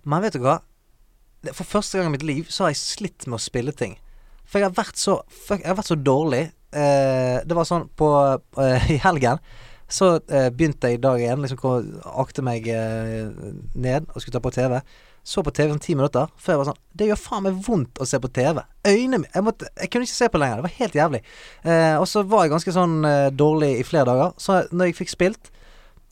Men 0.08 0.24
vet 0.24 0.36
du 0.38 0.42
hva? 0.46 0.58
For 1.52 1.66
første 1.66 1.98
gang 2.00 2.08
i 2.08 2.14
mitt 2.16 2.24
liv 2.26 2.48
så 2.52 2.64
har 2.66 2.72
jeg 2.72 2.80
slitt 2.80 3.26
med 3.28 3.36
å 3.36 3.42
spille 3.42 3.72
ting. 3.76 3.96
For 4.46 4.60
jeg 4.62 4.68
har 4.70 4.76
vært 4.76 4.98
så, 5.00 5.18
jeg 5.50 5.64
har 5.66 5.76
vært 5.78 5.90
så 5.92 5.96
dårlig. 5.98 6.44
Eh, 6.72 7.38
det 7.44 7.56
var 7.56 7.68
sånn 7.68 7.88
på 7.98 8.08
eh, 8.60 8.90
I 8.96 8.98
helgen 9.04 9.40
så 9.92 10.14
eh, 10.32 10.48
begynte 10.48 10.88
jeg 10.88 11.02
dag 11.04 11.20
én, 11.20 11.42
Liksom 11.42 11.58
kom, 11.60 11.88
akte 12.16 12.40
meg 12.44 12.64
ned 12.64 14.06
og 14.08 14.22
skulle 14.22 14.38
ta 14.38 14.40
på 14.40 14.54
TV. 14.54 14.78
Så 15.22 15.42
på 15.46 15.52
TV 15.54 15.70
sånn 15.70 15.82
ti 15.82 15.94
minutter 15.94 16.30
før 16.40 16.52
jeg 16.52 16.60
var 16.60 16.68
sånn 16.72 16.78
Det 16.98 17.06
gjør 17.06 17.20
faen 17.20 17.44
meg 17.46 17.58
vondt 17.66 18.00
å 18.02 18.06
se 18.08 18.18
på 18.18 18.30
TV. 18.34 18.58
Øynene 18.88 19.20
mine 19.22 19.30
jeg, 19.30 19.44
måtte, 19.46 19.68
jeg 19.78 19.92
kunne 19.92 20.08
ikke 20.08 20.18
se 20.18 20.28
på 20.32 20.40
lenger. 20.42 20.58
Det 20.58 20.66
var 20.66 20.78
helt 20.80 20.96
jævlig. 20.98 21.20
Eh, 21.62 21.96
og 22.00 22.06
så 22.10 22.24
var 22.26 22.46
jeg 22.46 22.54
ganske 22.56 22.74
sånn 22.74 22.96
eh, 23.06 23.28
dårlig 23.30 23.70
i 23.78 23.86
flere 23.86 24.08
dager. 24.10 24.34
Så 24.42 24.64
når 24.72 24.90
jeg 24.90 24.98
fikk 24.98 25.12
spilt, 25.14 25.52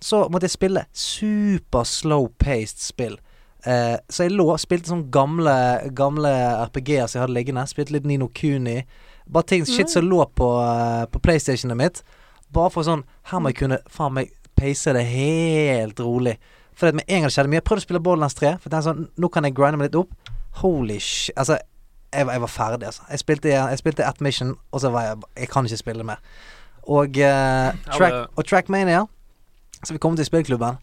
så 0.00 0.22
måtte 0.30 0.46
jeg 0.46 0.54
spille 0.54 0.86
super 0.96 1.88
slow-paced 1.88 2.84
spill. 2.84 3.18
Eh, 3.66 3.96
så 4.08 4.28
jeg 4.28 4.36
lå 4.38 4.46
spilte 4.62 4.92
sånn 4.92 5.08
gamle, 5.12 5.56
gamle 5.96 6.30
RPG-er 6.70 7.10
som 7.10 7.18
jeg 7.18 7.26
hadde 7.26 7.36
liggende. 7.36 7.66
Spilte 7.68 7.96
litt 7.96 8.06
Nino 8.08 8.30
Kuni. 8.30 8.78
Bare 9.30 9.46
ting, 9.46 9.64
shit 9.66 9.88
som 9.90 10.04
lå 10.08 10.24
på, 10.34 10.46
eh, 10.62 11.04
på 11.06 11.20
PlayStationet 11.22 11.76
mitt. 11.76 12.02
Bare 12.52 12.70
for 12.70 12.82
sånn 12.82 13.04
Her 13.30 13.38
må 13.38 13.48
jeg 13.52 13.56
kunne 13.60 13.78
faen 13.88 14.12
meg 14.16 14.32
peise 14.58 14.92
det 14.92 15.04
helt 15.06 16.00
rolig. 16.02 16.36
For 16.74 16.90
med 16.92 17.04
en 17.06 17.20
gang 17.22 17.28
det 17.28 17.32
skjedde 17.34 17.48
mye 17.52 17.60
Jeg 17.60 17.64
prøvde 17.64 17.82
å 17.84 17.86
spille 17.86 18.00
Borderlands 18.02 18.34
3. 18.34 18.58
For 18.60 18.70
tenkte 18.70 18.88
sånn 18.90 19.08
Nå 19.18 19.30
kan 19.30 19.44
jeg 19.44 19.54
grinde 19.54 19.78
meg 19.78 19.90
litt 19.92 20.00
opp. 20.00 20.10
Holy 20.62 20.98
shit. 20.98 21.34
Altså, 21.36 21.58
jeg, 22.12 22.26
var- 22.26 22.32
jeg 22.34 22.40
var 22.40 22.48
ferdig, 22.48 22.86
altså. 22.86 23.02
Jeg 23.10 23.18
spilte, 23.22 23.48
jeg 23.54 23.78
spilte 23.78 24.06
At 24.08 24.20
mission, 24.20 24.56
og 24.72 24.80
så 24.80 24.90
var 24.90 25.02
jeg 25.02 25.22
Jeg 25.44 25.48
kan 25.48 25.64
ikke 25.64 25.76
spille 25.78 26.02
mer. 26.04 26.18
Og, 26.88 27.08
uh, 27.20 27.70
track, 27.94 28.12
og 28.36 28.44
Trackmania. 28.46 29.04
Så 29.84 29.92
vi 29.92 29.98
kom 29.98 30.16
til 30.16 30.24
spillklubben. 30.26 30.78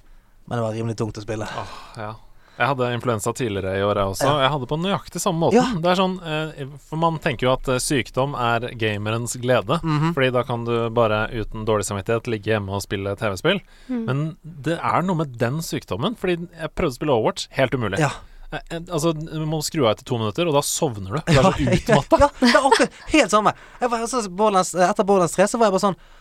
Men 0.47 0.57
det 0.57 0.63
var 0.63 0.71
rimelig 0.73 0.95
tungt 0.95 1.17
å 1.17 1.21
spille. 1.21 1.43
Åh, 1.45 1.73
ja. 1.97 2.13
Jeg 2.57 2.67
hadde 2.71 2.87
influensa 2.95 3.33
tidligere 3.37 3.75
i 3.77 3.83
år, 3.85 3.99
jeg 4.01 4.11
også. 4.13 4.29
Jeg 4.41 4.49
hadde 4.53 4.67
på 4.71 4.77
nøyaktig 4.81 5.21
samme 5.21 5.39
måten. 5.45 5.57
Ja. 5.59 5.65
Det 5.83 5.91
er 5.91 5.99
sånn, 5.99 6.15
eh, 6.25 6.63
For 6.89 6.97
man 7.01 7.19
tenker 7.21 7.45
jo 7.47 7.51
at 7.53 7.67
eh, 7.69 7.77
sykdom 7.83 8.33
er 8.33 8.65
gamerens 8.81 9.35
glede. 9.41 9.77
Mhm. 9.83 10.13
Fordi 10.17 10.31
da 10.33 10.43
kan 10.47 10.65
du 10.65 10.73
bare 10.89 11.27
uten 11.33 11.65
dårlig 11.69 11.85
samvittighet 11.85 12.27
ligge 12.33 12.53
hjemme 12.55 12.73
og 12.73 12.81
spille 12.81 13.13
TV-spill. 13.19 13.61
Men 13.93 14.37
det 14.43 14.79
er 14.81 15.05
noe 15.05 15.15
med 15.21 15.37
den 15.37 15.61
sykdommen. 15.61 16.17
Fordi 16.17 16.39
jeg 16.49 16.73
prøvde 16.73 16.95
å 16.95 16.99
spille 16.99 17.13
Overwatch, 17.19 17.47
helt 17.59 17.77
umulig. 17.77 17.99
Ja. 18.01 18.09
Eh, 18.51 18.79
Altså, 18.89 19.11
Du 19.13 19.45
må 19.45 19.61
skru 19.61 19.85
av 19.85 19.95
etter 19.97 20.05
to 20.07 20.17
minutter, 20.17 20.47
og 20.47 20.53
da 20.55 20.61
sovner 20.65 21.17
du. 21.17 21.21
Du 21.27 21.37
er 21.37 21.43
så 21.43 21.53
utmatta. 21.77 22.19
ja, 22.25 22.29
det 22.39 22.53
er 22.55 22.61
akkurat 22.71 23.01
helt 23.11 23.31
samme. 23.33 23.53
Var, 23.81 24.05
så, 24.07 24.21
etter 24.23 25.03
Borderlands 25.05 25.35
3 25.35 25.47
så 25.51 25.59
var 25.59 25.67
jeg 25.67 25.75
bare 25.77 25.85
sånn 25.91 25.97
«Ah, 25.97 26.13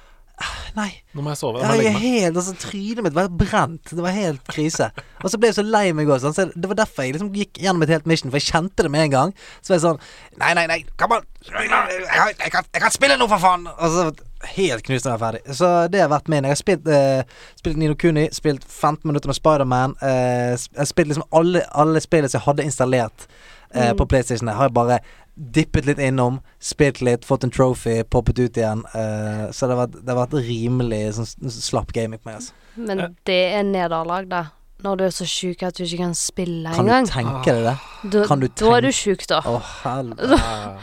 Nei. 0.76 0.90
Nå 1.16 1.22
må 1.24 1.32
jeg 1.32 1.40
sove. 1.40 1.62
Jeg 1.62 1.70
må 1.70 1.84
Jeg 1.86 1.96
helt, 2.02 2.36
altså 2.36 2.52
Trynet 2.60 3.04
mitt 3.06 3.14
var 3.16 3.30
brent. 3.32 3.88
Det 3.88 4.02
var 4.04 4.12
helt 4.12 4.42
krise. 4.52 4.90
Og 5.24 5.32
så 5.32 5.40
ble 5.40 5.48
jeg 5.48 5.56
så 5.56 5.64
lei 5.64 5.86
meg 5.96 6.10
òg. 6.12 6.20
Så 6.20 6.50
det 6.52 6.68
var 6.68 6.76
derfor 6.82 7.06
jeg 7.06 7.16
liksom 7.16 7.32
gikk 7.32 7.62
gjennom 7.62 7.86
et 7.86 7.94
helt 7.94 8.08
mission, 8.10 8.32
for 8.32 8.42
jeg 8.42 8.50
kjente 8.50 8.84
det 8.84 8.92
med 8.92 9.06
en 9.06 9.14
gang. 9.14 9.34
Så 9.64 9.72
var 9.72 9.78
jeg 9.78 9.86
sånn 9.86 10.02
Nei, 10.42 10.52
nei, 10.58 10.66
nei, 10.68 10.78
kom 11.00 11.16
an! 11.16 11.24
Jeg, 11.46 11.70
jeg, 11.70 12.36
jeg, 12.42 12.52
kan, 12.52 12.68
jeg 12.74 12.84
kan 12.84 12.92
spille 12.92 13.16
nå, 13.16 13.28
for 13.30 13.40
faen! 13.40 13.64
Og 13.72 13.94
så 13.94 14.08
helt 14.52 14.84
knust 14.84 15.06
når 15.06 15.14
jeg 15.14 15.16
er 15.16 15.24
ferdig. 15.24 15.56
Så 15.56 15.72
det 15.92 16.02
har 16.04 16.12
vært 16.12 16.28
min. 16.28 16.44
Jeg 16.44 16.52
har 16.52 16.60
spilt, 16.60 16.88
eh, 16.92 17.44
spilt 17.56 17.80
Nino 17.80 17.96
Kuni, 17.96 18.28
spilt 18.36 18.66
15 18.68 19.08
minutter 19.08 19.32
med 19.32 19.40
Spiderman. 19.40 19.96
Eh, 20.02 20.52
jeg 20.52 20.82
har 20.82 20.90
spilt 20.92 21.14
liksom 21.14 21.28
alle, 21.32 21.64
alle 21.72 22.02
spillene 22.04 22.28
som 22.28 22.42
jeg 22.42 22.48
hadde 22.50 22.68
installert 22.68 23.28
eh, 23.72 23.94
på 23.96 24.04
PlayStation. 24.04 24.52
Jeg 24.52 24.60
har 24.60 24.76
bare 24.76 25.00
dippet 25.36 25.86
litt 25.86 26.00
innom, 26.00 26.40
spilt 26.58 27.02
litt, 27.04 27.24
fått 27.28 27.44
en 27.44 27.52
trophy, 27.52 28.00
poppet 28.08 28.38
ut 28.40 28.56
igjen. 28.56 28.84
Uh, 28.94 29.46
så 29.52 29.68
det 29.68 29.76
har 29.76 29.82
vært, 29.84 29.98
vært 30.20 30.36
rimelig 30.48 31.00
sånn 31.18 31.52
slapp 31.52 31.92
gaming 31.96 32.20
på 32.22 32.30
meg. 32.30 32.40
Altså. 32.40 32.56
Men 32.76 33.02
det 33.28 33.40
er 33.56 33.66
nederlag, 33.68 34.30
da. 34.32 34.46
Når 34.84 34.98
du 35.00 35.04
er 35.06 35.12
så 35.16 35.24
sjuk 35.28 35.62
at 35.64 35.78
du 35.78 35.86
ikke 35.86 36.02
kan 36.02 36.10
spille 36.12 36.72
Kan 36.76 36.84
du 36.84 37.08
tenke 37.08 37.48
deg 37.48 37.62
det? 37.64 37.76
Da, 38.12 38.24
kan 38.28 38.42
du 38.42 38.50
da 38.60 38.74
er 38.76 38.84
du 38.84 38.90
sjuk, 38.92 39.24
da. 39.30 39.40
Å, 39.44 39.58
helvete. 39.82 40.40
Ja. 40.46 40.76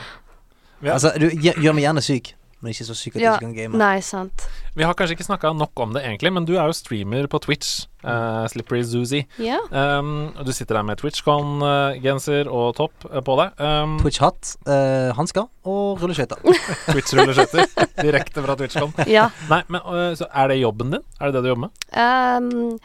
Ja. 0.83 0.97
Altså, 0.97 1.13
du 1.15 1.29
gjør 1.31 1.75
meg 1.77 1.85
gjerne 1.85 2.01
syk, 2.03 2.33
men 2.63 2.71
ikke 2.71 2.87
så 2.87 2.95
syk 2.95 3.17
at 3.17 3.21
Ja, 3.21 3.33
du 3.35 3.43
ikke 3.43 3.49
kan 3.49 3.55
game. 3.57 3.77
Nei, 3.79 3.97
sant. 4.05 4.45
Vi 4.73 4.85
har 4.87 4.95
kanskje 4.97 5.17
ikke 5.17 5.27
snakka 5.27 5.51
nok 5.53 5.81
om 5.83 5.91
det, 5.93 6.05
egentlig, 6.07 6.31
men 6.33 6.47
du 6.47 6.55
er 6.55 6.69
jo 6.71 6.75
streamer 6.77 7.27
på 7.29 7.41
Twitch. 7.43 7.83
Uh, 8.03 8.43
Slippery 8.51 8.81
Zuzi. 8.83 9.21
Ja. 9.39 9.59
Um, 9.71 10.31
du 10.43 10.51
sitter 10.55 10.75
der 10.79 10.87
med 10.87 10.99
TwitchCon-genser 10.99 12.49
og 12.51 12.73
topp 12.79 13.05
eh, 13.11 13.21
på 13.23 13.35
deg. 13.39 13.53
Um, 13.63 13.95
Twitch-hatt, 14.01 14.55
uh, 14.67 15.11
hansker 15.15 15.47
og 15.67 16.01
rulleskøyter. 16.01 16.41
Twitch-rulleskøyter. 16.91 17.87
Direkte 18.01 18.43
fra 18.43 18.57
TwitchCon. 18.59 18.95
ja. 19.11 19.29
Nei, 19.51 19.61
men 19.71 19.87
uh, 19.87 20.09
så 20.19 20.27
er 20.31 20.51
det 20.51 20.59
jobben 20.63 20.95
din? 20.97 21.05
Er 21.19 21.31
det 21.31 21.37
det 21.37 21.45
du 21.45 21.53
jobber 21.53 21.67
med? 21.67 21.87
Ehm, 21.95 22.75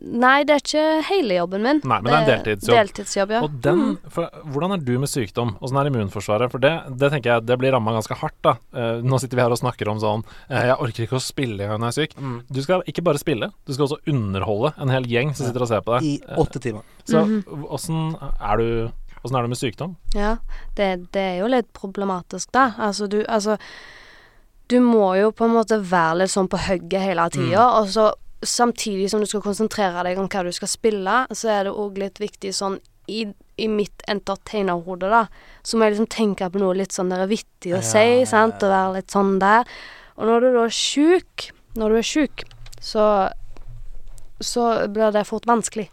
nei, 0.00 0.44
det 0.44 0.54
er 0.56 0.62
ikke 0.62 0.84
hele 1.08 1.34
jobben 1.38 1.62
min. 1.64 1.80
Nei, 1.84 1.98
men 2.02 2.10
det 2.10 2.16
er 2.16 2.22
en 2.22 2.44
deltidsjobb. 2.44 2.76
Deltidsjobb, 2.76 3.30
ja. 3.36 3.40
Og 3.46 3.54
den, 3.64 3.82
for, 4.12 4.28
Hvordan 4.52 4.72
er 4.76 4.82
du 4.84 4.92
med 5.02 5.08
sykdom? 5.08 5.54
Åssen 5.64 5.78
er 5.80 5.90
immunforsvaret? 5.90 6.50
For 6.52 6.58
det, 6.62 6.72
det 7.00 7.10
tenker 7.12 7.32
jeg 7.34 7.46
det 7.46 7.58
blir 7.58 7.72
ramma 7.76 7.94
ganske 7.96 8.18
hardt. 8.20 8.38
da 8.42 8.56
Uh, 8.76 9.00
Nå 9.02 9.18
sitter 9.22 9.36
vi 9.38 9.42
her 9.42 9.54
og 9.54 9.58
snakker 9.60 9.88
om 9.88 9.98
sånn 10.02 10.22
uh, 10.26 10.58
Jeg 10.66 10.76
orker 10.84 11.04
ikke 11.06 11.16
å 11.16 11.22
spille 11.22 11.64
når 11.70 11.78
jeg 11.78 11.86
er 11.88 11.96
syk. 11.96 12.16
Mm. 12.20 12.36
Du 12.52 12.60
skal 12.62 12.82
ikke 12.86 13.02
bare 13.06 13.18
spille, 13.22 13.50
du 13.66 13.72
skal 13.72 13.86
også 13.88 14.00
underholde 14.12 14.72
en 14.82 14.92
hel 14.92 15.06
gjeng 15.08 15.32
som 15.34 15.46
sitter 15.48 15.64
og 15.64 15.70
ser 15.70 15.80
på 15.86 15.96
deg. 15.96 16.04
I 16.04 16.36
åtte 16.36 16.60
timer. 16.60 16.82
Så 17.08 17.24
Mhm. 17.24 17.64
åssen 17.70 18.16
er 18.20 18.56
du 18.62 18.68
Åssen 19.24 19.36
er 19.38 19.42
det 19.42 19.48
med 19.50 19.58
sykdom? 19.58 19.96
Ja, 20.14 20.36
det, 20.76 21.10
det 21.12 21.22
er 21.22 21.38
jo 21.40 21.46
litt 21.50 21.72
problematisk, 21.74 22.52
da. 22.52 22.74
Altså, 22.78 23.08
du 23.10 23.24
Altså, 23.28 23.56
du 24.68 24.76
må 24.82 25.16
jo 25.18 25.30
på 25.32 25.46
en 25.46 25.54
måte 25.56 25.78
være 25.82 26.18
litt 26.20 26.30
sånn 26.32 26.48
på 26.50 26.58
hugget 26.68 27.00
hele 27.02 27.24
tida, 27.30 27.62
Mm. 27.64 27.80
og 27.80 27.88
så 27.88 28.12
samtidig 28.44 29.08
som 29.10 29.22
du 29.22 29.28
skal 29.28 29.44
konsentrere 29.44 30.04
deg 30.06 30.20
om 30.20 30.28
hva 30.28 30.44
du 30.44 30.52
skal 30.54 30.70
spille, 30.70 31.16
så 31.32 31.50
er 31.52 31.66
det 31.66 31.74
òg 31.76 31.98
litt 32.00 32.20
viktig 32.20 32.52
sånn 32.54 32.78
i, 33.06 33.22
i 33.56 33.68
mitt 33.70 34.02
entertainerhode, 34.10 35.08
da, 35.08 35.26
så 35.62 35.78
må 35.78 35.86
jeg 35.86 35.94
liksom 35.94 36.10
tenke 36.10 36.48
på 36.50 36.60
noe 36.60 36.74
litt 36.74 36.94
sånn 36.94 37.12
der 37.12 37.28
vittig 37.30 37.72
å 37.72 37.78
Ja, 37.78 37.86
si, 37.86 38.04
ja, 38.20 38.28
sant, 38.28 38.62
og 38.66 38.72
være 38.72 38.96
litt 38.98 39.14
sånn 39.14 39.36
der. 39.42 39.68
Og 40.16 40.26
når 40.26 40.42
du 40.42 40.48
da 40.56 40.64
er 40.66 40.74
sjuk, 40.74 41.50
når 41.78 41.94
du 41.94 42.00
er 42.00 42.08
sjuk, 42.08 42.46
så 42.82 43.06
så 44.40 44.88
blir 44.92 45.12
det 45.12 45.24
fort 45.24 45.46
vanskelig. 45.48 45.90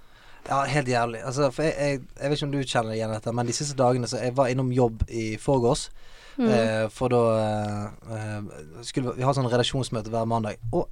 Ja, 0.50 0.64
helt 0.68 0.88
jævlig. 0.88 1.22
Altså, 1.24 1.52
for 1.52 1.64
jeg, 1.64 1.74
jeg, 1.80 2.02
jeg 2.20 2.30
vet 2.30 2.38
ikke 2.38 2.48
om 2.50 2.52
du 2.52 2.64
kjenner 2.68 2.96
igjen 2.98 3.14
dette, 3.14 3.32
men 3.32 3.48
de 3.48 3.56
siste 3.56 3.78
dagene 3.80 4.10
så 4.12 4.20
jeg 4.20 4.36
var 4.36 4.52
innom 4.52 4.74
jobb 4.76 5.06
i 5.08 5.38
forgårs. 5.40 5.88
Mm. 6.36 6.50
Eh, 6.50 6.90
for 6.92 7.14
da 7.14 7.22
eh, 7.38 8.18
eh, 8.18 8.82
skulle 8.82 9.14
vi 9.14 9.22
vi 9.22 9.28
ha 9.28 9.34
sånn 9.38 9.48
redaksjonsmøte 9.48 10.12
hver 10.12 10.28
mandag. 10.28 10.60
Og 10.74 10.90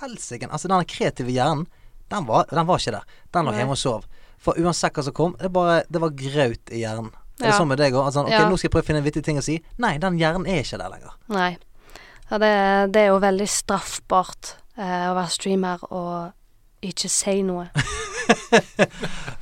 helsike, 0.00 0.48
altså 0.50 0.68
den 0.68 0.84
kreative 0.84 1.30
hjernen, 1.34 1.66
den 2.10 2.26
var, 2.26 2.44
den 2.50 2.66
var 2.66 2.78
ikke 2.78 2.92
der. 2.96 3.04
Den 3.32 3.46
lå 3.46 3.52
hjemme 3.54 3.76
og 3.76 3.78
sov. 3.78 4.04
For 4.40 4.56
uansett 4.58 4.94
hva 4.96 5.02
som 5.06 5.14
kom, 5.14 5.34
det, 5.38 5.50
bare, 5.52 5.82
det 5.90 6.00
var 6.02 6.10
graut 6.16 6.72
i 6.72 6.80
hjernen. 6.82 7.10
Er 7.40 7.44
det 7.46 7.52
Ja. 7.52 7.58
sånn 7.58 7.68
med 7.68 7.78
deg 7.78 7.94
òg? 7.94 8.04
Altså, 8.06 8.24
ok, 8.26 8.30
Ja. 8.30 8.48
nå 8.48 8.56
skal 8.58 8.68
jeg 8.68 8.72
prøve 8.72 8.82
å 8.84 8.86
finne 8.86 8.98
en 8.98 9.04
vittig 9.04 9.22
ting 9.24 9.38
å 9.38 9.42
si. 9.42 9.62
Nei, 9.78 9.96
den 9.98 10.18
hjernen 10.18 10.46
er 10.48 10.60
ikke 10.62 10.78
der 10.78 10.90
lenger. 10.90 11.12
Nei. 11.28 11.56
Ja, 12.30 12.38
det, 12.38 12.92
det 12.92 13.00
er 13.02 13.06
jo 13.08 13.20
veldig 13.20 13.46
straffbart 13.48 14.54
eh, 14.76 15.06
å 15.10 15.14
være 15.16 15.30
streamer 15.30 15.78
og 15.90 16.32
ikke 16.82 17.08
si 17.12 17.42
noe. 17.42 17.68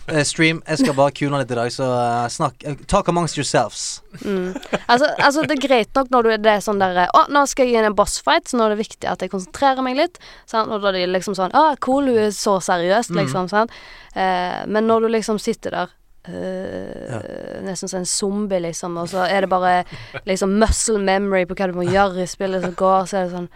Eh, 0.09 0.22
stream, 0.24 0.62
jeg 0.64 0.78
skal 0.80 0.95
bare 0.97 1.12
kune 1.12 1.36
litt 1.43 1.51
i 1.53 1.57
dag, 1.59 1.68
så 1.74 1.84
eh, 1.93 2.28
snakk 2.32 2.62
eh, 2.64 2.78
Talk 2.89 3.11
amongst 3.12 3.36
yourselves. 3.36 3.99
Mm. 4.22 4.55
Altså, 4.89 5.11
altså, 5.20 5.43
det 5.45 5.59
er 5.59 5.61
greit 5.66 5.91
nok 5.99 6.09
når 6.14 6.24
du 6.24 6.30
det 6.47 6.55
er 6.55 6.62
sånn 6.64 6.80
derre 6.80 7.05
Å, 7.12 7.26
nå 7.28 7.43
skal 7.51 7.68
jeg 7.68 7.76
inn 7.76 7.84
i 7.84 7.91
en 7.91 7.97
bossfight, 7.99 8.49
så 8.49 8.57
nå 8.57 8.64
er 8.64 8.72
det 8.72 8.78
viktig 8.80 9.11
at 9.12 9.20
jeg 9.20 9.32
konsentrerer 9.34 9.84
meg 9.84 9.99
litt. 10.01 10.16
Sant? 10.49 10.72
Og 10.72 10.80
da 10.80 10.89
er 10.95 11.03
det 11.03 11.11
liksom 11.12 11.36
sånn 11.36 11.53
Å, 11.53 11.66
cool, 11.84 12.09
hun 12.09 12.22
er 12.30 12.32
så 12.32 12.57
seriøst, 12.64 13.12
Mm. 13.12 13.20
liksom. 13.20 13.53
Sant? 13.53 13.76
Eh, 14.16 14.64
men 14.64 14.89
når 14.89 15.05
du 15.05 15.12
liksom 15.18 15.36
sitter 15.43 15.76
der 15.76 15.93
eh, 16.24 17.61
Nesten 17.68 17.93
som 17.93 18.01
en 18.01 18.09
zombie, 18.09 18.62
liksom, 18.64 18.97
og 19.05 19.11
så 19.12 19.26
er 19.28 19.45
det 19.45 19.53
bare 19.53 19.82
liksom 20.24 20.57
muscle 20.62 20.97
memory 21.05 21.45
på 21.45 21.59
hva 21.61 21.68
du 21.68 21.76
må 21.76 21.84
gjøre 21.84 22.24
i 22.24 22.30
spillet 22.30 22.64
som 22.64 22.72
går, 22.78 23.05
så 23.11 23.20
er 23.20 23.28
det 23.28 23.36
sånn 23.36 23.51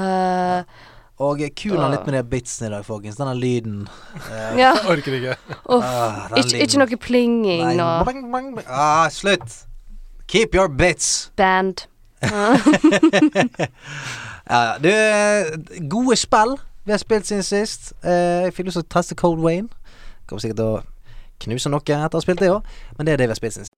eh, 0.00 0.78
Og 1.18 1.40
kul 1.58 1.74
han 1.80 1.90
litt 1.90 2.06
med 2.06 2.14
de 2.14 2.22
bitsene 2.30 2.68
i 2.68 2.72
dag, 2.76 2.84
folkens. 2.86 3.16
Denne 3.18 3.34
lyden. 3.34 3.80
Uh, 4.14 4.58
Ja. 4.62 4.72
Orker 4.86 5.16
ikke. 5.18 5.34
Uff. 5.66 5.82
ah, 5.84 6.28
Ikke, 6.38 6.60
ikke 6.62 6.78
noe 6.78 6.98
plinging 7.02 7.64
Nei, 7.64 7.74
og 7.82 8.06
bang, 8.06 8.22
bang, 8.32 8.52
bang. 8.54 8.66
Ah, 8.70 9.08
slutt! 9.10 9.64
Keep 10.28 10.54
your 10.54 10.68
bits. 10.68 11.32
band. 11.36 11.86
Ja, 12.22 12.54
ja. 14.50 14.62
Du, 14.82 14.90
gode 15.90 16.16
spill 16.16 16.58
vi 16.88 16.92
har 16.92 16.98
spilt 16.98 17.26
siden 17.26 17.42
sist. 17.44 17.92
Eh, 18.04 18.46
jeg 18.46 18.54
fikk 18.56 18.70
lyst 18.70 18.78
til 18.80 18.84
å 18.86 18.92
teste 18.94 19.16
Cold 19.18 19.42
Wayne. 19.44 19.68
Kommer 20.28 20.40
sikkert 20.40 20.60
til 20.62 20.70
å 20.70 20.78
knuse 21.44 21.68
noe 21.72 21.82
etter 21.84 22.08
å 22.08 22.16
ha 22.16 22.24
spilt 22.24 22.40
det 22.40 22.48
òg, 22.52 22.64
men 22.96 23.06
det 23.06 23.12
er 23.12 23.20
det 23.20 23.28
vi 23.28 23.34
har 23.34 23.40
spilt 23.40 23.58
siden 23.58 23.68
sist. 23.68 23.77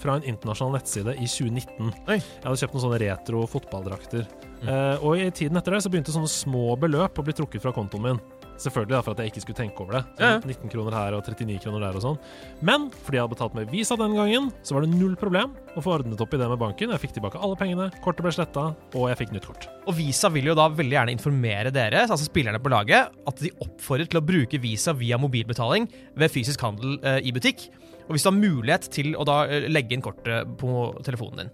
fra 0.00 0.18
en 0.18 0.26
internasjonal 0.34 0.78
nettside 0.78 1.16
i 1.18 1.28
2019. 1.28 1.92
Oi. 2.08 2.18
Jeg 2.18 2.46
hadde 2.46 2.60
kjøpt 2.62 2.76
noen 2.76 2.86
sånne 2.86 3.02
retro 3.04 3.44
fotballdrakter. 3.50 4.26
Eh, 4.64 5.04
og 5.04 5.20
i 5.20 5.28
tiden 5.34 5.60
etter 5.60 5.76
det 5.76 5.82
så 5.84 5.92
begynte 5.92 6.14
sånne 6.14 6.30
små 6.30 6.72
beløp 6.80 7.20
å 7.20 7.26
bli 7.26 7.36
trukket 7.36 7.62
fra 7.64 7.74
kontoen 7.76 8.06
min. 8.08 8.22
Selvfølgelig 8.60 8.94
da, 8.94 9.00
for 9.02 9.14
at 9.14 9.20
jeg 9.22 9.32
ikke 9.32 9.42
skulle 9.42 9.58
tenke 9.58 9.82
over 9.82 9.96
det. 9.98 10.02
Ja. 10.22 10.36
19 10.38 10.70
kroner 10.70 10.94
her 10.94 11.16
og 11.16 11.26
39 11.26 11.58
kroner 11.64 11.82
der 11.82 11.98
og 11.98 12.04
sånn. 12.04 12.18
Men 12.64 12.86
fordi 13.02 13.18
jeg 13.18 13.24
hadde 13.24 13.34
betalt 13.34 13.56
med 13.58 13.72
Visa 13.72 13.98
den 13.98 14.14
gangen, 14.14 14.50
så 14.62 14.76
var 14.76 14.84
det 14.84 14.92
null 14.94 15.16
problem 15.18 15.56
å 15.74 15.82
få 15.82 15.96
ordnet 15.96 16.22
opp 16.22 16.36
i 16.36 16.40
det 16.40 16.48
med 16.52 16.60
banken. 16.62 16.94
Jeg 16.94 17.02
fikk 17.02 17.16
tilbake 17.16 17.40
alle 17.42 17.58
pengene, 17.58 17.88
kortet 18.04 18.26
ble 18.26 18.34
sletta, 18.36 18.68
og 18.94 19.08
jeg 19.10 19.20
fikk 19.24 19.34
nytt 19.34 19.48
kort. 19.50 19.66
Og 19.90 19.98
Visa 19.98 20.30
vil 20.32 20.52
jo 20.52 20.58
da 20.58 20.68
veldig 20.70 20.98
gjerne 20.98 21.16
informere 21.16 21.74
dere, 21.74 22.06
altså 22.06 22.28
spillerne 22.28 22.62
på 22.62 22.72
laget, 22.72 23.10
at 23.26 23.42
de 23.42 23.52
oppfordrer 23.64 24.10
til 24.10 24.22
å 24.22 24.26
bruke 24.30 24.62
Visa 24.62 24.94
via 24.96 25.18
mobilbetaling 25.20 25.90
ved 26.14 26.32
fysisk 26.32 26.62
handel 26.62 27.00
eh, 27.02 27.24
i 27.26 27.34
butikk. 27.34 27.66
Og 28.04 28.14
hvis 28.14 28.24
du 28.26 28.30
har 28.30 28.36
mulighet 28.36 28.88
til 28.92 29.14
å 29.16 29.24
da 29.28 29.36
eh, 29.48 29.68
legge 29.72 29.96
inn 29.96 30.04
kortet 30.04 30.54
på 30.60 30.88
telefonen 31.06 31.44
din. 31.44 31.52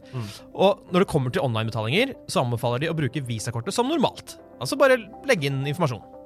Og 0.55 0.81
når 0.91 1.05
det 1.05 1.11
kommer 1.13 1.35
til 1.35 1.45
online-betalinger, 1.47 2.15
så 2.31 2.43
anbefaler 2.45 2.83
de 2.83 2.91
å 2.91 2.97
bruke 2.99 3.23
Visa-kortet 3.27 3.75
som 3.77 3.89
normalt. 3.91 4.39
Altså 4.61 4.79
bare 4.81 4.99
legge 5.31 5.47
inn 5.51 5.63
informasjon. 5.71 6.03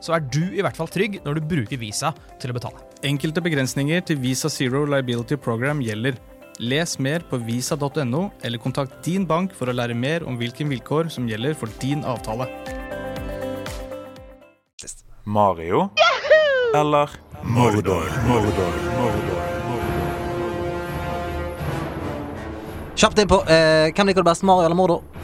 så 0.00 0.16
er 0.16 0.24
du 0.24 0.42
i 0.46 0.62
hvert 0.64 0.78
fall 0.78 0.90
trygg 0.90 1.20
når 1.24 1.38
du 1.38 1.48
bruker 1.52 1.80
Visa 1.80 2.12
til 2.40 2.52
å 2.52 2.56
betale. 2.56 2.82
Enkelte 3.06 3.42
begrensninger 3.44 4.02
til 4.06 4.18
Visa 4.22 4.50
Zero 4.52 4.84
Liability 4.88 5.38
Program 5.38 5.82
gjelder. 5.84 6.18
Les 6.58 6.96
mer 6.98 7.22
på 7.30 7.38
visa.no, 7.38 8.22
eller 8.42 8.58
kontakt 8.58 8.98
din 9.06 9.26
bank 9.26 9.52
for 9.54 9.70
å 9.70 9.76
lære 9.76 9.94
mer 9.94 10.26
om 10.26 10.38
hvilke 10.40 10.66
vilkår 10.66 11.12
som 11.14 11.28
gjelder 11.30 11.54
for 11.54 11.70
din 11.82 12.02
avtale. 12.02 12.48
Mario 15.28 15.90
eller 16.74 17.10
Mordor. 17.42 18.08
Mordor. 18.26 18.74
Mordor. 18.96 19.44
Kjapt 22.96 23.18
innpå. 23.18 23.42
Eh, 23.46 23.92
hvem 23.94 24.08
liker 24.08 24.24
du 24.24 24.30
best, 24.30 24.42
Mario 24.42 24.66
eller 24.66 24.78
Mordor? 24.78 25.17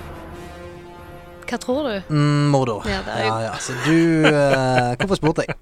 Hva 1.44 1.58
tror 1.60 1.82
du? 1.88 2.14
Mm, 2.14 2.48
Mordor. 2.52 2.86
Ja, 2.88 3.00
jo- 3.04 3.26
ja, 3.26 3.40
ja. 3.46 3.52
Så 3.60 3.72
du 3.84 4.24
uh, 4.26 4.94
Hvorfor 4.98 5.16
spurte 5.18 5.44
jeg? 5.44 5.54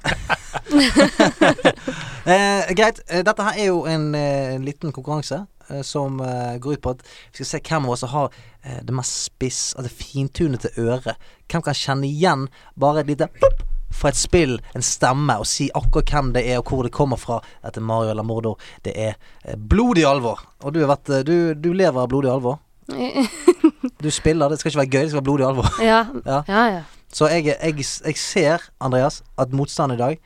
uh, 2.26 2.74
greit. 2.78 3.01
Eh, 3.09 3.22
Dette 3.26 3.43
her 3.49 3.59
er 3.59 3.66
jo 3.70 3.83
en 3.91 4.14
eh, 4.14 4.55
liten 4.62 4.93
konkurranse 4.95 5.43
uh, 5.70 5.83
som 5.87 6.20
går 6.62 6.76
ut 6.78 6.83
på 6.85 6.95
at 6.95 7.03
vi 7.05 7.41
skal 7.43 7.51
se 7.51 7.61
hvem 7.68 7.89
av 7.89 7.95
oss 7.97 8.05
som 8.05 8.12
har 8.14 8.33
det 8.62 8.95
mest 8.95 9.24
spiss, 9.26 9.61
altså 9.74 9.91
fintunete 9.91 10.70
øret. 10.78 11.16
Hvem 11.51 11.62
kan 11.66 11.74
kjenne 11.74 12.07
igjen 12.07 12.45
bare 12.78 13.03
et 13.03 13.09
lite 13.11 13.26
plopp 13.35 13.64
fra 13.93 14.09
et 14.12 14.16
spill, 14.16 14.55
en 14.78 14.85
stemme, 14.87 15.35
og 15.43 15.49
si 15.51 15.66
akkurat 15.76 16.12
hvem 16.14 16.30
det 16.37 16.45
er 16.49 16.61
og 16.62 16.70
hvor 16.70 16.87
det 16.87 16.93
kommer 16.95 17.18
fra. 17.20 17.41
Dette 17.64 17.83
er 17.83 17.89
Mario 17.89 18.12
eller 18.14 18.22
Mordor. 18.24 18.55
Det 18.87 18.95
er 18.95 19.18
blodig 19.59 20.07
alvor. 20.09 20.45
Og 20.62 20.72
du, 20.76 20.78
vet, 20.87 21.11
du, 21.26 21.35
du 21.59 21.72
lever 21.74 22.01
av 22.05 22.09
blodig 22.14 22.30
alvor. 22.30 22.61
Du 24.03 24.11
spiller, 24.11 24.48
det 24.53 24.59
skal 24.61 24.72
ikke 24.72 24.82
være 24.82 24.92
gøy, 24.94 25.03
det 25.07 25.11
skal 25.12 25.20
være 25.22 25.28
blodig 25.30 25.46
alvor. 25.50 25.70
Ja. 25.92 26.00
Ja. 26.26 26.40
Ja, 26.48 26.64
ja. 26.78 26.82
Så 27.12 27.28
jeg, 27.28 27.44
jeg, 27.53 27.76
jeg 28.07 28.16
ser, 28.16 28.62
Andreas, 28.80 29.20
at 29.38 29.50
motstanden 29.53 29.98
i 29.98 30.00
dag, 30.00 30.18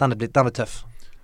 den 0.00 0.12
er 0.14 0.18
blitt, 0.20 0.32
den 0.36 0.46
er 0.52 0.54
tøff. 0.54 0.82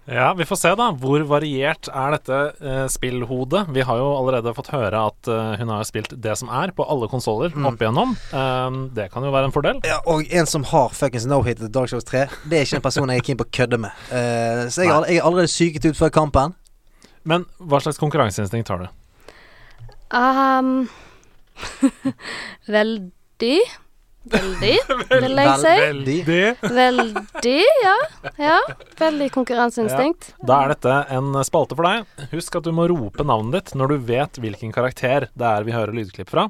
Ja, 0.09 0.31
vi 0.33 0.47
får 0.49 0.57
se 0.57 0.71
da. 0.81 0.87
Hvor 0.97 1.21
variert 1.29 1.91
er 1.93 2.15
dette 2.17 2.37
eh, 2.65 2.87
spillhodet? 2.89 3.67
Vi 3.77 3.83
har 3.85 3.99
jo 4.01 4.07
allerede 4.17 4.55
fått 4.57 4.71
høre 4.73 5.03
at 5.11 5.29
eh, 5.29 5.51
hun 5.61 5.69
har 5.69 5.85
spilt 5.85 6.15
det 6.25 6.33
som 6.41 6.49
er 6.49 6.73
på 6.73 6.87
alle 6.89 7.11
konsoller 7.13 7.53
Mm. 7.53 7.67
opp 7.69 7.83
igjennom. 7.85 8.15
Um, 8.33 8.79
det 8.97 9.11
kan 9.13 9.23
jo 9.29 9.31
være 9.35 9.51
en 9.51 9.53
fordel. 9.53 9.83
Ja, 9.85 9.99
og 10.09 10.25
en 10.33 10.49
som 10.49 10.65
har 10.71 10.89
fuckings 10.97 11.27
no-hit 11.29 11.61
til 11.61 11.69
Dark 11.75 11.93
Shows 11.93 12.09
3, 12.09 12.25
det 12.49 12.57
er 12.57 12.65
ikke 12.65 12.81
en 12.81 12.87
person 12.89 13.13
jeg 13.13 13.21
er 13.21 13.27
keen 13.29 13.37
på 13.43 13.45
å 13.45 13.53
kødde 13.61 13.83
med. 13.85 14.01
Uh, 14.09 14.65
så 14.73 14.87
jeg, 14.89 14.97
jeg 15.13 15.21
er 15.21 15.29
allerede 15.29 15.53
syket 15.53 15.91
ut 15.93 16.01
før 16.01 16.15
kampen. 16.23 16.57
Men 17.29 17.45
hva 17.61 17.83
slags 17.85 18.01
konkurranseinstinkt 18.01 18.73
har 18.73 18.87
du? 18.87 18.89
Um, 20.17 20.89
veldig. 22.79 23.59
Veldig, 24.29 24.75
vil 25.23 25.39
jeg 25.41 25.55
si. 25.63 25.75
Veldig. 25.83 26.41
Veldig, 26.79 27.61
ja. 27.85 27.95
ja. 28.43 28.59
Veldig 28.99 29.29
konkurranseinstinkt. 29.35 30.33
Da 30.45 30.63
er 30.65 30.75
dette 30.75 30.97
en 31.15 31.33
spalte 31.47 31.79
for 31.79 31.89
deg. 31.89 32.29
Husk 32.35 32.59
at 32.61 32.67
du 32.67 32.75
må 32.77 32.89
rope 32.91 33.25
navnet 33.27 33.57
ditt 33.71 33.79
når 33.79 33.95
du 33.95 34.11
vet 34.11 34.43
hvilken 34.43 34.75
karakter 34.75 35.31
det 35.33 35.49
er 35.55 35.67
vi 35.67 35.77
hører 35.77 35.97
lydklipp 35.97 36.35
fra. 36.35 36.49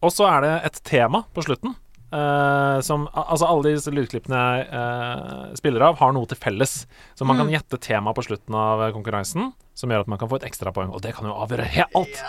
Og 0.00 0.14
så 0.14 0.26
er 0.30 0.46
det 0.46 0.54
et 0.70 0.82
tema 0.88 1.24
på 1.34 1.44
slutten. 1.44 1.76
Eh, 2.12 2.80
som, 2.86 3.08
altså 3.14 3.46
Alle 3.48 3.72
disse 3.74 3.90
lydklippene 3.94 4.40
jeg 4.40 4.58
uh, 4.70 5.54
spiller 5.58 5.80
av, 5.88 5.94
har 6.00 6.10
noe 6.16 6.26
til 6.30 6.38
felles. 6.40 6.72
Så 7.18 7.22
man 7.28 7.36
kan 7.40 7.52
gjette 7.52 7.76
tema 7.82 8.10
på 8.16 8.24
slutten 8.26 8.54
av 8.56 8.76
konkurransen, 8.94 9.42
som 9.74 9.90
gjør 9.92 10.02
at 10.04 10.10
man 10.12 10.20
kan 10.20 10.30
få 10.30 10.36
et 10.40 10.48
ekstrapoeng. 10.50 10.90
Og 10.94 11.00
det 11.04 11.12
kan 11.16 11.28
jo 11.28 11.38
avgjøre 11.44 11.66
helt 11.76 11.92
alt. 12.00 12.16
Ja. 12.20 12.24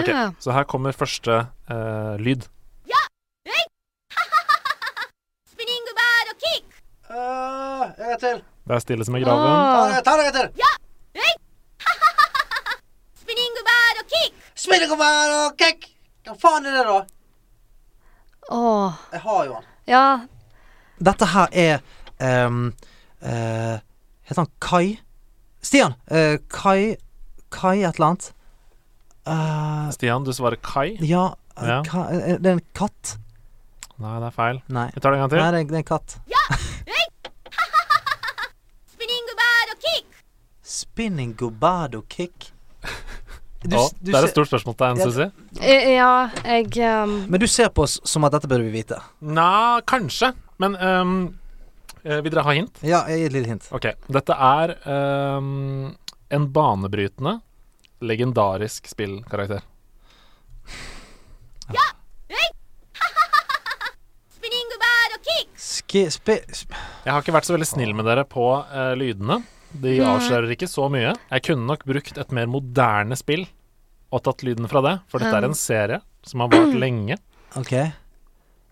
Okay, 0.00 0.14
Så 0.42 0.48
her 0.56 0.64
kommer 0.70 0.90
første 0.96 1.32
uh, 1.70 2.14
lyd. 2.20 2.42
Spinning 5.54 5.84
bad 6.00 6.26
og 6.34 6.38
kick! 6.46 6.66
Uh, 7.08 7.82
en 7.88 8.08
gang 8.12 8.20
til. 8.26 8.38
Det 8.64 8.72
er 8.78 8.82
stille 8.84 9.04
som 9.06 9.16
i 9.16 9.24
graven. 9.24 9.44
Oh. 9.44 9.48
Ta 10.04 10.10
det 10.16 10.22
en 10.24 10.28
gang 10.30 10.38
til. 10.38 10.48
Spinning 13.24 13.54
bad 13.66 13.94
og 14.02 14.06
kick! 14.14 14.32
Spillekommand 14.64 15.30
og 15.42 15.48
kick. 15.60 15.80
Hva 16.24 16.32
faen 16.40 16.64
er 16.64 16.72
det, 16.78 16.84
da? 16.88 16.98
Åh. 18.50 18.92
Jeg 19.12 19.20
har 19.20 19.44
jo 19.48 19.54
han. 19.54 19.64
Ja. 19.88 20.04
Dette 21.04 21.26
her 21.32 21.48
er 21.52 21.80
um, 22.46 22.72
uh, 23.22 23.78
Heter 24.24 24.40
han 24.44 24.50
Kai? 24.60 24.98
Stian. 25.64 25.94
Uh, 26.10 26.36
Kai 26.52 26.96
Kai 27.54 27.76
et 27.82 27.94
eller 27.96 28.06
annet. 28.12 28.30
Uh, 29.24 29.90
Stian, 29.94 30.24
du 30.24 30.32
svarer 30.36 30.60
Kai. 30.62 30.96
ja, 31.00 31.32
Ja. 31.56 31.82
Ka, 31.86 32.08
er 32.10 32.38
Det 32.42 32.50
er 32.50 32.56
en 32.58 32.64
katt? 32.74 33.16
Nei, 33.98 34.16
det 34.18 34.26
er 34.26 34.34
feil. 34.34 34.62
Nei. 34.68 34.88
Vi 34.94 35.00
tar 35.00 35.12
det 35.14 35.18
en 35.20 35.22
gang 35.22 35.30
til. 35.30 35.38
Nei, 35.38 35.50
det 35.54 35.60
er, 35.60 35.68
det 35.70 35.76
er 35.78 35.84
en 35.84 35.90
katt. 35.92 36.16
Spinning 38.90 39.28
bad 39.38 39.70
og 39.70 39.78
kick! 39.84 40.06
Spinning 40.62 41.36
gobado 41.38 42.00
kick. 42.10 42.50
Du, 43.64 43.78
Å, 43.80 43.86
du 43.96 44.10
det 44.10 44.18
er 44.18 44.26
et 44.26 44.32
stort 44.34 44.50
spørsmålstegn, 44.50 44.98
Ja. 45.00 45.04
Susi. 45.08 45.24
Eh, 45.64 45.86
Ja, 45.94 46.08
jeg 46.44 46.66
um, 46.84 47.14
Men 47.32 47.40
du 47.40 47.46
ser 47.48 47.70
på 47.72 47.86
oss 47.86 47.94
som 48.04 48.26
at 48.28 48.34
dette 48.36 48.50
burde 48.50 48.66
vi 48.66 48.74
vite. 48.74 48.98
Nja, 49.24 49.78
kanskje. 49.88 50.34
Men 50.60 50.76
ehm, 50.76 51.14
eh, 52.04 52.20
vil 52.20 52.28
dere 52.34 52.44
ha 52.44 52.52
hint? 52.58 52.82
Ja, 52.84 53.00
jeg 53.08 53.22
gir 53.22 53.30
et 53.30 53.36
lite 53.38 53.52
hint. 53.54 53.70
Ok. 53.74 53.88
Dette 54.12 54.36
er 54.36 54.74
um, 55.38 55.94
en 56.28 56.44
banebrytende, 56.52 57.38
legendarisk 58.04 58.90
spillkarakter. 58.92 59.64
Ja! 61.72 61.88
Spinning 64.36 64.76
bad 64.76 65.16
og 65.16 65.24
kick! 65.24 65.48
Ski, 65.56 66.04
spi, 66.12 66.36
sp 66.52 66.68
Jeg 67.06 67.12
har 67.14 67.24
ikke 67.24 67.32
vært 67.36 67.48
så 67.48 67.56
veldig 67.56 67.68
snill 67.72 67.96
med 67.96 68.04
dere 68.08 68.26
på 68.28 68.44
uh, 68.60 68.92
lydene. 68.98 69.40
De 69.82 69.96
avslører 70.06 70.52
ikke 70.54 70.68
så 70.70 70.86
mye. 70.92 71.12
Jeg 71.30 71.42
kunne 71.48 71.66
nok 71.66 71.84
brukt 71.88 72.18
et 72.20 72.32
mer 72.32 72.46
moderne 72.50 73.16
spill 73.18 73.46
og 74.14 74.22
tatt 74.22 74.44
lyden 74.46 74.68
fra 74.70 74.80
det, 74.84 74.92
for 75.10 75.18
dette 75.18 75.34
er 75.40 75.46
en 75.48 75.56
serie 75.58 76.00
som 76.24 76.44
har 76.44 76.52
vart 76.52 76.74
lenge. 76.78 77.16
OK. 77.60 77.72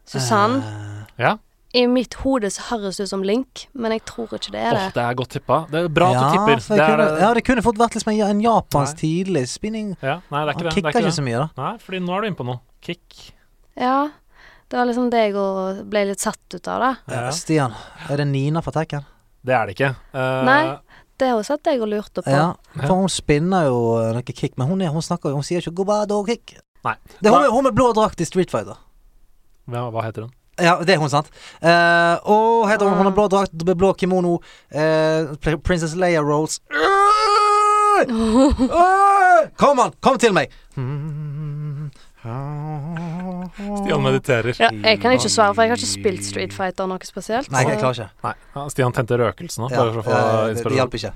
Susann, 0.07 0.61
Eh, 0.63 1.25
Ja. 1.25 1.39
i 1.75 1.87
mitt 1.87 2.15
hode 2.23 2.51
så 2.51 2.63
høres 2.71 2.97
det 2.99 3.05
ut 3.05 3.09
som 3.11 3.23
Link, 3.23 3.67
men 3.75 3.93
jeg 3.93 4.05
tror 4.05 4.27
ikke 4.37 4.51
det 4.53 4.61
er 4.61 4.73
Åh, 4.75 4.79
det. 4.87 4.95
det 4.95 5.03
er 5.03 5.15
godt 5.15 5.31
tippa. 5.31 5.59
Det 5.71 5.85
er 5.85 5.89
bra 5.89 6.09
at 6.11 6.15
ja, 6.15 6.23
du 6.23 6.33
tipper. 6.37 6.57
Det 6.77 6.87
kunne, 6.87 7.07
er, 7.07 7.21
ja, 7.21 7.35
det 7.35 7.45
kunne 7.47 7.63
fått 7.65 7.79
vært 7.81 7.95
liksom 7.97 8.13
en, 8.13 8.21
en 8.29 8.41
japansk 8.45 8.97
tidlig 9.01 9.45
spinning. 9.49 9.95
ja, 10.03 10.19
nei, 10.31 10.43
det 10.45 10.49
er 10.49 10.55
ikke 10.55 10.63
det. 10.63 10.65
det, 10.69 10.75
kicker 10.75 10.89
er 10.89 10.93
ikke 10.99 11.05
ikke 11.09 11.17
så 11.19 11.25
mye, 11.27 11.39
da. 11.39 11.49
Nei, 11.63 11.73
fordi 11.79 12.01
nå 12.05 12.13
er 12.17 12.21
du 12.21 12.27
inne 12.31 12.37
på 12.43 12.47
noe. 12.49 12.61
Kick. 12.83 13.33
Ja, 13.79 13.97
det 14.69 14.79
var 14.79 14.87
liksom 14.89 15.11
det 15.13 15.23
jeg 15.27 15.35
ble 15.93 16.05
litt 16.11 16.21
satt 16.21 16.57
ut 16.57 16.69
av, 16.69 16.81
da. 16.87 16.93
Ja. 17.09 17.23
Ja. 17.27 17.33
Stian, 17.37 17.75
er 18.11 18.17
det 18.23 18.27
Nina 18.31 18.63
fra 18.65 18.73
Tekken? 18.77 19.05
Det 19.43 19.55
er 19.57 19.67
det 19.67 19.75
ikke. 19.77 19.95
Uh, 20.15 20.43
Nei. 20.47 20.61
Det 21.21 21.29
har 21.31 21.43
satt 21.47 21.69
jeg 21.69 21.81
og 21.83 21.91
lurte 21.93 22.23
på. 22.25 22.31
Ja, 22.31 22.55
for 22.81 22.95
hun 23.03 23.11
spinner 23.13 23.69
jo 23.69 23.81
eh, 24.01 24.13
noe 24.17 24.23
kick, 24.33 24.57
men 24.59 24.71
hun, 24.71 24.83
er, 24.83 24.93
hun 24.95 25.05
snakker 25.05 25.31
jo 25.33 25.41
Hun 25.41 25.47
sier 25.47 25.63
ikke 25.63 25.75
'gobado 25.83 26.23
kick'. 26.27 26.57
Nei. 26.85 26.97
Det 27.21 27.31
er 27.31 27.37
hun, 27.37 27.51
hun 27.53 27.65
med 27.69 27.77
blå 27.79 27.93
drakt 27.95 28.21
i 28.21 28.27
Street 28.27 28.51
Fighter. 28.51 28.81
Hva, 29.71 29.91
hva 29.95 30.03
heter 30.07 30.27
hun? 30.27 30.33
Ja, 30.61 30.77
det 30.85 30.95
er 30.95 30.99
hun, 31.01 31.09
sant? 31.11 31.31
Uh, 31.63 32.17
og 32.29 32.69
heter 32.69 32.89
hun 32.89 32.97
Hun 32.99 33.09
har 33.09 33.15
blå 33.17 33.29
drakt, 33.29 33.55
med 33.65 33.77
blå 33.79 33.93
kimono, 33.97 34.35
uh, 34.75 35.33
Princess 35.65 35.95
Leia 35.97 36.21
rolls 36.21 36.61
Kom 39.63 39.81
an, 39.81 39.93
kom 40.01 40.19
til 40.19 40.35
meg! 40.35 40.53
Stian 43.57 44.03
mediterer. 44.05 44.57
Ja, 44.61 44.69
jeg 44.73 45.01
kan 45.03 45.15
ikke 45.17 45.31
svare, 45.33 45.55
for 45.57 45.65
jeg 45.65 45.73
har 45.73 45.81
ikke 45.81 45.91
spilt 45.91 46.27
Street 46.27 46.55
Fighter 46.57 46.89
noe 46.91 47.07
spesielt. 47.07 47.51
Nei, 47.55 47.63
jeg 47.69 47.81
klarer 47.81 47.99
ikke. 47.99 48.27
Nei, 48.27 48.33
ja, 48.57 48.65
Stian 48.75 48.95
tente 48.97 49.19
røkelsen 49.21 49.65
nå, 49.65 49.71
Ja, 49.73 49.81
bare 49.83 49.95
for 49.97 50.03
å 50.03 50.07
få 50.07 50.15
eh, 50.51 50.63
det, 50.63 50.75
hjalp 50.79 50.97
ikke. 50.99 51.13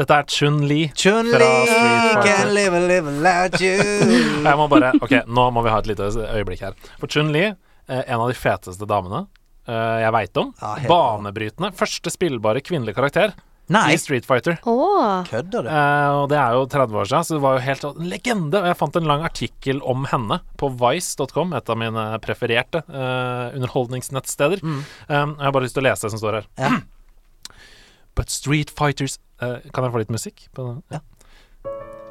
Dette 0.00 0.18
er 0.20 0.28
Chun-Li. 0.36 0.80
Chun-Li 0.94 1.32
Fra 1.38 1.50
Street 1.70 2.04
Fighter. 2.06 2.28
can 2.28 2.52
live 2.54 2.76
a 2.76 2.82
live 2.86 3.06
without 3.16 3.60
you. 3.62 3.78
Jeg 4.46 4.60
må 4.60 4.68
bare 4.72 4.92
Ok, 5.00 5.16
nå 5.26 5.48
må 5.56 5.64
vi 5.66 5.72
ha 5.74 5.80
et 5.82 5.90
lite 5.92 6.10
øyeblikk 6.26 6.66
her. 6.68 6.78
For 7.00 7.10
Chun-Li, 7.12 7.46
eh, 7.52 8.02
en 8.06 8.20
av 8.20 8.28
de 8.30 8.36
feteste 8.38 8.88
damene 8.88 9.24
eh, 9.66 9.98
jeg 10.04 10.12
veit 10.14 10.40
om. 10.42 10.52
Ja, 10.62 10.76
Banebrytende. 10.90 11.72
Første 11.76 12.12
spillbare 12.14 12.62
kvinnelige 12.64 12.98
karakter 12.98 13.34
Nei, 13.72 13.96
i 13.96 13.98
Street 13.98 14.26
Fighter. 14.26 14.58
Oh. 14.68 15.24
kødder 15.26 15.66
du? 15.66 15.70
Eh, 15.70 16.08
og 16.20 16.28
det 16.30 16.38
er 16.38 16.54
jo 16.54 16.66
30 16.70 17.00
år 17.00 17.08
siden, 17.10 17.26
så 17.26 17.34
det 17.34 17.42
var 17.42 17.56
jo 17.56 17.64
helt 17.66 17.86
en 17.88 18.10
legende. 18.12 18.60
Og 18.60 18.68
jeg 18.70 18.78
fant 18.78 18.98
en 19.00 19.08
lang 19.10 19.24
artikkel 19.26 19.80
om 19.82 20.06
henne 20.12 20.38
på 20.60 20.70
vice.com, 20.82 21.54
et 21.58 21.72
av 21.72 21.80
mine 21.80 22.04
prefererte 22.22 22.84
eh, 22.86 23.56
underholdningsnettsteder. 23.58 24.62
Mm. 24.62 24.78
Um, 25.10 25.34
jeg 25.34 25.48
har 25.48 25.56
bare 25.56 25.66
lyst 25.66 25.78
til 25.78 25.82
å 25.82 25.88
lese 25.88 26.06
det 26.06 26.14
som 26.14 26.22
står 26.22 26.40
her. 26.40 26.48
Ja. 26.62 26.76
But 28.16 28.32
Street 28.32 28.70
Fighters 28.72 29.18
eh, 29.44 29.58
Kan 29.74 29.84
jeg 29.84 29.92
få 29.92 30.00
litt 30.00 30.14
musikk? 30.14 30.46
På 30.56 30.70
den? 30.70 30.80
Ja. 30.94 31.02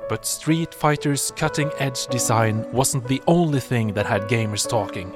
But 0.07 0.25
Street 0.25 0.73
Fighter's 0.73 1.31
cutting 1.35 1.71
edge 1.79 2.05
design 2.07 2.71
wasn't 2.71 3.07
the 3.07 3.23
only 3.25 3.59
thing 3.59 3.93
that 3.93 4.05
had 4.05 4.29
gamers 4.29 4.69
talking. 4.69 5.11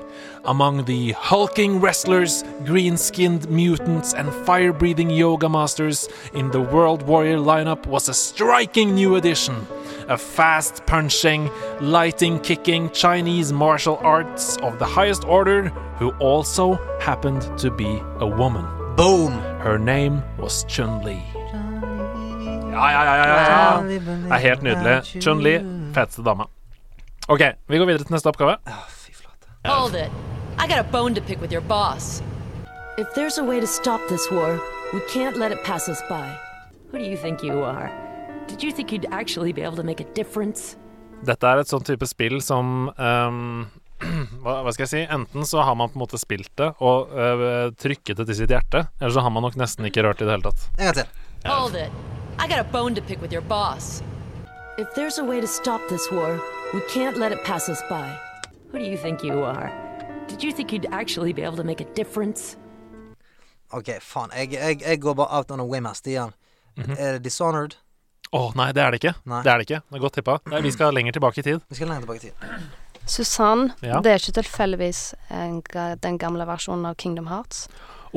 Among 0.45 0.85
the 0.85 1.11
hulking 1.11 1.79
wrestlers, 1.79 2.43
green 2.65 2.97
skinned 2.97 3.47
mutants, 3.49 4.15
and 4.15 4.33
fire 4.47 4.73
breathing 4.73 5.11
yoga 5.11 5.47
masters 5.47 6.09
in 6.33 6.49
the 6.49 6.61
World 6.61 7.03
Warrior 7.03 7.37
lineup 7.37 7.85
was 7.85 8.09
a 8.09 8.13
striking 8.15 8.95
new 8.95 9.15
addition. 9.15 9.67
A 10.07 10.17
fast 10.17 10.83
punching, 10.87 11.51
lighting 11.81 12.39
kicking 12.39 12.89
Chinese 12.89 13.53
martial 13.53 13.97
arts 14.01 14.57
of 14.57 14.79
the 14.79 14.85
highest 14.85 15.23
order, 15.25 15.69
who 15.99 16.09
also 16.19 16.75
happened 16.99 17.41
to 17.59 17.69
be 17.69 18.01
a 18.19 18.25
woman. 18.25 18.65
Boom! 18.95 19.33
Her 19.59 19.77
name 19.77 20.23
was 20.37 20.63
Chun-Li. 20.63 21.38
Ja, 22.71 22.91
ja, 22.91 23.03
ja, 23.03 23.15
ja. 23.17 23.81
Det 23.81 24.31
er 24.31 24.43
helt 24.43 24.63
nydelig. 24.65 24.95
Chun-Li, 25.23 25.55
feteste 25.95 26.23
dame. 26.25 26.45
OK, 27.29 27.41
vi 27.67 27.77
går 27.77 27.85
videre 27.89 28.05
til 28.05 28.13
neste 28.13 28.29
oppgave. 28.29 28.57
Hold 29.65 29.95
it. 29.95 30.11
I 30.59 30.67
got 30.67 30.79
a 30.79 30.87
bone 30.91 31.13
to 31.15 31.21
pick 31.21 31.41
with 31.41 31.51
your 31.51 31.61
boss. 31.61 32.21
If 32.97 33.07
there's 33.15 33.37
a 33.37 33.43
way 33.43 33.59
to 33.59 33.67
stop 33.67 34.01
this 34.09 34.29
war, 34.31 34.59
we 34.93 34.99
can't 35.13 35.37
let 35.37 35.51
it 35.51 35.63
pass 35.63 35.89
us 35.89 36.01
by. 36.09 36.27
Who 36.91 36.97
do 36.97 37.05
you 37.05 37.17
think 37.17 37.43
you 37.43 37.63
are? 37.63 37.91
Did 38.47 38.63
you 38.63 38.71
think 38.71 38.91
you'd 38.91 39.07
actually 39.11 39.53
be 39.53 39.61
able 39.61 39.77
to 39.77 39.83
make 39.83 40.01
a 40.01 40.07
difference? 40.15 40.75
Dette 41.25 41.43
er 41.45 41.61
et 41.61 41.69
sånn 41.69 41.83
type 41.85 42.07
spill 42.07 42.39
som 42.41 42.89
um, 42.95 43.67
hva, 44.43 44.61
hva 44.63 44.73
skal 44.73 44.85
jeg 44.85 44.91
si? 44.93 45.03
Enten 45.05 45.45
så 45.45 45.61
har 45.67 45.75
man 45.77 45.91
på 45.91 45.99
en 45.99 46.05
måte 46.05 46.19
spilt 46.21 46.51
det 46.59 46.71
og 46.79 47.11
uh, 47.13 47.69
trykket 47.77 48.21
det 48.21 48.29
til 48.31 48.39
sitt 48.43 48.55
hjerte, 48.55 48.87
eller 48.99 49.13
så 49.15 49.25
har 49.25 49.35
man 49.35 49.45
nok 49.47 49.59
nesten 49.59 49.87
ikke 49.89 50.07
rørt 50.07 50.21
det 50.21 50.27
i 50.27 50.31
det 50.31 50.39
hele 50.39 50.49
tatt. 50.49 50.71
En 50.77 50.89
gang 50.89 50.97
til. 51.01 51.27
Hold 51.49 51.77
it. 51.79 52.18
I 52.39 52.47
got 52.47 52.59
a 52.59 52.63
bone 52.71 52.95
to 52.95 53.01
pick 53.01 53.21
with 53.21 53.31
your 53.31 53.41
boss. 53.41 54.01
If 54.77 54.87
there's 54.95 55.17
a 55.19 55.23
way 55.23 55.41
to 55.41 55.47
stop 55.47 55.81
this 55.89 56.09
war, 56.11 56.39
we 56.73 56.81
can't 56.93 57.17
let 57.17 57.31
it 57.31 57.43
pass 57.43 57.69
us 57.69 57.81
by. 57.89 58.07
Who 58.71 58.79
do 58.79 58.85
you 58.85 58.97
think 58.97 59.23
you 59.23 59.43
are? 59.43 59.71
Did 60.27 60.43
you 60.43 60.51
think 60.51 60.71
you'd 60.71 60.87
actually 60.91 61.33
be 61.33 61.41
able 61.43 61.57
to 61.57 61.63
make 61.63 61.81
a 61.81 61.87
difference? 61.95 62.55
OK, 63.71 63.99
faen. 64.01 64.29
Jeg, 64.35 64.51
jeg, 64.53 64.81
jeg 64.81 64.99
går 65.01 65.13
bare 65.13 65.27
out 65.37 65.51
on 65.51 65.59
a 65.59 65.65
whim 65.65 65.85
her, 65.85 65.93
Stian. 65.93 66.31
Er 66.77 67.17
det 67.17 67.23
Dishonored? 67.25 67.75
Å 68.33 68.51
nei, 68.55 68.69
det 68.71 68.81
er 68.83 68.91
det 68.93 68.99
ikke. 69.03 69.13
Nei. 69.27 69.41
Det 69.43 69.51
er 69.51 69.57
det 69.61 69.65
ikke. 69.67 69.81
Det 69.89 69.97
er 69.97 70.03
godt 70.05 70.15
tippa. 70.19 70.37
Nei, 70.53 70.61
Vi 70.61 70.71
skal 70.71 70.93
lenger 70.93 71.11
tilbake 71.17 71.41
i 71.41 71.43
tid. 71.45 71.61
Vi 71.69 71.75
skal 71.75 71.89
lenger 71.91 72.05
tilbake 72.05 72.17
i 72.17 72.29
tid. 72.29 72.69
Susann, 73.09 73.71
Ja. 73.81 73.99
det 74.05 74.11
er 74.11 74.19
ikke 74.21 74.35
tilfeldigvis 74.37 75.13
en 75.33 75.61
ga- 75.63 75.95
den 75.99 76.17
gamle 76.21 76.45
versjonen 76.45 76.85
av 76.85 76.95
Kingdom 76.95 77.27
Hearts. 77.27 77.67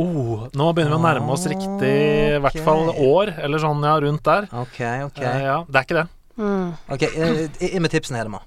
Oh, 0.00 0.46
nå 0.56 0.70
begynner 0.72 0.94
vi 0.94 0.96
å 0.96 1.04
nærme 1.04 1.34
oss 1.34 1.44
riktig, 1.50 1.92
i 2.32 2.40
hvert 2.40 2.62
fall 2.64 2.88
år, 2.94 3.34
eller 3.44 3.60
sånn, 3.60 3.82
ja, 3.84 3.98
rundt 4.00 4.24
der. 4.24 4.46
OK, 4.62 4.78
OK. 5.08 5.20
Eh, 5.20 5.42
ja, 5.44 5.58
det 5.68 5.80
er 5.80 5.86
ikke 5.86 5.98
det. 5.98 6.06
Mm. 6.40 6.70
Ok, 6.96 7.02
eh, 7.10 7.42
Inn 7.68 7.84
med 7.84 7.92
tipsene, 7.92 8.22
Hedema. 8.22 8.40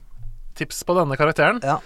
Tips 0.58 0.82
på 0.88 0.96
denne 0.98 1.18
karakteren. 1.20 1.62
Ja. 1.62 1.78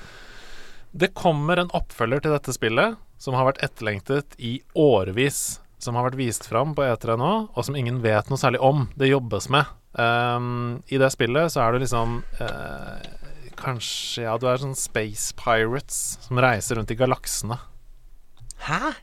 Det 0.92 1.12
kommer 1.18 1.60
en 1.60 1.74
oppfølger 1.76 2.24
til 2.24 2.34
dette 2.38 2.56
spillet 2.56 2.96
som 3.20 3.36
har 3.36 3.50
vært 3.50 3.60
etterlengtet 3.66 4.38
i 4.40 4.60
årevis. 4.80 5.60
Som 5.80 5.96
har 5.96 6.08
vært 6.08 6.20
vist 6.20 6.48
fram 6.48 6.74
på 6.76 6.84
E3 6.84 7.18
nå, 7.20 7.34
og 7.52 7.66
som 7.68 7.76
ingen 7.76 8.02
vet 8.04 8.32
noe 8.32 8.40
særlig 8.40 8.60
om. 8.64 8.88
Det 9.00 9.12
jobbes 9.12 9.50
med. 9.52 9.68
Um, 9.94 10.80
I 10.92 11.00
det 11.02 11.12
spillet 11.12 11.52
så 11.52 11.64
er 11.64 11.74
du 11.74 11.82
liksom 11.82 12.20
uh, 12.38 13.00
Kanskje 13.58 14.28
Ja, 14.28 14.36
du 14.38 14.44
er 14.46 14.60
sånn 14.62 14.76
Space 14.78 15.34
Pirates 15.34 16.20
som 16.22 16.38
reiser 16.40 16.78
rundt 16.78 16.94
i 16.94 16.98
galaksene. 17.00 17.58
Hæ? 18.68 18.94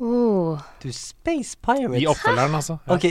Oh. 0.00 0.58
Du 0.82 0.92
Space 0.92 1.56
Pirates? 1.62 2.02
I 2.02 2.06
oppfølgeren, 2.06 2.54
altså. 2.54 2.76
Ja. 2.86 2.94
Ok, 2.94 3.04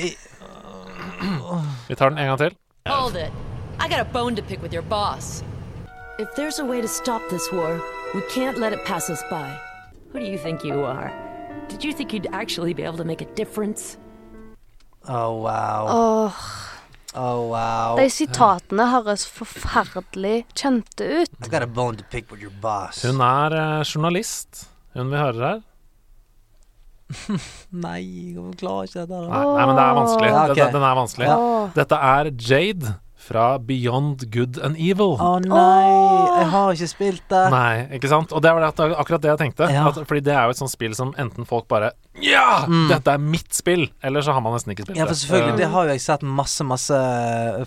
Vi 1.88 1.96
tar 1.96 2.10
den 2.10 2.18
en 2.18 2.28
gang 2.28 2.38
til. 2.38 2.56
Hold 2.88 3.16
it. 3.16 3.32
I 3.80 3.90
got 3.90 4.00
a 4.00 4.06
bone 4.14 4.36
to 4.36 4.42
pick 4.42 4.62
with 4.62 4.74
your 4.74 4.84
boss. 4.84 5.44
If 6.20 6.28
there's 6.36 6.60
a 6.60 6.66
way 6.66 6.82
to 6.82 6.88
stop 6.88 7.22
this 7.30 7.52
war, 7.52 7.80
we 8.14 8.22
can't 8.30 8.58
let 8.58 8.74
it 8.74 8.80
pass 8.86 9.10
us 9.10 9.22
by. 9.30 9.50
Who 10.14 10.20
do 10.20 10.26
you 10.26 10.38
think 10.38 10.64
you 10.64 10.86
are? 10.86 11.12
Did 11.70 11.84
you 11.84 11.94
think 11.94 12.14
you'd 12.14 12.28
actually 12.32 12.74
be 12.74 12.84
able 12.84 12.98
to 12.98 13.04
make 13.06 13.22
a 13.22 13.36
difference? 13.36 13.98
Oh, 15.08 15.42
wow. 15.42 15.86
Oh. 15.90 16.74
Oh, 17.16 17.50
wow. 17.50 17.96
de 17.98 18.10
sitatene 18.10 18.86
høres 18.92 19.26
forferdelig 19.26 20.46
kjente 20.54 21.06
ut. 21.24 21.30
I 21.42 21.50
got 21.50 21.64
a 21.64 21.68
bone 21.68 21.98
to 21.98 22.04
pick 22.04 22.32
with 22.32 22.42
your 22.42 22.52
boss. 22.62 23.04
Hun 23.06 23.22
er 23.22 23.56
eh, 23.58 23.84
journalist, 23.84 24.68
hun 24.94 25.10
vi 25.10 25.18
hører 25.18 25.48
her. 25.48 25.62
Nei, 27.86 28.00
jeg 28.36 28.54
klarer 28.60 28.88
ikke 28.90 29.04
dette. 29.06 29.20
Nei, 29.32 29.42
nei, 29.48 29.66
men 29.70 29.76
det 29.80 29.84
er 29.88 29.98
vanskelig. 30.02 30.30
Ja, 30.32 30.46
okay. 30.52 30.62
Den, 30.64 30.74
den 30.78 30.88
er 30.90 30.96
vanskelig. 31.02 31.28
Ja. 31.30 31.68
Dette 31.78 32.00
er 32.14 32.32
Jade 32.36 32.96
fra 33.28 33.46
Beyond 33.60 34.22
Good 34.32 34.60
and 34.64 34.78
Evil. 34.80 35.18
Å 35.20 35.34
nei, 35.44 35.88
jeg 36.40 36.46
har 36.54 36.70
ikke 36.78 36.88
spilt 36.88 37.26
det. 37.32 37.42
Nei, 37.52 37.72
ikke 37.98 38.08
sant? 38.12 38.32
Og 38.32 38.44
det 38.46 38.54
var 38.56 38.64
det 38.64 38.86
akkurat 39.02 39.24
det 39.26 39.32
jeg 39.34 39.42
tenkte. 39.42 39.68
Ja. 39.74 39.88
At, 39.90 40.00
fordi 40.08 40.22
det 40.30 40.36
er 40.36 40.48
jo 40.48 40.56
et 40.56 40.62
sånt 40.62 40.72
spill 40.72 40.96
som 40.96 41.12
enten 41.20 41.48
folk 41.50 41.68
bare 41.72 41.90
Ja! 42.24 42.62
Dette 42.92 43.18
er 43.18 43.24
mitt 43.24 43.52
spill! 43.58 43.88
Eller 44.06 44.24
så 44.24 44.36
har 44.38 44.44
man 44.46 44.56
nesten 44.56 44.72
ikke 44.76 44.86
spilt 44.88 44.96
det. 44.96 45.02
Ja, 45.02 45.10
for 45.10 45.20
selvfølgelig, 45.20 45.58
det 45.60 45.72
har 45.74 45.90
jo 45.90 45.96
jeg 45.98 46.04
sett 46.06 46.24
masse, 46.40 46.68
masse 46.68 47.02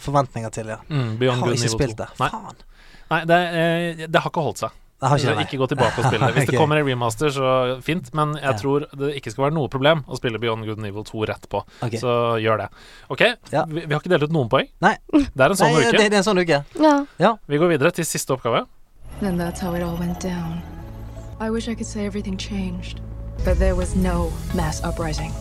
forventninger 0.07 0.55
til, 0.57 0.73
ja. 0.73 0.81
Mm, 0.89 1.11
Jeg 1.13 1.19
Beyond 1.27 1.43
har 1.43 1.51
Good 1.51 1.57
and 1.57 1.61
ikke 1.61 1.73
Evil 1.75 1.77
spilt 1.77 2.01
det. 2.01 2.09
Faen. 2.21 2.63
nei 3.11 3.21
det, 3.29 3.41
eh, 3.61 4.07
det 4.07 4.23
har 4.25 4.33
ikke 4.33 4.47
holdt 4.49 4.65
seg. 4.65 4.79
Har 5.01 5.17
ikke 5.17 5.35
nei. 5.35 5.45
ikke 5.47 5.59
gå 5.63 5.67
tilbake 5.71 5.97
og 6.03 6.05
spille 6.11 6.27
det. 6.29 6.35
Hvis 6.37 6.45
okay. 6.45 6.53
det 6.53 6.59
kommer 6.61 6.77
en 6.81 6.87
remaster, 6.87 7.31
så 7.33 7.81
fint. 7.83 8.11
Men 8.15 8.35
jeg 8.37 8.45
Ja. 8.45 8.53
tror 8.61 8.85
det 9.01 9.15
ikke 9.17 9.31
skal 9.33 9.45
være 9.47 9.55
noe 9.57 9.69
problem 9.73 10.03
å 10.09 10.17
spille 10.19 10.39
Beyond 10.39 10.67
Good 10.69 10.79
and 10.83 10.87
Evil 10.91 11.05
2 11.09 11.25
rett 11.31 11.49
på. 11.49 11.63
Okay. 11.81 11.99
Så 12.03 12.13
gjør 12.43 12.59
det. 12.65 12.69
OK, 13.09 13.23
Ja. 13.53 13.65
vi, 13.65 13.81
vi 13.87 13.95
har 13.95 14.01
ikke 14.01 14.13
delt 14.13 14.23
ut 14.29 14.33
noen 14.33 14.49
poeng. 14.53 14.69
Nei. 14.85 14.97
Det 15.13 15.41
er 15.41 15.51
en 15.51 15.57
sånn 15.57 15.73
Nei, 15.73 15.87
uke. 15.89 15.97
det, 15.97 16.11
det 16.11 16.19
er 16.19 16.23
en 16.23 16.29
sånn 16.29 16.43
uke. 16.43 16.65
Ja. 17.19 17.33
Vi 17.49 17.57
går 17.59 17.69
videre 17.77 17.91
til 17.97 18.05
siste 18.05 18.33
oppgave. 18.37 18.67
Then 19.21 19.39
that's 19.39 19.61
how 19.61 19.75
it 19.75 19.83
all 19.83 19.97
went 19.97 20.21
down. 20.21 20.61
I 21.41 21.49
wish 21.51 21.69
I 21.69 21.75
could 21.75 21.87
say 21.87 22.05
everything 22.07 22.37
changed, 22.37 23.01
but 23.45 23.59
there 23.59 23.75
was 23.75 23.95
no 23.97 24.31
mass 24.55 24.83
uprising, 24.85 25.33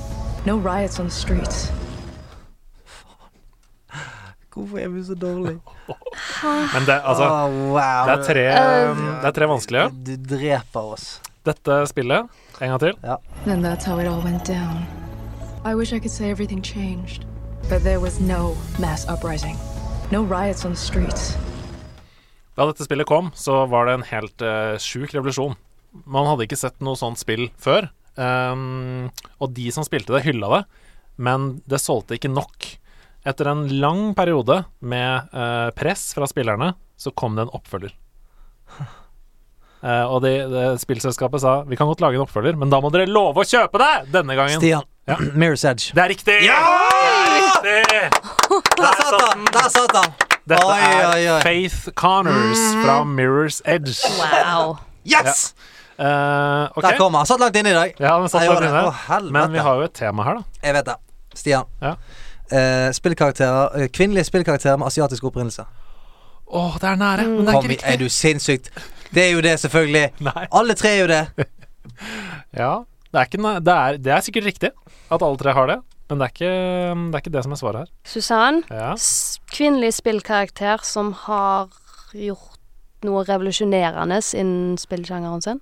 no 0.46 0.56
riots 0.58 1.00
on 1.00 1.06
the 1.08 1.12
streets. 1.12 1.70
Hvorfor 4.54 4.82
er 4.82 4.90
vi 4.92 5.04
så 5.06 5.16
dårlige? 5.16 5.60
Men 6.74 6.86
det, 6.88 7.00
altså, 7.06 7.28
wow. 7.70 8.06
det, 8.10 8.14
er 8.14 8.24
tre, 8.26 8.46
det 9.22 9.30
er 9.30 9.36
tre 9.38 9.50
vanskelige. 9.50 9.90
Du 10.06 10.36
dreper 10.36 10.94
oss. 10.96 11.10
Dette 11.46 11.82
spillet, 11.88 12.40
en 12.60 12.74
gang 12.74 12.80
til. 12.82 12.96
Then 13.46 13.64
that's 13.66 13.86
how 13.86 14.00
it 14.00 14.08
all 14.08 14.24
went 14.26 14.46
down. 14.46 14.86
I 15.66 15.76
wish 15.76 15.94
I 15.94 16.00
could 16.00 16.12
say 16.12 16.32
everything 16.32 16.64
changed, 16.64 17.26
But 17.70 17.84
there 17.84 18.00
was 18.00 18.20
no 18.20 18.56
mass 18.80 19.06
uprising. 19.08 19.56
No 20.12 20.24
riots 20.24 20.66
on 20.66 20.72
the 20.74 20.80
streets. 20.82 21.38
Da 22.58 22.66
dette 22.66 22.84
spillet 22.84 23.06
kom, 23.08 23.30
så 23.36 23.66
var 23.70 23.86
det 23.86 23.94
en 23.94 24.06
helt 24.10 24.42
uh, 24.42 24.74
sjuk 24.82 25.14
revolusjon. 25.14 25.54
Man 26.10 26.26
hadde 26.26 26.48
ikke 26.48 26.58
sett 26.58 26.82
noe 26.82 26.98
sånt 26.98 27.22
spill 27.22 27.52
før. 27.62 27.92
Um, 28.18 29.12
og 29.38 29.54
de 29.54 29.70
som 29.72 29.86
spilte 29.86 30.16
det, 30.16 30.24
hylla 30.26 30.50
det, 30.56 30.64
men 31.22 31.60
det 31.70 31.82
solgte 31.84 32.18
ikke 32.18 32.32
nok. 32.34 32.72
Etter 33.30 33.52
en 33.52 33.66
lang 33.82 34.14
periode 34.18 34.64
med 34.80 35.34
eh, 35.34 35.70
press 35.78 36.10
fra 36.18 36.28
spillerne, 36.30 36.74
så 36.98 37.14
kom 37.14 37.38
det 37.38 37.48
en 37.48 37.58
oppfølger. 37.60 37.94
Eh, 39.80 40.04
og 40.12 40.18
de, 40.26 40.34
de, 40.52 40.62
spillselskapet 40.76 41.40
sa 41.40 41.52
vi 41.64 41.78
kan 41.80 41.88
godt 41.88 42.02
lage 42.04 42.18
en 42.20 42.26
oppfølger, 42.26 42.58
men 42.60 42.68
da 42.68 42.82
må 42.84 42.90
dere 42.92 43.08
love 43.08 43.40
å 43.40 43.48
kjøpe 43.48 43.80
det 43.80 44.10
denne 44.12 44.36
gangen. 44.36 44.60
Stian. 44.60 44.84
Ja. 45.08 45.16
Mirror's 45.40 45.64
Edge. 45.64 45.94
Det 45.96 46.04
er 46.04 46.12
riktig! 46.12 46.36
Ja! 46.44 46.58
Det 47.64 47.78
er 47.78 47.88
riktig! 47.88 48.28
Der 48.82 49.00
satt 49.00 49.24
han! 49.24 49.48
Der 49.56 49.70
satt 49.72 49.96
han! 49.96 50.12
Dette 50.50 50.66
Oi, 50.66 50.78
er 50.84 51.06
oi, 51.06 51.24
er 51.30 51.48
Faith 51.48 51.94
Connors 51.96 52.60
fra 52.82 53.00
Mirror's 53.08 53.62
Edge. 53.64 53.96
Wow. 54.20 54.80
Yes! 55.08 55.54
Ja. 55.54 55.70
Uh, 56.00 56.72
okay. 56.76 56.90
Der 56.90 56.98
kom 56.98 57.16
han. 57.16 57.28
Satt 57.30 57.40
langt 57.40 57.56
inne 57.60 57.72
i 57.72 57.80
dag. 57.80 57.96
Ja, 58.04 58.18
men, 58.20 58.32
satt 58.32 58.48
langt 58.48 58.66
inne. 58.66 58.84
Å. 58.88 59.20
Men 59.32 59.56
vi 59.56 59.64
har 59.64 59.80
jo 59.80 59.88
et 59.88 59.96
tema 59.96 60.28
her, 60.28 60.40
da. 60.42 60.60
Jeg 60.66 60.76
vet 60.80 60.92
det. 60.92 60.96
Stian. 61.40 61.72
Ja. 61.84 61.96
Eh, 62.52 62.90
spillkarakterer 62.98 63.76
eh, 63.82 63.88
Kvinnelige 63.94 64.24
spillkarakterer 64.30 64.78
med 64.82 64.88
asiatisk 64.90 65.24
opprinnelse. 65.30 65.66
Åh, 66.50 66.78
det 66.82 66.90
er 66.90 66.96
nære, 66.98 67.28
men 67.30 67.46
det 67.46 67.50
er 67.50 67.54
Kom 67.60 67.64
ikke 67.66 67.74
riktig. 67.76 67.94
Er 67.94 67.98
du 68.02 68.10
sinnssykt? 68.10 68.70
Det 69.14 69.24
er 69.28 69.32
jo 69.36 69.42
det, 69.46 69.60
selvfølgelig. 69.62 70.06
Nei. 70.26 70.46
Alle 70.52 70.74
tre 70.78 70.90
er 70.96 71.02
jo 71.04 71.08
det. 71.08 71.24
Ja, 72.56 72.84
det 73.12 73.20
er, 73.20 73.26
ikke, 73.28 73.38
det, 73.66 73.74
er, 73.74 73.98
det 73.98 74.12
er 74.14 74.22
sikkert 74.24 74.46
riktig 74.46 74.70
at 75.12 75.22
alle 75.26 75.38
tre 75.38 75.52
har 75.54 75.68
det, 75.68 75.76
men 76.10 76.20
det 76.22 76.26
er 76.26 76.32
ikke 76.34 76.50
det, 76.50 77.16
er 77.18 77.22
ikke 77.24 77.34
det 77.34 77.44
som 77.44 77.52
er 77.52 77.60
svaret 77.60 77.80
her. 77.82 77.90
Susann, 78.08 78.62
Ja. 78.72 78.94
kvinnelig 79.52 79.94
spillkarakter 79.98 80.80
som 80.88 81.12
har 81.26 81.68
gjort 82.14 82.58
noe 83.04 83.24
revolusjonerende 83.28 84.22
innen 84.38 84.78
spillsjangeren 84.82 85.42
sin. 85.44 85.60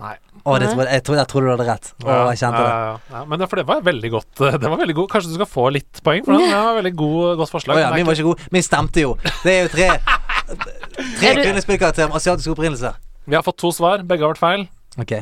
Nei. 0.00 0.16
Å, 0.42 0.56
det, 0.58 0.68
jeg, 0.72 1.02
tror, 1.06 1.16
jeg 1.20 1.28
tror 1.30 1.44
du 1.46 1.50
hadde 1.52 1.66
rett. 1.68 1.88
Å, 2.02 2.14
jeg 2.32 2.40
kjente 2.40 2.62
det. 2.62 2.70
ja, 2.72 2.94
ja. 3.12 3.20
Men 3.30 3.38
det, 3.38 3.46
for 3.50 3.60
det 3.60 3.66
var 3.68 3.82
veldig 3.86 4.10
godt. 4.10 4.40
eh, 4.42 4.56
Det 4.58 4.70
var 4.72 4.80
veldig 4.80 4.96
god. 4.98 5.08
Kanskje 5.12 5.30
du 5.30 5.36
skal 5.36 5.48
få 5.50 5.66
litt 5.76 6.00
poeng 6.02 6.24
for 6.26 6.34
den? 6.34 6.48
Det 6.50 6.62
var 6.66 6.78
veldig 6.80 6.94
god, 6.98 7.36
godt 7.42 7.52
forslag. 7.54 7.76
Oh, 7.78 7.82
ja, 7.84 7.90
min 7.94 8.08
var 8.08 8.18
ikke 8.18 8.26
god. 8.32 8.42
Min 8.56 8.64
stemte 8.66 9.04
jo. 9.04 9.12
Det 9.44 9.52
er 9.54 9.60
jo 9.68 9.70
tre 9.76 9.90
Tre 11.20 11.30
kvinnespillkarakterer 11.38 12.10
med 12.10 12.18
asiatisk 12.18 12.50
opprinnelse. 12.56 12.90
Vi 13.30 13.36
har 13.38 13.44
fått 13.46 13.60
to 13.62 13.70
svar. 13.72 14.02
Begge 14.06 14.26
har 14.26 14.34
vært 14.34 14.42
feil. 14.42 14.64
Ok. 15.00 15.14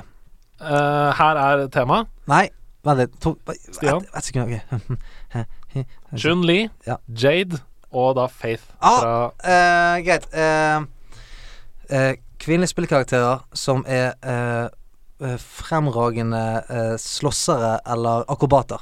Uh, 0.61 1.11
her 1.21 1.39
er 1.45 1.67
temaet. 1.73 2.09
Nei, 2.29 2.47
vent 2.85 3.03
litt. 3.05 3.13
To, 3.23 3.35
Stian? 3.77 4.01
Et, 4.01 4.17
et 4.17 4.25
sekund. 4.31 4.49
ok. 4.49 5.45
Jun-Li, 6.25 6.63
Ja. 6.89 6.97
Jade 7.13 7.61
og 7.93 8.17
da 8.19 8.25
Faith 8.31 8.63
Ah, 8.83 9.31
eh, 9.45 10.01
greit. 10.07 10.27
Uh, 10.35 10.83
eh, 11.91 12.13
kvinnelige 12.41 12.73
spillkarakterer 12.73 13.45
som 13.55 13.85
er 13.87 14.13
eh, 14.23 14.33
eh, 14.33 14.69
fremragende 15.41 16.65
eh, 16.69 16.95
slåssere 17.01 17.79
eller 17.87 18.25
akrobater. 18.33 18.81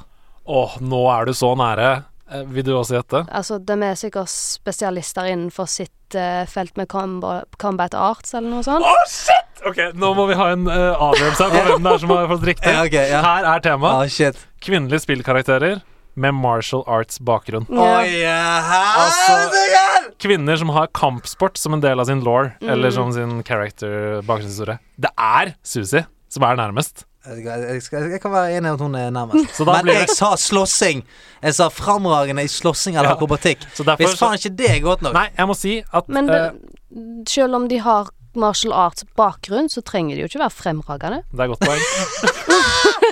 Åh, 0.49 0.79
nå 0.81 1.03
er 1.13 1.29
du 1.29 1.33
så 1.37 1.51
nære. 1.59 1.89
Eh, 2.31 2.45
vil 2.53 2.65
du 2.65 2.73
også 2.77 2.99
gjette? 2.99 3.23
Altså, 3.33 3.59
de 3.59 3.77
er 3.85 3.97
sikkert 3.97 4.31
spesialister 4.31 5.29
innenfor 5.31 5.69
sitt 5.69 6.17
uh, 6.17 6.45
felt 6.49 6.77
med 6.77 6.89
combat 6.89 7.95
arts 7.97 8.33
eller 8.37 8.49
noe 8.53 8.65
sånt. 8.65 8.85
Å, 8.85 9.05
shit! 9.09 9.63
Ok, 9.69 9.79
nå 9.99 10.13
må 10.17 10.25
vi 10.29 10.37
ha 10.39 10.51
en 10.53 10.65
uh, 10.69 10.95
avgjørelse 11.09 11.47
her 11.49 11.53
på 11.53 11.63
hvem 11.73 11.85
det 11.87 11.93
er 11.93 12.03
som 12.05 12.13
har 12.15 12.29
fått 12.33 12.49
riktig. 12.53 12.73
Ja, 12.73 12.83
okay, 12.85 13.09
ja. 13.11 13.21
Her 13.25 13.49
er 13.55 13.65
temaet. 13.65 14.19
Oh. 14.21 14.43
Kvinnelige 14.63 15.03
spillkarakterer 15.05 15.81
med 16.19 16.35
martial 16.35 16.83
arts 16.89 17.19
bakgrunn. 17.23 17.65
Ja. 17.71 17.89
Oi, 18.01 18.21
yeah. 18.21 18.71
Altså- 19.05 19.75
Kvinner 20.19 20.57
som 20.59 20.71
har 20.75 20.89
kampsport 20.91 21.57
som 21.57 21.77
en 21.77 21.81
del 21.83 21.99
av 22.01 22.09
sin 22.09 22.19
law, 22.25 22.49
Mm. 22.59 22.69
eller 22.73 22.91
som 22.91 23.11
sin 23.15 23.43
character 23.43 24.21
bakgrunnshistorie. 24.27 24.79
Det 24.99 25.11
er 25.15 25.53
Susi 25.63 26.01
som 26.29 26.43
er 26.47 26.55
nærmest. 26.59 27.05
Jeg, 27.27 27.43
jeg, 27.45 27.81
skal- 27.83 28.09
jeg 28.11 28.21
kan 28.23 28.31
være 28.31 28.53
enig 28.57 28.69
i 28.69 28.73
at 28.73 28.79
hun 28.81 28.95
er 28.95 29.09
nærmest. 29.11 29.59
Men 29.59 29.89
jeg 29.91 30.07
det 30.07 30.15
sa 30.15 30.29
slåssing. 30.39 31.03
Jeg 31.43 31.53
sa 31.57 31.67
fremragende 31.69 32.43
i 32.43 32.47
slåssing 32.47 32.95
eller 32.95 33.09
Ja. 33.11 33.15
akrobatikk. 33.17 33.65
Så 33.75 33.83
derfor 33.83 33.97
Hvis 34.07 34.19
faen 34.19 34.37
ikke 34.39 34.55
det 34.57 34.69
er 34.71 34.79
godt 34.85 35.01
nok. 35.01 35.13
Nei, 35.13 35.27
jeg 35.37 35.47
må 35.47 35.55
si 35.57 35.83
at 35.93 36.07
Men 36.07 36.29
eh, 36.29 36.51
det, 36.91 37.27
selv 37.29 37.55
om 37.59 37.67
de 37.69 37.77
har 37.83 38.09
martial 38.35 38.71
arts 38.73 39.03
bakgrunn, 39.17 39.67
så 39.69 39.81
trenger 39.83 40.15
de 40.15 40.21
jo 40.21 40.29
ikke 40.29 40.39
være 40.39 40.53
fremragende. 40.55 41.23
det 41.31 41.39
er 41.39 41.47
godt 41.47 41.59
poeng. 41.59 41.81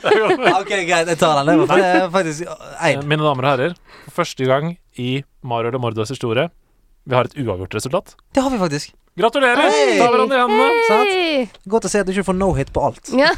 Ok, 0.07 0.69
greit, 0.87 1.07
jeg 1.09 1.17
tar 1.19 1.43
den. 1.43 1.59
Det 1.59 1.67
var 1.67 2.09
faktisk 2.13 2.45
Eh, 2.47 2.85
eid. 2.87 3.03
Mine 3.03 3.23
damer 3.25 3.43
og 3.43 3.49
herrer, 3.51 3.73
for 4.05 4.21
første 4.23 4.45
gang 4.47 4.77
i 4.97 5.23
Mario 5.43 5.67
eller 5.71 5.79
Mordos 5.81 6.09
historie, 6.13 6.47
vi 7.07 7.15
har 7.15 7.25
et 7.25 7.37
uavgjort 7.39 7.75
resultat. 7.75 8.15
Det 8.35 8.41
har 8.43 8.51
vi 8.51 8.57
faktisk. 8.59 8.95
Gratulerer! 9.15 9.55
Hei! 9.71 9.97
Ta 9.97 10.09
hverandre 10.11 10.37
i 10.37 10.41
hendene. 10.43 11.05
Hey! 11.07 11.45
Godt 11.71 11.87
å 11.87 11.91
se 11.91 12.03
at 12.03 12.09
du 12.09 12.11
ikke 12.11 12.27
får 12.27 12.35
no 12.37 12.51
hit 12.57 12.73
på 12.75 12.83
alt. 12.83 13.13
Ja. 13.15 13.31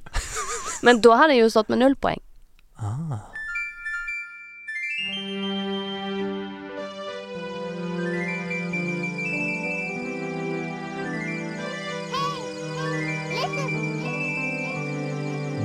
Men 0.86 0.98
da 1.04 1.20
hadde 1.22 1.36
jeg 1.36 1.44
jo 1.44 1.52
stått 1.54 1.70
med 1.70 1.84
null 1.84 1.94
poeng. 1.94 2.18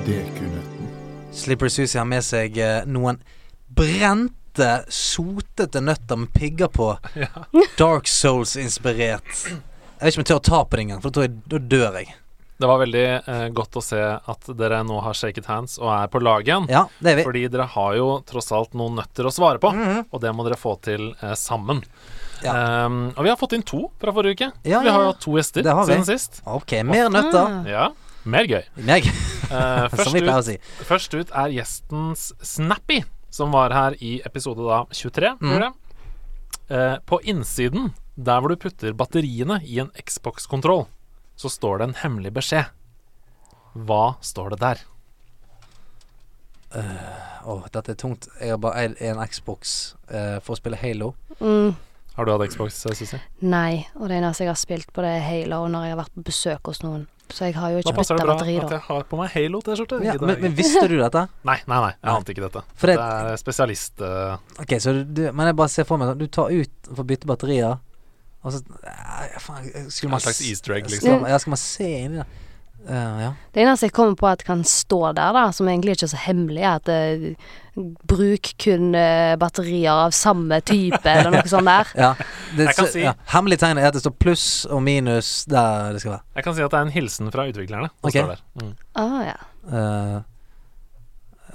Dekunøtten. 0.06 0.96
Slipper 1.34 1.74
Susie 1.74 1.98
har 1.98 2.06
med 2.06 2.22
seg 2.24 2.62
noen 2.86 3.18
noen 3.74 4.30
brente, 4.56 4.92
sotete 4.92 5.82
nøtter 5.82 6.18
med 6.18 6.34
pigger 6.34 6.68
på. 6.68 6.98
Dark 7.78 8.08
Souls-inspirert. 8.08 9.26
Jeg 10.00 10.02
vet 10.02 10.14
ikke 10.14 10.20
om 10.20 10.24
jeg 10.24 10.30
tør 10.30 10.40
å 10.40 10.46
ta 10.46 10.60
på 10.66 10.76
det 10.78 10.86
engang, 10.86 11.02
for 11.02 11.10
da 11.10 11.16
tror 11.20 11.28
jeg 11.28 11.36
da 11.52 11.60
dør 11.60 11.98
jeg. 12.02 12.14
Det 12.56 12.68
var 12.72 12.80
veldig 12.80 13.04
eh, 13.28 13.48
godt 13.52 13.76
å 13.76 13.82
se 13.84 14.00
at 14.00 14.46
dere 14.56 14.78
nå 14.88 15.02
har 15.04 15.14
shaket 15.18 15.46
hands 15.50 15.74
og 15.82 15.90
er 15.92 16.08
på 16.08 16.22
lag 16.24 16.46
igjen. 16.48 16.70
Ja, 16.72 16.86
det 17.04 17.12
er 17.12 17.18
vi. 17.20 17.26
Fordi 17.28 17.42
dere 17.52 17.66
har 17.74 17.96
jo 17.98 18.06
tross 18.28 18.48
alt 18.56 18.72
noen 18.80 18.96
nøtter 18.96 19.28
å 19.28 19.34
svare 19.36 19.60
på, 19.60 19.74
Mhm. 19.76 20.06
og 20.10 20.22
det 20.24 20.32
må 20.36 20.46
dere 20.48 20.56
få 20.60 20.78
til 20.82 21.10
eh, 21.20 21.34
sammen. 21.36 21.84
Ja. 22.44 22.86
Um, 22.86 23.10
og 23.16 23.24
vi 23.26 23.32
har 23.32 23.38
fått 23.40 23.56
inn 23.58 23.64
to 23.66 23.90
fra 24.00 24.12
forrige 24.16 24.36
uke. 24.38 24.48
Ja, 24.68 24.80
vi 24.84 24.92
har 24.92 25.04
jo 25.04 25.12
hatt 25.12 25.22
to 25.24 25.36
gjester 25.36 25.64
Det 25.64 25.74
har 25.74 25.86
vi. 25.88 25.94
siden 25.96 26.06
sist. 26.08 26.42
Ok, 26.46 26.74
mer 26.88 27.10
nøtter. 27.10 27.62
Ja, 27.68 27.90
mer 28.24 28.48
gøy. 28.48 28.64
Mer 28.88 29.00
gøy. 29.04 29.12
uh, 29.52 29.88
først, 29.92 30.16
ut, 30.16 30.32
si. 30.48 30.58
først 30.88 31.16
ut 31.16 31.32
er 31.36 31.54
gjestens 31.56 32.26
Snappy, 32.44 33.02
som 33.36 33.52
var 33.52 33.76
her 33.76 33.98
i 34.00 34.18
episode 34.28 34.64
da 34.64 34.86
23, 34.96 35.36
Mm. 35.44 35.74
Eh, 36.68 36.98
på 37.06 37.20
innsiden, 37.22 37.92
der 38.16 38.40
hvor 38.42 38.50
du 38.50 38.56
putter 38.56 38.94
batteriene 38.98 39.60
i 39.64 39.80
en 39.84 39.92
Xbox-kontroll, 40.00 40.88
så 41.36 41.52
står 41.52 41.78
det 41.78 41.88
en 41.90 41.98
hemmelig 42.00 42.32
beskjed. 42.34 42.72
Hva 43.76 44.16
står 44.24 44.56
det 44.56 44.60
der? 44.64 44.86
Åh, 47.46 47.66
dette 47.72 47.92
er 47.92 48.00
tungt. 48.00 48.28
Jeg 48.42 48.56
har 48.56 48.58
bare 48.58 48.82
eid 48.86 48.96
en 49.04 49.22
Xbox 49.28 49.94
uh, 50.10 50.40
for 50.44 50.56
å 50.56 50.60
spille 50.60 50.80
Halo. 50.80 51.14
Mm. 51.40 51.76
Har 52.16 52.26
du 52.26 52.32
hatt 52.32 52.50
Xbox, 52.52 52.86
eh, 52.86 52.94
Susi? 52.96 53.18
Nei, 53.42 53.86
og 54.00 54.08
det 54.08 54.18
eneste 54.22 54.46
jeg 54.46 54.52
har 54.54 54.60
spilt 54.60 54.92
på, 54.96 55.04
det 55.04 55.12
er 55.18 55.24
Halo 55.26 55.66
når 55.68 55.84
jeg 55.90 55.96
har 55.96 56.00
vært 56.04 56.14
på 56.16 56.24
besøk 56.30 56.70
hos 56.72 56.80
noen. 56.86 57.08
Så 57.34 57.48
jeg 57.50 57.56
har 57.58 57.72
jo 57.74 57.80
Da 57.82 57.90
ikke 57.90 57.96
passer 57.98 58.16
det 58.20 58.24
bra 58.28 58.36
batteri, 58.36 58.56
at 58.62 58.70
jeg 58.76 58.84
har 58.86 59.04
på 59.10 59.18
meg 59.18 59.32
Halo-T-skjorte. 59.34 59.98
Ja, 60.06 60.14
men, 60.22 60.36
men 60.44 60.54
visste 60.56 60.84
du 60.88 60.94
dette? 61.02 61.24
Nei, 61.50 61.58
nei, 61.68 61.80
nei, 61.82 61.90
jeg 61.98 62.12
ante 62.14 62.32
ikke 62.36 62.44
dette. 62.46 62.62
For 62.78 62.92
det, 62.92 62.96
det- 63.02 63.32
er 63.34 63.42
spesialist... 63.42 64.02
uh... 64.06 64.38
Ok, 64.62 64.76
så 64.80 64.94
du, 65.04 65.24
Men 65.34 65.48
jeg 65.50 65.58
bare 65.58 65.74
ser 65.74 65.88
for 65.90 65.98
meg 65.98 66.12
sånn, 66.14 66.22
Du 66.22 66.28
tar 66.30 66.54
ut 66.54 66.90
for 66.92 67.02
å 67.02 67.08
bytte 67.10 67.28
batterier, 67.28 67.80
og 68.46 68.54
så 68.54 68.62
ja, 68.86 69.42
faen, 69.42 69.66
Skulle 69.90 70.12
En 70.12 70.14
man 70.14 70.22
slags 70.22 70.38
s- 70.44 70.50
easter 70.52 70.76
egg, 70.78 70.86
liksom. 70.94 71.26
Ja, 71.26 71.40
skal 71.42 71.56
man 71.56 71.62
se 71.66 71.90
inni 72.06 72.22
der? 72.22 72.30
Eh, 72.88 73.22
ja. 73.24 73.30
Det 73.54 73.62
eneste 73.64 73.88
jeg 73.88 73.94
kommer 73.98 74.16
på 74.20 74.28
at 74.30 74.44
kan 74.46 74.64
stå 74.68 75.00
der, 75.18 75.32
da, 75.34 75.46
som 75.56 75.68
egentlig 75.72 75.96
ikke 75.96 76.06
er 76.06 76.12
så 76.12 76.20
hemmelig, 76.26 76.62
er 76.62 76.76
at 76.78 76.92
uh, 76.92 77.88
bruk 78.08 78.52
kun 78.62 78.92
uh, 78.94 79.34
batterier 79.42 80.04
av 80.06 80.14
samme 80.16 80.60
type, 80.68 81.02
eller 81.10 81.34
noe 81.34 81.50
sånt 81.50 81.66
der. 81.70 81.90
ja. 82.06 82.12
Det, 82.56 82.68
Jeg 82.70 82.78
kan 82.78 82.92
si- 82.94 83.04
ja. 83.08 83.16
Hemmelig 83.34 83.58
tegn 83.64 83.82
er 83.82 83.90
at 83.90 83.98
det 83.98 84.04
står 84.06 84.16
pluss 84.22 84.46
og 84.70 84.84
minus 84.86 85.32
der 85.50 85.96
det 85.98 86.04
skal 86.06 86.18
være. 86.18 86.26
Jeg 86.38 86.48
kan 86.48 86.58
si 86.60 86.66
at 86.68 86.76
det 86.76 86.80
er 86.80 86.88
en 86.90 86.96
hilsen 87.00 87.34
fra 87.34 87.48
utviklerne. 87.50 87.90
Å 87.90 88.12
Ok. 88.12 88.22
Mm. 88.62 88.72
Ah, 89.02 89.18
ja. 89.32 89.38
Eh, 89.66 90.18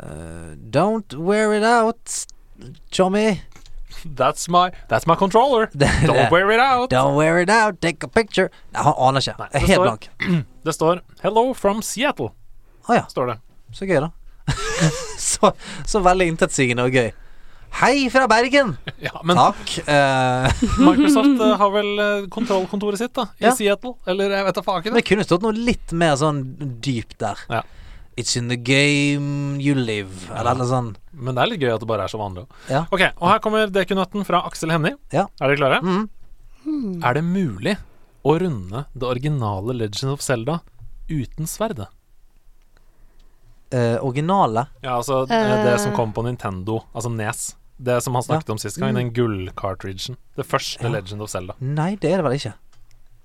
eh, 0.03 0.51
don't 0.75 1.15
wear 1.15 1.55
it 1.55 1.63
out, 1.65 2.27
Chommy. 2.91 3.41
That's 4.05 4.49
my, 4.49 4.71
that's 4.89 5.07
my 5.07 5.15
controller. 5.15 5.67
Don't 5.75 6.31
wear 6.31 6.51
it 6.53 6.61
out. 6.61 6.89
Don't 6.91 7.17
wear 7.17 7.39
it 7.41 7.51
out, 7.51 7.81
take 7.83 8.03
a 8.03 8.09
picture. 8.09 8.49
Nei, 8.73 8.83
han 8.87 8.95
aner 8.97 9.21
ikke. 9.21 9.35
Nei, 9.39 9.49
Jeg 9.53 9.69
helt 9.69 9.83
blank. 9.83 10.09
Det 10.65 10.73
står 10.77 11.01
'Hello 11.23 11.55
from 11.55 11.81
Seattle'. 11.81 12.33
Å 12.89 12.95
ja, 12.97 13.05
står 13.09 13.27
det. 13.27 13.37
så 13.73 13.87
gøy, 13.87 14.01
da. 14.01 14.11
så, 15.19 15.53
så 15.87 16.01
veldig 16.03 16.27
intetsigende 16.33 16.85
og 16.89 16.93
gøy. 16.97 17.11
Hei 17.81 18.09
fra 18.11 18.27
Bergen! 18.29 18.77
Ja, 19.07 19.13
men 19.25 19.37
Takk. 19.39 19.77
eh, 19.87 20.63
Microsoft 20.87 21.39
uh, 21.41 21.55
har 21.61 21.71
vel 21.71 21.91
eh, 22.03 22.25
kontrollkontoret 22.33 22.99
sitt 22.99 23.15
da 23.15 23.29
i 23.39 23.47
Ja. 23.47 23.53
Seattle, 23.55 23.95
eller 24.11 24.31
jeg 24.35 24.45
vet 24.49 24.59
da 24.59 24.63
faken. 24.67 24.97
det 24.99 25.05
kunne 25.07 25.25
stått 25.25 25.45
noe 25.47 25.55
litt 25.55 25.93
mer 25.93 26.17
sånn 26.21 26.43
dypt 26.83 27.19
der. 27.23 27.39
Ja. 27.49 27.63
It's 28.19 28.35
in 28.37 28.49
the 28.51 28.57
game 28.59 29.61
you 29.63 29.73
live, 29.79 30.27
eller 30.35 30.59
noe 30.59 30.67
sånt. 30.69 30.99
Men 31.15 31.37
det 31.39 31.45
er 31.45 31.53
litt 31.53 31.63
gøy 31.63 31.73
at 31.77 31.81
det 31.81 31.89
bare 31.89 32.05
er 32.05 32.13
så 32.13 32.19
vanlig. 32.21 32.45
Ja. 32.69 32.83
Ok, 32.91 33.07
og 33.17 33.29
her 33.31 33.39
kommer 33.39 33.71
dekunøtten 33.71 34.27
fra 34.27 34.43
Aksel 34.51 34.75
Hennie. 34.75 34.99
Ja. 35.15 35.29
Er 35.41 35.55
dere 35.55 35.57
klare? 35.63 35.79
Mm. 35.81 37.01
Er 37.07 37.15
det 37.17 37.23
mulig 37.25 37.79
å 38.25 38.35
runde 38.41 38.85
det 38.93 39.07
originale 39.07 39.73
Legend 39.75 40.13
of 40.13 40.21
Zelda 40.25 40.61
uten 41.09 41.47
sverdet? 41.47 41.89
Eh, 43.71 43.97
originale. 44.05 44.67
Ja, 44.83 44.97
altså 44.99 45.23
eh, 45.31 45.65
det 45.65 45.79
som 45.81 45.93
Eh. 45.93 45.97
kom 45.97 46.13
på 46.13 46.25
Nintendo, 46.27 46.83
altså 46.95 47.11
Nes. 47.15 47.57
Det 47.79 48.03
som 48.03 48.15
han 48.15 48.23
snakket 48.23 48.51
om 48.51 48.59
sist 48.59 48.77
gang, 48.77 48.95
den 48.95 49.13
gull-cartridgen. 49.15 50.17
Det 50.37 50.45
første 50.47 50.83
Ja. 50.83 50.89
Legend 50.91 51.23
of 51.23 51.31
Zelda. 51.31 51.55
Nei, 51.61 51.95
det 51.97 52.13
er 52.13 52.17
det 52.19 52.25
vel 52.25 52.33
ikke. 52.37 52.55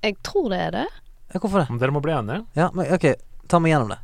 Jeg 0.03 0.15
tror 0.23 0.49
det 0.49 0.59
er 0.59 0.71
det. 0.71 0.87
Ja, 1.33 1.39
hvorfor 1.39 1.59
det? 1.65 1.69
Men 1.69 1.79
dere 1.79 1.91
må 1.91 2.01
bli 2.01 2.13
enige. 2.13 2.45
Ja, 2.55 2.69
men 2.73 2.85
ok, 2.93 3.15
ta 3.49 3.59
meg 3.59 3.71
gjennom 3.73 3.89
det. 3.89 3.97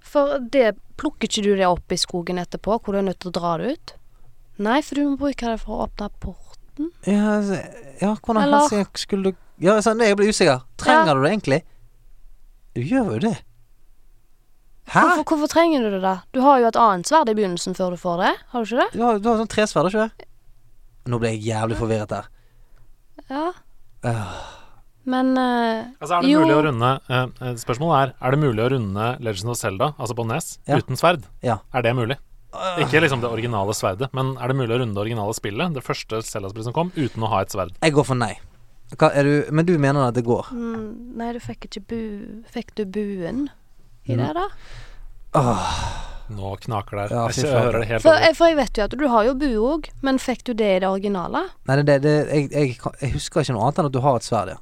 For 0.00 0.38
det 0.38 0.76
plukker 0.98 1.26
ikke 1.26 1.42
du 1.42 1.56
det 1.56 1.66
opp 1.66 1.90
i 1.90 1.96
skogen 1.96 2.38
etterpå, 2.38 2.78
hvor 2.82 2.92
du 2.92 2.98
er 2.98 3.02
nødt 3.02 3.18
til 3.20 3.30
å 3.32 3.40
dra 3.40 3.56
det 3.58 3.72
ut? 3.72 3.92
Nei, 4.58 4.80
for 4.82 4.94
du 4.94 5.08
må 5.10 5.16
bruke 5.18 5.40
det 5.50 5.58
for 5.60 5.72
å 5.78 5.88
åpne 5.88 6.10
porten. 6.20 6.90
Ja, 7.06 7.40
altså, 7.40 7.58
ja 8.00 8.14
hvordan 8.14 8.42
Eller- 8.42 8.86
skulle 8.94 9.32
du 9.32 9.36
Ja, 9.62 9.76
sånn, 9.84 10.00
jeg 10.02 10.16
blir 10.18 10.32
usikker. 10.32 10.62
Trenger 10.80 11.12
Ja. 11.12 11.14
du 11.14 11.22
det 11.22 11.30
egentlig? 11.32 11.60
Du 12.74 12.80
gjør 12.82 13.12
jo 13.14 13.18
det. 13.28 13.36
Hæ? 14.92 15.00
Hvorfor, 15.00 15.24
hvorfor 15.24 15.48
trenger 15.52 15.84
du 15.84 15.90
det, 15.94 16.00
da? 16.02 16.14
Du 16.34 16.40
har 16.42 16.58
jo 16.60 16.66
et 16.66 16.76
annet 16.76 17.06
sverd 17.08 17.28
i 17.30 17.34
begynnelsen 17.38 17.76
før 17.78 17.94
du 17.94 18.00
får 18.00 18.18
det. 18.24 18.32
Har 18.52 18.64
du 18.64 18.66
ikke 18.66 18.80
det? 18.82 18.88
Du 18.98 19.04
har, 19.06 19.18
du 19.22 19.28
har 19.30 19.38
sånn 19.38 19.52
tresverd, 19.52 19.88
ikke 19.92 20.08
det? 20.08 20.26
Nå 21.12 21.18
ble 21.22 21.30
jeg 21.36 21.44
jævlig 21.52 21.78
forvirret 21.78 22.10
her. 22.10 22.26
Ja. 23.30 23.52
Øh, 24.04 24.34
Men 25.04 25.32
uh, 25.38 25.84
Altså, 26.00 26.18
er 26.18 26.22
det 26.22 26.30
jo, 26.30 26.40
mulig 26.42 26.54
å 26.54 26.62
runde 26.66 26.88
eh, 27.10 27.26
eh, 27.42 27.54
Spørsmålet 27.58 27.94
er 27.98 28.12
Er 28.22 28.34
det 28.34 28.38
mulig 28.42 28.62
å 28.62 28.68
runde 28.70 29.06
Legend 29.22 29.50
of 29.50 29.56
Zelda, 29.58 29.88
altså 29.98 30.14
på 30.18 30.26
Nes, 30.26 30.58
Ja. 30.68 30.78
uten 30.78 30.98
sverd? 30.98 31.24
Ja. 31.42 31.58
Er 31.74 31.82
det 31.82 31.94
mulig? 31.98 32.16
Ikke 32.82 33.00
liksom 33.00 33.20
det 33.22 33.30
originale 33.30 33.72
sverdet, 33.74 34.10
men 34.12 34.36
er 34.38 34.48
det 34.52 34.56
mulig 34.58 34.74
å 34.76 34.80
runde 34.82 34.94
det 34.94 35.00
originale 35.06 35.34
spillet, 35.34 35.72
det 35.74 35.82
første 35.82 36.20
Zelda-spillet 36.22 36.68
som 36.68 36.74
kom, 36.76 36.90
uten 36.94 37.22
å 37.24 37.30
ha 37.32 37.40
et 37.40 37.48
sverd? 37.54 37.72
Jeg 37.82 37.94
går 37.96 38.04
for 38.04 38.14
nei. 38.14 38.34
Hva, 38.98 39.08
er 39.16 39.22
du, 39.24 39.34
men 39.54 39.64
du 39.66 39.74
mener 39.80 40.08
at 40.08 40.14
det 40.18 40.24
går? 40.26 40.50
mm, 40.52 41.16
Nei, 41.16 41.32
du 41.32 41.40
fikk 41.40 41.64
ikke 41.68 41.80
bu... 41.88 42.00
Fikk 42.52 42.74
du 42.76 42.84
buen 42.84 43.48
i 44.04 44.12
Mm. 44.16 44.18
det, 44.18 44.32
da? 44.34 44.46
Åh, 45.38 45.76
Nå 46.32 46.56
knaker 46.60 46.96
det. 46.96 47.06
Ja, 47.12 47.22
jeg, 47.28 47.44
hører 47.52 47.78
det 47.80 47.88
helt 47.88 48.02
For, 48.02 48.12
over. 48.16 48.34
for 48.34 48.46
jeg 48.50 48.56
vet 48.56 48.78
jo 48.78 48.84
at 48.84 48.94
du 48.98 49.06
har 49.08 49.24
jo 49.26 49.34
bue 49.34 49.58
òg, 49.74 49.88
men 50.02 50.18
fikk 50.18 50.44
du 50.44 50.52
det 50.54 50.68
i 50.76 50.78
det 50.80 50.88
originale? 50.88 51.42
nei, 51.68 51.76
det, 51.76 51.84
det, 51.86 51.96
det 52.04 52.14
jeg, 52.30 52.50
jeg, 52.52 52.76
jeg 53.02 53.12
husker 53.14 53.40
ikke 53.44 53.52
noe 53.56 53.62
annet 53.68 53.78
enn 53.82 53.88
at 53.90 53.92
du 53.96 54.00
har 54.04 54.16
et 54.16 54.24
sverd, 54.26 54.48
ja. 54.54 54.58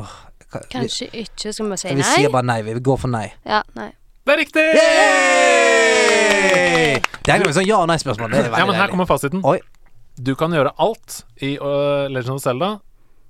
Åh, 0.00 0.14
hva- 0.50 0.62
vi, 0.64 0.68
Kanskje 0.72 1.06
ikke. 1.12 1.52
Skal 1.54 1.70
vi 1.70 1.76
si 1.82 1.88
nei? 1.88 1.96
vi 2.00 2.02
sier 2.08 2.30
bare 2.34 2.46
nei. 2.46 2.60
Vi 2.66 2.74
går 2.80 2.98
for 3.02 3.10
nei. 3.12 3.26
Ja, 3.46 3.62
nei. 3.78 3.90
Det 4.26 4.34
er 4.34 4.38
riktig! 4.44 4.66
Yay! 5.60 7.00
Det 7.24 7.32
er 7.34 7.44
jo 7.44 7.52
sånn 7.54 7.66
ja- 7.68 7.80
og 7.82 7.88
nei-spørsmål. 7.90 8.30
Ja, 8.34 8.42
men 8.66 8.74
her 8.74 8.86
deilig. 8.86 8.90
kommer 8.94 9.06
fasiten. 9.08 9.42
Oi. 9.46 9.58
Du 10.20 10.34
kan 10.36 10.52
gjøre 10.52 10.72
alt 10.78 11.22
i 11.40 11.54
uh, 11.58 12.06
Legend 12.12 12.36
of 12.36 12.42
Zelda, 12.44 12.70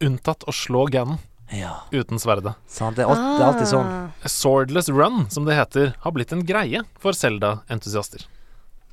unntatt 0.00 0.46
å 0.48 0.52
slå 0.54 0.86
Ganon 0.92 1.18
Ja, 1.52 1.76
uten 1.90 2.18
sverdet. 2.22 2.54
sant. 2.70 2.96
Det 2.96 3.04
er, 3.04 3.10
alt, 3.10 3.18
det 3.38 3.44
er 3.44 3.48
alltid 3.48 3.70
sånn. 3.70 3.88
A 4.24 4.28
Swordless 4.30 4.88
Run, 4.88 5.24
som 5.30 5.44
det 5.48 5.56
heter, 5.58 5.94
har 6.04 6.12
blitt 6.14 6.32
en 6.32 6.44
greie 6.46 6.82
for 7.02 7.16
Zelda-entusiaster. 7.16 8.26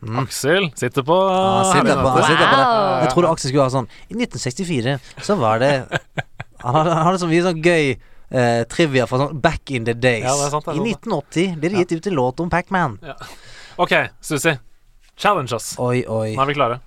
Mm. 0.02 0.20
Aksel 0.22 0.68
sitter 0.78 1.02
på 1.06 1.16
ah, 1.18 1.72
sitter 1.74 1.98
på, 1.98 2.10
han 2.14 2.24
sitter 2.24 2.50
på 2.50 2.58
det. 2.58 2.66
Wow. 2.66 3.00
Jeg 3.02 3.14
trodde 3.16 3.30
Aksel 3.34 3.50
skulle 3.50 3.64
ha 3.66 3.72
sånn 3.74 3.88
I 4.14 4.18
1964 4.20 5.24
så 5.26 5.38
var 5.42 5.58
det 5.64 5.72
Han 6.62 6.76
hadde, 6.78 6.92
han 6.94 7.08
hadde 7.08 7.22
så 7.24 7.30
mye 7.32 7.46
sånn 7.48 7.64
gøy 7.66 7.96
eh, 7.96 8.62
trivia 8.70 9.08
fra 9.10 9.24
sånn 9.24 9.40
back 9.42 9.72
in 9.74 9.86
the 9.90 9.96
days. 9.98 10.26
Ja, 10.26 10.36
det 10.38 10.52
sant, 10.54 10.70
I 10.70 10.78
1980 10.94 11.58
ble 11.62 11.72
det 11.74 11.82
gitt 11.84 11.96
ut 11.98 12.10
en 12.12 12.18
låt 12.18 12.44
om 12.46 12.50
Pac-Man. 12.54 13.00
Ok, 13.82 13.94
Susi. 14.22 14.54
Challenge 15.18 15.54
oss. 15.58 15.72
Oi, 15.82 16.04
oi. 16.06 16.36
Nå 16.38 16.46
er 16.46 16.50
vi 16.52 16.58
klare. 16.58 16.80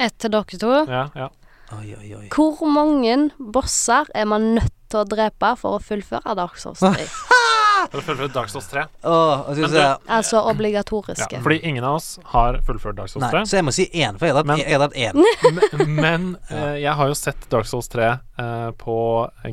Ett 0.00 0.16
til 0.20 0.32
dere 0.32 0.60
to. 0.60 0.72
Ja, 0.88 1.04
ja. 1.16 1.28
Oi, 1.76 1.94
oi, 1.98 2.14
oi. 2.16 2.28
Hvor 2.32 2.64
mange 2.64 3.30
bosser 3.52 4.08
er 4.14 4.24
man 4.24 4.54
nødt 4.56 4.72
til 4.88 5.02
å 5.02 5.08
drepe 5.08 5.52
for 5.60 5.76
å 5.76 5.82
fullføre 5.84 6.36
Dark 6.38 6.56
Souls 6.60 6.80
3? 6.80 7.08
For 7.92 8.00
fullført 8.02 8.32
Dark 8.34 8.48
Souls 8.52 8.66
3. 8.70 8.84
Åh, 9.04 9.48
og 9.48 9.54
så 9.54 9.60
Men 9.60 9.72
jeg 9.72 9.96
Altså 10.18 10.36
Ja, 10.38 10.50
obligatoriske. 10.52 11.40
fordi 11.42 11.60
ingen 11.64 11.84
av 11.84 11.96
oss 11.96 12.18
har 12.32 12.58
fullført 12.66 12.96
Dark 12.96 13.08
Souls 13.08 13.22
Nei, 13.22 13.30
3. 13.30 13.42
så 13.46 13.56
jeg 13.58 13.64
må 13.64 13.72
si 13.74 13.86
én, 13.94 14.18
for 14.18 14.26
jeg 14.26 14.34
har 14.34 14.44
Men- 14.44 14.58
jeg 14.58 14.78
dratt 14.80 14.94
én. 14.94 15.24
Men, 15.78 15.94
men 16.00 16.36
eh, 16.50 16.76
jeg 16.82 16.94
har 16.94 17.06
jo 17.08 17.14
sett 17.14 17.48
Dark 17.50 17.66
Souls 17.66 17.88
3 17.88 18.08
eh, 18.38 18.70
på 18.78 18.96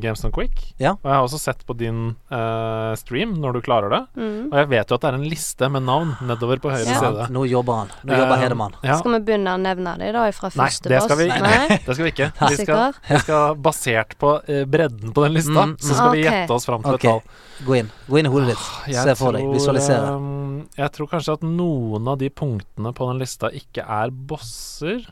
Games 0.02 0.24
Not 0.24 0.34
Quick. 0.36 0.74
Ja. 0.80 0.92
Og 1.00 1.06
jeg 1.10 1.14
har 1.16 1.24
også 1.28 1.40
sett 1.40 1.66
på 1.66 1.76
din 1.78 2.16
eh, 2.32 2.96
stream 3.00 3.36
når 3.42 3.54
du 3.54 3.62
klarer 3.66 3.90
det. 3.94 4.02
Mm. 4.20 4.52
Og 4.52 4.58
jeg 4.60 4.70
vet 4.70 4.90
jo 4.92 4.96
at 4.98 5.02
det 5.06 5.10
er 5.12 5.18
en 5.20 5.28
liste 5.30 5.70
med 5.72 5.84
navn 5.88 6.16
nedover 6.26 6.60
på 6.64 6.72
høyre 6.74 6.86
Ja. 6.88 7.00
side. 7.00 7.28
Nå 7.36 7.46
jobber 7.50 7.74
han. 7.84 7.94
Nå 8.04 8.14
jobber 8.18 8.36
Eh, 8.36 8.42
Hedemann. 8.46 8.74
Ja. 8.84 8.98
Skal 9.00 9.12
vi 9.16 9.20
begynne 9.32 9.54
å 9.56 9.62
nevne 9.62 9.98
de 10.00 10.12
da 10.12 10.26
fra 10.36 10.50
Nei, 10.56 10.66
første 10.68 10.90
det 10.92 11.02
skal 11.04 11.18
vi 11.18 11.28
Nei? 11.30 11.68
Det 11.86 11.96
skal 11.96 12.04
vi 12.06 12.12
ikke. 12.12 12.32
Vi 12.36 12.56
skal, 12.56 12.58
Sikker? 12.66 12.94
vi 13.10 13.20
skal 13.24 13.56
basert 13.56 14.18
på 14.22 14.36
eh, 14.50 14.66
bredden 14.66 15.14
på 15.16 15.24
den 15.26 15.34
lista, 15.38 15.66
Mm, 15.66 15.78
så 15.80 15.96
skal 15.96 16.12
vi 16.12 16.26
Ok. 16.26 16.32
gjette 16.34 16.52
oss 16.54 16.66
fram 16.68 16.84
til 16.84 16.94
Ok, 16.98 17.06
et 17.06 17.10
tall. 17.10 17.22
gå 17.66 17.76
inn. 17.80 17.90
Gå 18.10 18.15
inn 18.22 18.30
i 18.30 18.32
hodet 18.34 18.54
ditt. 18.54 18.66
Se 18.96 19.16
for 19.20 19.36
deg. 19.36 19.46
Visualisere. 19.54 20.14
ehm, 20.16 20.68
jeg 20.78 20.92
tror 20.96 21.08
kanskje 21.12 21.34
at 21.38 21.46
noen 21.46 22.08
av 22.08 22.18
de 22.22 22.30
punktene 22.30 22.94
på 22.96 23.08
den 23.12 23.20
lista 23.22 23.50
ikke 23.52 23.84
er 23.88 24.10
bosser. 24.12 25.06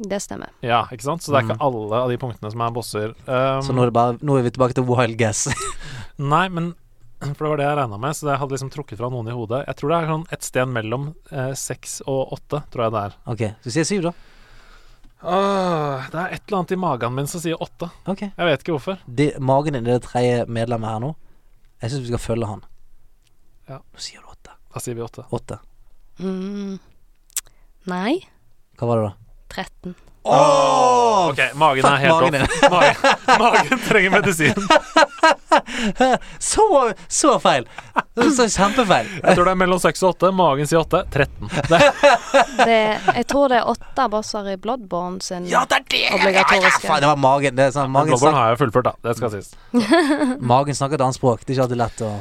Det 0.00 0.16
stemmer. 0.24 0.48
Ja, 0.64 0.86
ikke 0.88 1.04
sant? 1.04 1.20
Så 1.22 1.32
det 1.32 1.40
er 1.42 1.48
ikke 1.48 1.58
Mm. 1.60 1.66
alle 1.66 1.96
av 2.02 2.08
de 2.08 2.16
punktene 2.16 2.50
som 2.50 2.60
er 2.64 2.70
bosser. 2.72 3.08
Um, 3.28 3.60
Så 3.62 3.72
nå 3.76 3.82
er, 3.82 3.90
det 3.90 3.92
bare, 3.92 4.18
nå 4.24 4.38
er 4.38 4.42
vi 4.42 4.50
tilbake 4.50 4.74
til 4.74 4.84
wild 4.88 5.18
guess. 5.18 5.46
Nei, 6.18 6.48
men 6.48 6.74
For 7.36 7.44
det 7.44 7.50
var 7.50 7.56
det 7.60 7.66
jeg 7.66 7.76
regna 7.76 7.98
med, 8.00 8.16
så 8.16 8.30
jeg 8.30 8.38
hadde 8.40 8.50
liksom 8.56 8.70
trukket 8.72 8.96
fra 8.96 9.10
noen 9.12 9.28
i 9.28 9.32
hodet. 9.36 9.66
Jeg 9.68 9.76
tror 9.76 9.88
det 9.90 9.96
er 9.98 10.06
sånn 10.08 10.26
et 10.32 10.42
sted 10.42 10.66
mellom 10.72 11.14
eh, 11.30 11.52
og 12.08 12.32
åtte, 12.32 12.62
tror 12.72 12.84
jeg 12.86 12.92
det 12.94 13.02
er. 13.04 13.16
ok, 13.28 13.42
så 13.60 13.70
sier 13.74 13.84
syv, 13.84 14.02
da. 14.08 14.12
Åh, 15.22 16.06
det 16.08 16.16
er 16.16 16.32
et 16.32 16.42
eller 16.48 16.58
annet 16.62 16.72
i 16.72 16.76
magen 16.80 17.12
min 17.14 17.26
som 17.28 17.42
sier 17.42 17.60
åtte. 17.60 17.90
Ok. 18.08 18.22
Jeg 18.24 18.46
vet 18.48 18.62
ikke 18.64 18.72
hvorfor. 18.72 19.02
De, 19.04 19.26
magen 19.38 19.76
din 19.76 19.86
er 19.86 19.98
det 19.98 20.06
tredje 20.08 20.46
medlemmet 20.48 20.88
her 20.94 21.02
nå. 21.04 21.10
Jeg 21.80 21.90
syns 21.92 22.04
vi 22.04 22.10
skal 22.12 22.22
følge 22.22 22.48
han. 22.50 22.62
Ja. 23.70 23.78
Nå 23.80 24.02
sier 24.02 24.20
du 24.20 24.28
åtte. 24.32 24.56
Da 24.74 24.82
sier 24.82 24.96
vi 24.98 25.04
åtte. 25.04 25.24
Åtte. 25.32 25.58
Mm. 26.20 26.76
Nei. 27.88 28.18
Hva 28.76 28.88
var 28.90 29.00
det, 29.00 29.08
da? 29.08 29.36
13. 29.64 29.94
Åh! 30.22 31.28
Ok, 31.30 31.38
magen 31.56 31.86
er 31.86 31.96
helt 32.02 32.12
magen 32.12 32.42
opp. 32.44 32.56
Magen, 32.74 32.96
magen 33.40 33.78
trenger 33.86 34.10
medisin. 34.10 34.54
så, 36.38 36.92
så 37.08 37.36
feil! 37.40 37.66
Så 38.36 38.46
kjempefeil. 38.52 39.08
Jeg 39.22 39.36
tror 39.38 39.48
det 39.48 39.54
er 39.54 39.60
mellom 39.62 39.80
6 39.80 40.02
og 40.04 40.10
8. 40.16 40.32
Magen 40.36 40.68
sier 40.68 40.82
8. 40.82 41.02
13. 41.14 41.48
Det, 41.70 41.80
Det, 42.66 42.78
jeg 43.20 43.26
tror 43.30 43.52
det 43.52 43.60
er 43.62 43.70
8 43.72 44.08
bosser 44.12 44.50
i 44.52 44.56
Bloodborne 44.60 45.22
sin 45.24 45.46
Ja, 45.48 45.64
det 45.70 45.80
er 45.80 45.86
det! 45.94 46.02
obligatoriske. 46.18 46.84
Faen, 46.88 47.00
det 47.04 47.10
var 47.12 47.20
magen. 47.24 47.56
Det 47.56 47.68
er 47.70 47.74
sånn, 47.76 47.90
magen, 47.94 48.12
Bloodborne 48.12 48.42
har 48.42 48.52
jeg 48.54 48.60
fullført, 48.64 48.90
da. 48.90 48.94
Det 49.08 49.16
skal 49.18 49.34
sies. 49.38 49.54
magen 50.52 50.76
snakker 50.76 51.00
et 51.00 51.06
annet 51.08 51.18
språk. 51.20 51.44
Det 51.46 51.54
er 51.54 51.58
ikke 51.58 51.68
alltid 51.68 51.82
lett 51.86 52.04
å 52.06 52.12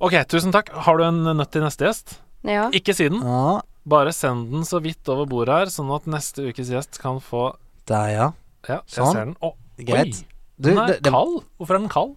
Ok, 0.00 0.14
tusen 0.32 0.54
takk. 0.54 0.70
Har 0.86 0.96
du 0.96 1.02
en 1.04 1.18
nøtt 1.36 1.50
til 1.52 1.60
neste 1.66 1.84
gjest? 1.84 2.14
Ja. 2.48 2.70
Ikke 2.72 2.94
siden. 2.96 3.18
Ja, 3.20 3.58
Bare 3.90 4.12
send 4.14 4.50
den 4.52 4.64
så 4.68 4.78
vidt 4.84 5.08
over 5.10 5.26
bordet 5.30 5.54
her, 5.56 5.70
sånn 5.72 5.90
at 5.94 6.06
neste 6.10 6.44
ukes 6.50 6.70
gjest 6.70 7.00
kan 7.02 7.18
få 7.24 7.48
der, 7.90 8.10
ja. 8.14 8.26
Ja, 8.68 8.76
jeg 8.84 8.92
Sånn. 9.00 9.14
ser 9.16 9.24
den. 9.24 9.36
Å, 9.42 9.54
Greit. 9.80 10.20
oi! 10.20 10.26
Du, 10.60 10.68
Den 10.68 10.78
er 10.82 10.90
det, 10.92 10.98
det, 11.06 11.12
kald. 11.14 11.38
Hvorfor 11.58 11.78
er 11.78 11.82
den 11.86 11.92
kald? 11.92 12.16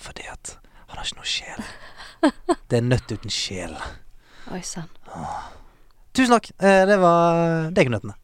fordi 0.00 0.24
at 0.32 0.54
han 0.88 0.96
har 0.96 1.04
ikke 1.04 1.18
noe 1.18 1.28
sjel. 1.28 1.66
Det 2.72 2.78
er 2.78 2.86
nøtt 2.88 3.12
uten 3.12 3.30
sjel. 3.32 3.74
Oi 4.50 4.62
sann. 4.64 4.88
Tusen 6.16 6.32
takk. 6.32 6.48
Eh, 6.56 6.86
Det 6.88 6.96
var 7.02 7.68
Degnøttene. 7.76 8.16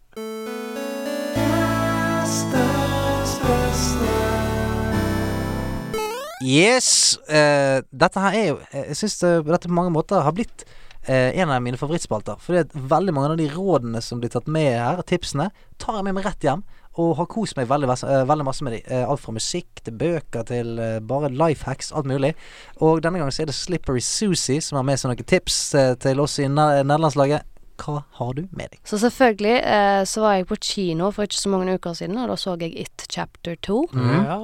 Yes. 6.44 7.16
Uh, 7.28 7.80
dette 7.90 8.20
her 8.20 8.34
er 8.36 8.46
jo 8.50 8.56
Jeg 8.74 8.96
syns 9.00 9.14
dette 9.24 9.70
på 9.70 9.74
mange 9.76 9.92
måter 9.94 10.20
har 10.22 10.34
blitt 10.36 10.66
eh, 11.06 11.38
en 11.40 11.50
av 11.50 11.62
mine 11.62 11.78
favorittspalter. 11.80 12.40
For 12.42 12.56
det 12.56 12.64
er 12.66 12.88
veldig 12.92 13.14
mange 13.14 13.32
av 13.34 13.40
de 13.40 13.48
rådene 13.52 14.02
som 14.04 14.20
blir 14.22 14.32
tatt 14.32 14.48
med 14.50 14.74
her, 14.74 15.02
tipsene, 15.08 15.50
tar 15.82 15.98
jeg 15.98 16.08
med 16.08 16.18
meg 16.18 16.28
rett 16.28 16.46
hjem. 16.46 16.64
Og 16.96 17.16
har 17.18 17.28
kost 17.28 17.58
meg 17.58 17.68
veldig, 17.68 17.90
eh, 17.92 18.24
veldig 18.28 18.46
masse 18.46 18.64
med 18.64 18.72
de. 18.76 18.82
Eh, 18.86 19.04
alt 19.04 19.20
fra 19.20 19.34
musikk 19.36 19.82
til 19.84 19.98
bøker 20.00 20.46
til 20.48 20.80
bare 21.06 21.28
life 21.28 21.64
hacks, 21.64 21.92
alt 21.92 22.06
mulig. 22.06 22.34
Og 22.80 23.02
denne 23.02 23.18
gangen 23.20 23.32
så 23.32 23.42
er 23.42 23.52
det 23.52 23.58
Slippery 23.58 24.00
Susie 24.00 24.60
som 24.60 24.76
har 24.76 24.84
med 24.84 24.98
seg 24.98 25.10
noen 25.10 25.26
tips 25.26 25.70
til 26.00 26.20
oss 26.20 26.38
i 26.38 26.48
nederlandslaget. 26.48 27.55
Hva 27.76 28.02
har 28.18 28.32
du 28.36 28.42
med 28.56 28.70
deg? 28.72 28.80
Så 28.88 28.98
selvfølgelig 29.02 29.54
eh, 29.62 30.02
så 30.08 30.22
var 30.24 30.34
jeg 30.38 30.46
på 30.50 30.56
kino 30.64 31.10
for 31.14 31.26
ikke 31.28 31.38
så 31.40 31.52
mange 31.52 31.74
uker 31.76 31.96
siden, 31.98 32.16
og 32.22 32.28
da 32.32 32.36
så 32.40 32.54
jeg 32.60 32.72
It 32.82 33.06
Chapter 33.12 33.56
2. 33.68 33.78
Mm. 33.92 34.12
Ja. 34.26 34.38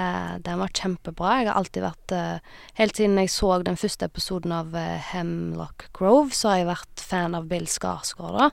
Eh, 0.00 0.34
den 0.46 0.58
var 0.60 0.74
kjempebra. 0.76 1.38
Jeg 1.40 1.48
har 1.50 1.58
alltid 1.60 1.82
vært 1.86 2.14
eh, 2.16 2.52
Helt 2.80 2.96
siden 3.00 3.18
jeg 3.18 3.30
så 3.32 3.50
den 3.64 3.76
første 3.80 4.08
episoden 4.10 4.52
av 4.52 4.74
eh, 4.78 4.98
Hemlock 5.12 5.88
Grove, 5.96 6.30
så 6.36 6.52
har 6.52 6.62
jeg 6.62 6.70
vært 6.72 7.04
fan 7.08 7.34
av 7.38 7.48
Bill 7.50 7.66
Skarsgård, 7.70 8.38
da. 8.38 8.50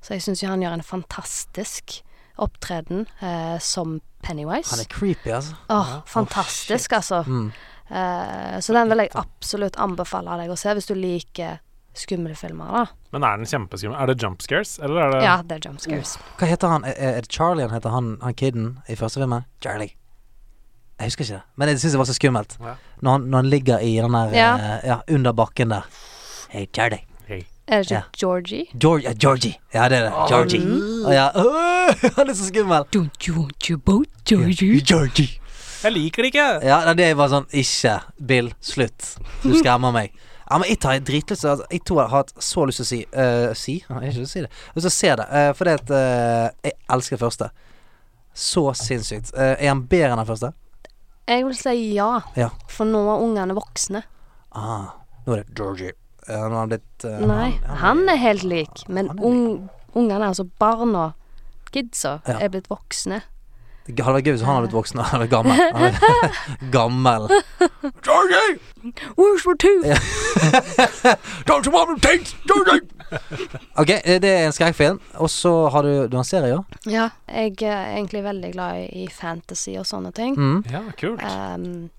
Så 0.00 0.14
jeg 0.16 0.22
syns 0.26 0.42
jo 0.44 0.50
han 0.52 0.62
gjør 0.62 0.76
en 0.78 0.86
fantastisk 0.86 2.00
opptreden 2.38 3.06
eh, 3.20 3.56
som 3.64 4.00
Pennywise. 4.22 4.70
Han 4.74 4.82
er 4.84 4.90
creepy, 4.92 5.30
altså. 5.32 5.56
Åh, 5.68 5.88
Ja. 5.96 6.02
fantastisk, 6.06 6.92
oh, 6.92 6.96
altså. 7.00 7.22
Mm. 7.26 7.52
Eh, 7.90 8.60
så 8.60 8.72
den 8.74 8.88
vil 8.90 8.98
jeg 9.04 9.12
absolutt 9.14 9.76
anbefale 9.78 10.36
deg 10.40 10.50
å 10.50 10.56
se 10.58 10.72
hvis 10.74 10.88
du 10.90 10.94
liker 10.98 11.60
skumle 11.98 12.34
filmer, 12.36 12.72
da. 12.76 12.84
Men 13.12 13.24
er 13.24 13.36
den 13.40 13.46
kjempeskummel? 13.50 13.98
Er 14.00 14.06
det 14.12 14.16
jump 14.22 14.42
scares, 14.42 14.78
eller 14.82 15.00
er 15.02 15.10
det 15.14 15.22
Ja, 15.24 15.36
det 15.42 15.52
er 15.58 15.68
jump 15.70 15.80
scares. 15.80 16.16
Hva 16.38 16.46
heter 16.50 16.68
han? 16.68 16.84
Er, 16.84 16.94
er 17.16 17.20
det 17.20 17.32
Charlie 17.32 17.64
han 17.66 17.74
heter, 17.74 17.90
han, 17.94 18.16
han 18.22 18.34
kiden 18.34 18.78
i 18.88 18.96
første 18.96 19.20
filmen? 19.20 19.44
Charlie. 19.62 19.92
Jeg 20.98 21.06
husker 21.10 21.24
ikke 21.24 21.34
det, 21.34 21.42
men 21.56 21.68
jeg 21.68 21.80
syns 21.80 21.92
det 21.92 21.98
var 21.98 22.08
så 22.08 22.14
skummelt. 22.16 22.56
Ja. 22.60 22.74
Når, 23.02 23.10
han, 23.12 23.20
når 23.32 23.38
han 23.38 23.46
ligger 23.52 23.78
i 23.84 23.96
den 24.00 24.12
der 24.16 24.32
Ja. 24.32 24.52
eh, 24.56 24.86
ja, 24.88 24.96
under 25.12 25.32
bakken 25.32 25.70
der. 25.70 25.84
Hey, 26.48 26.66
Charlie. 26.74 27.02
Er 27.68 27.82
det 27.82 27.90
ikke 27.90 27.94
Ja. 27.94 28.02
Georgie? 28.18 28.64
George, 28.80 29.02
ja, 29.02 29.12
Georgie. 29.20 29.54
Ja, 29.74 29.88
det 29.88 29.98
er 29.98 30.02
det. 30.04 30.12
Georgie. 30.28 30.60
Ja. 31.14 31.28
Åh, 31.34 32.12
han 32.16 32.28
er 32.30 32.34
så 32.34 32.46
skummel. 32.46 32.84
Don't 32.96 33.26
you 33.28 33.34
want 33.40 33.66
your 33.70 33.78
boat, 33.78 34.06
Georgie? 34.28 34.80
Georgie. 34.86 35.40
Jeg 35.82 35.92
liker 35.92 36.22
det 36.22 36.26
ikke! 36.34 36.44
Ja, 36.66 36.94
det 36.94 37.04
er 37.10 37.14
bare 37.18 37.28
sånn 37.30 37.44
Ikke, 37.52 37.96
Bill, 38.26 38.48
slutt. 38.64 39.10
Du 39.42 39.52
skremmer 39.58 39.92
meg. 39.92 40.14
Ja, 40.46 40.58
men 40.58 40.68
jeg 40.70 40.78
tar 40.78 40.98
dritlyst 41.02 41.44
altså, 41.44 41.64
Jeg 41.72 41.82
tror 41.82 42.00
jeg 42.00 42.10
har 42.10 42.22
hatt 42.22 42.32
så 42.44 42.64
lyst 42.68 42.78
til 42.78 42.84
å 42.84 42.88
si 42.88 42.98
uh, 43.10 43.54
Si? 43.58 43.72
Jeg 43.82 43.88
har 43.90 44.04
ikke 44.06 44.20
lyst 44.20 44.20
til 44.20 44.26
å 44.28 44.34
si 44.34 44.42
det. 44.44 44.50
Jeg 44.50 44.70
har 44.70 44.78
lyst 44.78 44.86
til 44.86 44.92
å 44.92 44.96
se 44.96 45.10
det. 45.20 45.26
Uh, 45.32 45.50
fordi 45.58 45.74
at 45.74 45.90
uh, 45.90 46.68
jeg 46.68 46.76
elsker 46.96 47.20
første. 47.22 47.48
Så 48.36 48.62
sinnssykt. 48.78 49.32
Uh, 49.34 49.54
er 49.56 49.68
han 49.72 49.82
bedre 49.90 50.12
enn 50.14 50.22
den 50.22 50.28
første? 50.30 50.52
Jeg 51.26 51.46
vil 51.48 51.56
si 51.58 51.74
ja, 51.96 52.10
Ja. 52.38 52.50
for 52.70 52.86
nå 52.86 53.00
er 53.10 53.22
ungene 53.26 53.56
voksne. 53.58 54.04
Ah, 54.54 54.92
nå 55.26 55.34
er 55.34 55.42
det 55.42 55.56
Georgie. 55.58 55.92
Nå 56.28 56.36
har 56.42 56.54
han 56.60 56.70
blitt 56.70 57.04
Nei, 57.26 57.48
han 57.82 58.04
er 58.10 58.18
helt 58.18 58.42
lik, 58.46 58.84
men 58.90 59.10
han 59.10 59.18
ung, 59.22 59.42
ungene, 59.94 60.30
altså 60.32 60.46
barna, 60.58 61.08
kidsa, 61.74 62.20
Ja. 62.26 62.38
er 62.42 62.50
blitt 62.54 62.70
voksne. 62.70 63.20
Det 63.86 64.02
hadde 64.04 64.16
vært 64.18 64.26
gøy 64.26 64.32
hvis 64.36 64.42
han 64.46 64.54
hadde 64.56 64.66
blitt 64.66 64.76
voksen 64.76 65.00
eller 65.14 65.26
gammel. 65.30 65.56
Gammel. 66.76 67.28
Georgie! 68.02 68.58
Where's 69.16 69.46
my 69.46 69.54
tooth? 69.58 69.86
Don't 71.46 71.66
you 71.66 71.72
want 71.72 71.90
me 71.90 71.96
to 71.98 72.08
taste 72.08 72.36
Georgie? 72.46 72.80
Ok, 73.78 73.90
eh, 74.04 74.18
det 74.22 74.30
er 74.30 74.46
en 74.48 74.52
skrekkfilm. 74.56 74.98
Og 75.22 75.30
så 75.30 75.52
har 75.70 75.82
du, 75.86 75.92
du 76.08 76.16
har 76.16 76.24
en 76.24 76.28
serie, 76.28 76.50
ja? 76.56 76.62
Ja, 76.90 77.08
jeg 77.30 77.62
er 77.62 77.92
egentlig 77.96 78.24
veldig 78.24 78.52
glad 78.56 78.80
i- 78.82 79.04
i 79.04 79.06
fantasy 79.12 79.76
og 79.78 79.86
sånne 79.86 80.12
ting. 80.12 80.34
Mm. 80.36 80.64
Ja, 80.72 80.82
kult. 80.98 81.22
Um, 81.22 81.90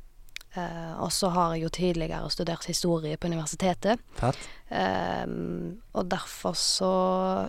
uh, 0.58 1.02
og 1.04 1.12
så 1.16 1.30
har 1.32 1.54
jeg 1.56 1.64
jo 1.64 1.70
tidligere 1.70 2.30
studert 2.32 2.66
historie 2.68 3.16
på 3.18 3.28
universitetet. 3.32 4.00
Fett. 4.20 4.38
Um, 4.72 5.78
og 5.94 6.10
derfor 6.12 6.54
så 6.60 6.92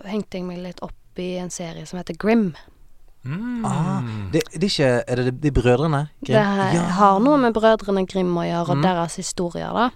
hengte 0.05 0.37
jeg 0.39 0.45
meg 0.47 0.57
litt 0.63 0.79
opp 0.81 0.93
i 1.19 1.33
en 1.41 1.49
serie 1.51 1.85
som 1.85 1.99
heter 1.99 2.15
Grim. 2.15 2.53
Mm. 3.25 3.65
Ah, 3.67 3.99
det, 4.31 4.41
det 4.53 4.63
er 4.63 4.69
ikke 4.69 5.03
Er 5.11 5.15
det 5.19 5.25
de, 5.25 5.31
de 5.43 5.51
brødrene? 5.51 6.05
Grimm? 6.23 6.59
Det 6.71 6.75
Ja. 6.77 6.83
har 6.99 7.19
noe 7.19 7.37
med 7.37 7.53
brødrene 7.53 8.05
Grim 8.07 8.31
å 8.37 8.45
gjøre, 8.47 8.69
og 8.69 8.77
Mm. 8.77 8.81
deres 8.83 9.15
historier, 9.19 9.73
da. 9.73 9.89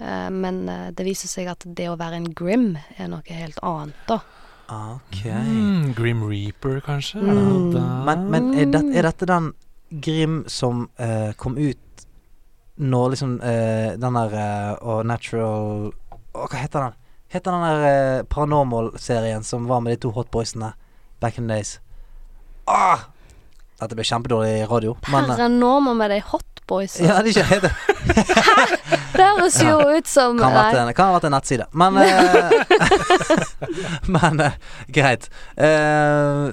Eh, 0.00 0.30
men 0.30 0.68
eh, 0.68 0.90
det 0.90 1.04
viser 1.06 1.28
seg 1.28 1.46
at 1.50 1.64
det 1.66 1.88
å 1.90 1.96
være 1.98 2.16
en 2.16 2.32
Grim 2.34 2.76
er 2.98 3.08
noe 3.08 3.22
helt 3.26 3.58
annet, 3.62 3.94
da. 4.08 4.20
Ok. 4.68 5.24
Mm, 5.24 5.94
Grim 5.94 6.22
Reaper, 6.28 6.80
kanskje? 6.80 7.20
Mm. 7.20 8.04
Men, 8.04 8.30
men 8.30 8.54
er, 8.54 8.66
det, 8.66 8.82
er 8.96 9.02
dette 9.02 9.26
den 9.26 9.52
Grim 10.00 10.44
som 10.48 10.88
eh, 10.98 11.32
kom 11.36 11.56
ut 11.56 11.78
når 12.78 13.10
liksom 13.10 13.40
eh, 13.42 13.96
den 13.98 14.14
der 14.14 14.34
eh, 14.38 14.74
Og 14.86 15.06
Natural 15.06 15.88
å, 16.34 16.46
Hva 16.46 16.60
heter 16.60 16.80
den? 16.84 16.92
Heter 17.32 17.50
den 17.50 17.64
der 17.64 17.86
eh, 17.88 18.22
Paranormal-serien 18.28 19.42
som 19.42 19.66
var 19.66 19.80
med 19.80 19.92
de 19.96 20.02
to 20.04 20.10
hotboysene 20.14 20.72
back 21.20 21.38
in 21.38 21.48
the 21.48 21.54
days? 21.54 21.78
Ah! 22.68 23.06
Dette 23.78 23.94
ble 23.94 24.04
kjempedårlig 24.06 24.66
radio. 24.70 24.96
Men 25.12 25.30
eh, 25.30 25.94
med 25.94 26.10
de 26.10 26.20
hotboys. 26.32 26.98
Ja, 27.00 27.20
det 27.22 27.30
ikke 27.36 27.46
Hæ? 27.46 28.66
Det 29.18 29.24
høres 29.24 29.56
jo 29.62 29.76
ut 29.96 30.06
som 30.10 30.38
Kan 30.38 30.52
ha 30.52 30.64
vært 30.68 30.98
ha 30.98 31.12
vært 31.14 31.26
en 31.28 31.34
nettside. 31.34 31.66
Men 31.72 31.96
eh, 32.02 32.50
Men 34.14 34.42
eh, 34.44 34.58
greit. 34.94 35.28
Uh, 35.58 36.50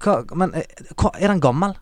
hva, 0.00 0.20
men 0.32 0.54
eh, 0.56 0.86
hva, 0.96 1.10
er 1.18 1.28
den 1.34 1.42
gammel? 1.44 1.74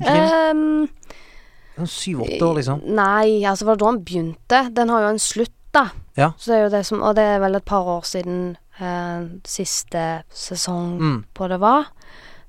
Sånn 0.00 1.88
Syv-åtte 1.88 2.42
år, 2.44 2.58
liksom? 2.58 2.82
Nei, 2.92 3.40
altså 3.48 3.68
var 3.68 3.78
det 3.78 3.84
da 3.84 3.92
den 3.94 4.02
begynte? 4.04 4.60
Den 4.76 4.92
har 4.92 5.06
jo 5.06 5.12
en 5.14 5.22
slutt, 5.22 5.56
da. 5.72 5.86
Ja. 6.18 6.32
Så 6.36 6.50
det 6.50 6.58
er 6.58 6.64
jo 6.66 6.72
det 6.74 6.82
som 6.88 7.00
Og 7.06 7.14
det 7.16 7.24
er 7.36 7.38
vel 7.40 7.56
et 7.56 7.64
par 7.68 7.86
år 7.88 8.02
siden 8.08 8.56
uh, 8.82 9.30
siste 9.48 10.04
sesong 10.34 10.98
Mm. 10.98 11.18
på 11.34 11.48
det 11.48 11.60
var. 11.62 11.88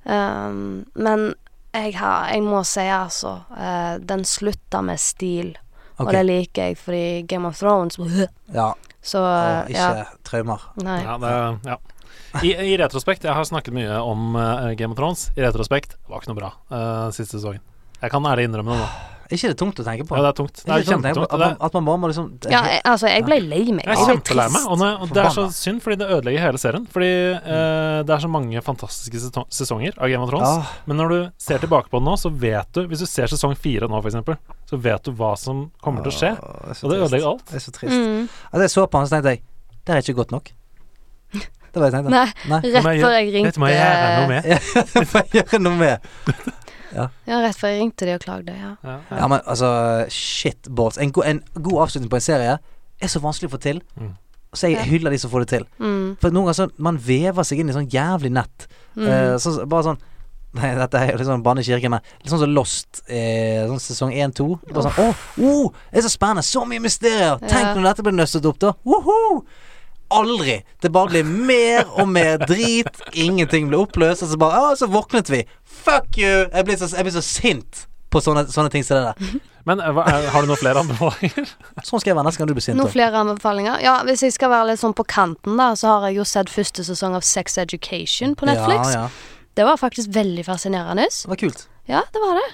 Ehm, 0.04 0.84
men 0.94 1.32
jeg 1.72 1.94
har 1.96 2.32
Jeg 2.34 2.42
må 2.44 2.64
si, 2.66 2.82
altså 2.84 3.44
eh, 3.56 3.94
Den 4.02 4.24
slutta 4.28 4.82
med 4.84 5.00
stil. 5.00 5.54
Okay. 5.94 6.04
Og 6.04 6.12
det 6.12 6.22
liker 6.26 6.70
jeg, 6.70 6.78
fordi 6.80 7.04
Game 7.28 7.48
of 7.48 7.58
Thrones 7.58 7.98
Ja. 8.58 8.72
Så 9.02 9.22
Og 9.22 9.70
ikke 9.70 9.88
ja. 9.98 10.04
traumer. 10.26 10.68
Nei. 10.82 11.00
Ja, 11.02 11.16
det, 11.18 11.32
ja. 11.66 11.78
I, 12.42 12.52
I 12.72 12.76
retrospekt, 12.80 13.26
jeg 13.26 13.34
har 13.34 13.44
snakket 13.44 13.74
mye 13.76 13.98
om 14.00 14.36
uh, 14.38 14.70
Game 14.78 14.94
of 14.94 14.98
Thrones. 15.00 15.26
I 15.36 15.42
retrospekt 15.44 15.98
var 16.08 16.22
ikke 16.22 16.30
noe 16.30 16.38
bra 16.38 16.52
uh, 16.70 17.08
siste 17.12 17.36
sesongen. 17.36 17.60
Jeg 17.98 18.12
kan 18.14 18.24
ærlig 18.26 18.46
innrømme 18.48 18.76
det 18.76 18.80
nå. 18.80 18.86
Er 19.32 19.38
ikke 19.38 19.48
det 19.54 19.56
tungt 19.62 19.78
å 19.80 19.84
tenke 19.86 20.04
på? 20.04 20.16
Ja, 20.18 20.22
det 20.26 20.30
er 20.30 20.36
tungt. 20.36 20.58
Det 20.60 20.68
Er 20.68 20.82
er 20.82 20.84
kjempetungt. 20.84 21.30
At, 21.32 21.40
man- 21.40 21.56
at 21.64 21.76
man 21.78 21.86
bare 21.88 22.00
må 22.02 22.08
liksom 22.10 22.26
Ja, 22.52 22.60
jeg, 22.68 22.80
altså, 22.84 23.08
jeg 23.08 23.24
ble 23.24 23.38
lei 23.40 23.60
meg. 23.72 23.86
jeg 23.86 23.94
er 23.94 23.96
ble 23.96 24.08
kjempelei 24.10 24.44
meg, 24.52 24.66
og, 24.68 24.78
det, 24.82 24.90
og 25.00 25.14
det 25.16 25.22
er 25.22 25.30
så 25.32 25.44
synd, 25.56 25.80
fordi 25.80 25.96
det 26.02 26.08
ødelegger 26.12 26.44
hele 26.44 26.60
serien. 26.60 26.84
Fordi 26.92 27.08
eh, 27.40 28.02
det 28.04 28.12
er 28.12 28.20
så 28.26 28.28
mange 28.28 28.60
fantastiske 28.66 29.22
sesonger 29.48 29.96
av 29.96 30.12
Game 30.12 30.20
of 30.26 30.28
Thrones. 30.28 30.52
Ah. 30.60 30.74
Men 30.84 31.00
når 31.00 31.08
du 31.14 31.18
ser 31.40 31.62
tilbake 31.64 31.88
på 31.88 31.96
det 32.02 32.04
nå, 32.10 32.16
så 32.20 32.28
vet 32.28 32.68
du 32.76 32.84
Hvis 32.90 33.00
du 33.00 33.06
ser 33.08 33.32
sesong 33.32 33.56
fire 33.56 33.88
nå, 33.88 34.02
eksempel, 34.04 34.36
så 34.68 34.76
vet 34.76 35.02
du 35.08 35.12
hva 35.16 35.32
som 35.40 35.70
kommer 35.80 36.04
til 36.04 36.12
å 36.12 36.18
skje. 36.18 36.32
Det 36.36 36.76
er 36.76 36.84
Og 36.84 36.90
det 36.92 36.98
ødelegger 37.06 37.30
alt. 37.32 37.46
Det 37.48 37.56
er 37.56 37.64
så 37.64 37.72
trist. 37.72 37.96
Mm. 37.96 38.28
Altså, 38.52 38.62
jeg 38.66 38.74
så 38.76 38.84
på 38.86 38.98
han, 39.00 39.08
så 39.08 39.16
tenkte 39.16 39.32
jeg 39.32 39.42
Det 39.86 39.94
er 39.96 40.04
ikke 40.04 40.20
godt 40.20 40.36
nok. 40.36 40.52
Det 41.72 41.80
var 41.80 41.88
det 41.88 41.96
jeg 41.96 42.04
tenkte. 42.04 42.10
Nei, 42.20 42.28
Nei. 42.52 42.60
rett 42.68 42.84
før 43.00 43.14
jeg 43.16 43.46
Dette 43.46 43.60
må 43.62 43.70
jeg 43.72 43.78
gjøre 43.80 44.02
noe 44.12 44.28
ringte 44.28 44.28
med. 44.28 44.44
Ja, 44.52 44.58
må 45.08 45.22
jeg 45.22 45.30
gjøre 45.40 45.62
noe 45.64 45.76
med. 45.80 46.12
Ja, 46.94 47.40
rett 47.42 47.58
før 47.58 47.72
jeg 47.72 47.82
ringte 47.82 48.08
de 48.08 48.16
og 48.16 48.24
klagde, 48.24 48.54
ja. 48.56 48.74
Ja, 48.84 48.98
Ja, 49.10 49.28
men 49.30 49.40
altså 49.46 49.70
Shit, 50.12 50.68
balls. 50.68 50.98
En, 51.00 51.12
go 51.14 51.24
en 51.26 51.42
god 51.54 51.86
avslutning 51.86 52.10
på 52.12 52.20
en 52.20 52.24
serie 52.24 52.58
er 53.02 53.10
så 53.10 53.22
vanskelig 53.22 53.50
å 53.50 53.54
få 53.56 53.62
til. 53.62 53.82
Mm. 53.98 54.12
Så 54.52 54.68
jeg 54.68 54.84
hyller 54.90 55.14
de 55.14 55.18
som 55.20 55.32
får 55.32 55.44
det 55.44 55.50
til. 55.54 55.66
Mm. 55.80 56.16
For 56.20 56.32
noen 56.32 56.50
ganger 56.50 56.58
så 56.58 56.66
Man 56.76 56.98
vever 57.00 57.46
seg 57.48 57.62
inn 57.62 57.72
i 57.72 57.76
sånn 57.76 57.88
jævlig 57.92 58.32
nett. 58.36 58.66
Mm. 58.94 59.06
Uh, 59.08 59.36
så, 59.40 59.54
bare 59.64 59.92
sånn 59.92 60.02
Nei, 60.58 60.74
dette 60.76 61.00
er 61.00 61.14
jo 61.14 61.16
litt 61.16 61.28
sånn 61.30 61.44
banne 61.44 61.62
men 61.64 62.02
litt 62.04 62.28
sånn 62.28 62.42
som 62.42 62.50
Lost, 62.52 62.98
eh, 63.08 63.62
sånn 63.64 63.80
sesong 63.80 64.10
1-2. 64.12 64.44
Bare 64.68 64.82
sånn 64.84 64.98
Å, 65.00 65.14
oh, 65.48 65.70
det 65.88 66.02
er 66.02 66.04
så 66.04 66.10
spennende! 66.12 66.44
Så 66.44 66.66
mye 66.68 66.82
mysterier! 66.84 67.38
Tenk 67.40 67.70
når 67.70 67.86
dette 67.86 68.04
blir 68.04 68.12
nøstet 68.18 68.44
opp, 68.50 68.58
da! 68.60 68.74
Woho! 68.84 69.46
Aldri! 70.18 70.58
Det 70.82 70.90
bare 70.92 71.12
blir 71.12 71.24
mer 71.28 71.86
og 71.96 72.10
mer 72.10 72.42
drit. 72.44 73.00
Ingenting 73.12 73.70
blir 73.70 73.84
oppløst. 73.86 74.24
Og 74.26 74.32
så 74.32 74.40
bare 74.40 74.60
Å, 74.60 74.74
så 74.78 74.88
våknet 74.90 75.30
vi! 75.32 75.44
Fuck 75.64 76.20
you! 76.20 76.46
Jeg 76.52 76.68
blir 76.68 76.78
så, 76.80 76.90
jeg 76.92 77.08
blir 77.08 77.16
så 77.16 77.24
sint 77.24 77.86
på 78.12 78.20
sånne, 78.20 78.44
sånne 78.52 78.72
ting 78.72 78.84
som 78.84 78.98
det 78.98 79.10
der. 79.10 79.40
Men 79.68 79.80
eh, 79.80 79.92
hva, 79.94 80.04
er, 80.10 80.26
har 80.34 80.44
du 80.44 80.50
noen 80.50 80.60
flere 80.60 80.82
anbefalinger? 80.82 81.52
Sånn 81.86 82.02
skal 82.02 82.12
jeg 82.12 82.18
være 82.18 82.26
neste 82.28 82.42
gang 82.42 82.50
du 82.50 82.56
blir 82.58 82.64
sint. 82.66 82.78
Noen 82.78 82.92
flere 82.92 83.20
anbefalinger? 83.22 83.78
Ja, 83.84 83.98
hvis 84.06 84.24
jeg 84.26 84.34
skal 84.36 84.52
være 84.52 84.72
litt 84.72 84.82
sånn 84.82 84.96
på 84.98 85.06
kanten, 85.08 85.56
da, 85.60 85.72
så 85.78 85.94
har 85.94 86.08
jeg 86.10 86.20
jo 86.20 86.26
sett 86.28 86.52
første 86.52 86.84
sesong 86.86 87.16
av 87.18 87.24
Sex 87.26 87.56
Education 87.62 88.36
på 88.38 88.48
Netflix. 88.50 88.92
Ja, 88.92 89.06
ja. 89.06 89.38
Det 89.56 89.68
var 89.68 89.80
faktisk 89.80 90.12
veldig 90.14 90.44
fascinerende. 90.48 91.08
Det 91.12 91.30
var 91.30 91.40
kult. 91.40 91.66
Ja, 91.90 92.04
det 92.12 92.20
var 92.22 92.38
det. 92.40 92.48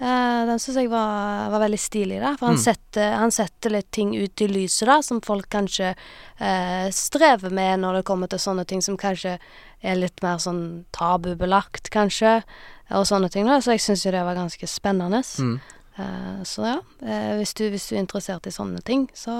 Eh, 0.00 0.40
den 0.48 0.58
syns 0.58 0.76
jeg 0.80 0.88
var, 0.90 1.50
var 1.52 1.60
veldig 1.62 1.78
stilig, 1.78 2.16
da. 2.20 2.32
For 2.36 2.46
han, 2.50 2.56
Mm. 2.56 2.62
setter, 2.64 3.12
han 3.14 3.30
setter 3.30 3.70
litt 3.70 3.90
ting 3.94 4.10
ut 4.16 4.40
i 4.42 4.48
lyset, 4.50 4.86
da, 4.90 4.96
som 5.02 5.20
folk 5.22 5.46
kanskje 5.48 5.94
eh, 6.40 6.88
strever 6.90 7.50
med 7.54 7.78
når 7.80 8.00
det 8.00 8.04
kommer 8.08 8.26
til 8.28 8.38
sånne 8.42 8.66
ting 8.66 8.82
som 8.82 8.96
kanskje 8.98 9.36
er 9.84 9.94
litt 10.00 10.20
mer 10.22 10.38
sånn 10.42 10.84
tabubelagt, 10.92 11.90
kanskje, 11.94 12.42
og 12.90 13.06
sånne 13.06 13.30
ting, 13.30 13.46
da. 13.46 13.60
Så 13.62 13.70
jeg 13.76 13.80
syns 13.86 14.02
jo 14.04 14.10
det 14.10 14.24
var 14.26 14.34
ganske 14.34 14.66
spennende. 14.66 15.22
Mm. 15.38 15.60
Eh, 15.96 16.42
så 16.42 16.66
ja, 16.66 16.78
eh, 17.06 17.36
hvis, 17.38 17.54
du, 17.54 17.68
hvis 17.70 17.86
du 17.88 17.94
er 17.94 18.02
interessert 18.02 18.46
i 18.50 18.50
sånne 18.50 18.82
ting, 18.82 19.06
så 19.14 19.30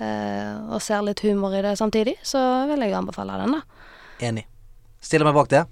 eh, 0.00 0.56
Og 0.72 0.80
ser 0.80 1.02
litt 1.04 1.20
humor 1.20 1.52
i 1.52 1.60
det 1.60 1.74
samtidig, 1.76 2.16
så 2.24 2.40
vil 2.70 2.80
jeg 2.80 2.94
anbefale 2.96 3.36
den, 3.42 3.58
da. 3.58 3.60
Enig. 4.24 4.46
Stiller 5.04 5.28
meg 5.28 5.34
bak 5.36 5.48
det. 5.52 5.66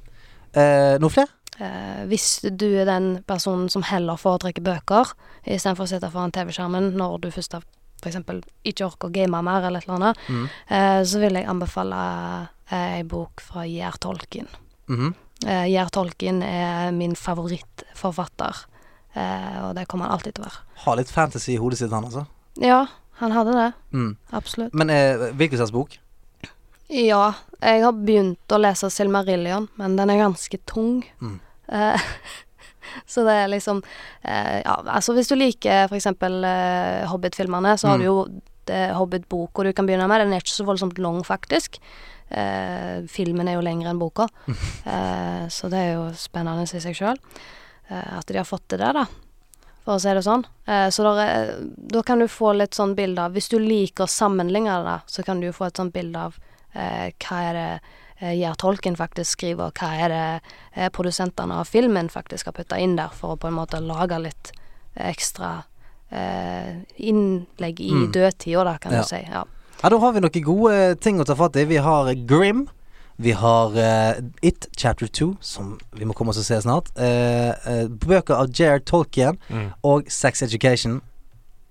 Eh, 0.52 0.98
noe 1.01 1.09
flere? 1.12 1.32
Eh, 1.60 2.05
hvis 2.06 2.40
du 2.55 2.66
er 2.78 2.85
den 2.86 3.22
personen 3.26 3.68
som 3.72 3.82
heller 3.82 4.16
foretrekker 4.16 4.62
bøker 4.62 5.10
istedenfor 5.44 5.85
å 5.86 5.90
sitte 5.90 6.10
foran 6.12 6.30
TV-skjermen 6.32 6.93
når 6.94 7.16
du 7.24 7.30
først 7.35 7.56
har 7.56 7.64
f.eks. 7.98 8.14
ikke 8.64 8.86
orker 8.86 9.09
å 9.09 9.12
game 9.12 9.40
mer 9.43 9.64
eller 9.66 9.80
et 9.82 9.89
eller 9.89 9.97
annet, 9.98 10.18
Mm. 10.28 10.44
eh, 10.70 11.01
så 11.02 11.18
vil 11.18 11.35
jeg 11.35 11.48
anbefale 11.51 12.48
eh, 12.70 12.98
ei 12.98 13.02
bok 13.02 13.40
fra 13.43 13.64
Gjær 13.66 13.98
Tolkien. 13.98 14.47
Mm. 14.89 15.14
Eh, 15.47 15.64
Gjær 15.72 15.90
Tolkien 15.90 16.43
er 16.47 16.93
min 16.93 17.16
favorittforfatter, 17.16 18.56
eh, 19.14 19.59
og 19.64 19.74
det 19.74 19.89
kommer 19.89 20.06
han 20.06 20.14
alltid 20.14 20.35
til 20.36 20.44
å 20.44 20.48
være. 20.48 20.62
Har 20.85 20.97
litt 21.01 21.10
fantasy 21.10 21.55
i 21.56 21.59
hodet 21.59 21.78
sitt, 21.80 21.90
han 21.90 22.05
altså. 22.06 22.26
Ja, 22.62 22.86
han 23.18 23.32
hadde 23.35 23.52
det. 23.56 23.72
Mm. 23.93 24.16
Absolutt. 24.32 24.74
Men 24.74 24.90
eh, 24.90 25.16
hvilken 25.35 25.59
slags 25.59 25.72
bok? 25.74 25.98
Ja, 26.89 27.32
jeg 27.60 27.82
har 27.82 27.93
begynt 27.93 28.55
å 28.55 28.60
lese 28.62 28.89
Silmarillion, 28.90 29.66
men 29.76 29.97
den 29.98 30.10
er 30.10 30.22
ganske 30.22 30.59
tung. 30.70 31.02
Mm. 31.20 31.40
Eh, 31.68 32.00
Så 33.06 33.22
det 33.26 33.34
er 33.36 33.48
liksom 33.52 33.82
eh, 34.24 34.62
Ja, 34.64 34.78
altså 34.88 35.12
hvis 35.16 35.28
du 35.28 35.34
liker 35.36 35.88
for 35.90 35.96
eksempel 35.98 36.40
eh, 36.44 37.04
Hobbit-filmene, 37.10 37.76
så 37.78 37.88
har 37.92 37.98
Mm. 37.98 38.00
du 38.00 38.06
jo 38.08 38.18
det 38.68 38.80
Hobbit-boka 38.96 39.64
du 39.64 39.72
kan 39.72 39.86
begynne 39.86 40.08
med. 40.08 40.20
Den 40.20 40.32
er 40.32 40.40
ikke 40.42 40.52
så 40.56 40.64
voldsomt 40.66 40.98
lang, 41.00 41.22
faktisk. 41.24 41.78
Eh, 42.30 43.04
filmen 43.08 43.48
er 43.48 43.54
jo 43.56 43.62
lengre 43.64 43.88
enn 43.92 43.98
boka. 44.00 44.26
eh, 44.86 45.46
så 45.48 45.70
det 45.72 45.78
er 45.78 45.94
jo 45.94 46.08
spennende 46.16 46.66
i 46.66 46.80
seg 46.80 46.96
sjøl. 46.96 47.16
Eh, 47.88 48.18
at 48.18 48.26
de 48.28 48.36
har 48.36 48.44
fått 48.48 48.66
til 48.68 48.78
det, 48.82 48.90
da. 48.96 49.06
For 49.86 49.96
å 49.96 50.00
si 50.02 50.12
det 50.12 50.24
sånn. 50.26 50.44
Eh, 50.68 50.88
så 50.92 51.06
da 51.08 52.02
kan 52.04 52.20
du 52.20 52.26
få 52.28 52.52
litt 52.56 52.76
sånn 52.76 52.92
bilde 52.98 53.24
av 53.24 53.32
Hvis 53.32 53.48
du 53.48 53.56
liker 53.58 54.04
å 54.04 54.10
sammenligne 54.12 54.68
det, 54.68 54.84
da, 54.84 54.98
så 55.08 55.24
kan 55.24 55.40
du 55.40 55.46
jo 55.48 55.56
få 55.56 55.68
et 55.70 55.76
sånt 55.80 55.94
bilde 55.96 56.26
av 56.28 56.36
eh, 56.74 57.08
hva 57.24 57.40
er 57.48 57.56
det 57.56 57.70
eh, 58.20 58.34
Gjær 58.38 58.54
Tolken 58.56 58.96
faktisk 58.96 59.30
skriver, 59.38 59.70
hva 59.78 59.90
er 60.04 60.08
det 60.08 60.40
eh, 60.76 60.88
produsentene 60.94 61.60
av 61.60 61.66
filmen 61.66 62.08
faktisk 62.08 62.46
har 62.46 62.52
putta 62.52 62.78
inn 62.78 62.96
der, 62.96 63.08
for 63.14 63.34
å 63.36 63.40
på 63.40 63.48
en 63.48 63.54
måte 63.58 63.80
lage 63.80 64.18
litt 64.22 64.52
ekstra 64.96 65.64
eh, 66.10 66.78
innlegg 66.96 67.80
i 67.80 67.90
Mm. 67.92 68.12
dødtida, 68.12 68.64
da, 68.64 68.78
kan 68.78 68.92
Ja. 68.92 69.02
du 69.02 69.06
si. 69.08 69.16
Ja. 69.30 69.44
Ja, 69.82 69.88
da 69.90 69.98
har 69.98 70.12
vi 70.12 70.20
noen 70.20 70.42
gode 70.44 71.00
ting 71.00 71.20
å 71.20 71.24
ta 71.24 71.34
fatt 71.34 71.56
i. 71.56 71.64
Vi 71.64 71.76
har 71.76 72.14
Grim. 72.26 72.68
Vi 73.20 73.32
har 73.32 73.70
uh, 73.74 74.14
It 74.42 74.68
Chapter 74.76 75.06
2, 75.08 75.36
som 75.40 75.78
vi 75.92 76.04
må 76.04 76.14
komme 76.14 76.30
oss 76.30 76.38
og 76.38 76.44
se 76.44 76.54
snart. 76.62 76.86
Uh, 76.96 77.50
uh, 77.66 77.88
bøker 77.88 78.34
av 78.36 78.48
Jared 78.54 78.84
Tolkien 78.86 79.36
Mm. 79.50 79.72
og 79.82 80.04
Sex 80.08 80.42
Education. 80.42 81.00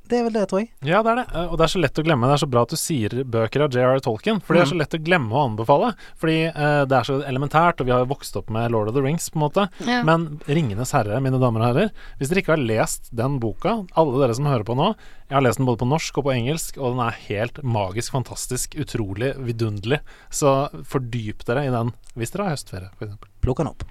Det 0.07 0.17
er 0.19 0.23
vel 0.27 0.33
det, 0.37 0.43
tror 0.49 0.61
jeg. 0.61 0.69
Ja, 0.87 1.01
det 1.03 1.11
er 1.11 1.15
det. 1.19 1.25
Eh, 1.35 1.47
Og 1.51 1.57
det 1.59 1.65
er 1.67 1.71
så 1.73 1.81
lett 1.83 1.99
å 1.99 2.03
glemme. 2.05 2.27
Det 2.29 2.35
er 2.37 2.41
så 2.45 2.49
bra 2.49 2.61
at 2.63 2.71
du 2.71 2.77
sier 2.79 3.09
bøker 3.27 3.63
av 3.65 3.71
J.R. 3.75 3.99
Tolkien, 4.05 4.41
for 4.41 4.53
det 4.55 4.61
er 4.63 4.69
så 4.71 4.75
Mm. 4.77 4.81
lett 4.81 4.95
å 4.95 5.03
glemme 5.03 5.31
å 5.35 5.43
anbefale. 5.49 5.89
Fordi 6.19 6.37
uh, 6.55 6.85
det 6.85 6.95
er 6.97 7.03
så 7.09 7.17
elementært, 7.27 7.81
og 7.81 7.85
vi 7.87 7.91
har 7.91 8.05
jo 8.05 8.09
vokst 8.13 8.35
opp 8.39 8.49
med 8.49 8.71
Lord 8.71 8.87
of 8.89 8.95
the 8.95 9.01
Rings, 9.03 9.29
på 9.29 9.35
en 9.39 9.45
måte. 9.49 9.67
Ja. 9.85 10.03
Men 10.03 10.39
'Ringenes 10.47 10.91
herre', 10.95 11.19
mine 11.21 11.39
damer 11.39 11.61
og 11.61 11.67
herrer, 11.75 11.91
hvis 12.19 12.29
dere 12.29 12.41
ikke 12.43 12.55
har 12.55 12.63
lest 12.63 13.09
den 13.15 13.39
boka, 13.39 13.85
alle 13.95 14.19
dere 14.23 14.35
som 14.35 14.45
hører 14.45 14.63
på 14.63 14.75
nå 14.75 14.95
Jeg 15.29 15.35
har 15.35 15.41
lest 15.43 15.57
den 15.57 15.65
både 15.67 15.79
på 15.83 15.87
norsk 15.91 16.17
og 16.17 16.23
på 16.23 16.31
engelsk, 16.37 16.77
og 16.77 16.95
den 16.95 17.03
er 17.05 17.17
helt 17.27 17.59
magisk, 17.63 18.13
fantastisk, 18.13 18.75
utrolig 18.79 19.33
vidunderlig. 19.35 19.99
Så 20.31 20.69
fordyp 20.87 21.43
dere 21.43 21.65
i 21.67 21.69
den 21.69 21.91
hvis 22.15 22.31
dere 22.31 22.43
har 22.47 22.55
høstferie, 22.55 22.89
f.eks. 22.97 23.17
Plukk 23.43 23.57
den 23.57 23.67
opp. 23.67 23.83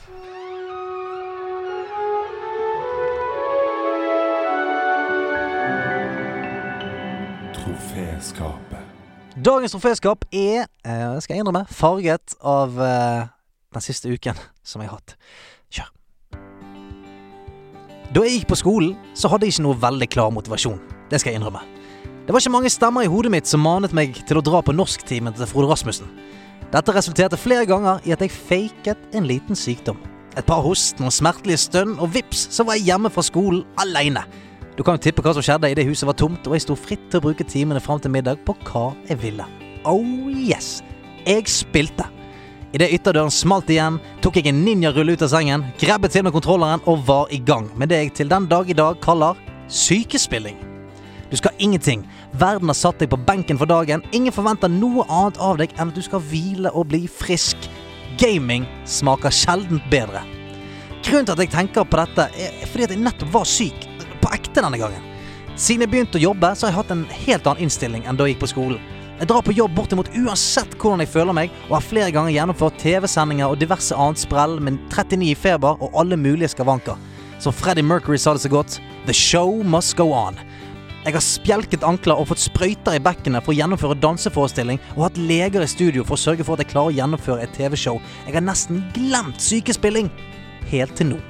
Troféskapet. 7.66 8.78
Dagens 9.44 9.72
troféskap 9.74 10.24
er, 10.32 10.66
eh, 10.84 11.20
skal 11.20 11.34
jeg 11.34 11.40
innrømme, 11.42 11.66
farget 11.68 12.34
av 12.40 12.78
eh, 12.80 13.26
den 13.74 13.82
siste 13.82 14.08
uken 14.08 14.38
som 14.62 14.80
jeg 14.80 14.90
har 14.90 15.00
hatt. 15.00 15.16
Kjør. 15.74 15.88
Da 18.14 18.22
jeg 18.22 18.38
gikk 18.38 18.48
på 18.52 18.60
skolen, 18.62 18.94
så 19.14 19.28
hadde 19.28 19.46
jeg 19.46 19.56
ikke 19.56 19.66
noe 19.66 19.80
veldig 19.82 20.08
klar 20.08 20.30
motivasjon. 20.30 20.78
Det 21.10 21.20
skal 21.20 21.32
jeg 21.32 21.40
innrømme. 21.40 21.64
Det 22.26 22.32
var 22.32 22.38
ikke 22.38 22.54
mange 22.54 22.70
stemmer 22.70 23.02
i 23.02 23.10
hodet 23.10 23.34
mitt 23.34 23.50
som 23.50 23.60
manet 23.60 23.92
meg 23.92 24.14
til 24.26 24.38
å 24.38 24.46
dra 24.46 24.62
på 24.62 24.74
norsktimen 24.74 25.34
til 25.34 25.50
Frode 25.50 25.72
Rasmussen. 25.72 26.06
Dette 26.70 26.94
resulterte 26.94 27.36
flere 27.36 27.66
ganger 27.66 27.98
i 28.06 28.14
at 28.14 28.22
jeg 28.22 28.30
faket 28.30 29.10
en 29.12 29.26
liten 29.26 29.58
sykdom. 29.58 29.98
Et 30.38 30.46
par 30.46 30.62
host, 30.62 31.00
noen 31.00 31.10
smertelige 31.10 31.58
stønn, 31.66 31.98
og 31.98 32.14
vips, 32.14 32.46
så 32.54 32.62
var 32.62 32.78
jeg 32.78 32.92
hjemme 32.92 33.10
fra 33.10 33.26
skolen 33.26 33.64
aleine. 33.76 34.22
Du 34.76 34.82
kan 34.84 34.98
jo 34.98 35.06
tippe 35.06 35.22
hva 35.24 35.32
som 35.32 35.44
skjedde 35.44 35.70
idet 35.72 35.86
huset 35.88 36.04
var 36.04 36.18
tomt, 36.20 36.44
og 36.44 36.52
jeg 36.52 36.66
sto 36.66 36.74
fritt 36.76 37.06
til 37.08 37.22
å 37.22 37.24
bruke 37.24 37.46
timene 37.48 37.80
fram 37.80 38.00
til 38.02 38.12
middag 38.12 38.42
på 38.44 38.52
hva 38.68 38.90
jeg 39.08 39.22
ville. 39.22 39.46
Oh 39.88 40.28
yes! 40.28 40.82
Jeg 41.24 41.48
spilte. 41.48 42.04
Idet 42.76 42.90
ytterdøren 42.92 43.32
smalt 43.32 43.70
igjen, 43.72 43.96
tok 44.20 44.36
jeg 44.36 44.50
en 44.50 44.60
ninjarulle 44.66 45.14
ut 45.16 45.24
av 45.24 45.32
sengen, 45.32 45.64
grabbet 45.80 46.12
til 46.12 46.26
med 46.26 46.34
kontrolleren 46.36 46.84
og 46.84 47.06
var 47.08 47.32
i 47.32 47.40
gang 47.40 47.70
med 47.78 47.88
det 47.88 48.02
jeg 48.02 48.12
til 48.18 48.28
den 48.28 48.50
dag 48.50 48.68
i 48.68 48.76
dag 48.76 49.00
kaller 49.00 49.40
sykespilling. 49.72 50.60
Du 51.30 51.36
skal 51.40 51.56
ingenting. 51.58 52.04
Verden 52.36 52.68
har 52.68 52.76
satt 52.76 53.00
deg 53.00 53.10
på 53.10 53.18
benken 53.26 53.58
for 53.58 53.66
dagen. 53.66 54.04
Ingen 54.12 54.34
forventer 54.34 54.70
noe 54.70 55.08
annet 55.08 55.40
av 55.42 55.56
deg 55.58 55.72
enn 55.74 55.88
at 55.88 55.96
du 55.96 56.04
skal 56.04 56.22
hvile 56.22 56.70
og 56.76 56.90
bli 56.92 57.06
frisk. 57.10 57.64
Gaming 58.20 58.68
smaker 58.84 59.32
sjeldent 59.34 59.88
bedre. 59.90 60.22
Grunnen 61.00 61.26
til 61.26 61.34
at 61.34 61.42
jeg 61.46 61.54
tenker 61.56 61.88
på 61.88 61.98
dette, 61.98 62.28
er 62.28 62.68
fordi 62.68 62.86
at 62.86 62.94
jeg 62.94 63.02
nettopp 63.08 63.34
var 63.40 63.48
syk. 63.48 63.95
På 64.26 64.34
ekte 64.34 64.58
denne 64.58 64.78
gangen. 64.80 65.02
Siden 65.54 65.84
jeg 65.84 65.92
begynte 65.92 66.18
å 66.18 66.24
jobbe, 66.24 66.50
så 66.52 66.66
har 66.66 66.72
jeg 66.72 66.80
hatt 66.80 66.92
en 66.92 67.04
helt 67.14 67.46
annen 67.46 67.66
innstilling 67.66 68.02
enn 68.04 68.18
da 68.18 68.26
jeg 68.26 68.34
gikk 68.34 68.42
på 68.42 68.48
skolen. 68.56 68.80
Jeg 69.20 69.30
drar 69.30 69.44
på 69.46 69.54
jobb 69.56 69.72
bortimot 69.72 70.10
uansett 70.18 70.74
hvordan 70.76 71.04
jeg 71.04 71.12
føler 71.14 71.36
meg, 71.36 71.52
og 71.68 71.78
har 71.78 71.86
flere 71.86 72.12
ganger 72.12 72.34
gjennomført 72.34 72.80
TV-sendinger 72.82 73.48
og 73.48 73.60
diverse 73.62 73.94
annet 73.96 74.20
sprell 74.20 74.58
med 74.60 74.80
39 74.90 75.30
i 75.30 75.36
feber 75.38 75.78
og 75.78 75.94
alle 76.02 76.18
mulige 76.20 76.50
skavanker. 76.52 76.98
Som 77.40 77.54
Freddie 77.54 77.86
Mercury 77.86 78.18
sa 78.18 78.34
det 78.34 78.42
så 78.42 78.50
godt 78.52 78.80
The 79.06 79.14
show 79.14 79.62
must 79.62 79.94
go 79.96 80.10
on. 80.12 80.36
Jeg 81.06 81.14
har 81.14 81.22
spjelket 81.22 81.86
ankler 81.86 82.18
og 82.18 82.32
fått 82.32 82.42
sprøyter 82.42 82.98
i 82.98 83.04
bekkenet 83.06 83.46
for 83.46 83.54
å 83.54 83.58
gjennomføre 83.60 84.00
danseforestilling, 84.02 84.82
og 84.98 85.06
hatt 85.06 85.22
leger 85.22 85.62
i 85.62 85.70
studio 85.70 86.02
for 86.02 86.18
å 86.18 86.24
sørge 86.26 86.44
for 86.44 86.58
at 86.58 86.66
jeg 86.66 86.74
klarer 86.74 86.90
å 86.90 86.98
gjennomføre 86.98 87.46
et 87.46 87.56
TV-show. 87.56 88.02
Jeg 88.26 88.36
har 88.36 88.44
nesten 88.44 88.82
glemt 88.98 89.40
sykespilling. 89.40 90.10
Helt 90.66 90.98
til 90.98 91.14
nå. 91.14 91.22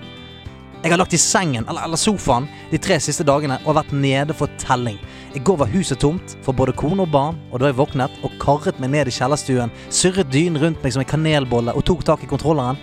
Jeg 0.86 0.92
har 0.92 1.00
lagt 1.00 1.14
i 1.16 1.18
sengen 1.18 1.64
eller, 1.66 1.82
eller 1.82 1.98
sofaen 1.98 2.44
de 2.70 2.78
tre 2.78 3.00
siste 3.02 3.24
dagene 3.26 3.56
og 3.64 3.74
vært 3.74 3.88
nede 3.90 4.34
for 4.38 4.46
telling. 4.62 5.00
I 5.34 5.40
går 5.42 5.56
var 5.58 5.72
huset 5.72 5.98
tomt 5.98 6.36
for 6.46 6.54
både 6.54 6.76
kone 6.78 7.02
og 7.02 7.10
barn, 7.10 7.40
og 7.50 7.58
da 7.58 7.72
jeg 7.72 7.74
våknet 7.80 8.20
og 8.22 8.36
karret 8.38 8.78
meg 8.78 8.92
ned 8.92 9.10
i 9.10 9.14
kjellerstuen, 9.16 9.72
surret 9.90 10.30
dynen 10.30 10.60
rundt 10.62 10.84
meg 10.86 10.94
som 10.94 11.02
en 11.02 11.08
kanelbolle 11.10 11.74
og 11.74 11.82
tok 11.90 12.04
tak 12.06 12.22
i 12.22 12.28
kontrolleren. 12.30 12.78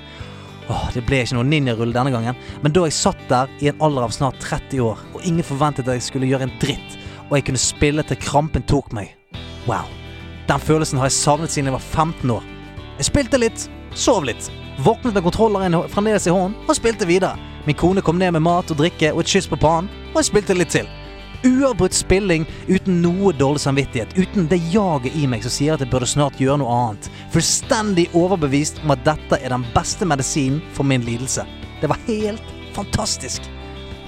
Åh, 0.68 0.90
Det 0.92 1.06
ble 1.08 1.22
ikke 1.24 1.38
noe 1.38 1.48
ninjarull 1.48 1.96
denne 1.96 2.12
gangen, 2.12 2.36
men 2.60 2.76
da 2.76 2.84
jeg 2.84 2.98
satt 2.98 3.24
der 3.32 3.56
i 3.64 3.72
en 3.72 3.80
alder 3.80 4.10
av 4.10 4.12
snart 4.12 4.36
30 4.44 4.84
år, 4.84 5.00
og 5.16 5.24
ingen 5.24 5.48
forventet 5.48 5.88
at 5.88 5.96
jeg 5.96 6.08
skulle 6.10 6.28
gjøre 6.28 6.50
en 6.50 6.58
dritt, 6.60 6.98
og 7.30 7.38
jeg 7.38 7.48
kunne 7.48 7.64
spille 7.70 8.04
til 8.04 8.20
krampen 8.20 8.68
tok 8.68 8.92
meg 8.92 9.16
Wow. 9.64 9.88
Den 10.50 10.60
følelsen 10.60 11.00
har 11.00 11.08
jeg 11.08 11.16
savnet 11.22 11.56
siden 11.56 11.72
jeg 11.72 11.78
var 11.80 11.88
15 11.88 12.36
år. 12.36 12.44
Jeg 13.00 13.08
spilte 13.08 13.40
litt, 13.40 13.70
sov 14.00 14.26
litt, 14.26 14.50
våknet 14.84 15.14
med 15.14 15.24
kontrolleren 15.24 15.78
fremdeles 15.90 16.28
i 16.28 16.34
hånden 16.34 16.58
og 16.68 16.78
spilte 16.78 17.08
videre. 17.10 17.38
Min 17.66 17.78
kone 17.80 18.02
kom 18.02 18.20
ned 18.20 18.34
med 18.36 18.44
mat 18.44 18.72
og 18.74 18.80
drikke 18.80 19.14
og 19.14 19.24
et 19.24 19.32
kyss 19.36 19.48
på 19.48 19.60
pannen, 19.60 19.90
og 20.12 20.20
jeg 20.20 20.32
spilte 20.32 20.58
litt 20.58 20.74
til. 20.74 20.90
Uavbrutt 21.44 21.96
spilling 21.96 22.46
uten 22.70 23.02
noe 23.04 23.34
dårlig 23.36 23.64
samvittighet, 23.64 24.16
uten 24.16 24.48
det 24.52 24.62
jaget 24.72 25.16
i 25.20 25.26
meg 25.28 25.44
som 25.44 25.52
sier 25.52 25.76
at 25.76 25.84
jeg 25.84 25.92
burde 25.92 26.08
snart 26.08 26.40
gjøre 26.40 26.62
noe 26.62 26.76
annet. 26.76 27.10
Fullstendig 27.34 28.08
overbevist 28.16 28.80
om 28.84 28.96
at 28.96 29.04
dette 29.08 29.40
er 29.40 29.52
den 29.52 29.66
beste 29.76 30.08
medisinen 30.08 30.62
for 30.76 30.88
min 30.88 31.04
lidelse. 31.04 31.44
Det 31.82 31.92
var 31.92 32.00
helt 32.08 32.56
fantastisk. 32.76 33.44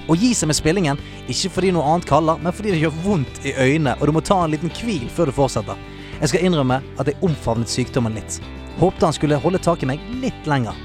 Å 0.08 0.14
gi 0.16 0.32
seg 0.38 0.48
med 0.48 0.56
spillingen, 0.56 1.00
ikke 1.28 1.50
fordi 1.56 1.72
noe 1.74 1.84
annet 1.90 2.08
kaller, 2.08 2.40
men 2.40 2.54
fordi 2.54 2.72
det 2.72 2.84
gjør 2.84 3.00
vondt 3.04 3.40
i 3.44 3.56
øynene, 3.56 3.96
og 4.00 4.08
du 4.08 4.16
må 4.16 4.24
ta 4.24 4.38
en 4.44 4.54
liten 4.54 4.72
hvil 4.80 5.08
før 5.12 5.28
du 5.28 5.36
fortsetter. 5.36 5.80
Jeg 6.20 6.32
skal 6.32 6.46
innrømme 6.48 6.80
at 6.96 7.10
jeg 7.10 7.20
omfavnet 7.26 7.68
sykdommen 7.68 8.16
litt. 8.16 8.38
Håpte 8.76 9.06
han 9.06 9.14
skulle 9.16 9.38
holde 9.40 9.58
tak 9.62 9.82
i 9.82 9.88
meg 9.88 10.02
litt 10.20 10.48
lenger. 10.48 10.76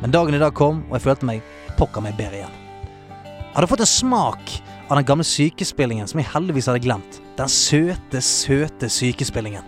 Men 0.00 0.10
dagen 0.10 0.34
i 0.34 0.40
dag 0.42 0.54
kom, 0.54 0.82
og 0.88 0.96
jeg 0.98 1.04
følte 1.04 1.28
meg 1.28 1.44
pokker 1.78 2.02
meg 2.02 2.16
bedre 2.18 2.40
igjen. 2.40 2.56
Jeg 3.38 3.54
hadde 3.54 3.68
fått 3.70 3.84
en 3.84 3.88
smak 3.88 4.54
av 4.88 4.98
den 4.98 5.06
gamle 5.06 5.24
sykespillingen 5.26 6.10
som 6.10 6.20
jeg 6.20 6.28
heldigvis 6.32 6.68
hadde 6.70 6.82
glemt. 6.84 7.20
Den 7.38 7.50
søte, 7.52 8.20
søte 8.20 8.90
sykespillingen. 8.92 9.64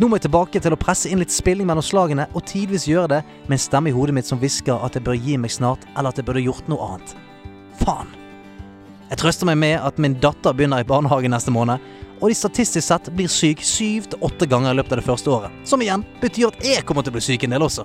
Nå 0.00 0.08
må 0.08 0.18
jeg 0.18 0.26
tilbake 0.26 0.58
til 0.58 0.74
å 0.74 0.80
presse 0.80 1.10
inn 1.12 1.20
litt 1.22 1.30
spilling 1.30 1.68
mellom 1.68 1.84
slagene, 1.84 2.26
og 2.34 2.42
tidvis 2.48 2.88
gjøre 2.90 3.10
det 3.12 3.20
med 3.46 3.54
en 3.54 3.62
stemme 3.62 3.92
i 3.92 3.94
hodet 3.94 4.16
mitt 4.16 4.26
som 4.26 4.40
hvisker 4.42 4.82
at 4.82 4.96
jeg 4.98 5.06
bør 5.06 5.14
gi 5.14 5.36
meg 5.38 5.52
snart, 5.54 5.84
eller 5.94 6.10
at 6.10 6.18
jeg 6.18 6.26
burde 6.26 6.42
gjort 6.42 6.70
noe 6.72 6.88
annet. 6.88 7.14
Faen. 7.84 8.10
Jeg 9.12 9.20
trøster 9.20 9.46
meg 9.46 9.60
med 9.60 9.76
at 9.78 10.00
min 10.00 10.16
datter 10.18 10.56
begynner 10.56 10.82
i 10.82 10.88
barnehage 10.88 11.30
neste 11.30 11.54
måned, 11.54 11.78
og 12.22 12.30
de 12.30 12.36
statistisk 12.38 12.86
sett 12.86 13.08
blir 13.16 13.26
syk 13.30 13.64
syv 13.66 14.06
til 14.12 14.22
åtte 14.22 14.46
ganger 14.46 14.70
i 14.70 14.78
løpet 14.78 14.94
av 14.94 15.00
det 15.00 15.06
første 15.08 15.30
året. 15.34 15.54
Som 15.66 15.82
igjen 15.82 16.04
betyr 16.22 16.52
at 16.52 16.62
jeg 16.62 16.84
kommer 16.86 17.02
til 17.02 17.10
å 17.10 17.16
bli 17.18 17.24
syk 17.24 17.44
en 17.48 17.56
del 17.56 17.64
også. 17.66 17.82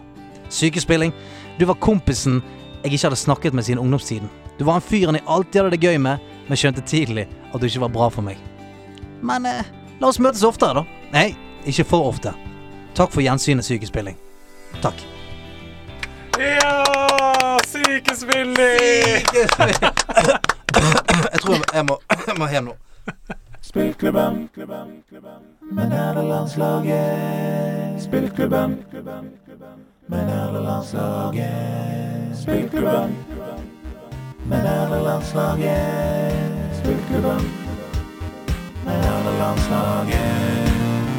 Sykespilling. 0.53 1.11
Du 1.57 1.65
var 1.65 1.79
kompisen 1.81 2.43
jeg 2.83 2.93
ikke 2.93 3.07
hadde 3.07 3.19
snakket 3.19 3.57
med 3.57 3.65
siden 3.65 3.81
ungdomstiden. 3.81 4.29
Du 4.59 4.63
var 4.67 4.77
en 4.77 4.85
fyren 4.85 5.17
jeg 5.17 5.25
alltid 5.25 5.61
hadde 5.63 5.73
det 5.73 5.81
gøy 5.89 5.97
med, 6.01 6.21
men 6.47 6.59
skjønte 6.61 6.85
tidlig 6.85 7.25
at 7.49 7.57
du 7.59 7.65
ikke 7.65 7.81
var 7.87 7.93
bra 7.97 8.09
for 8.13 8.25
meg. 8.25 8.37
Men 9.25 9.49
eh, 9.49 9.65
la 9.97 10.11
oss 10.11 10.21
møtes 10.21 10.45
oftere, 10.45 10.83
da. 10.83 11.09
Nei, 11.15 11.31
ikke 11.65 11.87
for 11.89 12.11
ofte. 12.11 12.35
Takk 12.97 13.11
for 13.13 13.25
gjensynet, 13.25 13.65
sykespilling. 13.65 14.17
Takk. 14.85 15.01
Ja! 16.37 17.57
Sykespilling! 17.65 19.25
Jeg 20.77 21.39
tror 21.41 21.57
jeg 21.73 21.85
må, 21.87 21.95
jeg 22.27 22.35
må 22.37 22.47
hjem 22.51 22.67
nå. 22.69 22.73
Spillklubben 23.69 24.49
med 25.71 25.89
nederlandslaget. 25.89 28.01
Spillklubben 28.01 28.77
med 30.07 30.25
nederlandslaget. 30.25 32.37
Spillklubben 32.43 33.15
med 34.49 34.63
nederlandslaget. 34.63 36.33
Spillklubben 36.79 37.41
med 38.85 38.97
nederlandslaget. 39.01 40.69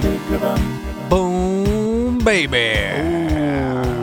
Spillklubben. 0.01 0.59
Boom, 1.11 2.19
baby! 2.25 2.67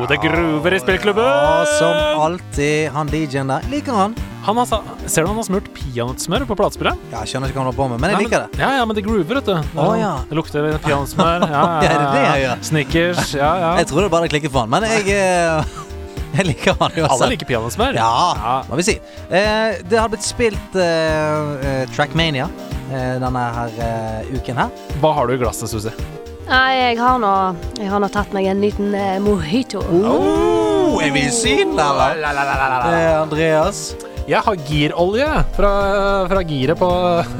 Det 0.06 0.18
groover 0.22 0.74
i 0.76 0.80
spillklubben! 0.80 1.26
Og 1.26 1.70
som 1.80 2.22
alltid, 2.22 2.92
han 2.94 3.10
DJ-en 3.10 3.50
der. 3.50 3.64
Liker 3.72 3.96
han? 3.98 4.12
Han 4.46 4.60
har, 4.60 4.68
ser 5.10 5.26
du 5.26 5.32
han 5.32 5.40
har 5.40 5.46
smurt 5.48 5.72
peanøttsmør 5.74 6.44
på 6.46 6.58
platespillet? 6.60 7.00
Ja, 7.10 7.24
jeg 7.24 7.32
skjønner 7.32 7.50
ikke 7.50 7.58
hva 7.58 7.64
han 7.64 7.70
holder 7.72 7.80
på 7.80 7.88
med, 7.90 8.02
men 8.04 8.12
jeg 8.12 8.20
Nei, 8.20 8.26
liker 8.28 8.44
det. 8.44 8.60
Ja, 8.62 8.70
ja, 8.78 8.84
men 8.86 8.98
det 9.00 9.04
groover, 9.08 9.40
vet 9.40 9.48
du. 9.50 9.56
Det, 9.56 9.82
Å, 9.82 9.88
ja. 9.98 10.12
det 10.30 10.38
lukter 10.38 10.68
peanøttsmør. 10.84 11.46
Ja, 11.56 11.64
ja, 11.64 11.88
Ja, 11.88 11.96
det 12.04 12.12
det 12.14 12.44
ja. 12.44 12.52
Snickers. 12.70 13.32
Ja, 13.34 13.50
ja. 13.64 13.72
Jeg 13.82 13.90
trodde 13.90 14.12
bare 14.14 14.30
klikker 14.30 14.54
for 14.54 14.68
han, 14.68 14.74
men 14.76 14.86
jeg, 14.86 15.08
eh, 15.16 15.80
jeg 16.38 16.48
liker 16.52 16.78
han 16.84 16.94
jo 17.00 17.08
også. 17.08 17.18
Alle 17.18 17.32
liker 17.34 17.50
peanøttsmør. 17.50 17.98
Ja, 17.98 18.60
må 18.70 18.78
vi 18.78 18.86
si. 18.92 19.00
Eh, 19.26 19.82
det 19.90 19.98
har 20.04 20.14
blitt 20.14 20.28
spilt 20.28 20.78
eh, 20.78 21.56
eh, 21.72 21.82
Trackmania 21.98 22.46
eh, 22.92 23.16
denne 23.26 23.48
her 23.58 24.30
uken 24.36 24.62
her. 24.62 24.86
Hva 25.02 25.16
har 25.18 25.26
du 25.26 25.34
i 25.34 25.42
glasset, 25.42 25.74
Susi? 25.74 25.96
Nei, 26.46 26.74
jeg 26.78 26.98
har 27.02 27.18
nå, 27.22 27.30
jeg 27.82 27.90
har 27.90 28.02
nå 28.04 28.08
tatt 28.14 28.34
meg 28.36 28.46
en 28.52 28.60
liten 28.62 28.92
eh, 28.94 29.16
mojito. 29.24 29.80
Oh, 29.82 31.00
er 31.02 31.10
vi 31.16 31.24
i 31.26 31.32
Syden, 31.34 31.74
eller? 31.82 32.20
Det 32.22 33.00
er 33.00 33.16
Andreas? 33.18 33.80
Jeg 34.26 34.42
har 34.42 34.56
girolje 34.68 35.26
fra, 35.54 35.72
fra 36.30 36.42
giret 36.50 36.78
på, 36.82 36.88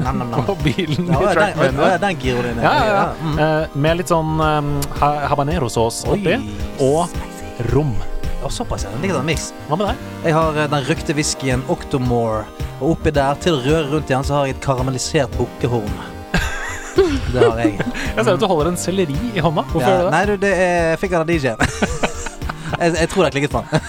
på 0.50 0.56
bilen 0.62 1.08
Ja, 1.10 1.18
i 1.18 1.22
den, 1.22 1.32
Trackmania. 1.34 1.88
ja, 1.94 2.00
den 2.02 2.18
giroljen. 2.22 2.60
Ja, 2.62 2.74
ja, 2.74 2.90
ja. 2.98 3.06
Mm. 3.22 3.38
Eh, 3.46 3.78
med 3.86 3.98
litt 4.02 4.10
sånn 4.12 4.36
um, 4.42 4.68
ha- 5.00 5.26
habanero-sås 5.32 6.02
oppi. 6.10 6.36
Og 6.86 7.16
rom. 7.72 7.94
Og 8.46 8.52
såpass, 8.54 8.84
ja. 8.86 8.92
Den 8.94 9.02
ligger 9.06 9.18
der 9.20 9.26
mix. 9.26 9.48
Hva 9.70 9.78
med 9.80 9.90
deg? 9.92 10.04
Jeg 10.28 10.36
har 10.38 10.60
eh, 10.62 10.68
den 10.74 10.86
røkte 10.90 11.16
whiskyen 11.18 11.62
Octomore. 11.74 12.44
Og 12.80 12.92
oppi 12.96 13.14
der, 13.14 13.38
til 13.42 13.56
å 13.58 13.62
røre 13.64 13.86
rundt 13.94 14.10
igjen, 14.12 14.26
så 14.26 14.40
har 14.40 14.50
jeg 14.50 14.58
et 14.58 14.66
karamellisert 14.66 15.34
bukkehorn. 15.38 15.94
Det 17.32 17.42
har 17.42 17.58
jeg. 17.60 17.78
Jeg 18.16 18.24
ser 18.24 18.32
at 18.32 18.40
du 18.40 18.46
holder 18.46 18.72
en 18.72 18.78
selleri 18.80 19.16
i 19.34 19.42
hånda. 19.42 19.66
Hvorfor 19.72 19.86
Ja, 19.86 19.96
gjør 19.96 19.98
du 19.98 20.06
det? 20.06 20.14
Nei, 20.16 20.24
du, 20.26 20.36
det 20.46 20.52
er, 20.66 20.96
han 21.02 21.20
av 21.20 21.28
DJ-en. 21.30 21.58
jeg, 22.82 22.94
jeg 23.00 23.08
tror 23.12 23.22
det 23.22 23.26
har 23.26 23.34
klikket 23.34 23.50
på 23.50 23.64
den. 23.64 23.80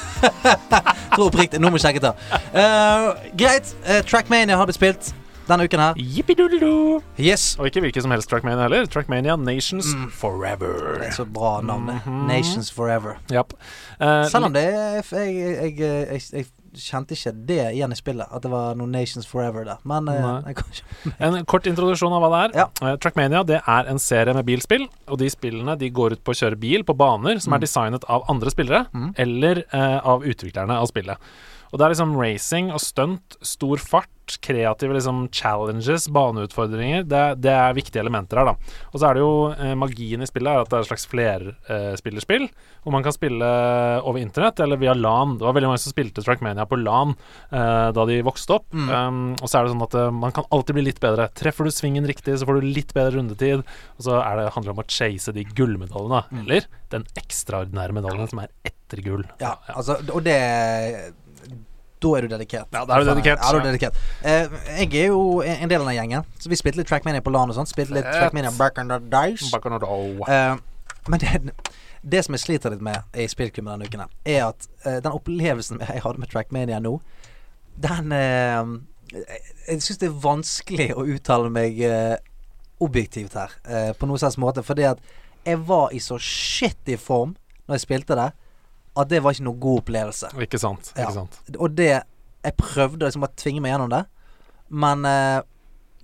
tror 1.18 1.30
oppriktig. 1.32 1.62
Nå 1.62 1.72
må 1.72 1.80
vi 1.80 1.86
sjekke 1.86 2.04
det. 2.04 2.14
Uh, 2.54 3.16
greit. 3.38 3.74
Uh, 3.88 4.02
Trackmania 4.08 4.58
har 4.60 4.70
blitt 4.70 4.80
spilt 4.80 5.14
denne 5.48 5.64
uken 5.64 5.80
her. 5.80 6.00
Jippidoodledoo. 6.18 7.00
Yes. 7.20 7.56
Og 7.60 7.70
ikke 7.70 7.86
hvilken 7.86 8.04
som 8.06 8.14
helst 8.14 8.30
Trackmania 8.32 8.68
heller. 8.68 8.86
Trackmania 8.92 9.38
Nations 9.40 9.94
Mm. 9.96 10.12
Forever. 10.12 11.00
Det 11.00 11.08
er 11.08 11.16
så 11.16 11.26
bra 11.26 11.62
navn, 11.62 11.88
det. 11.88 12.00
-hmm. 12.06 12.28
Nations 12.28 12.72
Forever. 12.72 13.18
Yep. 13.32 13.54
Uh, 14.02 14.30
Selv 14.30 14.46
om 14.46 14.54
det 14.54 14.64
er 14.64 15.04
jeg, 15.12 15.80
jeg, 15.80 16.22
jeg 16.34 16.46
kjente 16.78 17.16
ikke 17.18 17.34
det 17.50 17.60
igjen 17.74 17.92
i 17.92 17.98
spillet, 18.00 18.28
at 18.32 18.42
det 18.46 18.52
var 18.52 18.76
noe 18.80 18.88
Nations 18.88 19.28
Forever 19.28 19.66
der. 19.68 19.78
Men 19.88 20.08
eh, 20.08 20.62
En 21.20 21.38
kort 21.50 21.68
introduksjon 21.70 22.14
av 22.14 22.24
hva 22.24 22.30
det 22.32 22.42
er. 22.62 22.68
Eh, 22.82 22.96
Trackmania 23.04 23.44
det 23.48 23.60
er 23.66 23.90
en 23.92 24.00
serie 24.00 24.34
med 24.38 24.46
bilspill. 24.48 24.88
Og 25.08 25.18
de 25.22 25.30
spillene 25.34 25.78
de 25.80 25.90
går 25.90 26.18
ut 26.18 26.24
på 26.24 26.34
å 26.36 26.40
kjøre 26.42 26.60
bil 26.60 26.84
på 26.88 26.96
baner 26.98 27.40
som 27.40 27.52
Mm. 27.54 27.58
er 27.58 27.66
designet 27.66 28.04
av 28.10 28.24
andre 28.30 28.50
spillere, 28.54 28.86
Mm. 28.94 29.14
eller 29.18 29.64
uh, 29.74 30.00
av 30.06 30.24
utviklerne 30.24 30.76
av 30.78 30.88
spillet. 30.88 31.18
Og 31.72 31.80
det 31.80 31.86
er 31.88 31.94
liksom 31.96 32.14
racing 32.20 32.70
og 32.74 32.80
stunt, 32.84 33.38
stor 33.46 33.82
fart, 33.82 34.12
kreative 34.44 34.92
liksom 34.92 35.30
challenges, 35.32 36.10
baneutfordringer. 36.12 37.06
Det, 37.08 37.22
det 37.40 37.52
er 37.54 37.76
viktige 37.78 38.02
elementer 38.04 38.42
her, 38.42 38.50
da. 38.50 38.74
Og 38.92 39.00
så 39.00 39.08
er 39.08 39.16
det 39.16 39.22
jo 39.24 39.30
eh, 39.56 39.72
magien 39.80 40.24
i 40.24 40.28
spillet 40.28 40.52
er 40.52 40.66
at 40.66 40.72
det 40.72 40.76
er 40.76 40.84
et 40.84 40.90
slags 40.90 41.08
flerspillerspill, 41.08 42.48
hvor 42.84 42.96
man 42.96 43.06
kan 43.06 43.16
spille 43.16 43.48
over 44.04 44.20
internett 44.20 44.60
eller 44.64 44.80
via 44.82 44.96
LAN. 44.98 45.38
Det 45.40 45.48
var 45.48 45.56
veldig 45.56 45.70
mange 45.72 45.80
som 45.84 45.94
spilte 45.94 46.24
Trackmania 46.26 46.66
på 46.68 46.80
LAN 46.82 47.14
eh, 47.16 47.88
da 47.96 48.06
de 48.10 48.20
vokste 48.28 48.58
opp. 48.58 48.68
Mm. 48.76 48.90
Um, 48.92 49.22
og 49.40 49.48
så 49.48 49.60
er 49.62 49.68
det 49.68 49.74
sånn 49.76 49.86
at 49.88 49.96
eh, 50.00 50.10
man 50.24 50.36
kan 50.36 50.48
alltid 50.56 50.80
bli 50.80 50.88
litt 50.90 51.00
bedre. 51.04 51.30
Treffer 51.38 51.68
du 51.68 51.72
svingen 51.76 52.08
riktig, 52.10 52.36
så 52.40 52.48
får 52.50 52.60
du 52.60 52.68
litt 52.68 52.92
bedre 52.98 53.16
rundetid. 53.18 53.64
Og 53.98 54.08
så 54.08 54.18
det, 54.20 54.50
handler 54.56 54.72
det 54.72 54.76
om 54.76 54.84
å 54.84 54.90
chase 54.92 55.36
de 55.36 55.48
gullmedaljene, 55.56 56.24
Mm. 56.28 56.40
eller 56.44 56.66
den 56.92 57.04
ekstraordinære 57.20 57.96
medaljen 57.96 58.28
som 58.32 58.40
er 58.42 58.52
etter 58.68 59.00
gull. 59.06 59.24
Ja, 59.40 59.54
altså, 59.72 59.98
og 60.12 60.24
det 60.26 60.36
Da 62.04 62.12
er 62.18 62.28
du 62.28 62.28
dedikert. 62.36 62.68
Ja, 62.74 62.84
da 62.86 62.98
er 62.98 63.04
du 63.06 63.10
dedikert. 63.10 63.42
Ja, 63.42 63.52
da 63.52 63.58
er 63.58 63.64
du 63.64 63.70
dedikert. 63.72 63.98
Eh, 64.22 64.58
jeg 64.84 64.94
er 65.02 65.08
jo 65.08 65.42
en 65.42 65.70
del 65.72 65.82
av 65.82 65.88
den 65.90 65.98
gjengen, 65.98 66.28
så 66.40 66.52
vi 66.52 66.60
spilte 66.60 66.82
litt 66.82 66.90
Trackmania 66.92 67.24
på 67.26 67.34
LAN 67.34 67.50
og 67.50 67.58
sånn. 67.58 67.70
Spilte 67.70 67.96
litt 67.98 68.06
Fett. 68.06 68.20
Trackmania 68.22 68.52
back 68.58 68.78
on 68.82 68.92
the 68.94 69.00
dice. 69.02 69.50
Back 69.54 69.66
on 69.66 69.78
the 69.78 69.82
Dice 69.82 70.30
Eh, 70.30 70.58
men 71.08 71.20
det, 71.24 71.54
det 72.04 72.24
som 72.26 72.36
jeg 72.36 72.44
sliter 72.44 72.74
litt 72.74 72.84
med 72.86 73.18
i 73.18 73.26
spillklubben 73.32 73.72
denne 73.74 73.88
uken, 73.90 74.06
er 74.28 74.42
at 74.50 74.68
eh, 74.84 75.00
den 75.02 75.14
opplevelsen 75.16 75.82
jeg 75.82 76.04
hadde 76.04 76.22
med 76.22 76.30
Trackmania 76.32 76.80
nå, 76.84 76.98
den 77.82 78.12
eh, 78.12 78.72
Jeg, 79.14 79.42
jeg 79.70 79.82
syns 79.86 80.02
det 80.02 80.10
er 80.10 80.18
vanskelig 80.24 80.88
å 81.00 81.06
uttale 81.08 81.50
meg 81.54 81.78
eh, 81.80 82.18
objektivt 82.84 83.38
her, 83.40 83.54
eh, 83.66 83.92
på 83.98 84.06
noen 84.10 84.20
slags 84.20 84.38
måte. 84.38 84.64
Fordi 84.68 84.84
at 84.90 85.00
jeg 85.48 85.62
var 85.66 85.94
i 85.96 86.02
så 86.04 86.18
shitty 86.20 86.98
form 87.00 87.38
når 87.68 87.78
jeg 87.78 87.86
spilte 87.86 88.18
det, 88.20 88.28
at 88.98 89.10
det 89.12 89.22
var 89.24 89.36
ikke 89.36 89.48
noe 89.48 89.60
god 89.62 89.82
opplevelse. 89.84 90.32
Ikke 90.42 90.60
sant. 90.62 90.92
Ikke 90.96 91.08
Ja. 91.08 91.12
sant. 91.22 91.40
Og 91.58 91.76
det 91.76 92.04
Jeg 92.44 92.54
prøvde 92.56 93.00
liksom 93.06 93.24
å 93.26 93.32
tvinge 93.36 93.60
meg 93.62 93.74
gjennom 93.74 93.90
det, 93.92 94.06
men 94.70 95.04
eh, 95.06 95.42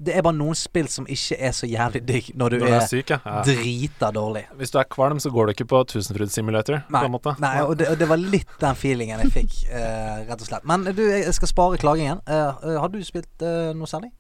det 0.04 0.16
er 0.18 0.24
bare 0.26 0.36
noen 0.36 0.56
spill 0.58 0.88
som 0.90 1.06
ikke 1.08 1.38
er 1.40 1.52
så 1.56 1.68
jævlig 1.70 2.02
digg 2.06 2.32
når 2.36 2.50
du, 2.50 2.58
Når 2.58 2.66
du 2.68 2.74
er 2.74 2.80
er, 2.82 2.88
syk, 2.90 3.10
ja. 3.14 3.20
Ja. 3.24 3.44
drita 3.46 4.10
dårlig. 4.12 4.42
Hvis 4.58 4.72
du 4.74 4.80
er 4.80 4.84
kvalm, 4.90 5.20
så 5.22 5.30
går 5.32 5.46
du 5.46 5.52
ikke 5.54 5.68
på 5.70 5.84
Tusenfryd 5.88 6.32
Simulator. 6.34 6.82
Nei, 6.90 7.00
på 7.00 7.06
en 7.06 7.14
måte. 7.14 7.36
nei 7.40 7.62
og, 7.62 7.78
det, 7.78 7.88
og 7.94 8.00
det 8.02 8.10
var 8.10 8.18
litt 8.18 8.50
den 8.60 8.76
feelingen 8.76 9.22
jeg 9.24 9.32
fikk, 9.38 9.70
eh, 9.70 10.26
rett 10.28 10.42
og 10.42 10.48
slett. 10.50 10.66
Men 10.66 10.84
du, 10.84 11.04
jeg 11.06 11.32
skal 11.38 11.48
spare 11.54 11.78
klagingen. 11.78 12.20
Eh, 12.28 12.52
eh, 12.66 12.80
har 12.82 12.90
du 12.90 13.00
spilt 13.06 13.46
eh, 13.46 13.72
noe 13.78 13.88
særlig? 13.88 14.12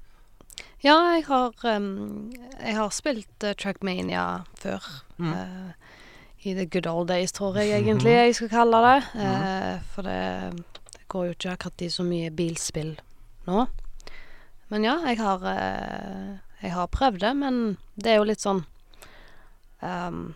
Ja, 0.84 0.96
jeg 1.16 1.26
har, 1.26 1.52
um, 1.76 2.32
jeg 2.62 2.76
har 2.76 2.90
spilt 2.92 3.44
uh, 3.44 3.54
Trackmania 3.58 4.44
før. 4.60 4.84
Mm. 5.18 5.34
eh, 5.34 5.83
I 6.46 6.54
the 6.54 6.66
good 6.66 6.88
old 6.88 7.08
days, 7.08 7.32
tror 7.32 7.56
jeg 7.56 7.72
egentlig 7.84 8.12
jeg 8.12 8.36
skal 8.36 8.50
kalle 8.52 8.80
det. 8.84 8.98
Eh, 9.16 9.78
for 9.94 10.02
det, 10.04 10.18
det 10.92 11.06
går 11.08 11.26
jo 11.30 11.36
ikke 11.38 11.54
akkurat 11.54 11.82
i 11.86 11.90
så 11.90 12.04
mye 12.04 12.30
bilspill 12.36 12.94
nå. 13.48 13.66
Men 14.74 14.84
ja, 14.88 14.98
jeg 15.08 15.18
har 15.22 15.44
eh, 15.54 16.34
Jeg 16.64 16.72
har 16.74 16.88
prøvd 16.88 17.20
det, 17.20 17.34
men 17.36 17.58
det 17.96 18.12
er 18.14 18.16
jo 18.22 18.28
litt 18.28 18.40
sånn 18.44 18.62
um, 19.84 20.34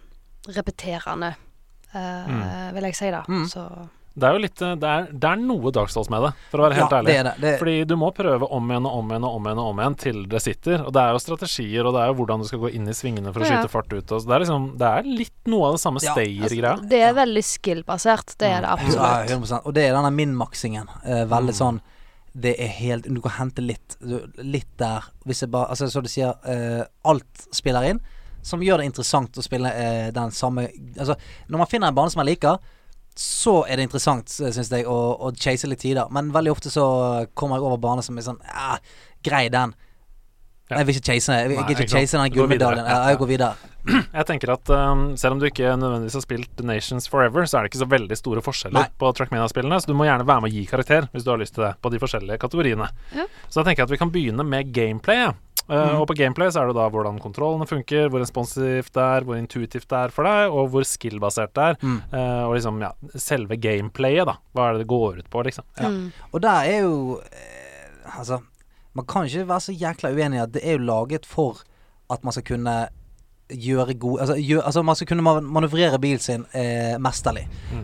repeterende, 0.48 1.36
eh, 1.94 2.28
Mm. 2.28 2.74
vil 2.76 2.84
jeg 2.84 2.96
si 2.96 3.12
da. 3.12 3.22
Mm. 3.28 3.46
Så 3.48 3.64
Det 4.18 4.26
er 4.26 4.34
jo 4.34 4.40
litt 4.42 4.62
eh, 4.66 4.72
det 4.82 4.90
er, 4.90 5.04
det 5.14 5.30
er 5.30 5.36
noe 5.38 5.72
Dark 5.72 5.92
med 6.10 6.24
det, 6.26 6.32
for 6.50 6.58
å 6.58 6.64
være 6.66 6.74
helt 6.80 6.92
Ja, 6.92 6.98
ærlig. 6.98 7.08
det 7.12 7.18
er 7.18 7.24
det. 7.24 7.34
Det- 7.42 7.60
Fordi 7.60 7.76
du 7.86 7.96
må 8.02 8.10
prøve 8.18 8.48
om 8.52 8.72
igjen 8.72 8.86
og 8.90 8.96
om 8.98 9.10
igjen 9.14 9.24
og 9.28 9.36
om 9.38 9.44
igjen 9.46 9.60
og 9.62 9.68
om 9.70 9.78
igjen 9.84 9.98
til 9.98 10.24
det 10.28 10.42
sitter. 10.42 10.86
Og 10.88 10.92
det 10.94 11.02
er 11.04 11.12
jo 11.14 11.20
strategier, 11.22 11.86
og 11.86 11.94
det 11.94 12.02
er 12.02 12.08
jo 12.08 12.16
hvordan 12.18 12.42
du 12.42 12.48
skal 12.50 12.60
gå 12.60 12.72
inn 12.74 12.88
i 12.90 12.96
svingene 12.98 13.32
for 13.34 13.42
å 13.42 13.46
skyte 13.46 13.70
fart 13.70 13.94
ut. 13.94 14.12
Og 14.12 14.22
så 14.22 14.26
det 14.28 14.34
er 14.36 14.40
liksom 14.46 14.78
Det 14.78 14.88
er 14.88 15.04
litt 15.04 15.46
noe 15.46 15.68
av 15.68 15.74
det 15.78 15.82
samme 15.82 16.02
Ja, 16.02 16.14
stayer-greia. 16.14 16.90
det 16.90 17.02
er 17.04 17.14
veldig 17.14 17.44
skill-basert. 17.46 18.36
Det 18.38 18.48
er 18.50 18.62
det 18.62 18.70
Ja, 18.70 18.74
absolutt. 18.74 19.30
100 19.30 19.62
Og 19.66 19.74
det 19.74 19.84
er 19.90 19.94
denne 19.94 20.12
min-maksingen. 20.12 20.88
Eh, 21.06 21.26
veldig 21.26 21.54
Mm. 21.54 21.62
sånn 21.62 21.82
Det 22.40 22.56
er 22.60 22.68
helt 22.68 23.04
Du 23.12 23.22
kan 23.22 23.32
hente 23.32 23.62
litt 23.66 23.96
Litt 24.44 24.78
der. 24.78 25.02
Hvis 25.26 25.42
jeg 25.42 25.52
bare 25.52 25.70
Altså, 25.70 25.86
så 25.90 26.02
du 26.02 26.08
sier, 26.10 26.34
eh, 26.46 26.84
alt 27.06 27.48
spiller 27.52 27.84
inn. 27.84 28.00
Som 28.44 28.62
gjør 28.62 28.78
det 28.78 28.86
interessant 28.94 29.32
å 29.38 29.44
spille 29.44 29.68
eh, 29.74 30.12
den 30.12 30.30
samme 30.32 30.68
Altså, 30.98 31.16
når 31.50 31.58
man 31.58 31.68
finner 31.68 31.88
en 31.88 31.96
bane 31.96 32.10
som 32.12 32.20
man 32.20 32.28
liker, 32.28 32.58
så 33.18 33.60
er 33.66 33.80
det 33.80 33.88
interessant, 33.88 34.30
syns 34.30 34.72
jeg, 34.72 34.86
å, 34.86 34.98
å 35.18 35.34
chase 35.34 35.70
litt 35.70 35.82
tider. 35.82 36.10
Men 36.14 36.32
veldig 36.36 36.54
ofte 36.54 36.72
så 36.74 36.86
kommer 37.38 37.58
jeg 37.58 37.68
over 37.68 37.82
baner 37.82 38.06
som 38.06 38.18
er 38.18 38.26
sånn 38.28 38.42
Ja, 38.46 38.78
grei 39.26 39.48
den. 39.54 39.74
Jeg 40.68 40.84
vil 40.84 40.98
ikke 40.98 41.14
chase 41.14 41.36
Jeg 41.38 41.48
vil 41.48 41.60
Nei, 41.62 41.66
ikke 41.72 41.88
chase 41.88 42.20
den 42.20 42.34
gullmedaljen. 42.36 42.86
Jeg, 42.86 43.12
jeg 43.12 43.20
går 43.22 43.30
videre. 43.30 43.74
Jeg 43.88 44.28
tenker 44.28 44.52
at 44.52 44.70
um, 44.76 45.04
selv 45.16 45.38
om 45.38 45.40
du 45.40 45.46
ikke 45.48 45.72
nødvendigvis 45.80 46.18
har 46.20 46.24
spilt 46.26 46.64
Nations 46.68 47.08
Forever, 47.08 47.46
så 47.48 47.58
er 47.58 47.64
det 47.64 47.72
ikke 47.72 47.84
så 47.86 47.88
veldig 47.94 48.18
store 48.20 48.44
forskjeller 48.44 48.84
Nei. 48.84 48.90
på 49.00 49.12
Trackmania-spillene, 49.16 49.80
så 49.80 49.88
du 49.88 49.96
må 49.96 50.10
gjerne 50.10 50.28
være 50.28 50.44
med 50.44 50.52
å 50.52 50.58
gi 50.58 50.66
karakter 50.68 51.08
hvis 51.14 51.24
du 51.24 51.32
har 51.32 51.40
lyst 51.40 51.56
til 51.56 51.64
det, 51.64 51.72
på 51.80 51.92
de 51.94 52.02
forskjellige 52.04 52.42
kategoriene. 52.44 52.90
Ja. 53.16 53.28
Så 53.48 53.62
da 53.62 53.70
tenker 53.70 53.86
jeg 53.86 53.88
at 53.88 53.94
vi 53.96 54.02
kan 54.02 54.12
begynne 54.12 54.44
med 54.44 54.74
gameplay. 54.76 55.30
Uh, 55.68 55.76
Mm. 55.78 56.00
Og 56.02 56.08
på 56.08 56.16
gameplay 56.16 56.52
så 56.52 56.62
er 56.62 56.70
det 56.70 56.78
da 56.78 56.88
hvordan 56.92 57.18
kontrollene 57.20 57.68
funker, 57.68 58.08
hvor 58.08 58.22
responsivt 58.24 58.94
det 58.96 59.04
er, 59.04 59.26
hvor 59.28 59.36
intuitivt 59.36 59.88
det 59.90 59.98
er 60.00 60.14
for 60.16 60.28
deg, 60.28 60.52
og 60.52 60.70
hvor 60.72 60.86
skill-basert 60.88 61.54
det 61.58 61.66
er. 61.72 61.80
Mm. 61.82 61.98
Uh, 62.14 62.44
og 62.48 62.54
liksom, 62.56 62.80
ja, 62.86 62.92
selve 63.20 63.58
gameplayet, 63.60 64.30
da. 64.30 64.38
Hva 64.56 64.68
er 64.68 64.78
det 64.78 64.86
det 64.86 64.92
går 64.94 65.20
ut 65.20 65.30
på, 65.34 65.44
liksom. 65.48 65.68
Ja. 65.80 65.92
Og 66.32 66.44
der 66.44 66.72
er 66.72 66.86
jo 66.88 67.20
eh, 67.28 68.18
Altså, 68.18 68.40
man 68.96 69.06
kan 69.06 69.28
ikke 69.28 69.48
være 69.50 69.66
så 69.66 69.76
jækla 69.76 70.14
uenig 70.16 70.40
i 70.40 70.44
at 70.46 70.54
det 70.54 70.62
er 70.64 70.78
jo 70.78 70.86
laget 70.88 71.26
for 71.28 71.60
at 72.10 72.24
man 72.24 72.32
skal 72.32 72.46
kunne 72.48 72.76
gjøre 73.52 73.94
gode 74.00 74.22
Altså, 74.24 74.38
gjør, 74.40 74.62
altså 74.62 74.82
man 74.82 74.96
skal 74.96 75.08
kunne 75.08 75.42
manøvrere 75.42 76.00
bilen 76.00 76.24
sin 76.24 76.46
eh, 76.56 76.96
mesterlig. 77.00 77.48
Mm. 77.74 77.84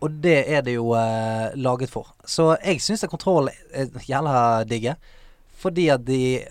Og 0.00 0.22
det 0.22 0.38
er 0.46 0.62
det 0.62 0.76
jo 0.76 0.92
eh, 0.94 1.54
laget 1.58 1.90
for. 1.90 2.14
Så 2.24 2.54
jeg 2.62 2.80
syns 2.84 3.04
kontroll 3.10 3.50
er 3.72 3.90
jævla 4.06 4.64
digge. 4.68 4.96
Fordi 5.56 5.88
at 5.88 6.06
de 6.06 6.44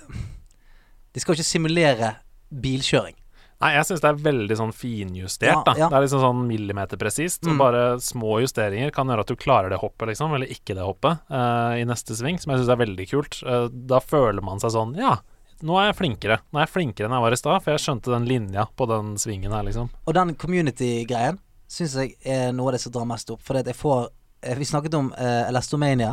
De 1.15 1.23
skal 1.23 1.33
jo 1.33 1.39
ikke 1.39 1.47
simulere 1.47 2.15
bilkjøring. 2.51 3.15
Nei, 3.63 3.69
jeg 3.77 3.87
syns 3.87 4.01
det 4.03 4.09
er 4.09 4.17
veldig 4.19 4.55
sånn 4.59 4.73
finjustert, 4.75 5.53
Ja, 5.53 5.61
da. 5.63 5.73
ja. 5.79 5.87
Det 5.87 5.95
er 5.95 6.03
liksom 6.03 6.21
sånn 6.21 6.41
millimeterpresist. 6.49 7.45
Mm. 7.47 7.59
Bare 7.61 7.83
små 8.03 8.41
justeringer 8.43 8.91
kan 8.93 9.07
gjøre 9.07 9.23
at 9.23 9.31
du 9.31 9.39
klarer 9.39 9.71
det 9.71 9.79
hoppet, 9.79 10.09
liksom, 10.11 10.35
eller 10.35 10.51
ikke 10.51 10.75
det 10.75 10.83
hoppet, 10.83 11.23
uh, 11.31 11.71
i 11.79 11.85
neste 11.87 12.17
sving, 12.19 12.37
som 12.41 12.51
jeg 12.51 12.61
syns 12.61 12.73
er 12.75 12.81
veldig 12.83 13.07
kult. 13.13 13.39
Uh, 13.47 13.69
da 13.71 14.01
føler 14.03 14.43
man 14.43 14.59
seg 14.59 14.75
sånn 14.75 14.91
Ja, 14.99 15.15
nå 15.63 15.79
er 15.79 15.89
jeg 15.89 15.99
flinkere. 16.01 16.39
Nå 16.51 16.59
er 16.59 16.67
jeg 16.67 16.73
flinkere 16.73 17.07
enn 17.07 17.15
jeg 17.15 17.25
var 17.25 17.37
i 17.37 17.39
stad, 17.39 17.63
for 17.63 17.73
jeg 17.73 17.83
skjønte 17.85 18.11
den 18.11 18.27
linja 18.27 18.67
på 18.75 18.89
den 18.91 19.15
svingen 19.21 19.55
her, 19.55 19.63
liksom. 19.67 19.87
Og 20.03 20.17
den 20.17 20.35
community-greien 20.41 21.39
syns 21.71 21.95
jeg 21.95 22.17
er 22.27 22.51
noe 22.53 22.69
av 22.69 22.75
det 22.75 22.83
som 22.83 22.93
drar 22.93 23.07
mest 23.09 23.31
opp. 23.31 23.41
Fordi 23.45 23.63
at 23.63 23.71
jeg 23.71 23.79
får 23.79 24.09
eh, 24.43 24.57
Vi 24.59 24.67
snakket 24.67 24.99
om 24.99 25.13
uh, 25.15 25.47
Elastomania 25.47 26.11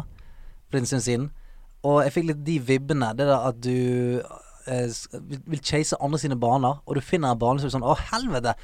for 0.70 0.78
en 0.78 0.86
stund 0.88 1.04
siden. 1.04 1.26
Og 1.82 2.04
jeg 2.06 2.14
fikk 2.14 2.30
litt 2.30 2.44
de 2.46 2.56
vibbene. 2.70 3.10
Det 3.18 3.26
der 3.26 3.48
at 3.50 3.58
du 3.58 4.22
vil 4.66 5.40
vil 5.54 5.62
chase 5.64 5.98
andre 6.00 6.20
sine 6.22 6.38
baner, 6.38 6.82
og 6.86 6.98
du 6.98 7.04
finner 7.04 7.34
en 7.34 7.40
bane 7.40 7.62
som 7.62 7.70
er 7.70 7.74
sånn 7.76 7.86
Å, 7.86 7.96
helvete! 8.12 8.54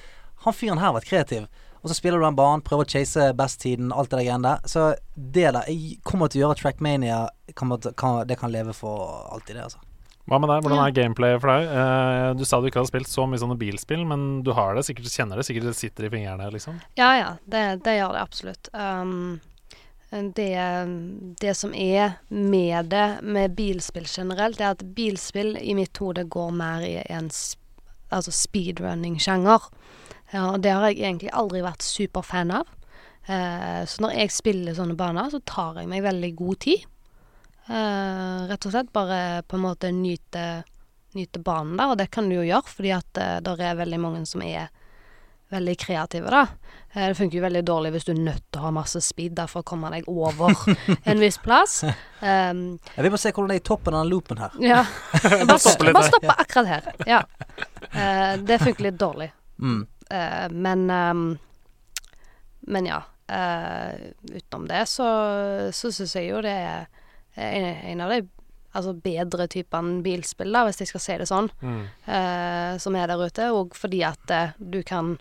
Han 0.44 0.54
fyren 0.54 0.78
her 0.78 0.92
har 0.92 0.98
vært 1.00 1.10
kreativ. 1.10 1.48
Og 1.82 1.90
så 1.90 1.94
spiller 1.94 2.18
du 2.18 2.26
den 2.26 2.38
banen, 2.38 2.62
prøver 2.66 2.86
å 2.86 2.90
chase 2.90 3.32
best-tiden, 3.38 3.92
alt 3.94 4.10
det 4.10 4.18
der 4.18 4.26
greiene 4.26 4.52
der. 4.52 4.70
Så 4.70 4.88
det 5.14 5.50
der 5.54 5.66
jeg 5.70 5.98
kommer 6.06 6.30
til 6.30 6.40
å 6.40 6.46
gjøre 6.46 6.58
Trackmania 6.58 7.20
kan, 7.58 7.74
kan, 7.98 8.24
det 8.26 8.38
kan 8.40 8.52
leve 8.54 8.74
for 8.76 9.28
alltid, 9.34 9.56
det, 9.56 9.68
altså. 9.68 9.82
Hva 10.28 10.36
med 10.42 10.50
deg? 10.50 10.64
Hvordan 10.66 10.82
er 10.82 10.92
gameplayet 10.92 11.40
for 11.40 11.54
deg? 11.54 11.70
Uh, 11.72 12.30
du 12.36 12.42
sa 12.44 12.58
du 12.60 12.66
ikke 12.68 12.82
hadde 12.82 12.90
spilt 12.90 13.08
så 13.08 13.24
mye 13.24 13.40
sånne 13.40 13.56
bilspill, 13.60 14.02
men 14.10 14.26
du 14.44 14.50
har 14.56 14.76
det, 14.76 14.84
sikkert 14.84 15.08
kjenner 15.08 15.40
det, 15.40 15.46
sikkert 15.48 15.70
det 15.70 15.76
sitter 15.78 16.08
i 16.08 16.10
fingrene, 16.12 16.50
liksom. 16.52 16.82
Ja, 17.00 17.12
ja. 17.16 17.30
Det, 17.48 17.62
det 17.86 17.96
gjør 17.96 18.18
det 18.18 18.24
absolutt. 18.26 18.68
Um, 18.74 19.38
det, 20.10 20.56
det 21.40 21.54
som 21.54 21.74
er 21.74 22.18
med 22.28 22.88
det, 22.92 23.18
med 23.22 23.56
bilspill 23.58 24.06
generelt, 24.08 24.60
er 24.60 24.72
at 24.72 24.84
bilspill 24.96 25.56
i 25.60 25.74
mitt 25.76 25.96
hode 26.00 26.24
går 26.24 26.54
mer 26.56 26.84
i 26.86 26.94
en 27.12 27.28
altså 28.08 28.32
speedrunning-sjanger. 28.32 29.68
Ja, 30.32 30.50
og 30.52 30.62
det 30.64 30.72
har 30.72 30.88
jeg 30.88 31.02
egentlig 31.02 31.32
aldri 31.36 31.60
vært 31.64 31.84
superfan 31.84 32.52
av. 32.56 32.70
Eh, 33.28 33.82
så 33.88 34.04
når 34.04 34.16
jeg 34.16 34.32
spiller 34.32 34.76
sånne 34.76 34.96
baner, 34.96 35.28
så 35.32 35.40
tar 35.44 35.80
jeg 35.80 35.90
meg 35.90 36.04
veldig 36.04 36.32
god 36.38 36.60
tid. 36.64 36.88
Eh, 37.68 38.48
rett 38.48 38.64
og 38.64 38.72
slett 38.72 38.92
bare 38.96 39.42
på 39.44 39.58
en 39.58 39.64
måte 39.66 39.92
nyte, 39.92 40.44
nyte 41.16 41.40
banen 41.44 41.76
der, 41.76 41.92
og 41.92 42.00
det 42.00 42.08
kan 42.14 42.28
du 42.28 42.38
jo 42.38 42.48
gjøre, 42.48 42.76
fordi 42.78 42.92
at 42.96 43.20
eh, 43.20 43.38
det 43.44 43.56
er 43.60 43.80
veldig 43.80 44.00
mange 44.00 44.24
som 44.28 44.44
er 44.44 44.70
veldig 45.50 45.74
kreative, 45.80 46.30
da. 46.30 46.42
Eh, 46.92 47.08
det 47.08 47.14
funker 47.18 47.38
jo 47.38 47.42
veldig 47.44 47.62
dårlig 47.64 47.92
hvis 47.94 48.04
du 48.08 48.12
er 48.12 48.20
nødt 48.20 48.44
til 48.52 48.60
å 48.60 48.66
ha 48.66 48.72
masse 48.76 49.00
speed 49.04 49.34
der 49.38 49.48
for 49.50 49.62
å 49.64 49.66
komme 49.68 49.90
deg 49.94 50.08
over 50.08 50.52
en 51.08 51.20
viss 51.22 51.38
plass. 51.40 51.80
Um, 52.20 52.78
vil 52.96 53.10
bare 53.10 53.20
se 53.22 53.32
hvordan 53.32 53.52
det 53.52 53.58
er 53.58 53.62
i 53.62 53.66
toppen 53.70 53.96
av 53.96 54.04
den 54.04 54.12
loopen 54.12 54.42
her. 54.42 54.56
ja. 54.60 54.82
Bare, 55.48 55.58
stoppe 56.10 56.34
akkurat 56.34 56.72
her. 56.72 56.88
Ja. 57.08 57.22
Uh, 57.94 58.34
det 58.44 58.60
funker 58.62 58.88
litt 58.90 58.98
dårlig. 59.00 59.30
Mm. 59.58 59.86
Uh, 60.12 60.48
men 60.52 60.88
um, 60.90 61.24
Men 62.68 62.86
ja. 62.86 63.02
Uh, 63.28 63.92
utenom 64.32 64.64
det 64.70 64.86
så, 64.88 65.04
så 65.76 65.90
syns 65.92 66.14
jeg 66.16 66.30
jo 66.30 66.38
det 66.40 66.52
er 66.52 66.86
en, 67.36 67.66
en 67.92 68.00
av 68.06 68.12
de 68.14 68.22
altså 68.78 68.92
bedre 69.04 69.44
typene 69.50 69.98
bilspill, 70.04 70.52
da, 70.54 70.62
hvis 70.68 70.80
jeg 70.80 70.88
skal 70.90 71.02
si 71.02 71.16
det 71.20 71.26
sånn, 71.28 71.48
Mm. 71.64 71.80
eh, 72.06 72.72
som 72.78 72.94
er 72.96 73.08
der 73.10 73.20
ute. 73.26 73.46
Og 73.56 73.74
fordi 73.76 74.00
at 74.06 74.32
du 74.60 74.82
kan 74.86 75.16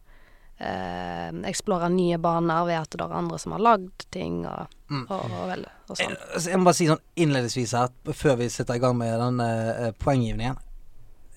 eksplore 0.60 1.90
nye 1.94 2.18
baner 2.18 2.66
ved 2.66 2.80
at 2.80 2.96
det 2.98 3.02
er 3.06 3.12
andre 3.14 3.38
som 3.40 3.54
har 3.54 3.62
lagd 3.62 4.08
ting, 4.14 4.40
og, 4.50 4.74
Mm. 4.90 5.02
og, 5.12 5.26
og, 5.36 5.48
vel, 5.50 5.66
og 5.90 5.98
sånn. 6.00 6.14
Altså, 6.34 6.50
Jeg 6.50 6.58
må 6.60 6.64
bare 6.70 6.78
si 6.78 6.86
sånn 6.88 7.02
innledningsvis 7.20 7.74
her, 7.76 7.90
før 8.16 8.38
vi 8.40 8.48
setter 8.50 8.78
i 8.78 8.80
gang 8.80 8.96
med 8.98 9.20
den 9.20 9.42
uh, 9.44 9.90
poenggivningen. 10.00 10.56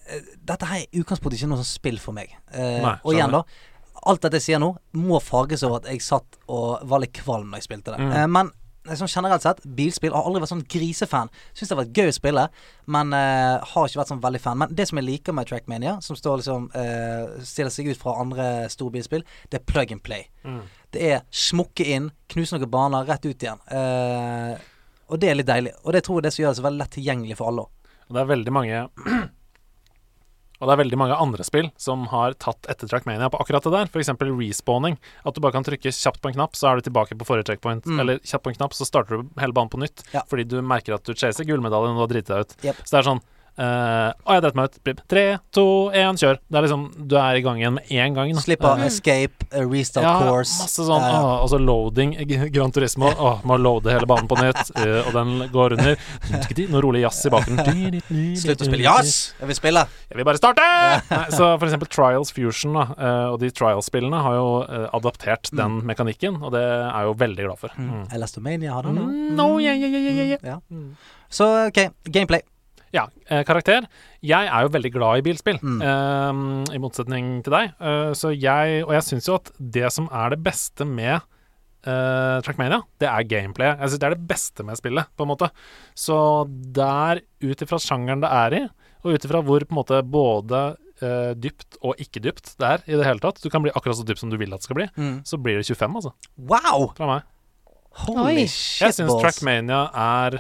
Eh, 0.07 0.21
Dette 0.47 0.69
her 0.71 0.85
er 0.85 0.87
i 0.87 1.01
utgangspunktet 1.03 1.41
ikke 1.41 1.49
noe 1.51 1.59
sånn 1.59 1.67
spill 1.73 1.99
for 1.99 2.15
meg. 2.15 2.31
Uh, 2.55 2.79
Nei, 2.85 2.95
og 3.03 3.13
igjen, 3.13 3.35
da. 3.35 3.43
Alt 4.07 4.23
dette 4.23 4.39
jeg 4.39 4.47
sier 4.47 4.63
nå, 4.63 4.71
må 4.97 5.19
farges 5.21 5.65
over 5.67 5.83
at 5.83 5.91
jeg 5.91 6.01
satt 6.01 6.39
og 6.49 6.87
var 6.89 7.03
litt 7.03 7.13
kvalm 7.19 7.51
når 7.51 7.59
jeg 7.61 7.69
spilte 7.69 7.97
det. 7.97 8.01
Mm. 8.07 8.13
Uh, 8.15 8.27
men 8.39 8.47
eh, 8.47 8.60
sånn 8.89 9.11
generelt 9.11 9.45
sett, 9.45 9.61
bilspill 9.77 10.15
har 10.17 10.27
aldri 10.27 10.43
vært 10.43 10.53
sånn 10.55 10.65
grisefan. 10.73 11.31
Syns 11.53 11.69
det 11.69 11.75
har 11.75 11.83
vært 11.83 12.01
gøy 12.01 12.11
å 12.11 12.17
spille, 12.17 12.45
men 12.91 13.15
uh, 13.15 13.61
har 13.73 13.89
ikke 13.89 14.01
vært 14.01 14.13
sånn 14.13 14.23
veldig 14.25 14.41
fan. 14.43 14.61
Men 14.63 14.75
det 14.77 14.87
som 14.89 15.01
jeg 15.01 15.09
liker 15.09 15.37
med 15.37 15.51
Trackmania, 15.51 15.99
som 16.05 16.19
står 16.19 16.41
liksom 16.41 16.69
uh, 16.73 17.37
stiller 17.47 17.75
seg 17.75 17.91
ut 17.93 18.01
fra 18.01 18.17
andre 18.23 18.47
store 18.73 18.95
bilspill, 18.97 19.27
det 19.53 19.61
er 19.61 19.67
plug 19.69 19.93
and 19.97 20.05
play. 20.07 20.29
Mm. 20.45 20.63
Det 20.97 21.07
er 21.11 21.27
smukke 21.29 21.87
inn, 21.93 22.09
knuse 22.33 22.57
noen 22.57 22.73
baner, 22.73 23.09
rett 23.11 23.29
ut 23.29 23.47
igjen. 23.47 23.61
Uh, 23.69 24.57
og 25.11 25.21
det 25.21 25.31
er 25.31 25.39
litt 25.39 25.51
deilig. 25.51 25.75
Og 25.85 25.95
det 25.95 26.05
tror 26.07 26.21
jeg 26.21 26.29
det 26.29 26.35
som 26.35 26.45
gjør 26.45 26.55
det 26.55 26.61
så 26.63 26.67
veldig 26.69 26.85
lett 26.85 26.97
tilgjengelig 26.97 27.39
for 27.41 27.53
alle. 27.53 27.69
Og 28.09 28.17
det 28.17 28.23
er 28.23 28.33
veldig 28.33 28.55
mange 28.55 28.83
Og 30.61 30.69
det 30.69 30.75
er 30.75 30.81
veldig 30.83 30.99
mange 31.01 31.17
andre 31.17 31.45
spill 31.47 31.71
som 31.81 32.05
har 32.13 32.37
tatt 32.43 32.69
etter 32.69 32.91
Trackmania 32.91 33.31
på 33.33 33.41
akkurat 33.41 33.65
det 33.65 33.73
der. 33.73 33.89
F.eks. 33.89 34.13
respawning. 34.21 34.99
At 35.25 35.37
du 35.37 35.41
bare 35.41 35.57
kan 35.57 35.65
trykke 35.65 35.93
kjapt 35.97 36.21
på 36.21 36.31
en 36.31 36.37
knapp, 36.37 36.59
så 36.59 36.69
er 36.71 36.79
du 36.79 36.89
tilbake 36.91 37.17
på 37.17 37.29
forrige 37.29 37.49
checkpoint. 37.49 37.89
Mm. 37.89 38.03
Eller 38.05 38.21
kjapt 38.21 38.45
på 38.45 38.53
en 38.53 38.59
knapp, 38.61 38.77
så 38.77 38.89
starter 38.89 39.21
du 39.21 39.41
hele 39.41 39.57
banen 39.57 39.73
på 39.73 39.81
nytt. 39.81 40.05
Ja. 40.13 40.25
Fordi 40.29 40.45
du 40.49 40.59
merker 40.61 40.99
at 40.99 41.09
du 41.09 41.17
chaser 41.17 41.49
gullmedaljen, 41.49 41.97
og 41.97 42.03
du 42.03 42.05
har 42.05 42.13
driti 42.13 42.35
deg 42.35 42.45
ut. 42.45 42.57
Yep. 42.61 42.83
Så 42.85 42.93
det 42.93 43.01
er 43.01 43.09
sånn 43.09 43.25
eh, 43.61 44.09
Å, 44.25 44.35
jeg 44.37 44.43
dreit 44.47 44.57
meg 44.59 44.71
ut. 44.71 44.79
Blip. 44.87 45.01
Tre, 45.11 45.25
to, 45.55 45.65
én, 45.97 46.17
kjør. 46.21 46.39
Det 46.49 46.59
er 46.61 46.67
liksom 46.67 46.85
Du 47.11 47.15
er 47.21 47.39
i 47.39 47.43
gang 47.45 47.61
igjen 47.61 47.77
med 47.77 47.91
en 47.93 48.17
gang. 48.17 48.33
da. 48.33 48.57
av. 48.71 48.81
Uh, 48.81 48.87
escape, 48.89 49.47
uh, 49.53 49.65
restart 49.69 50.07
ja, 50.07 50.15
course. 50.25 50.57
masse 50.63 50.87
sånn. 50.89 51.05
uh, 51.05 51.19
uh, 51.21 51.35
og 51.45 51.49
så 51.53 51.61
loading. 51.61 52.15
G- 52.29 52.49
Gran 52.55 52.73
Turismo. 52.75 53.11
Åh, 53.13 53.45
må 53.45 53.59
loade 53.61 53.93
hele 53.95 54.09
banen 54.09 54.29
på 54.31 54.39
nytt. 54.41 54.73
eh, 54.81 55.01
og 55.07 55.13
den 55.17 55.49
går 55.53 55.77
under. 55.79 55.97
Noe 56.71 56.83
rolig 56.85 57.03
jazz 57.05 57.21
i 57.27 57.33
bakgrunnen. 57.35 58.01
Slutt 58.43 58.63
å 58.65 58.69
spille 58.69 58.85
jazz! 58.87 59.15
Jeg 59.41 59.51
vil 59.51 59.59
spille. 59.59 59.85
Jeg 60.11 60.19
vil 60.21 60.27
bare 60.29 60.41
starte! 60.41 60.65
Nei, 61.11 61.25
så 61.35 61.53
for 61.59 61.67
eksempel 61.69 61.91
Trials 61.91 62.33
Fusion 62.37 62.77
da, 62.79 62.87
eh, 62.97 63.27
og 63.35 63.39
de 63.43 63.51
Trials-spillene 63.55 64.21
har 64.25 64.37
jo 64.39 64.47
eh, 64.65 64.87
adaptert 64.97 65.51
den 65.57 65.81
mekanikken, 65.89 66.39
og 66.43 66.55
det 66.55 66.63
er 66.63 66.87
jeg 66.89 67.09
jo 67.11 67.17
veldig 67.25 67.47
glad 67.49 67.61
for. 67.61 67.75
Mm. 67.81 68.05
Elastomania 68.17 68.75
har 68.77 68.87
den 68.89 68.97
nå. 69.01 69.07
Mm, 69.11 69.35
no, 69.39 69.49
yeah, 69.63 69.77
yeah, 69.77 69.91
yeah, 69.91 70.15
yeah, 70.15 70.33
yeah. 70.37 70.57
Ja. 70.57 71.19
Så 71.31 71.47
OK, 71.69 71.81
gameplay. 72.11 72.43
Ja, 72.93 73.05
eh, 73.31 73.45
karakter. 73.47 73.85
Jeg 74.27 74.49
er 74.51 74.63
jo 74.67 74.73
veldig 74.75 74.91
glad 74.93 75.19
i 75.21 75.23
bilspill, 75.29 75.59
Mm. 75.63 75.81
eh, 75.83 76.75
i 76.75 76.79
motsetning 76.83 77.43
til 77.47 77.53
deg. 77.55 77.75
Eh, 77.81 78.11
så 78.19 78.33
jeg, 78.35 78.83
og 78.85 78.93
jeg 78.97 79.03
syns 79.07 79.29
jo 79.29 79.35
at 79.39 79.51
det 79.61 79.93
som 79.93 80.09
er 80.11 80.31
det 80.35 80.43
beste 80.43 80.85
med 80.87 81.21
eh, 81.87 82.41
Trackmania, 82.45 82.83
det 83.01 83.09
er 83.09 83.23
gameplay. 83.25 83.71
Jeg 83.79 83.89
synes 83.89 83.99
det 84.03 84.09
er 84.11 84.15
det 84.17 84.27
beste 84.29 84.65
med 84.67 84.77
spillet, 84.77 85.07
på 85.17 85.25
en 85.25 85.31
måte. 85.31 85.51
Så 85.97 86.45
der, 86.77 87.23
ut 87.41 87.63
ifra 87.65 87.79
sjangeren 87.81 88.21
det 88.21 88.29
er 88.31 88.59
i, 88.59 88.69
og 89.05 89.15
ut 89.15 89.25
ifra 89.25 89.41
hvor 89.43 89.61
på 89.65 89.73
en 89.73 89.79
måte 89.81 90.03
både 90.05 90.77
eh, 91.01 91.33
dypt 91.41 91.79
og 91.81 91.97
ikke 91.97 92.21
dypt 92.21 92.51
det 92.61 92.67
er 92.69 92.83
i 92.85 92.99
det 93.01 93.07
hele 93.07 93.19
tatt 93.23 93.39
Du 93.41 93.49
kan 93.49 93.63
bli 93.65 93.71
akkurat 93.73 93.97
så 93.97 94.05
dypt 94.05 94.21
som 94.21 94.29
du 94.29 94.37
vil 94.37 94.53
at 94.53 94.61
det 94.61 94.69
skal 94.69 94.77
bli. 94.77 94.89
Mm. 95.01 95.23
Så 95.25 95.39
blir 95.41 95.57
det 95.57 95.65
25, 95.65 95.97
altså. 95.97 96.13
Wow! 96.37 96.91
Fra 96.99 97.07
meg. 97.15 97.23
Holy 98.05 98.43
Oi. 98.43 98.47
shit, 98.47 98.83
Jeg 98.85 98.99
syns. 98.99 99.17
Trackmania 99.23 99.87
er 99.97 100.37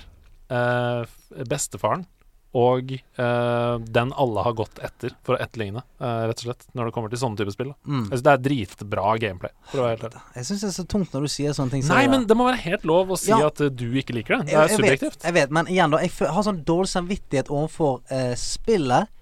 eh, 0.53 1.07
bestefaren. 1.49 2.05
Og 2.51 2.91
uh, 3.15 3.79
den 3.79 4.11
alle 4.19 4.43
har 4.43 4.55
gått 4.59 4.81
etter 4.83 5.13
for 5.23 5.37
å 5.37 5.39
etterligne, 5.43 5.85
uh, 6.03 6.25
rett 6.27 6.41
og 6.43 6.49
slett, 6.49 6.65
når 6.75 6.89
det 6.89 6.95
kommer 6.97 7.13
til 7.13 7.21
sånne 7.23 7.39
typer 7.39 7.55
spill. 7.55 7.69
Mm. 7.87 8.09
Jeg 8.11 8.25
Det 8.27 8.33
er 8.33 8.43
dritbra 8.43 9.13
gameplay. 9.23 9.53
Jeg 9.71 10.49
syns 10.49 10.65
det 10.65 10.71
er 10.73 10.75
så 10.75 10.87
tungt 10.91 11.15
når 11.15 11.29
du 11.29 11.31
sier 11.31 11.55
sånne 11.55 11.77
ting. 11.77 11.85
Så 11.87 11.95
Nei, 11.95 12.09
men 12.11 12.27
det 12.27 12.35
må 12.39 12.49
være 12.49 12.59
helt 12.65 12.87
lov 12.91 13.15
å 13.15 13.19
si 13.21 13.31
Ja. 13.31 13.39
at 13.47 13.63
eh, 13.63 13.71
du 13.71 13.87
ikke 13.95 14.17
liker 14.19 14.41
det. 14.41 14.51
Det 14.51 14.57
er 14.57 14.67
jeg 14.67 14.75
jeg 14.75 14.81
subjektivt. 14.81 15.29
Jeg 15.29 15.37
vet, 15.39 15.55
men 15.55 15.71
igjen, 15.71 15.95
da. 15.95 16.03
Jeg 16.03 16.33
har 16.35 16.43
sånn 16.49 16.65
dårlig 16.67 16.91
samvittighet 16.91 17.53
overfor 17.55 18.03
uh, 18.11 18.35
spillet 18.35 19.15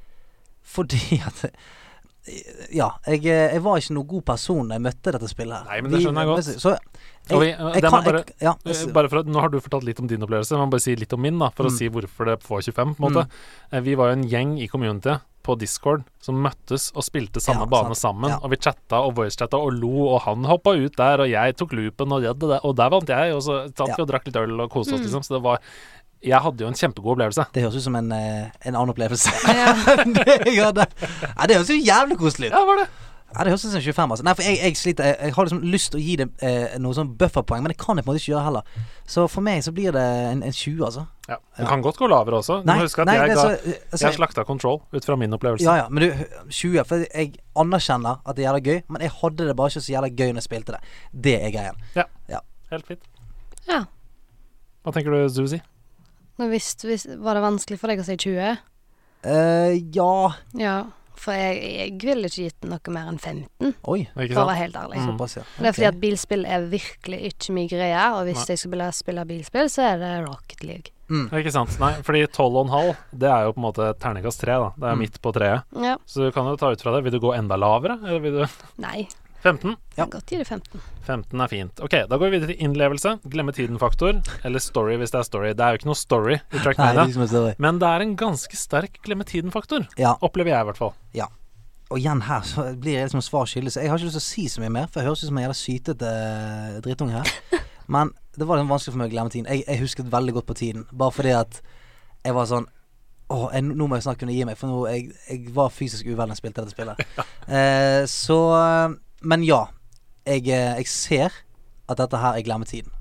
fordi 0.68 1.20
at 1.28 1.44
Ja, 2.72 2.90
jeg, 3.09 3.22
jeg 3.28 3.60
var 3.64 3.80
ikke 3.80 3.94
noen 3.96 4.09
god 4.09 4.24
person 4.32 4.68
da 4.68 4.76
jeg 4.76 4.84
møtte 4.88 5.12
dette 5.12 5.28
spillet 5.28 5.56
her. 5.56 5.68
Nei, 5.68 5.78
men 5.84 5.92
det 5.92 6.00
skjønner 6.00 6.24
jeg 6.24 6.32
godt. 6.32 6.50
Så 6.64 6.74
Og 7.34 7.42
jeg, 7.44 7.55
eh, 7.59 7.72
jeg 7.74 7.82
kan 7.82 8.05
bare, 8.05 8.24
jeg, 8.24 8.34
ja, 8.40 8.52
eh, 8.64 8.92
bare 8.92 9.09
for 9.09 9.18
at, 9.20 9.26
Nå 9.26 9.40
har 9.40 9.48
du 9.52 9.59
fortalt 9.60 9.84
litt 9.84 10.00
om 10.00 10.06
din 10.09 10.20
opplevelse, 10.24 10.56
men 10.56 10.70
bare 10.70 10.80
si 10.80 10.94
litt 10.96 11.12
om 11.12 11.20
min, 11.20 11.38
da, 11.38 11.50
for 11.50 11.64
å 11.68 11.70
Mm. 11.72 11.76
si 11.78 11.88
hvorfor 11.88 12.24
det 12.26 12.38
får 12.42 12.62
25. 12.72 12.94
på 12.96 13.05
en 13.06 13.12
måte. 13.12 13.26
Mm. 13.72 13.82
Vi 13.84 13.94
var 13.94 14.06
jo 14.09 14.12
en 14.20 14.28
gjeng 14.28 14.59
i 14.62 14.66
community 14.68 15.18
på 15.44 15.56
Discord 15.59 16.05
som 16.20 16.34
møttes 16.44 16.90
og 16.94 17.02
spilte 17.05 17.40
samme 17.40 17.60
Ja, 17.60 17.66
bane 17.66 17.94
sant. 17.94 18.16
sammen. 18.16 18.28
Ja. 18.30 18.38
Og 18.42 18.50
vi 18.50 18.56
chatta 18.56 19.00
og 19.00 19.14
voicechatta 19.16 19.56
og 19.56 19.72
lo, 19.72 20.09
og 20.14 20.22
han 20.22 20.44
hoppa 20.44 20.74
ut 20.76 20.96
der, 20.96 21.20
og 21.20 21.28
jeg 21.30 21.56
tok 21.56 21.72
loopen, 21.72 22.12
og, 22.12 22.20
det, 22.38 22.60
og 22.64 22.76
der 22.76 22.90
vant 22.90 23.09
jeg. 23.09 23.32
Og 23.34 23.40
så 23.42 23.64
satt 23.74 23.96
vi 23.96 24.02
og 24.02 24.09
drakk 24.09 24.26
litt 24.26 24.36
øl 24.36 24.60
og 24.60 24.70
koste 24.70 24.92
oss, 24.94 25.00
Mm. 25.00 25.06
liksom. 25.06 25.22
Så 25.24 25.34
det 25.36 25.42
var 25.42 25.59
Jeg 26.20 26.40
hadde 26.42 26.59
jo 26.59 26.66
en 26.66 26.74
kjempegod 26.74 27.14
opplevelse. 27.14 27.46
Det 27.52 27.62
høres 27.62 27.76
ut 27.76 27.82
som 27.84 27.94
en, 27.94 28.10
eh, 28.10 28.50
en 28.66 28.74
annen 28.74 28.90
opplevelse. 28.92 29.30
Ja. 29.46 29.72
det. 30.74 30.88
Det 31.46 31.56
høres 31.56 31.68
jo 31.70 31.76
jævlig 31.78 32.16
koselig 32.18 32.48
ut. 32.50 32.56
Ja, 32.56 32.64
var 32.66 32.76
det. 32.82 32.88
Ja, 33.28 33.44
det 33.44 33.52
høres 33.52 33.64
ut 33.66 33.72
som 33.74 33.82
25, 33.84 34.12
altså. 34.14 34.24
Nei, 34.24 34.32
for 34.38 34.42
jeg, 34.46 34.56
jeg 34.64 34.76
sliter 34.80 35.05
jeg, 35.05 35.16
jeg 35.20 35.34
har 35.36 35.44
liksom 35.48 35.60
lyst 35.68 35.90
til 35.92 35.98
å 36.00 36.02
gi 36.02 36.14
det 36.16 36.26
eh, 36.48 36.76
noe 36.80 36.96
sånn 36.96 37.10
bufferpoeng, 37.20 37.60
men 37.64 37.74
det 37.74 37.76
kan 37.80 37.98
jeg 38.00 38.06
på 38.06 38.09
en 38.09 38.14
måte 38.16 38.22
ikke 38.22 38.32
gjøre 38.32 38.44
heller. 38.46 38.78
Så 39.05 39.26
for 39.28 39.44
meg 39.44 39.60
så 39.66 39.72
blir 39.76 39.92
det 39.92 40.05
en, 40.30 40.40
en 40.48 40.55
20, 40.56 40.80
altså. 40.86 41.05
Ja. 41.28 41.36
Det 41.59 41.66
kan 41.68 41.84
godt 41.84 42.00
gå 42.00 42.09
lavere 42.09 42.40
også. 42.40 42.62
Du 42.62 42.70
Nei, 42.70 42.78
må 42.80 42.86
huske 42.88 43.05
at 43.05 43.10
nei, 43.10 43.18
jeg, 43.18 43.28
det 43.28 43.34
er 43.34 43.36
ga, 43.36 43.44
så- 43.44 43.76
altså- 43.92 44.06
jeg 44.06 44.16
slakta 44.16 44.46
Control 44.48 44.80
ut 44.96 45.05
fra 45.05 45.16
min 45.20 45.36
opplevelse. 45.36 45.66
Ja 45.68 45.76
ja, 45.82 45.86
men 45.92 46.06
du, 46.06 46.24
20. 46.48 46.84
For 46.88 47.05
jeg 47.05 47.34
anerkjenner 47.60 48.22
at 48.24 48.36
det 48.38 48.46
er 48.46 48.48
jævla 48.48 48.64
gøy, 48.64 48.80
men 48.88 49.05
jeg 49.05 49.12
hadde 49.20 49.48
det 49.50 49.56
bare 49.60 49.74
ikke 49.74 49.84
så 49.84 49.92
jævla 49.92 50.09
gøy 50.09 50.30
når 50.32 50.40
jeg 50.40 50.48
spilte 50.48 50.78
det. 50.78 50.80
Det 51.28 51.36
er 51.42 51.52
greien. 51.52 51.84
Helt 52.72 52.88
fint. 52.88 53.05
Ja. 53.68 53.82
Hva 54.84 54.92
tenker 54.96 55.12
du, 55.12 55.20
Zuzi? 55.32 55.60
Nå 56.38 56.48
hvis, 56.52 56.72
hvis, 56.86 57.06
var 57.20 57.36
det 57.36 57.44
vanskelig 57.44 57.78
for 57.80 57.90
deg 57.92 58.00
å 58.00 58.06
si 58.06 58.16
20? 58.16 58.59
Uh, 59.26 59.74
ja 59.96 60.12
Ja. 60.56 60.76
For 61.19 61.35
jeg, 61.35 61.59
jeg 61.78 61.95
ville 62.03 62.28
ikke 62.31 62.45
gitt 62.49 62.69
noe 62.70 62.93
mer 62.95 63.09
enn 63.11 63.19
15, 63.19 63.74
Oi. 63.90 64.01
Ikke 64.07 64.35
for 64.36 64.45
å 64.45 64.51
være 64.53 64.61
helt 64.62 64.77
ærlig. 64.78 65.01
Mm. 65.03 65.09
Såpass, 65.12 65.36
ja. 65.40 65.43
Det 65.59 65.66
er 65.70 65.77
fordi 65.77 65.89
at 65.90 66.01
bilspill 66.01 66.45
er 66.47 66.69
virkelig 66.70 67.19
ikke 67.32 67.57
min 67.57 67.69
greie, 67.69 68.05
og 68.15 68.24
hvis 68.28 68.39
Nei. 68.45 68.47
jeg 68.55 68.62
skulle 68.62 68.90
spille, 68.95 69.24
bilspill, 69.28 69.69
så 69.73 69.82
er 69.93 69.99
det 70.03 70.12
Rocket 70.28 70.62
League. 70.65 70.95
Ikke 71.09 71.51
sant. 71.55 71.73
Nei, 71.81 71.95
fordi 72.05 72.27
12,5 72.28 72.97
det 73.16 73.28
er 73.32 73.47
jo 73.47 73.53
på 73.57 73.62
en 73.62 73.65
måte 73.65 73.86
terningkast 73.99 74.43
3, 74.45 74.59
da. 74.61 74.69
Det 74.77 74.89
er 74.90 74.95
Mm. 74.95 74.99
midt 75.07 75.23
på 75.24 75.32
treet. 75.32 75.62
Ja. 75.73 75.97
Så 76.05 76.27
du 76.27 76.31
kan 76.32 76.45
jo 76.47 76.57
ta 76.61 76.69
ut 76.70 76.81
fra 76.82 76.93
det. 76.93 77.03
Vil 77.05 77.12
du 77.16 77.20
gå 77.20 77.32
enda 77.35 77.57
lavere, 77.57 77.97
eller 78.05 78.20
vil 78.20 78.32
du 78.43 78.47
Nei. 78.78 79.09
15. 79.43 79.77
Ja. 79.94 80.06
Godt 80.10 80.31
det 80.31 80.44
15. 80.47 80.81
15 81.06 81.40
er 81.40 81.51
fint. 81.51 81.81
Ok, 81.81 81.94
da 82.10 82.19
går 82.19 82.27
vi 82.27 82.36
videre 82.36 82.52
til 82.52 82.65
innlevelse. 82.66 83.15
Glemme 83.31 83.55
tiden-faktor. 83.55 84.19
Eller 84.44 84.62
story, 84.62 84.97
hvis 84.98 85.15
det 85.15 85.20
er 85.20 85.27
story. 85.28 85.51
Det 85.55 85.65
er 85.65 85.74
jo 85.74 85.81
ikke 85.81 85.90
noe 85.90 85.98
story 85.98 86.36
i 86.39 86.56
er 86.59 86.65
Trackmania. 86.65 87.05
Liksom 87.06 87.27
story. 87.31 87.52
Men 87.62 87.78
det 87.82 87.90
er 87.90 88.05
en 88.05 88.16
ganske 88.19 88.59
sterk 88.59 88.98
glemme 89.06 89.27
tiden-faktor. 89.28 89.86
Ja. 90.01 90.16
Opplever 90.27 90.55
jeg, 90.55 90.66
i 90.66 90.70
hvert 90.70 90.81
fall. 90.81 90.94
Ja. 91.16 91.28
Og 91.89 92.01
igjen 92.02 92.20
her 92.27 92.43
så 92.44 92.66
blir 92.77 92.98
jeg 92.98 93.09
liksom 93.09 93.23
svar 93.24 93.47
skyldig, 93.48 93.73
så 93.73 93.81
jeg 93.81 93.89
har 93.93 94.01
ikke 94.01 94.10
lyst 94.10 94.19
til 94.19 94.24
å 94.24 94.28
si 94.28 94.48
så 94.52 94.60
mye 94.60 94.74
mer, 94.74 94.89
for 94.90 95.01
jeg 95.01 95.09
høres 95.09 95.23
ut 95.23 95.31
som 95.31 95.39
en 95.39 95.47
jævla 95.47 95.56
sytete 95.56 96.10
eh, 96.24 96.81
drittunge 96.85 97.23
her. 97.23 97.31
Men 97.94 98.10
det 98.36 98.44
var 98.44 98.59
liksom 98.59 98.74
vanskelig 98.74 98.94
for 98.94 99.01
meg 99.01 99.09
å 99.09 99.15
glemme 99.15 99.32
tiden. 99.32 99.48
Jeg, 99.48 99.65
jeg 99.65 99.82
husket 99.85 100.10
veldig 100.12 100.35
godt 100.36 100.51
på 100.51 100.59
tiden, 100.59 100.85
bare 100.93 101.15
fordi 101.15 101.32
at 101.39 101.62
jeg 102.27 102.36
var 102.36 102.51
sånn 102.51 102.69
Åh, 103.28 103.51
jeg, 103.52 103.60
nå 103.77 103.85
må 103.85 103.98
jeg 103.98 104.06
snart 104.06 104.16
kunne 104.23 104.32
gi 104.32 104.44
meg, 104.48 104.56
for 104.56 104.73
nå 104.73 104.77
jeg, 104.89 105.10
jeg 105.28 105.51
var 105.52 105.69
fysisk 105.69 106.06
uvel 106.09 106.31
da 106.31 106.32
jeg 106.32 106.40
spilte 106.40 106.62
dette 106.65 106.73
spillet. 106.73 107.02
Eh, 107.59 108.02
så 108.09 108.36
Men 109.20 109.45
ja. 109.47 109.66
Jeg, 110.28 110.45
eh, 110.53 110.77
jeg 110.82 110.89
ser 110.93 111.43
at 111.89 112.01
dette 112.01 112.20
her 112.20 112.36
er 112.36 112.45
glemmetiden. 112.45 112.93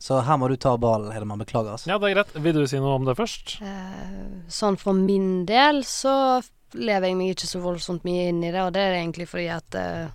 Så 0.00 0.22
her 0.24 0.38
må 0.40 0.48
du 0.48 0.56
ta 0.56 0.76
ballen, 0.80 1.10
Hedemann. 1.12 1.42
Beklager, 1.42 1.74
altså. 1.74 1.90
Ja, 1.90 1.98
det 2.00 2.08
er 2.08 2.14
greit. 2.20 2.32
Vil 2.40 2.56
du 2.56 2.66
si 2.70 2.78
noe 2.80 2.94
om 2.96 3.04
det 3.04 3.18
først? 3.18 3.58
Eh, 3.60 4.46
sånn 4.48 4.78
for 4.80 4.96
min 4.96 5.44
del 5.48 5.82
så 5.84 6.40
lever 6.72 7.10
jeg 7.10 7.18
meg 7.18 7.34
ikke 7.34 7.50
så 7.50 7.60
voldsomt 7.60 8.06
mye 8.08 8.30
inn 8.30 8.40
i 8.40 8.52
det, 8.54 8.62
og 8.62 8.72
det 8.72 8.84
er 8.86 8.96
egentlig 9.00 9.26
fordi 9.28 9.48
at 9.52 9.76
eh, 9.76 10.12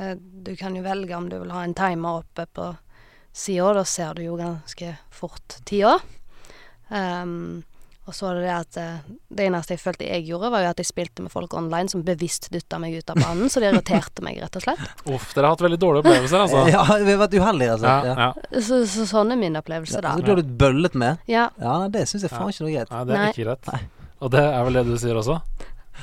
eh, 0.00 0.14
du 0.18 0.54
kan 0.58 0.74
jo 0.74 0.82
velge 0.82 1.14
om 1.14 1.28
du 1.30 1.36
vil 1.38 1.52
ha 1.54 1.62
en 1.62 1.76
timer 1.78 2.24
oppe 2.24 2.48
på 2.50 2.72
sida, 3.30 3.70
da 3.76 3.84
ser 3.86 4.18
du 4.18 4.24
jo 4.24 4.38
ganske 4.40 4.94
fort 5.14 5.60
tida. 5.68 5.98
Um, 6.88 7.62
og 8.10 8.14
så 8.16 8.26
er 8.32 8.40
det 8.40 8.42
det 8.48 8.54
at 8.56 8.78
eh, 8.82 9.10
det 9.38 9.44
eneste 9.46 9.76
jeg 9.76 9.80
følte 9.84 10.08
jeg 10.08 10.24
gjorde, 10.26 10.50
var 10.50 10.64
jo 10.64 10.70
at 10.72 10.80
jeg 10.82 10.88
spilte 10.90 11.22
med 11.22 11.30
folk 11.32 11.54
online 11.54 11.92
som 11.92 12.02
bevisst 12.06 12.48
dytta 12.50 12.80
meg 12.82 12.96
ut 12.98 13.12
av 13.14 13.20
banen, 13.22 13.46
så 13.52 13.62
det 13.62 13.70
irriterte 13.70 14.24
meg, 14.26 14.40
rett 14.42 14.58
og 14.58 14.64
slett. 14.66 14.82
Uff, 15.06 15.30
dere 15.36 15.46
har 15.46 15.54
hatt 15.54 15.62
veldig 15.64 15.78
dårlige 15.80 16.02
opplevelser, 16.04 16.42
altså. 16.44 16.64
Ja, 16.74 16.82
vi 17.06 17.14
har 17.14 17.22
vært 17.22 17.38
uheldige, 17.38 17.76
altså. 17.78 17.94
Ja, 18.10 18.14
Ja. 18.26 18.60
Så, 18.66 18.82
så 18.90 19.06
sånn 19.08 19.30
er 19.30 19.38
min 19.40 19.56
opplevelse, 19.60 20.02
da. 20.02 20.16
Så 20.18 20.26
du 20.26 20.32
har 20.34 20.40
blitt 20.42 20.54
bøllet 20.60 20.98
med? 20.98 21.22
Ja. 21.30 21.48
Ja, 21.62 21.78
nei, 21.84 21.88
det 21.94 22.04
syns 22.10 22.26
jeg 22.26 22.34
faen 22.34 22.50
ikke 22.50 22.66
noe 22.66 22.74
greit. 22.74 22.90
Nei, 22.92 23.04
det 23.06 23.18
er 23.20 23.34
ikke 23.34 23.46
greit. 23.48 23.90
Og 24.20 24.34
det 24.34 24.42
er 24.44 24.64
vel 24.66 24.80
det 24.80 24.86
du 24.90 24.96
sier 25.00 25.16
også? 25.22 25.38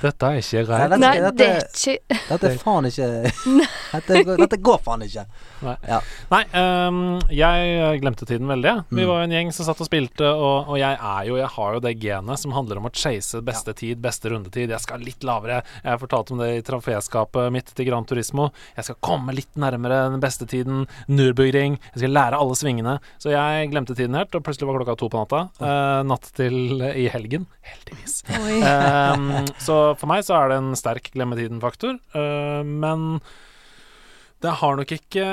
Dette 0.02 0.28
er 0.30 0.38
ikke 0.41 0.64
Nei, 0.68 0.78
dette, 0.88 0.98
Nei, 1.02 1.11
dette, 1.22 1.38
det 1.38 1.48
er 1.48 1.64
ikke 1.68 2.18
dette 2.30 2.49
er 2.52 2.57
faen 2.61 2.86
ikke 2.90 3.07
dette, 3.98 4.36
dette 4.44 4.57
går 4.61 4.80
faen 4.86 5.03
ikke. 5.07 5.24
Nei. 5.65 5.74
Ja. 5.90 5.99
Nei, 6.32 6.41
um, 6.88 6.99
jeg 7.34 8.02
glemte 8.03 8.28
tiden 8.30 8.48
veldig. 8.52 8.68
jeg. 8.69 8.84
Vi 8.91 9.02
Mm. 9.02 9.07
var 9.10 9.22
jo 9.22 9.26
en 9.28 9.34
gjeng 9.36 9.52
som 9.56 9.65
satt 9.68 9.82
og 9.82 9.88
spilte, 9.90 10.28
og, 10.28 10.69
og 10.74 10.78
jeg 10.80 10.98
er 10.99 11.24
jo 11.30 11.38
Jeg 11.38 11.49
har 11.56 11.74
jo 11.74 11.80
det 11.84 11.94
genet 12.02 12.40
som 12.41 12.52
handler 12.53 12.78
om 12.82 12.86
å 12.90 12.94
chase 12.94 13.41
beste 13.45 13.74
tid, 13.78 14.02
beste 14.02 14.30
rundetid. 14.30 14.69
Jeg 14.69 14.84
skal 14.84 14.99
litt 15.06 15.24
lavere. 15.26 15.61
Jeg 15.84 15.91
har 15.91 15.98
fortalt 16.02 16.32
om 16.36 16.41
det 16.44 16.49
i 16.57 16.61
traféskapet 16.68 17.52
mitt 17.53 17.74
til 17.78 17.88
Gran 17.90 18.06
Turismo. 18.10 18.49
Jeg 18.78 18.86
skal 18.90 18.99
komme 19.02 19.34
litt 19.38 19.56
nærmere 19.57 20.11
den 20.14 20.22
beste 20.24 20.45
tiden. 20.49 20.86
Nürburgring. 21.10 21.80
Jeg 21.94 22.03
skal 22.03 22.14
lære 22.18 22.38
alle 22.41 22.56
svingene. 22.60 22.98
Så 23.22 23.32
jeg 23.34 23.72
glemte 23.74 23.95
tiden 23.98 24.18
helt, 24.18 24.34
og 24.36 24.44
plutselig 24.45 24.68
var 24.69 24.80
klokka 24.82 24.98
to 25.02 25.10
på 25.14 25.24
natta. 25.24 25.44
Uh, 25.61 26.03
natt 26.07 26.30
til 26.38 26.82
i 26.88 27.07
helgen. 27.14 27.48
Heldigvis. 27.68 28.22
Ehm, 28.32 29.45
så 29.60 29.87
for 29.96 30.10
meg 30.12 30.26
så 30.28 30.36
er 30.38 30.52
det 30.52 30.58
en 30.62 30.74
sterk 30.78 31.12
glemme-tiden-faktor. 31.14 32.00
Uh, 32.16 32.64
men 32.68 33.22
det 34.44 34.58
har 34.62 34.80
nok 34.80 34.92
ikke 34.94 35.28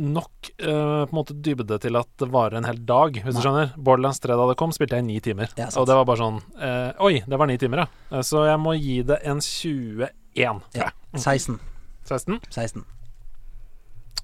nok 0.00 0.50
uh, 0.64 1.04
på 1.04 1.10
en 1.10 1.16
måte 1.16 1.36
dybde 1.44 1.76
til 1.82 1.98
at 2.00 2.08
det 2.22 2.30
varer 2.32 2.58
en 2.58 2.68
hel 2.68 2.80
dag, 2.88 3.20
hvis 3.22 3.36
du 3.36 3.42
skjønner. 3.44 3.74
Borderlands 3.76 4.22
3 4.24 4.38
da 4.38 4.48
det 4.50 4.56
kom, 4.60 4.72
spilte 4.74 4.96
jeg 4.98 5.04
i 5.04 5.08
ni 5.10 5.20
timer. 5.24 5.52
Ja, 5.60 5.68
og 5.76 5.88
det 5.90 5.98
var 5.98 6.08
bare 6.08 6.22
sånn 6.22 6.40
uh, 6.56 7.04
Oi, 7.06 7.20
det 7.26 7.40
var 7.40 7.50
ni 7.50 7.58
timer, 7.60 7.84
ja. 7.84 8.24
Så 8.26 8.46
jeg 8.48 8.62
må 8.62 8.74
gi 8.80 9.00
det 9.06 9.20
en 9.28 9.44
21. 9.44 10.08
Ja. 10.40 10.90
16. 11.14 11.60
16. 12.08 12.40
16. 12.48 12.88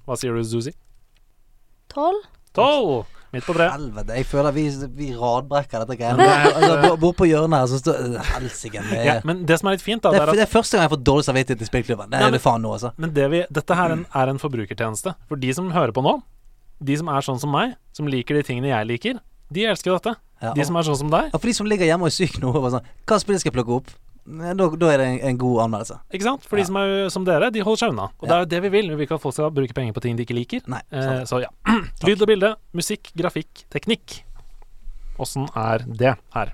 Hva 0.07 0.17
sier 0.17 0.35
du, 0.35 0.43
Zuzi? 0.47 0.73
tolv. 1.97 2.25
12! 2.53 3.05
Midt 3.33 3.43
på 3.43 3.53
treet. 3.57 3.73
Helvete, 3.75 4.15
jeg 4.15 4.25
føler 4.29 4.53
vi, 4.55 4.63
vi 4.95 5.07
radbrekker 5.17 5.83
dette 5.83 5.97
greiene. 5.99 6.27
Altså, 6.47 6.93
bort- 7.01 7.17
på 7.19 7.27
hjørnet 7.27 7.59
her 7.59 7.67
så 7.73 7.79
står 7.81 8.15
Helsike. 8.31 8.83
Ja, 9.03 9.17
men 9.27 9.41
det 9.49 9.57
som 9.59 9.67
er 9.67 9.75
litt 9.75 9.83
fint, 9.83 10.01
da, 10.05 10.13
det, 10.15 10.21
er, 10.21 10.31
at 10.31 10.39
det 10.39 10.45
er 10.45 10.51
første 10.53 10.77
gang 10.77 10.85
jeg 10.85 10.89
har 10.89 10.95
fått 10.95 11.05
dårlig 11.09 11.27
samvittighet 11.27 11.65
i 11.65 11.67
spillklubben. 11.67 12.09
Det 12.13 12.21
er 12.23 12.31
det 12.37 12.41
faen 12.43 12.63
nå, 12.63 12.71
altså. 12.77 12.93
Men 12.97 13.11
det 13.17 13.27
vi, 13.33 13.43
dette 13.59 13.75
her 13.79 13.91
er 13.91 13.97
en, 13.99 14.05
er 14.21 14.31
en 14.31 14.39
forbrukertjeneste. 14.39 15.15
For 15.27 15.35
de 15.43 15.51
som 15.59 15.67
hører 15.75 15.91
på 15.95 16.05
nå, 16.05 16.15
de 16.87 16.97
som 17.01 17.09
er 17.11 17.25
sånn 17.25 17.39
som 17.41 17.51
meg, 17.51 17.75
som 17.97 18.07
liker 18.07 18.37
de 18.39 18.45
tingene 18.47 18.71
jeg 18.71 18.87
liker, 18.95 19.19
de 19.51 19.63
elsker 19.71 19.95
dette. 19.97 20.15
Ja, 20.43 20.51
De 20.53 20.61
som 20.67 20.75
er 20.77 20.85
sånn 20.85 20.97
som 20.99 21.09
deg, 21.09 21.31
Og 21.33 21.39
for 21.41 21.49
de 21.49 21.53
som 21.57 21.65
ligger 21.65 21.87
hjemme 21.89 22.05
og 22.05 22.11
er 22.11 22.13
syke 22.13 22.37
nå, 22.43 22.51
og 22.53 22.59
bare 22.61 22.75
sånn 22.75 22.89
Hva 23.09 23.15
spill 23.23 23.39
skal 23.41 23.49
jeg 23.49 23.55
plukke 23.55 23.73
opp? 23.79 23.87
Da, 24.27 24.51
da 24.75 24.87
er 24.91 24.97
det 24.99 25.05
en, 25.07 25.19
en 25.29 25.37
god 25.39 25.61
anmeldelse. 25.63 25.95
ikke 26.11 26.25
sant? 26.27 26.43
For 26.43 26.59
de 26.59 26.65
som 26.67 26.75
er 26.81 27.07
som 27.13 27.23
dere, 27.23 27.47
de 27.55 27.61
holder 27.63 27.79
seg 27.79 27.93
unna. 27.93 28.09
Og 28.19 28.27
det 28.27 28.33
er 28.35 28.41
jo 28.43 28.49
det 28.51 28.59
vi 28.65 28.71
vil. 28.73 28.89
Vi 28.91 28.97
vil 28.99 29.05
ikke 29.07 29.15
at 29.15 29.23
folk 29.23 29.35
skal 29.37 29.53
bruke 29.55 29.73
penger 29.77 29.95
på 29.95 30.03
ting 30.03 30.17
de 30.19 30.25
ikke 30.27 30.35
liker. 30.35 30.65
Nei, 30.67 30.81
Eh, 30.91 31.21
så 31.29 31.39
ja. 31.45 31.47
Lyd 32.07 32.21
og 32.25 32.27
bilde, 32.27 32.49
musikk, 32.75 33.13
grafikk, 33.15 33.63
teknikk. 33.71 34.17
Åssen 35.17 35.47
er 35.55 35.85
det 35.87 36.11
her? 36.35 36.51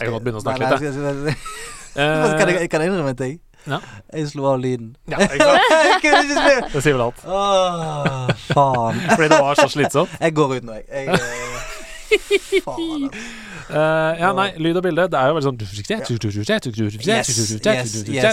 Jeg 0.00 0.08
kan 0.08 0.12
godt 0.16 0.24
begynne 0.26 0.40
å 0.40 0.44
snakke 0.44 0.66
Nei, 0.66 0.70
litt, 0.72 0.80
nei, 0.80 0.90
jeg. 0.90 0.98
skal- 0.98 1.22
skal- 1.22 1.70
Eh, 1.92 2.38
Kan 2.40 2.48
jeg, 2.48 2.70
kan 2.72 2.80
jeg 2.80 2.88
innrømme 2.88 3.10
en 3.12 3.16
ting? 3.20 3.34
Ja. 3.68 3.78
Jeg 4.16 4.26
slo 4.32 4.46
av 4.48 4.58
lyden. 4.62 4.94
Ja, 5.12 5.18
jeg. 5.28 6.62
Det 6.72 6.80
sier 6.82 6.96
vel 6.96 7.02
alt. 7.04 7.20
Åh, 7.28 8.30
faen. 8.48 8.98
Fordi 9.12 9.28
det 9.28 9.38
var 9.44 9.60
så 9.60 9.68
slitsomt. 9.70 10.14
Jeg 10.18 10.34
går 10.34 10.54
ut 10.56 10.64
nå, 10.66 10.78
jeg. 10.80 10.86
jeg 10.88 11.06
eh, 11.12 12.62
faen, 12.64 13.06
altså. 13.06 13.51
Eh, 13.72 14.20
ja, 14.20 14.32
nei, 14.36 14.48
lyd 14.60 14.76
og 14.76 14.84
bilde, 14.84 15.06
det 15.12 15.18
er 15.18 15.30
jo 15.30 15.36
veldig 15.38 15.48
sånn 15.48 15.58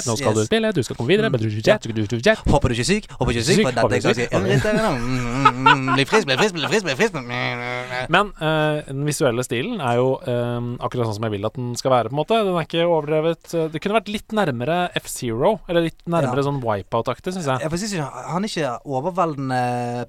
Nå 0.09 0.15
skal 0.19 0.35
du 0.35 0.43
spille, 0.45 0.71
du 0.75 0.81
skal 0.83 0.95
komme 0.99 1.09
videre 1.13 1.29
Håper 2.49 2.69
du 2.69 2.75
ikke 2.75 2.83
er 2.83 2.89
syk. 2.89 3.07
Håper 3.15 3.31
du 3.31 3.39
ikke 3.39 3.43
er 3.43 3.47
syk. 3.49 4.29
Er 4.29 4.43
er. 4.79 5.95
Bli 5.95 6.05
frisk, 6.09 6.25
bli 6.27 6.37
frisk, 6.39 6.53
bli 6.57 6.67
frisk. 6.67 6.83
Bli 6.87 6.95
frisk. 6.99 7.17
Men 8.09 8.31
uh, 8.41 8.81
den 8.87 9.05
visuelle 9.07 9.43
stilen 9.45 9.79
er 9.83 9.99
jo 9.99 10.09
um, 10.19 10.71
akkurat 10.83 11.09
sånn 11.09 11.17
som 11.19 11.27
jeg 11.27 11.35
vil 11.37 11.47
at 11.49 11.57
den 11.57 11.71
skal 11.79 11.93
være. 11.93 12.11
på 12.11 12.15
en 12.15 12.21
måte 12.21 12.39
Den 12.45 12.55
er 12.59 12.67
ikke 12.67 12.87
overdrevet. 12.87 13.53
Eh, 13.53 13.67
Det 13.73 13.81
kunne 13.83 13.99
vært 13.99 14.11
litt 14.11 14.35
nærmere 14.35 14.77
F-Zero, 14.99 15.59
eller 15.69 15.87
litt 15.87 16.01
nærmere 16.05 16.43
Ja. 16.43 16.47
sånn 16.49 16.61
Wipeout-aktig, 16.63 17.35
syns 17.35 17.47
jeg. 17.49 17.59
Jeg 17.63 17.71
ikke, 17.89 18.09
han 18.33 18.43
er 18.43 18.51
ikke 18.51 18.73
overveldende 18.85 19.61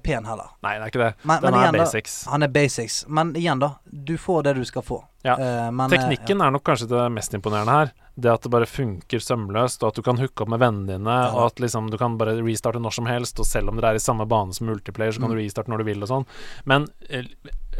pen 0.03 0.27
heller. 0.27 0.51
Nei, 0.63 0.77
det 0.77 0.83
er 0.87 0.93
ikke 0.93 1.03
det. 1.05 1.13
Men, 1.23 1.41
Den 1.41 1.51
men 1.51 1.53
er 1.53 1.63
igjen, 1.63 1.77
da, 1.77 1.85
basics. 1.85 2.17
han 2.31 2.43
er 2.43 2.47
basics. 2.47 3.05
Men 3.07 3.33
igjen, 3.35 3.59
da. 3.59 3.75
Du 3.91 4.17
får 4.17 4.43
det 4.49 4.55
du 4.59 4.65
skal 4.65 4.81
få. 4.85 5.03
Ja. 5.23 5.35
Eh, 5.37 5.71
men, 5.71 5.85
eh, 5.85 5.97
Teknikken 5.97 6.41
er 6.41 6.51
nok 6.51 6.63
kanskje 6.65 6.87
det 6.89 7.11
mest 7.13 7.33
imponerende 7.37 7.71
her. 7.75 7.91
Det 8.21 8.27
at 8.31 8.41
det 8.43 8.51
bare 8.51 8.65
funker 8.67 9.21
sømløst, 9.23 9.83
og 9.83 9.91
at 9.91 9.95
du 9.95 10.01
kan 10.03 10.17
hooke 10.19 10.43
opp 10.43 10.49
med 10.51 10.59
vennene 10.59 10.97
dine, 10.97 11.17
og 11.31 11.45
at 11.45 11.61
liksom 11.63 11.89
du 11.89 11.97
kan 11.97 12.17
bare 12.19 12.33
restarte 12.43 12.81
når 12.81 12.91
som 12.97 13.05
helst, 13.07 13.39
og 13.39 13.45
selv 13.47 13.69
om 13.71 13.77
dere 13.79 13.93
er 13.93 14.01
i 14.01 14.03
samme 14.03 14.25
bane 14.27 14.53
som 14.53 14.67
multiplayer, 14.67 15.13
så 15.15 15.21
kan 15.21 15.29
Mm. 15.31 15.35
du 15.37 15.41
restarte 15.41 15.69
når 15.71 15.77
du 15.77 15.83
vil 15.87 16.01
og 16.03 16.09
sånn. 16.09 16.25
Men 16.65 16.87
eh, 17.09 17.23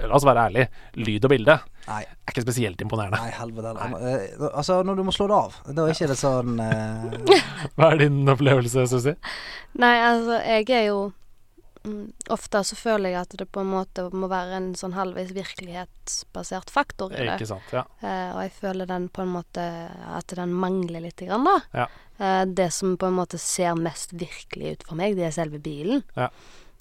la 0.08 0.16
oss 0.16 0.24
være 0.24 0.48
ærlig, 0.48 0.68
lyd 0.96 1.26
og 1.26 1.30
bilde 1.34 1.60
Nei. 1.88 2.02
er 2.06 2.32
ikke 2.32 2.46
spesielt 2.48 2.80
imponerende. 2.82 3.20
Nei, 3.20 3.32
helvete 3.32 3.76
heller. 3.76 4.52
Altså, 4.56 4.84
når 4.88 4.96
du 4.96 5.04
må 5.04 5.12
slå 5.12 5.28
det 5.28 5.36
av, 5.36 5.58
da 5.76 5.86
er 5.86 5.92
ikke 5.98 6.08
det 6.08 6.18
sånn 6.18 6.60
uh... 6.62 7.12
Hva 7.76 7.92
er 7.92 7.98
din 8.06 8.22
opplevelse, 8.32 8.88
Susi? 8.88 9.16
Nei, 9.78 9.98
altså, 10.00 10.40
jeg 10.48 10.70
er 10.70 10.86
jo 10.94 11.12
Ofte 12.30 12.62
så 12.68 12.76
føler 12.78 13.16
jeg 13.16 13.22
at 13.24 13.32
det 13.40 13.48
på 13.50 13.64
en 13.64 13.72
måte 13.72 14.04
må 14.14 14.30
være 14.30 14.58
en 14.60 14.68
sånn 14.78 14.94
halvveis 14.94 15.32
virkelighetsbasert 15.34 16.70
faktor 16.70 17.16
i 17.16 17.24
det. 17.24 17.40
Ikke 17.40 17.50
sant, 17.50 17.74
ja. 17.74 17.86
Eh, 18.04 18.30
og 18.36 18.44
jeg 18.46 18.54
føler 18.60 18.90
den 18.90 19.08
på 19.10 19.24
en 19.26 19.34
måte 19.34 19.66
At 20.12 20.34
den 20.38 20.54
mangler 20.54 21.02
litt, 21.08 21.24
grann, 21.26 21.48
da. 21.48 21.56
Ja. 21.84 21.88
Eh, 22.22 22.44
det 22.46 22.70
som 22.76 22.94
på 23.02 23.10
en 23.10 23.18
måte 23.18 23.42
ser 23.42 23.74
mest 23.80 24.14
virkelig 24.14 24.76
ut 24.76 24.86
for 24.92 25.00
meg, 25.00 25.18
det 25.18 25.30
er 25.32 25.34
selve 25.36 25.62
bilen. 25.64 26.06
Ja. 26.18 26.30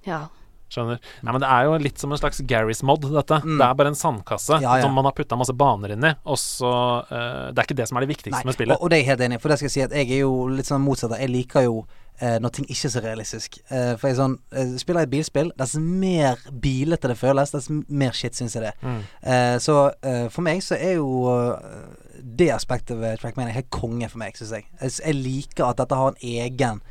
Ja. 0.05 0.27
Skjønner. 0.71 1.01
Nei, 1.27 1.33
men 1.35 1.43
Det 1.43 1.49
er 1.51 1.67
jo 1.67 1.79
litt 1.83 1.99
som 1.99 2.13
en 2.15 2.21
slags 2.21 2.43
Garys 2.47 2.85
mod, 2.87 3.03
dette. 3.03 3.41
Mm. 3.43 3.57
Det 3.59 3.67
er 3.67 3.79
bare 3.79 3.91
en 3.91 3.99
sandkasse 3.99 4.61
Ja, 4.63 4.77
ja. 4.79 4.85
som 4.85 4.95
man 4.95 5.09
har 5.09 5.17
putta 5.17 5.39
masse 5.39 5.55
baner 5.57 5.97
inn 5.97 6.07
i, 6.07 6.13
og 6.25 6.39
så 6.39 6.71
uh, 7.09 7.49
Det 7.51 7.59
er 7.59 7.67
ikke 7.67 7.81
det 7.81 7.89
som 7.91 7.99
er 7.99 8.07
det 8.07 8.13
viktigste 8.13 8.39
Nei, 8.39 8.47
med 8.47 8.55
spillet. 8.59 8.77
Og, 8.77 8.85
og 8.87 8.93
det 8.93 9.01
er 9.01 9.03
jeg 9.03 9.11
helt 9.11 9.25
enig 9.27 9.41
i. 9.41 9.43
For 9.43 9.51
det 9.51 9.59
skal 9.59 9.71
jeg 9.71 9.75
si 9.75 9.83
at 9.89 9.97
jeg 9.97 10.13
er 10.15 10.23
jo 10.23 10.37
litt 10.53 10.71
sånn 10.71 10.85
motsatt. 10.85 11.17
Jeg 11.19 11.33
liker 11.33 11.67
jo 11.67 11.81
eh, 11.83 12.00
når 12.43 12.53
ting 12.57 12.67
ikke 12.71 12.87
er 12.89 12.93
så 12.95 13.01
realistisk. 13.05 13.59
Eh, 13.73 13.95
for 14.01 14.09
jeg 14.11 14.17
sånn 14.19 14.35
eh, 14.53 14.75
Spiller 14.81 15.05
jeg 15.05 15.09
et 15.09 15.13
bilspill, 15.15 15.53
dess 15.59 15.75
mer 15.81 16.39
bilete 16.63 17.09
det 17.09 17.17
føles, 17.21 17.51
dess 17.55 17.69
mer 17.71 18.13
shit 18.17 18.37
syns 18.37 18.55
jeg 18.59 18.67
det. 18.67 18.73
Mm. 18.85 18.99
Eh, 19.23 19.57
så 19.65 19.77
eh, 20.03 20.27
for 20.33 20.45
meg 20.47 20.61
så 20.67 20.77
er 20.77 20.99
jo 20.99 21.11
eh, 21.33 22.11
det 22.21 22.51
aspektet 22.53 22.99
ved 23.01 23.19
Trackmania 23.23 23.55
helt 23.57 23.71
konge 23.73 24.09
for 24.13 24.21
meg, 24.21 24.37
syns 24.37 24.53
jeg. 24.59 24.67
jeg. 24.81 25.15
liker 25.17 25.71
at 25.71 25.79
dette 25.81 25.97
har 25.97 26.13
en 26.13 26.21
egen 26.21 26.83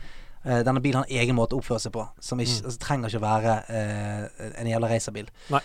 eh, 0.46 0.64
denne 0.66 0.82
bilen 0.82 1.04
har 1.04 1.10
en 1.10 1.20
egen 1.22 1.36
måte 1.38 1.54
å 1.58 1.62
oppføre 1.62 1.84
seg 1.84 1.94
på, 1.94 2.08
som 2.20 2.40
ikke, 2.42 2.60
Mm. 2.62 2.66
altså, 2.72 2.80
trenger 2.80 3.10
ikke 3.14 3.22
å 3.22 3.28
være 3.28 3.58
eh, 3.70 4.50
en 4.64 4.72
jævla 4.72 4.90
racerbil. 4.96 5.30
Nei. 5.54 5.62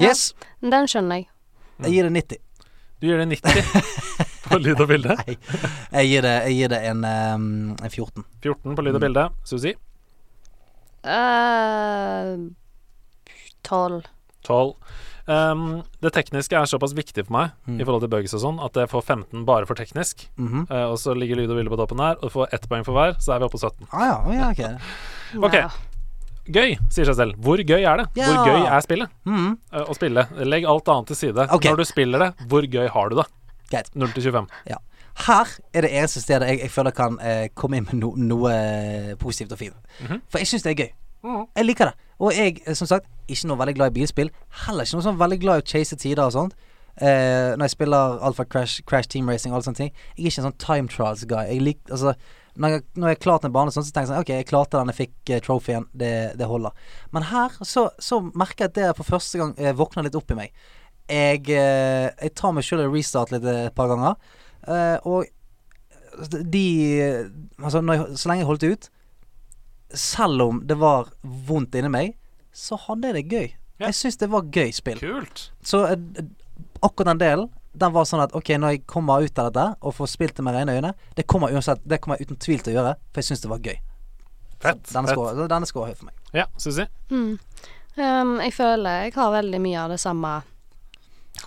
Yes! 0.00 0.32
Den 0.60 0.86
skjønner 0.88 1.22
jeg. 1.22 1.28
Jeg 1.82 1.92
gir 1.96 2.08
det 2.08 2.12
90. 2.12 2.38
Du 3.02 3.06
gir 3.08 3.18
det 3.18 3.28
90 3.28 4.28
på 4.48 4.58
lyd 4.58 4.80
og 4.80 4.88
bilde. 4.88 5.16
Nei. 5.22 5.36
Jeg 5.92 6.08
gir 6.12 6.22
det, 6.26 6.34
jeg 6.48 6.56
gir 6.58 6.68
det 6.74 6.80
en, 6.90 7.04
um, 7.04 7.76
en 7.82 7.90
14. 7.90 8.24
14 8.42 8.76
på 8.76 8.82
lyd 8.86 8.94
og 8.96 9.00
Mm. 9.00 9.06
bilde. 9.06 9.28
Susi? 9.44 9.74
Eh, 11.04 12.36
Tolv. 13.62 14.02
12. 14.46 14.74
Um, 15.26 15.82
det 16.02 16.10
tekniske 16.16 16.56
er 16.58 16.66
såpass 16.66 16.94
viktig 16.98 17.22
for 17.28 17.32
meg 17.36 17.50
Mm. 17.68 17.76
i 17.80 17.84
forhold 17.86 18.02
til 18.02 18.10
bugs 18.10 18.34
og 18.34 18.40
sånn 18.42 18.58
at 18.64 18.74
jeg 18.74 18.90
får 18.90 19.02
15 19.06 19.44
bare 19.46 19.66
for 19.66 19.74
teknisk. 19.78 20.28
Mm 20.36 20.48
-hmm. 20.48 20.64
uh, 20.70 20.90
og 20.90 20.98
så 20.98 21.14
ligger 21.14 21.36
lyd 21.36 21.50
og 21.50 21.56
bilde 21.56 21.70
på 21.70 21.76
toppen 21.76 21.98
her, 22.00 22.16
og 22.18 22.22
du 22.22 22.28
får 22.28 22.48
ett 22.52 22.68
poeng 22.68 22.84
for 22.84 22.92
hver, 22.92 23.14
så 23.20 23.34
er 23.34 23.38
vi 23.38 23.44
oppe 23.44 23.58
på 23.58 23.62
17. 23.70 23.86
Ah, 23.92 24.04
ja, 24.04 24.16
oh, 24.26 24.34
ja, 24.34 24.50
ok. 24.50 24.80
okay. 25.46 25.68
Gøy, 26.50 26.76
sier 26.90 27.04
seg 27.04 27.14
selv. 27.14 27.34
Hvor 27.38 27.56
gøy 27.62 27.84
er 27.86 27.96
det? 27.98 28.06
Ja. 28.16 28.26
Hvor 28.26 28.46
gøy 28.46 28.66
er 28.66 28.80
spillet? 28.80 29.08
Mhm. 29.24 29.58
uh, 29.72 29.84
å 29.90 29.94
spille. 29.94 30.26
Legg 30.44 30.64
alt 30.66 30.88
annet 30.88 31.06
til 31.06 31.16
side. 31.16 31.46
Okay. 31.52 31.70
Når 31.70 31.76
du 31.76 31.84
spiller 31.84 32.18
det, 32.18 32.34
hvor 32.48 32.62
gøy 32.66 32.88
har 32.88 33.08
du 33.08 33.16
det? 33.16 33.26
Greit. 33.72 33.92
0 33.96 34.14
til 34.14 34.28
25. 34.28 34.48
Ja. 34.70 34.80
Her 35.26 35.50
er 35.74 35.84
det 35.84 35.92
eneste 35.92 36.22
stedet 36.22 36.48
jeg, 36.48 36.62
jeg 36.62 36.72
føler 36.72 36.94
kan 36.96 37.18
eh, 37.20 37.46
komme 37.58 37.80
inn 37.80 37.88
med 37.88 37.98
no, 38.00 38.14
noe 38.16 38.52
eh, 38.52 39.14
positivt 39.20 39.52
og 39.52 39.60
fint. 39.60 39.94
Mhm. 40.00 40.22
For 40.30 40.40
jeg 40.40 40.52
syns 40.52 40.66
det 40.66 40.74
er 40.74 40.84
gøy. 40.84 40.92
Mm. 41.22 41.46
Jeg 41.56 41.66
liker 41.68 41.90
det. 41.90 41.94
Og 42.18 42.32
jeg, 42.36 42.60
eh, 42.66 42.74
som 42.74 42.88
sagt, 42.90 43.08
ikke 43.28 43.48
noe 43.50 43.60
veldig 43.60 43.74
glad 43.78 43.92
i 43.92 43.96
bilspill. 44.00 44.30
Heller 44.66 44.86
ikke 44.86 44.98
noe 44.98 45.06
sånn 45.08 45.20
veldig 45.20 45.40
glad 45.42 45.60
i 45.60 45.64
å 45.64 45.70
chase 45.74 45.98
tider 46.00 46.24
og 46.24 46.34
sånt. 46.34 46.56
Eh, 47.00 47.54
når 47.56 47.64
jeg 47.64 47.74
spiller 47.76 48.18
Alfa 48.20 48.44
Crash, 48.44 48.82
Crash 48.88 49.08
Team 49.08 49.30
Racing 49.30 49.52
og 49.52 49.60
alle 49.60 49.68
sånne 49.70 49.80
ting. 49.80 49.92
Jeg 50.16 50.26
er 50.26 50.30
ikke 50.30 50.42
en 50.42 50.48
sånn 50.50 50.60
time 50.60 50.92
trials 50.92 51.24
guy. 51.28 51.46
Jeg 51.48 51.64
lik, 51.64 51.80
altså, 51.88 52.12
når, 52.56 52.74
jeg, 52.74 52.84
når 52.96 53.08
jeg 53.08 53.16
har 53.16 53.22
klart 53.24 53.46
en 53.48 53.54
bane, 53.54 53.72
sånn, 53.72 53.86
så 53.86 53.94
tenker 53.94 54.10
jeg 54.10 54.12
sånn 54.12 54.26
OK, 54.26 54.34
jeg 54.36 54.48
klarte 54.50 54.76
den, 54.76 54.92
jeg 54.92 54.98
fikk 54.98 55.32
uh, 55.32 55.40
trofeen. 55.46 55.88
Det, 55.96 56.12
det 56.36 56.48
holder. 56.50 56.76
Men 57.16 57.28
her 57.30 57.56
så, 57.64 57.86
så 58.02 58.20
merker 58.28 58.66
jeg 58.66 58.72
at 58.72 58.78
det 58.80 58.92
for 58.98 59.08
første 59.08 59.40
gang 59.40 59.54
eh, 59.56 59.72
våkner 59.76 60.08
litt 60.08 60.18
opp 60.18 60.34
i 60.34 60.38
meg. 60.42 60.62
Jeg, 61.12 61.42
eh, 61.52 62.08
jeg 62.22 62.32
tar 62.38 62.52
meg 62.56 62.64
sjøl 62.64 62.86
og 62.86 62.94
restart 62.96 63.32
litt 63.34 63.44
eh, 63.44 63.66
et 63.68 63.74
par 63.76 63.90
ganger. 63.92 64.16
Eh, 64.64 64.98
og 65.04 65.26
de 66.52 66.66
Altså, 67.62 67.80
når 67.80 67.94
jeg, 67.96 68.18
så 68.20 68.28
lenge 68.28 68.42
jeg 68.42 68.48
holdt 68.50 68.64
ut 68.68 68.88
Selv 69.96 70.42
om 70.44 70.58
det 70.68 70.76
var 70.80 71.08
vondt 71.48 71.74
inni 71.78 71.88
meg, 71.92 72.14
så 72.52 72.76
hadde 72.86 73.08
jeg 73.10 73.16
det 73.16 73.22
gøy. 73.32 73.46
Ja. 73.80 73.86
Jeg 73.88 73.96
syns 73.96 74.18
det 74.20 74.28
var 74.32 74.44
gøy 74.52 74.70
spill. 74.76 74.98
Kult. 75.00 75.46
Så 75.64 75.80
akkurat 76.84 77.12
den 77.14 77.20
delen 77.22 77.48
Den 77.72 77.92
var 77.94 78.04
sånn 78.08 78.20
at 78.24 78.34
OK, 78.36 78.50
når 78.60 78.74
jeg 78.76 78.82
kommer 78.88 79.24
ut 79.24 79.38
av 79.40 79.48
dette 79.50 79.66
og 79.80 79.94
får 79.96 80.10
spilt 80.12 80.36
det 80.36 80.44
med 80.44 80.54
rene 80.58 80.74
øyne 80.76 80.92
Det 81.16 81.24
kommer 81.26 81.52
uansett 81.52 81.80
Det 81.88 81.98
kommer 82.04 82.20
jeg 82.20 82.28
uten 82.28 82.40
tvil 82.44 82.60
til 82.60 82.74
å 82.74 82.76
gjøre, 82.78 82.94
for 83.12 83.22
jeg 83.22 83.30
syns 83.30 83.44
det 83.44 83.50
var 83.52 83.64
gøy. 83.64 83.78
Fett. 84.62 84.84
Så 84.86 84.94
denne 84.98 85.08
fett. 85.10 85.16
scorer- 85.18 85.48
denne 85.50 85.66
scorer 85.68 85.92
høyt 85.92 85.98
for 86.02 86.10
meg. 86.12 86.16
Ja, 86.36 86.44
Susi? 86.60 86.84
Mm. 87.10 87.38
Um, 87.96 88.36
jeg 88.40 88.52
føler 88.56 89.02
jeg 89.06 89.14
har 89.16 89.32
veldig 89.34 89.60
mye 89.60 89.80
av 89.82 89.90
det 89.92 90.00
samme 90.00 90.36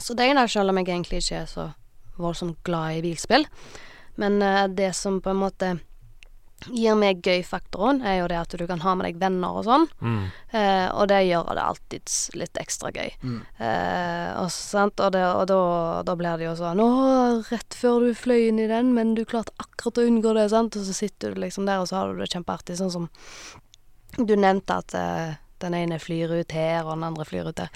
Så 0.06 0.14
det 0.18 0.30
er 0.30 0.38
der, 0.38 0.52
selv 0.52 0.69
om 0.69 0.77
jeg 0.80 0.91
egentlig 0.91 1.23
ikke 1.23 1.41
er 1.41 1.49
så 1.49 1.72
voldsomt 2.22 2.61
glad 2.68 2.99
i 2.99 3.03
bilspill. 3.06 3.48
Men 4.22 4.40
eh, 4.41 4.68
det 4.72 4.94
som 4.95 5.19
på 5.22 5.34
en 5.34 5.41
måte 5.41 5.76
gir 6.72 6.95
meg 6.98 7.19
gøy-faktoren, 7.26 7.99
er 8.06 8.19
jo 8.22 8.27
det 8.32 8.38
at 8.40 8.53
du 8.57 8.64
kan 8.68 8.82
ha 8.82 8.94
med 8.98 9.06
deg 9.10 9.19
venner 9.22 9.60
og 9.60 9.65
sånn. 9.68 9.86
Mm. 9.99 10.22
Eh, 10.56 10.88
og 10.95 11.10
det 11.11 11.19
gjør 11.27 11.52
det 11.52 11.65
alltid 11.65 12.14
litt 12.40 12.61
ekstra 12.61 12.91
gøy. 12.95 13.11
Mm. 13.22 13.38
Eh, 13.68 14.30
og 14.40 14.49
sant? 14.53 15.02
Og, 15.03 15.11
det, 15.14 15.23
og 15.27 15.45
da, 15.52 15.60
da 16.07 16.15
blir 16.18 16.40
det 16.40 16.48
jo 16.48 16.56
sånn 16.60 16.82
Å, 16.82 16.90
rett 17.52 17.77
før 17.77 18.07
du 18.07 18.15
fløy 18.18 18.48
inn 18.48 18.61
i 18.64 18.69
den, 18.72 18.94
men 18.98 19.14
du 19.18 19.26
klarte 19.27 19.53
akkurat 19.61 20.02
å 20.02 20.07
unngå 20.07 20.34
det, 20.38 20.48
sant? 20.53 20.80
Og 20.80 20.88
så 20.88 20.95
sitter 20.95 21.36
du 21.36 21.44
liksom 21.44 21.68
der, 21.69 21.84
og 21.84 21.91
så 21.91 21.99
har 21.99 22.14
du 22.14 22.23
det 22.23 22.32
kjempeartig. 22.32 22.80
Sånn 22.80 22.94
som 22.94 23.10
du 24.18 24.36
nevnte 24.40 24.80
at 24.80 24.95
eh, 24.98 25.38
den 25.64 25.77
ene 25.77 25.99
flyr 26.02 26.34
ut 26.40 26.56
her, 26.56 26.86
og 26.86 26.95
den 26.95 27.10
andre 27.11 27.27
flyr 27.27 27.52
ut 27.52 27.60
der. 27.60 27.73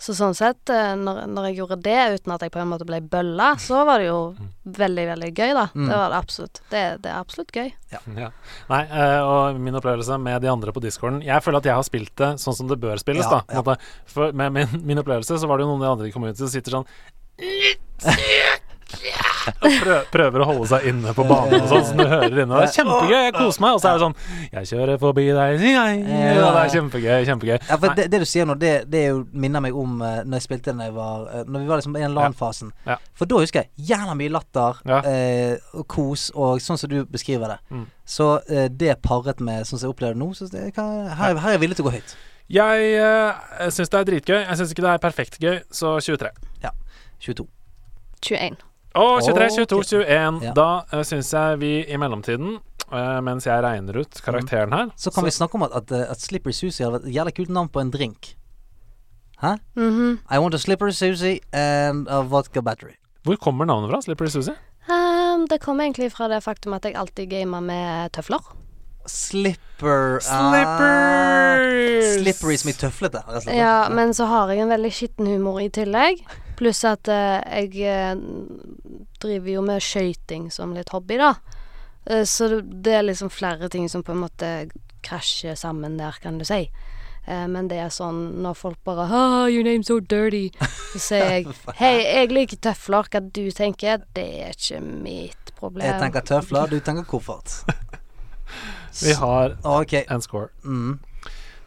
Så 0.00 0.14
sånn 0.16 0.32
sett, 0.36 0.70
eh, 0.72 0.94
når, 0.96 1.26
når 1.28 1.50
jeg 1.50 1.58
gjorde 1.58 1.76
det 1.84 1.98
uten 2.16 2.32
at 2.32 2.44
jeg 2.44 2.52
på 2.54 2.60
en 2.62 2.70
måte 2.70 2.86
ble 2.88 3.02
bølla, 3.04 3.50
så 3.60 3.82
var 3.84 4.00
det 4.00 4.06
jo 4.08 4.20
veldig, 4.64 5.04
veldig 5.10 5.30
gøy, 5.34 5.52
da. 5.58 5.66
Mm. 5.74 5.90
Det 5.90 5.98
var 6.00 6.14
det 6.14 6.20
absolutt. 6.22 6.60
Det, 6.72 6.84
det 7.04 7.10
er 7.12 7.18
absolutt 7.18 7.52
gøy. 7.52 7.68
Ja. 7.92 8.00
Nei, 8.70 8.80
eh, 8.86 9.20
og 9.20 9.60
min 9.60 9.76
opplevelse 9.76 10.16
med 10.22 10.40
de 10.44 10.48
andre 10.48 10.70
på 10.72 10.78
discorden 10.84 11.24
Jeg 11.26 11.42
føler 11.42 11.58
at 11.58 11.66
jeg 11.66 11.74
har 11.74 11.86
spilt 11.86 12.12
det 12.20 12.30
sånn 12.40 12.56
som 12.56 12.70
det 12.70 12.78
bør 12.80 13.00
spilles, 13.02 13.26
Ja, 13.26 13.42
da. 13.50 13.60
Ja. 13.60 13.76
For 14.08 14.32
med 14.36 14.56
min, 14.56 14.68
min 14.86 15.02
opplevelse 15.02 15.36
så 15.42 15.50
var 15.50 15.58
det 15.58 15.66
jo 15.66 15.72
noen 15.74 15.82
av 15.82 15.88
de 15.88 15.92
andre 15.98 16.08
i 16.08 16.14
community 16.14 16.40
som 16.44 16.52
sitter 16.52 16.78
sånn 16.78 16.88
prøver 20.14 20.42
å 20.42 20.46
holde 20.50 20.66
seg 20.70 20.86
inne 20.90 21.12
på 21.16 21.24
banen 21.28 21.62
og 21.62 21.68
sånn, 21.70 21.84
som 21.88 22.00
du 22.00 22.04
hører 22.06 22.42
inne. 22.44 22.60
Det 22.60 22.68
er 22.68 22.74
kjempegøy, 22.76 23.16
jeg 23.16 23.34
koser 23.36 23.64
meg. 23.64 23.76
Og 23.76 23.82
så 23.82 23.90
er 23.90 23.98
det 23.98 24.04
sånn 24.04 24.16
Jeg 24.50 24.70
kjører 24.70 25.00
forbi 25.02 25.26
deg, 25.36 25.64
jeg. 25.64 26.00
Og 26.04 26.40
det 26.44 26.62
er 26.62 26.72
kjempegøy, 26.74 27.18
kjempegøy. 27.28 27.56
Ja, 27.56 27.78
for 27.78 27.98
det, 27.98 28.08
det 28.12 28.22
du 28.22 28.26
sier 28.28 28.48
nå, 28.48 28.56
det, 28.60 28.72
det 28.90 29.04
er 29.04 29.12
jo, 29.14 29.22
minner 29.32 29.64
meg 29.64 29.76
om 29.76 30.00
uh, 30.02 30.22
når 30.24 30.40
jeg 30.40 30.46
spilte 30.48 30.74
da 30.76 30.88
jeg 30.88 30.96
var 30.96 31.26
uh, 31.28 31.42
Når 31.46 31.64
vi 31.64 31.70
var 31.70 31.82
liksom 31.82 31.96
i 31.96 32.04
den 32.04 32.16
LAN-fasen. 32.16 32.72
Ja. 32.88 32.98
For 33.16 33.30
da 33.30 33.42
husker 33.42 33.64
jeg 33.64 33.90
jævla 33.92 34.16
mye 34.18 34.34
latter 34.36 34.82
Ja. 34.90 35.02
uh, 35.04 35.76
og 35.80 35.86
kos, 35.90 36.30
og 36.34 36.62
sånn 36.64 36.80
som 36.80 36.90
du 36.92 37.02
beskriver 37.10 37.54
det. 37.54 37.60
Mm. 37.74 37.86
Så 38.16 38.32
uh, 38.38 38.66
det 38.70 38.98
paret 39.04 39.40
med 39.44 39.68
sånn 39.68 39.78
som 39.78 39.88
jeg 39.88 39.94
opplever 39.94 40.18
det 40.18 40.22
nå, 40.22 40.32
så 40.36 40.50
det 40.50 40.70
kan, 40.76 41.06
her, 41.08 41.38
her 41.38 41.52
er 41.52 41.56
jeg 41.58 41.64
villig 41.64 41.78
til 41.78 41.86
å 41.86 41.90
gå 41.90 41.96
høyt. 41.98 42.16
Jeg 42.50 42.96
uh, 42.98 43.68
syns 43.70 43.92
det 43.92 44.00
er 44.00 44.08
dritgøy. 44.08 44.38
Jeg 44.40 44.58
syns 44.58 44.74
ikke 44.74 44.86
det 44.86 44.94
er 44.96 45.04
perfekt 45.04 45.38
gøy, 45.42 45.60
så 45.70 45.94
23. 46.02 46.32
Ja. 46.64 46.74
22. 47.22 47.46
21. 48.26 48.58
Å, 48.90 49.20
23, 49.22 49.66
22, 49.68 49.82
21. 50.02 50.40
Ja. 50.42 50.52
Da 50.56 50.68
uh, 50.90 51.02
syns 51.06 51.30
jeg 51.30 51.58
vi 51.62 51.70
i 51.86 51.98
mellomtiden, 52.00 52.56
eh, 52.90 53.18
mens 53.22 53.46
jeg 53.46 53.62
regner 53.62 54.00
ut 54.02 54.18
karakteren 54.24 54.74
her 54.74 54.88
Så 54.98 55.12
kan 55.14 55.22
vi 55.22 55.30
snakke 55.30 55.54
om 55.54 55.62
at, 55.68 55.76
at, 55.78 55.92
eh, 55.94 56.08
at 56.10 56.18
Slippery 56.18 56.50
Susie 56.56 56.82
hadde 56.82 56.98
vært 56.98 57.06
et 57.06 57.14
jævla 57.14 57.34
kult 57.36 57.52
navn 57.54 57.70
på 57.70 57.84
en 57.84 57.92
drink. 57.94 58.32
Hæ? 59.44 59.54
Mhm. 59.78 60.18
I 60.26 60.38
want 60.42 60.54
a 60.54 60.58
Slippery 60.58 60.90
Susie 60.92 61.38
and 61.52 62.08
a 62.10 62.22
vodka 62.22 62.60
battery. 62.60 62.96
Hvor 63.22 63.38
kommer 63.38 63.64
navnet 63.64 63.92
fra? 63.92 64.02
Slippery 64.02 64.28
Susie? 64.28 64.56
Um, 64.90 65.46
det 65.46 65.60
kommer 65.60 65.84
egentlig 65.86 66.10
fra 66.10 66.26
det 66.28 66.42
faktum 66.42 66.74
at 66.74 66.82
jeg 66.84 66.96
alltid 66.98 67.30
gamer 67.30 67.60
med 67.60 68.10
tøfler. 68.12 68.42
Slipper 69.06 70.18
Slippers! 70.20 72.16
Uh, 72.18 72.18
slippery 72.18 72.56
som 72.56 72.70
i 72.70 72.72
tøflete. 72.74 73.22
Ja, 73.54 73.88
men 73.88 74.12
så 74.14 74.26
har 74.26 74.50
jeg 74.50 74.64
en 74.64 74.68
veldig 74.74 74.92
skitten 74.92 75.30
humor 75.30 75.60
i 75.62 75.70
tillegg. 75.72 76.26
Pluss 76.60 76.82
at 76.84 77.08
eh, 77.08 77.40
jeg 77.64 77.88
eh, 77.88 78.20
driver 79.22 79.52
jo 79.54 79.64
med 79.64 79.80
skøyting 79.84 80.50
som 80.52 80.74
litt 80.76 80.92
hobby, 80.92 81.16
da. 81.20 81.34
Eh, 82.04 82.24
så 82.28 82.50
det, 82.60 82.92
er 82.92 83.06
liksom 83.08 83.32
flere 83.32 83.70
ting 83.72 83.88
som 83.88 84.04
på 84.04 84.12
en 84.12 84.24
måte 84.26 84.50
krasjer 85.00 85.56
sammen 85.56 85.96
der, 85.96 86.18
kan 86.20 86.36
du 86.38 86.44
si. 86.44 86.66
Eh, 87.24 87.46
men 87.48 87.68
det 87.70 87.80
er 87.80 87.92
sånn 87.92 88.42
når 88.44 88.58
folk 88.60 88.80
bare 88.84 89.06
oh, 89.08 89.46
'Your 89.48 89.64
name's 89.64 89.88
so 89.88 90.00
dirty', 90.00 90.50
så 90.92 91.02
sier 91.06 91.30
jeg 91.30 91.56
'Hei, 91.80 91.94
jeg 92.04 92.32
liker 92.32 92.60
tøfler. 92.68 93.08
Hva 93.08 93.24
du 93.24 93.44
tenker, 93.56 94.04
det 94.16 94.28
er 94.44 94.56
ikke 94.56 94.80
mitt 94.84 95.54
problem'. 95.56 95.84
Jeg 95.84 96.00
tenker 96.00 96.20
tøfler, 96.20 96.68
du 96.68 96.80
tenker 96.80 97.08
koffert. 97.08 97.62
Vi 99.04 99.12
har 99.14 99.56
okay. 99.64 100.04
en 100.10 100.20
score. 100.20 100.48
Mm. 100.64 100.98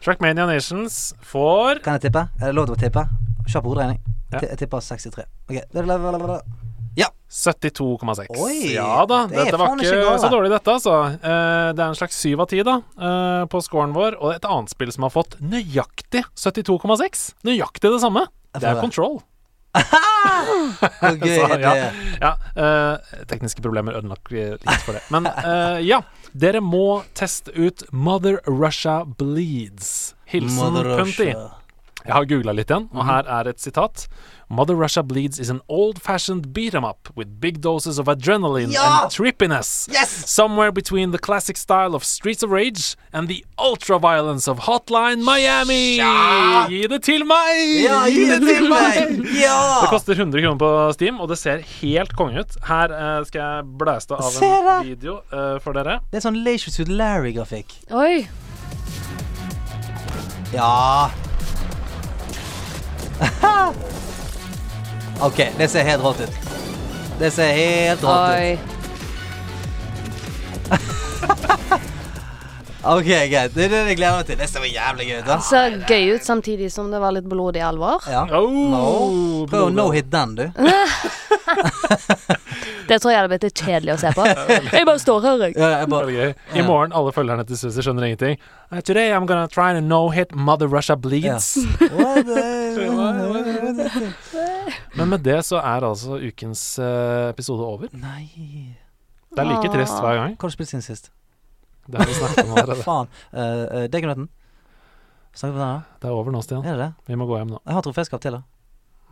Trackmania 0.04 0.44
Nations 0.46 1.14
får 1.24 1.80
Kan 1.80 1.96
jeg 1.96 2.10
tippe? 2.10 2.28
Er 2.36 2.52
det 2.52 2.54
lov 2.54 2.66
til 2.68 2.76
å 2.76 2.82
tippe? 2.84 3.23
Kjapp 3.48 3.66
hoderegning. 3.68 4.00
Ja. 4.32 4.40
Jeg 4.42 4.58
tipper 4.64 4.82
63. 4.82 5.26
Ja. 5.52 7.08
72,6. 7.34 8.26
Oi, 8.38 8.74
ja 8.76 9.02
da, 9.10 9.24
det 9.26 9.40
dette 9.40 9.58
var 9.58 9.72
ikke 9.74 9.96
galt, 9.98 10.22
så 10.22 10.28
dårlig, 10.30 10.52
dette, 10.52 10.70
altså. 10.70 10.92
Eh, 11.18 11.70
det 11.74 11.82
er 11.82 11.88
en 11.88 11.98
slags 11.98 12.18
syv 12.22 12.44
av 12.44 12.50
ti, 12.52 12.60
da, 12.62 12.76
eh, 12.94 13.46
på 13.50 13.60
scoren 13.64 13.94
vår. 13.96 14.14
Og 14.22 14.36
et 14.36 14.46
annet 14.46 14.70
spill 14.70 14.92
som 14.94 15.08
har 15.08 15.10
fått 15.10 15.34
nøyaktig 15.42 16.22
72,6. 16.38 17.24
Nøyaktig 17.48 17.90
det 17.90 18.02
samme. 18.04 18.28
Det 18.54 18.70
er. 18.70 18.78
Control. 18.78 19.18
Hvor 19.74 21.16
gøy 21.24 21.32
Så, 21.34 21.48
er 21.50 21.64
ja, 21.64 21.72
det? 21.74 21.86
ja 22.22 22.28
uh, 22.54 23.24
tekniske 23.26 23.58
problemer 23.64 23.96
ødela 23.98 24.14
litt 24.30 24.84
for 24.86 24.94
det. 24.94 25.02
Men 25.10 25.26
uh, 25.26 25.82
ja, 25.82 26.04
dere 26.30 26.62
må 26.62 27.02
teste 27.18 27.50
ut 27.58 27.82
Mother 27.90 28.38
Russia 28.46 29.00
Bleeds. 29.02 30.14
Hilsen 30.30 30.78
Punty. 30.78 31.32
Jeg 32.04 32.12
har 32.12 32.24
googla 32.28 32.52
litt 32.52 32.68
igjen, 32.68 32.88
og 32.92 33.00
Mhm. 33.00 33.06
her 33.08 33.22
er 33.40 33.48
et 33.48 33.60
sitat. 33.60 34.06
Mother 34.50 34.74
Russia 34.76 35.02
Bleeds 35.02 35.38
is 35.40 35.48
an 35.48 35.62
old-fashioned 35.70 36.52
beat 36.52 36.74
'em 36.74 36.84
up 36.84 37.08
with 37.16 37.40
big 37.40 37.62
doses 37.62 37.98
of 37.98 38.06
adrenaline 38.08 38.70
Ja! 38.72 39.04
and 39.04 39.10
trippiness. 39.10 39.88
Yes! 39.90 40.10
Somewhere 40.30 40.70
between 40.70 41.12
the 41.12 41.18
classic 41.18 41.56
style 41.56 41.94
of 41.94 42.04
Streets 42.04 42.42
of 42.42 42.50
Rage 42.50 42.94
and 43.10 43.26
the 43.28 43.42
ultra-violence 43.58 44.46
of 44.46 44.58
Hotline 44.68 45.22
Miami. 45.24 45.96
Ja! 45.96 46.66
Gi 46.68 46.86
det 46.86 47.02
til 47.04 47.24
meg! 47.24 47.82
Ja, 47.84 48.04
gi 48.04 48.26
det 48.28 48.40
til 48.42 48.68
meg! 48.74 49.24
Ja! 49.40 49.80
Det 49.80 49.88
koster 49.88 50.12
100 50.14 50.42
kroner 50.42 50.58
på 50.58 50.92
Steam, 50.92 51.20
og 51.20 51.28
det 51.30 51.38
ser 51.38 51.58
helt 51.80 52.14
konge 52.14 52.38
ut. 52.40 52.54
Her 52.68 52.92
uh, 52.92 53.24
skal 53.24 53.40
jeg 53.40 53.64
blæste 53.78 54.12
av 54.12 54.30
Se 54.30 54.44
en 54.44 54.84
video 54.84 55.20
uh, 55.32 55.58
for 55.58 55.72
dere. 55.72 56.00
Det 56.12 56.20
er 56.22 56.30
sånn 56.30 56.44
Leisure 56.44 56.70
Suit 56.70 56.88
Larry-grafikk. 56.88 57.72
Oi! 57.92 58.28
Ja. 60.52 61.08
OK, 65.26 65.38
det 65.58 65.68
ser 65.70 65.84
helt 65.86 66.02
rått 66.04 66.20
ut. 66.26 66.34
Det 67.18 67.30
ser 67.30 67.52
helt 67.54 68.02
rått 68.02 68.34
ut. 68.34 68.58
OK, 72.84 73.06
greit. 73.30 73.54
Det 73.54 73.64
er 73.64 73.68
det 73.72 73.78
jeg 73.88 73.96
gleder 73.96 74.16
meg 74.18 74.26
til. 74.28 74.36
Det 74.42 74.48
ser 74.50 74.60
jævlig 74.68 75.04
gøy 75.08 75.18
ut. 75.22 75.26
da 75.30 75.36
Ser 75.46 75.76
gøy 75.88 76.10
ut 76.18 76.24
samtidig 76.26 76.68
som 76.74 76.90
det 76.92 76.98
var 77.00 77.12
litt 77.16 77.24
blodig 77.30 77.62
alvor. 77.64 77.96
Ja. 78.12 78.26
Oh, 78.36 78.52
No. 78.52 79.46
Prøv 79.48 79.70
å 79.70 79.72
no-hit 79.72 80.10
den, 80.12 80.34
du. 80.36 80.44
Det 82.84 82.98
tror 83.00 83.14
jeg 83.14 83.16
hadde 83.16 83.30
blitt 83.32 83.44
litt 83.46 83.56
kjedelig 83.64 83.94
å 83.94 83.96
se 84.02 84.10
på. 84.12 84.24
Jeg 84.28 84.84
bare 84.84 85.00
står 85.00 85.22
her, 85.24 85.38
jeg. 85.46 85.54
Ja, 85.56 85.70
jeg 85.80 85.88
bare, 85.88 86.04
Veldig 86.10 86.20
gøy. 86.20 86.34
I 86.60 86.62
morgen, 86.66 86.92
alle 87.00 87.14
følgerne 87.16 87.44
til 87.48 87.56
Susi 87.56 87.80
skjønner 87.86 88.04
ingenting. 88.10 88.36
Uh, 88.68 88.82
today 88.84 89.08
I'm 89.16 89.24
gonna 89.30 89.48
try 89.48 89.72
to 89.72 89.80
no-hit 89.80 90.34
Mother 90.36 90.68
Russia 90.68 90.92
Bleeds. 90.96 91.54
What 91.80 92.28
the- 92.28 92.63
Men 94.98 95.08
med 95.10 95.24
det 95.26 95.40
så 95.46 95.56
er 95.60 95.86
altså 95.88 96.18
ukens 96.22 96.78
eh, 96.78 97.30
episode 97.30 97.64
over. 97.66 97.88
Nei 97.92 98.24
Det 99.34 99.42
er 99.42 99.48
like 99.50 99.68
trist 99.72 99.98
hver 99.98 100.14
gang. 100.20 100.36
Hva 100.38 100.46
har 100.46 100.52
du 100.52 100.56
spilt 100.56 100.70
siden 100.70 100.86
sist? 100.86 101.10
Det 101.86 101.98
har 102.00 102.06
vi 102.08 102.14
snakket 102.16 102.44
om 102.46 102.54
allerede. 102.54 102.82
Faen. 102.88 103.08
Uh, 103.34 103.84
Degenøtten? 103.92 104.28
Snakker 105.34 105.56
vi 105.56 105.60
om 105.60 105.68
den, 105.68 105.74
da? 105.74 105.98
Det 106.00 106.08
er 106.08 106.16
over 106.16 106.32
nå, 106.32 106.42
Stian. 106.42 106.64
Er 106.64 106.78
det 106.78 106.84
det? 106.84 106.92
Vi 107.10 107.18
må 107.18 107.26
gå 107.26 107.38
hjem 107.40 107.50
nå. 107.56 107.60
Jeg 107.66 107.74
har 107.76 107.82
troféskap 107.84 108.22
til, 108.22 108.38
da. 108.38 108.42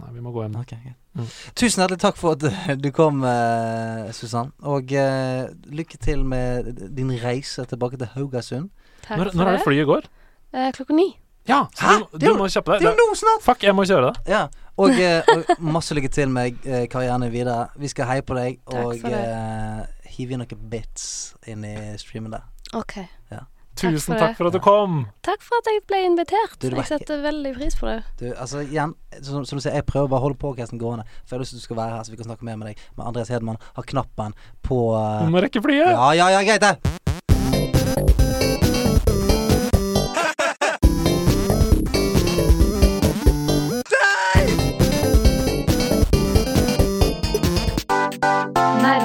Nei, 0.02 0.12
vi 0.14 0.22
må 0.24 0.32
gå 0.34 0.44
hjem 0.44 0.56
Okay, 0.62 0.78
okay. 0.78 0.94
Mm. 1.18 1.26
Tusen 1.58 1.82
hjertelig 1.82 2.00
takk 2.00 2.16
for 2.20 2.38
at 2.38 2.46
eh, 2.48 2.76
du 2.80 2.88
kom, 2.94 3.24
uh, 3.26 4.08
Susann. 4.16 4.52
Og 4.62 4.94
eh, 4.96 5.50
lykke 5.74 5.98
til 6.00 6.24
med 6.24 6.72
din 6.96 7.12
reise 7.22 7.66
tilbake 7.68 8.00
til 8.00 8.08
Haugasund. 8.14 8.70
Takk 9.04 9.18
Når, 9.18 9.32
for 9.32 9.38
når 9.42 9.50
er 9.50 9.58
det 9.58 9.66
flyet 9.66 9.90
går? 9.90 10.08
Eh, 10.54 10.70
klokka 10.78 10.96
ni. 10.96 11.08
Ja, 11.48 11.66
så 11.74 11.86
Hæ? 11.86 11.94
du, 12.12 12.18
du 12.18 12.34
må 12.38 12.46
kjappe 12.46 12.76
deg. 12.76 12.84
Det 12.84 12.90
er 12.92 12.98
jo 12.98 13.08
nå 13.08 13.16
snart! 13.18 13.42
Fuck, 13.42 13.64
jeg 13.66 13.74
må 13.74 13.86
kjøre 13.88 14.10
det. 14.12 14.30
Ja. 14.30 14.42
Og, 14.80 14.94
eh, 14.94 15.26
og 15.28 15.64
masse 15.74 15.94
lykke 15.94 16.10
til 16.12 16.30
med 16.32 16.60
eh, 16.64 16.86
karrieren 16.90 17.24
videre. 17.32 17.66
Vi 17.76 17.90
skal 17.92 18.08
heie 18.08 18.24
på 18.24 18.36
deg 18.38 18.60
Takk 18.70 18.78
og 18.86 19.08
eh, 19.10 19.82
hive 20.14 20.36
inn 20.36 20.44
noen 20.44 20.68
bits 20.70 21.08
inn 21.50 21.66
i 21.66 21.74
streamen 22.00 22.36
der. 22.36 22.46
OK. 22.78 23.02
Ja. 23.32 23.42
Takk 23.72 23.96
Tusen 23.96 24.12
for 24.12 24.20
takk 24.20 24.34
for 24.36 24.50
at 24.50 24.54
du 24.54 24.60
kom. 24.62 24.96
Takk 25.24 25.44
for 25.44 25.56
at 25.62 25.68
jeg 25.70 25.82
ble 25.88 26.02
invitert. 26.04 26.56
Du, 26.60 26.68
det 26.68 26.82
Jeg 26.82 26.90
setter 26.90 27.22
veldig 27.24 27.54
pris 27.56 27.76
på 27.80 27.88
det. 27.88 27.98
Du, 28.20 28.26
altså 28.36 28.62
igjen, 28.66 28.92
som, 29.24 29.46
som 29.48 29.58
du 29.58 29.64
sier, 29.64 29.78
jeg 29.80 29.86
prøver 29.88 30.12
bare 30.12 30.20
å 30.20 30.26
holde 30.28 30.40
podkasten 30.40 30.80
gående. 30.80 31.06
For 31.24 31.34
jeg 31.34 31.40
har 31.40 31.44
lyst 31.46 31.56
til 31.56 31.60
at 31.60 31.64
du 31.64 31.68
skal 31.70 31.80
være 31.80 31.96
her, 31.96 32.04
så 32.04 32.12
vi 32.12 32.20
kan 32.20 32.28
snakke 32.28 32.48
mer 32.48 32.60
med 32.60 32.70
deg. 32.70 32.88
Men 32.98 33.08
Andreas 33.08 33.32
Hedman 33.32 33.60
har 33.64 33.88
knappen 33.94 34.36
på 34.62 34.82
uh... 34.92 35.22
Du 35.24 35.32
må 35.32 35.42
rekke 35.42 35.64
flyet. 35.64 35.88
Ja, 35.88 36.12
ja, 36.20 36.28
ja, 36.36 36.44
greit 36.44 36.68
det. 36.68 37.11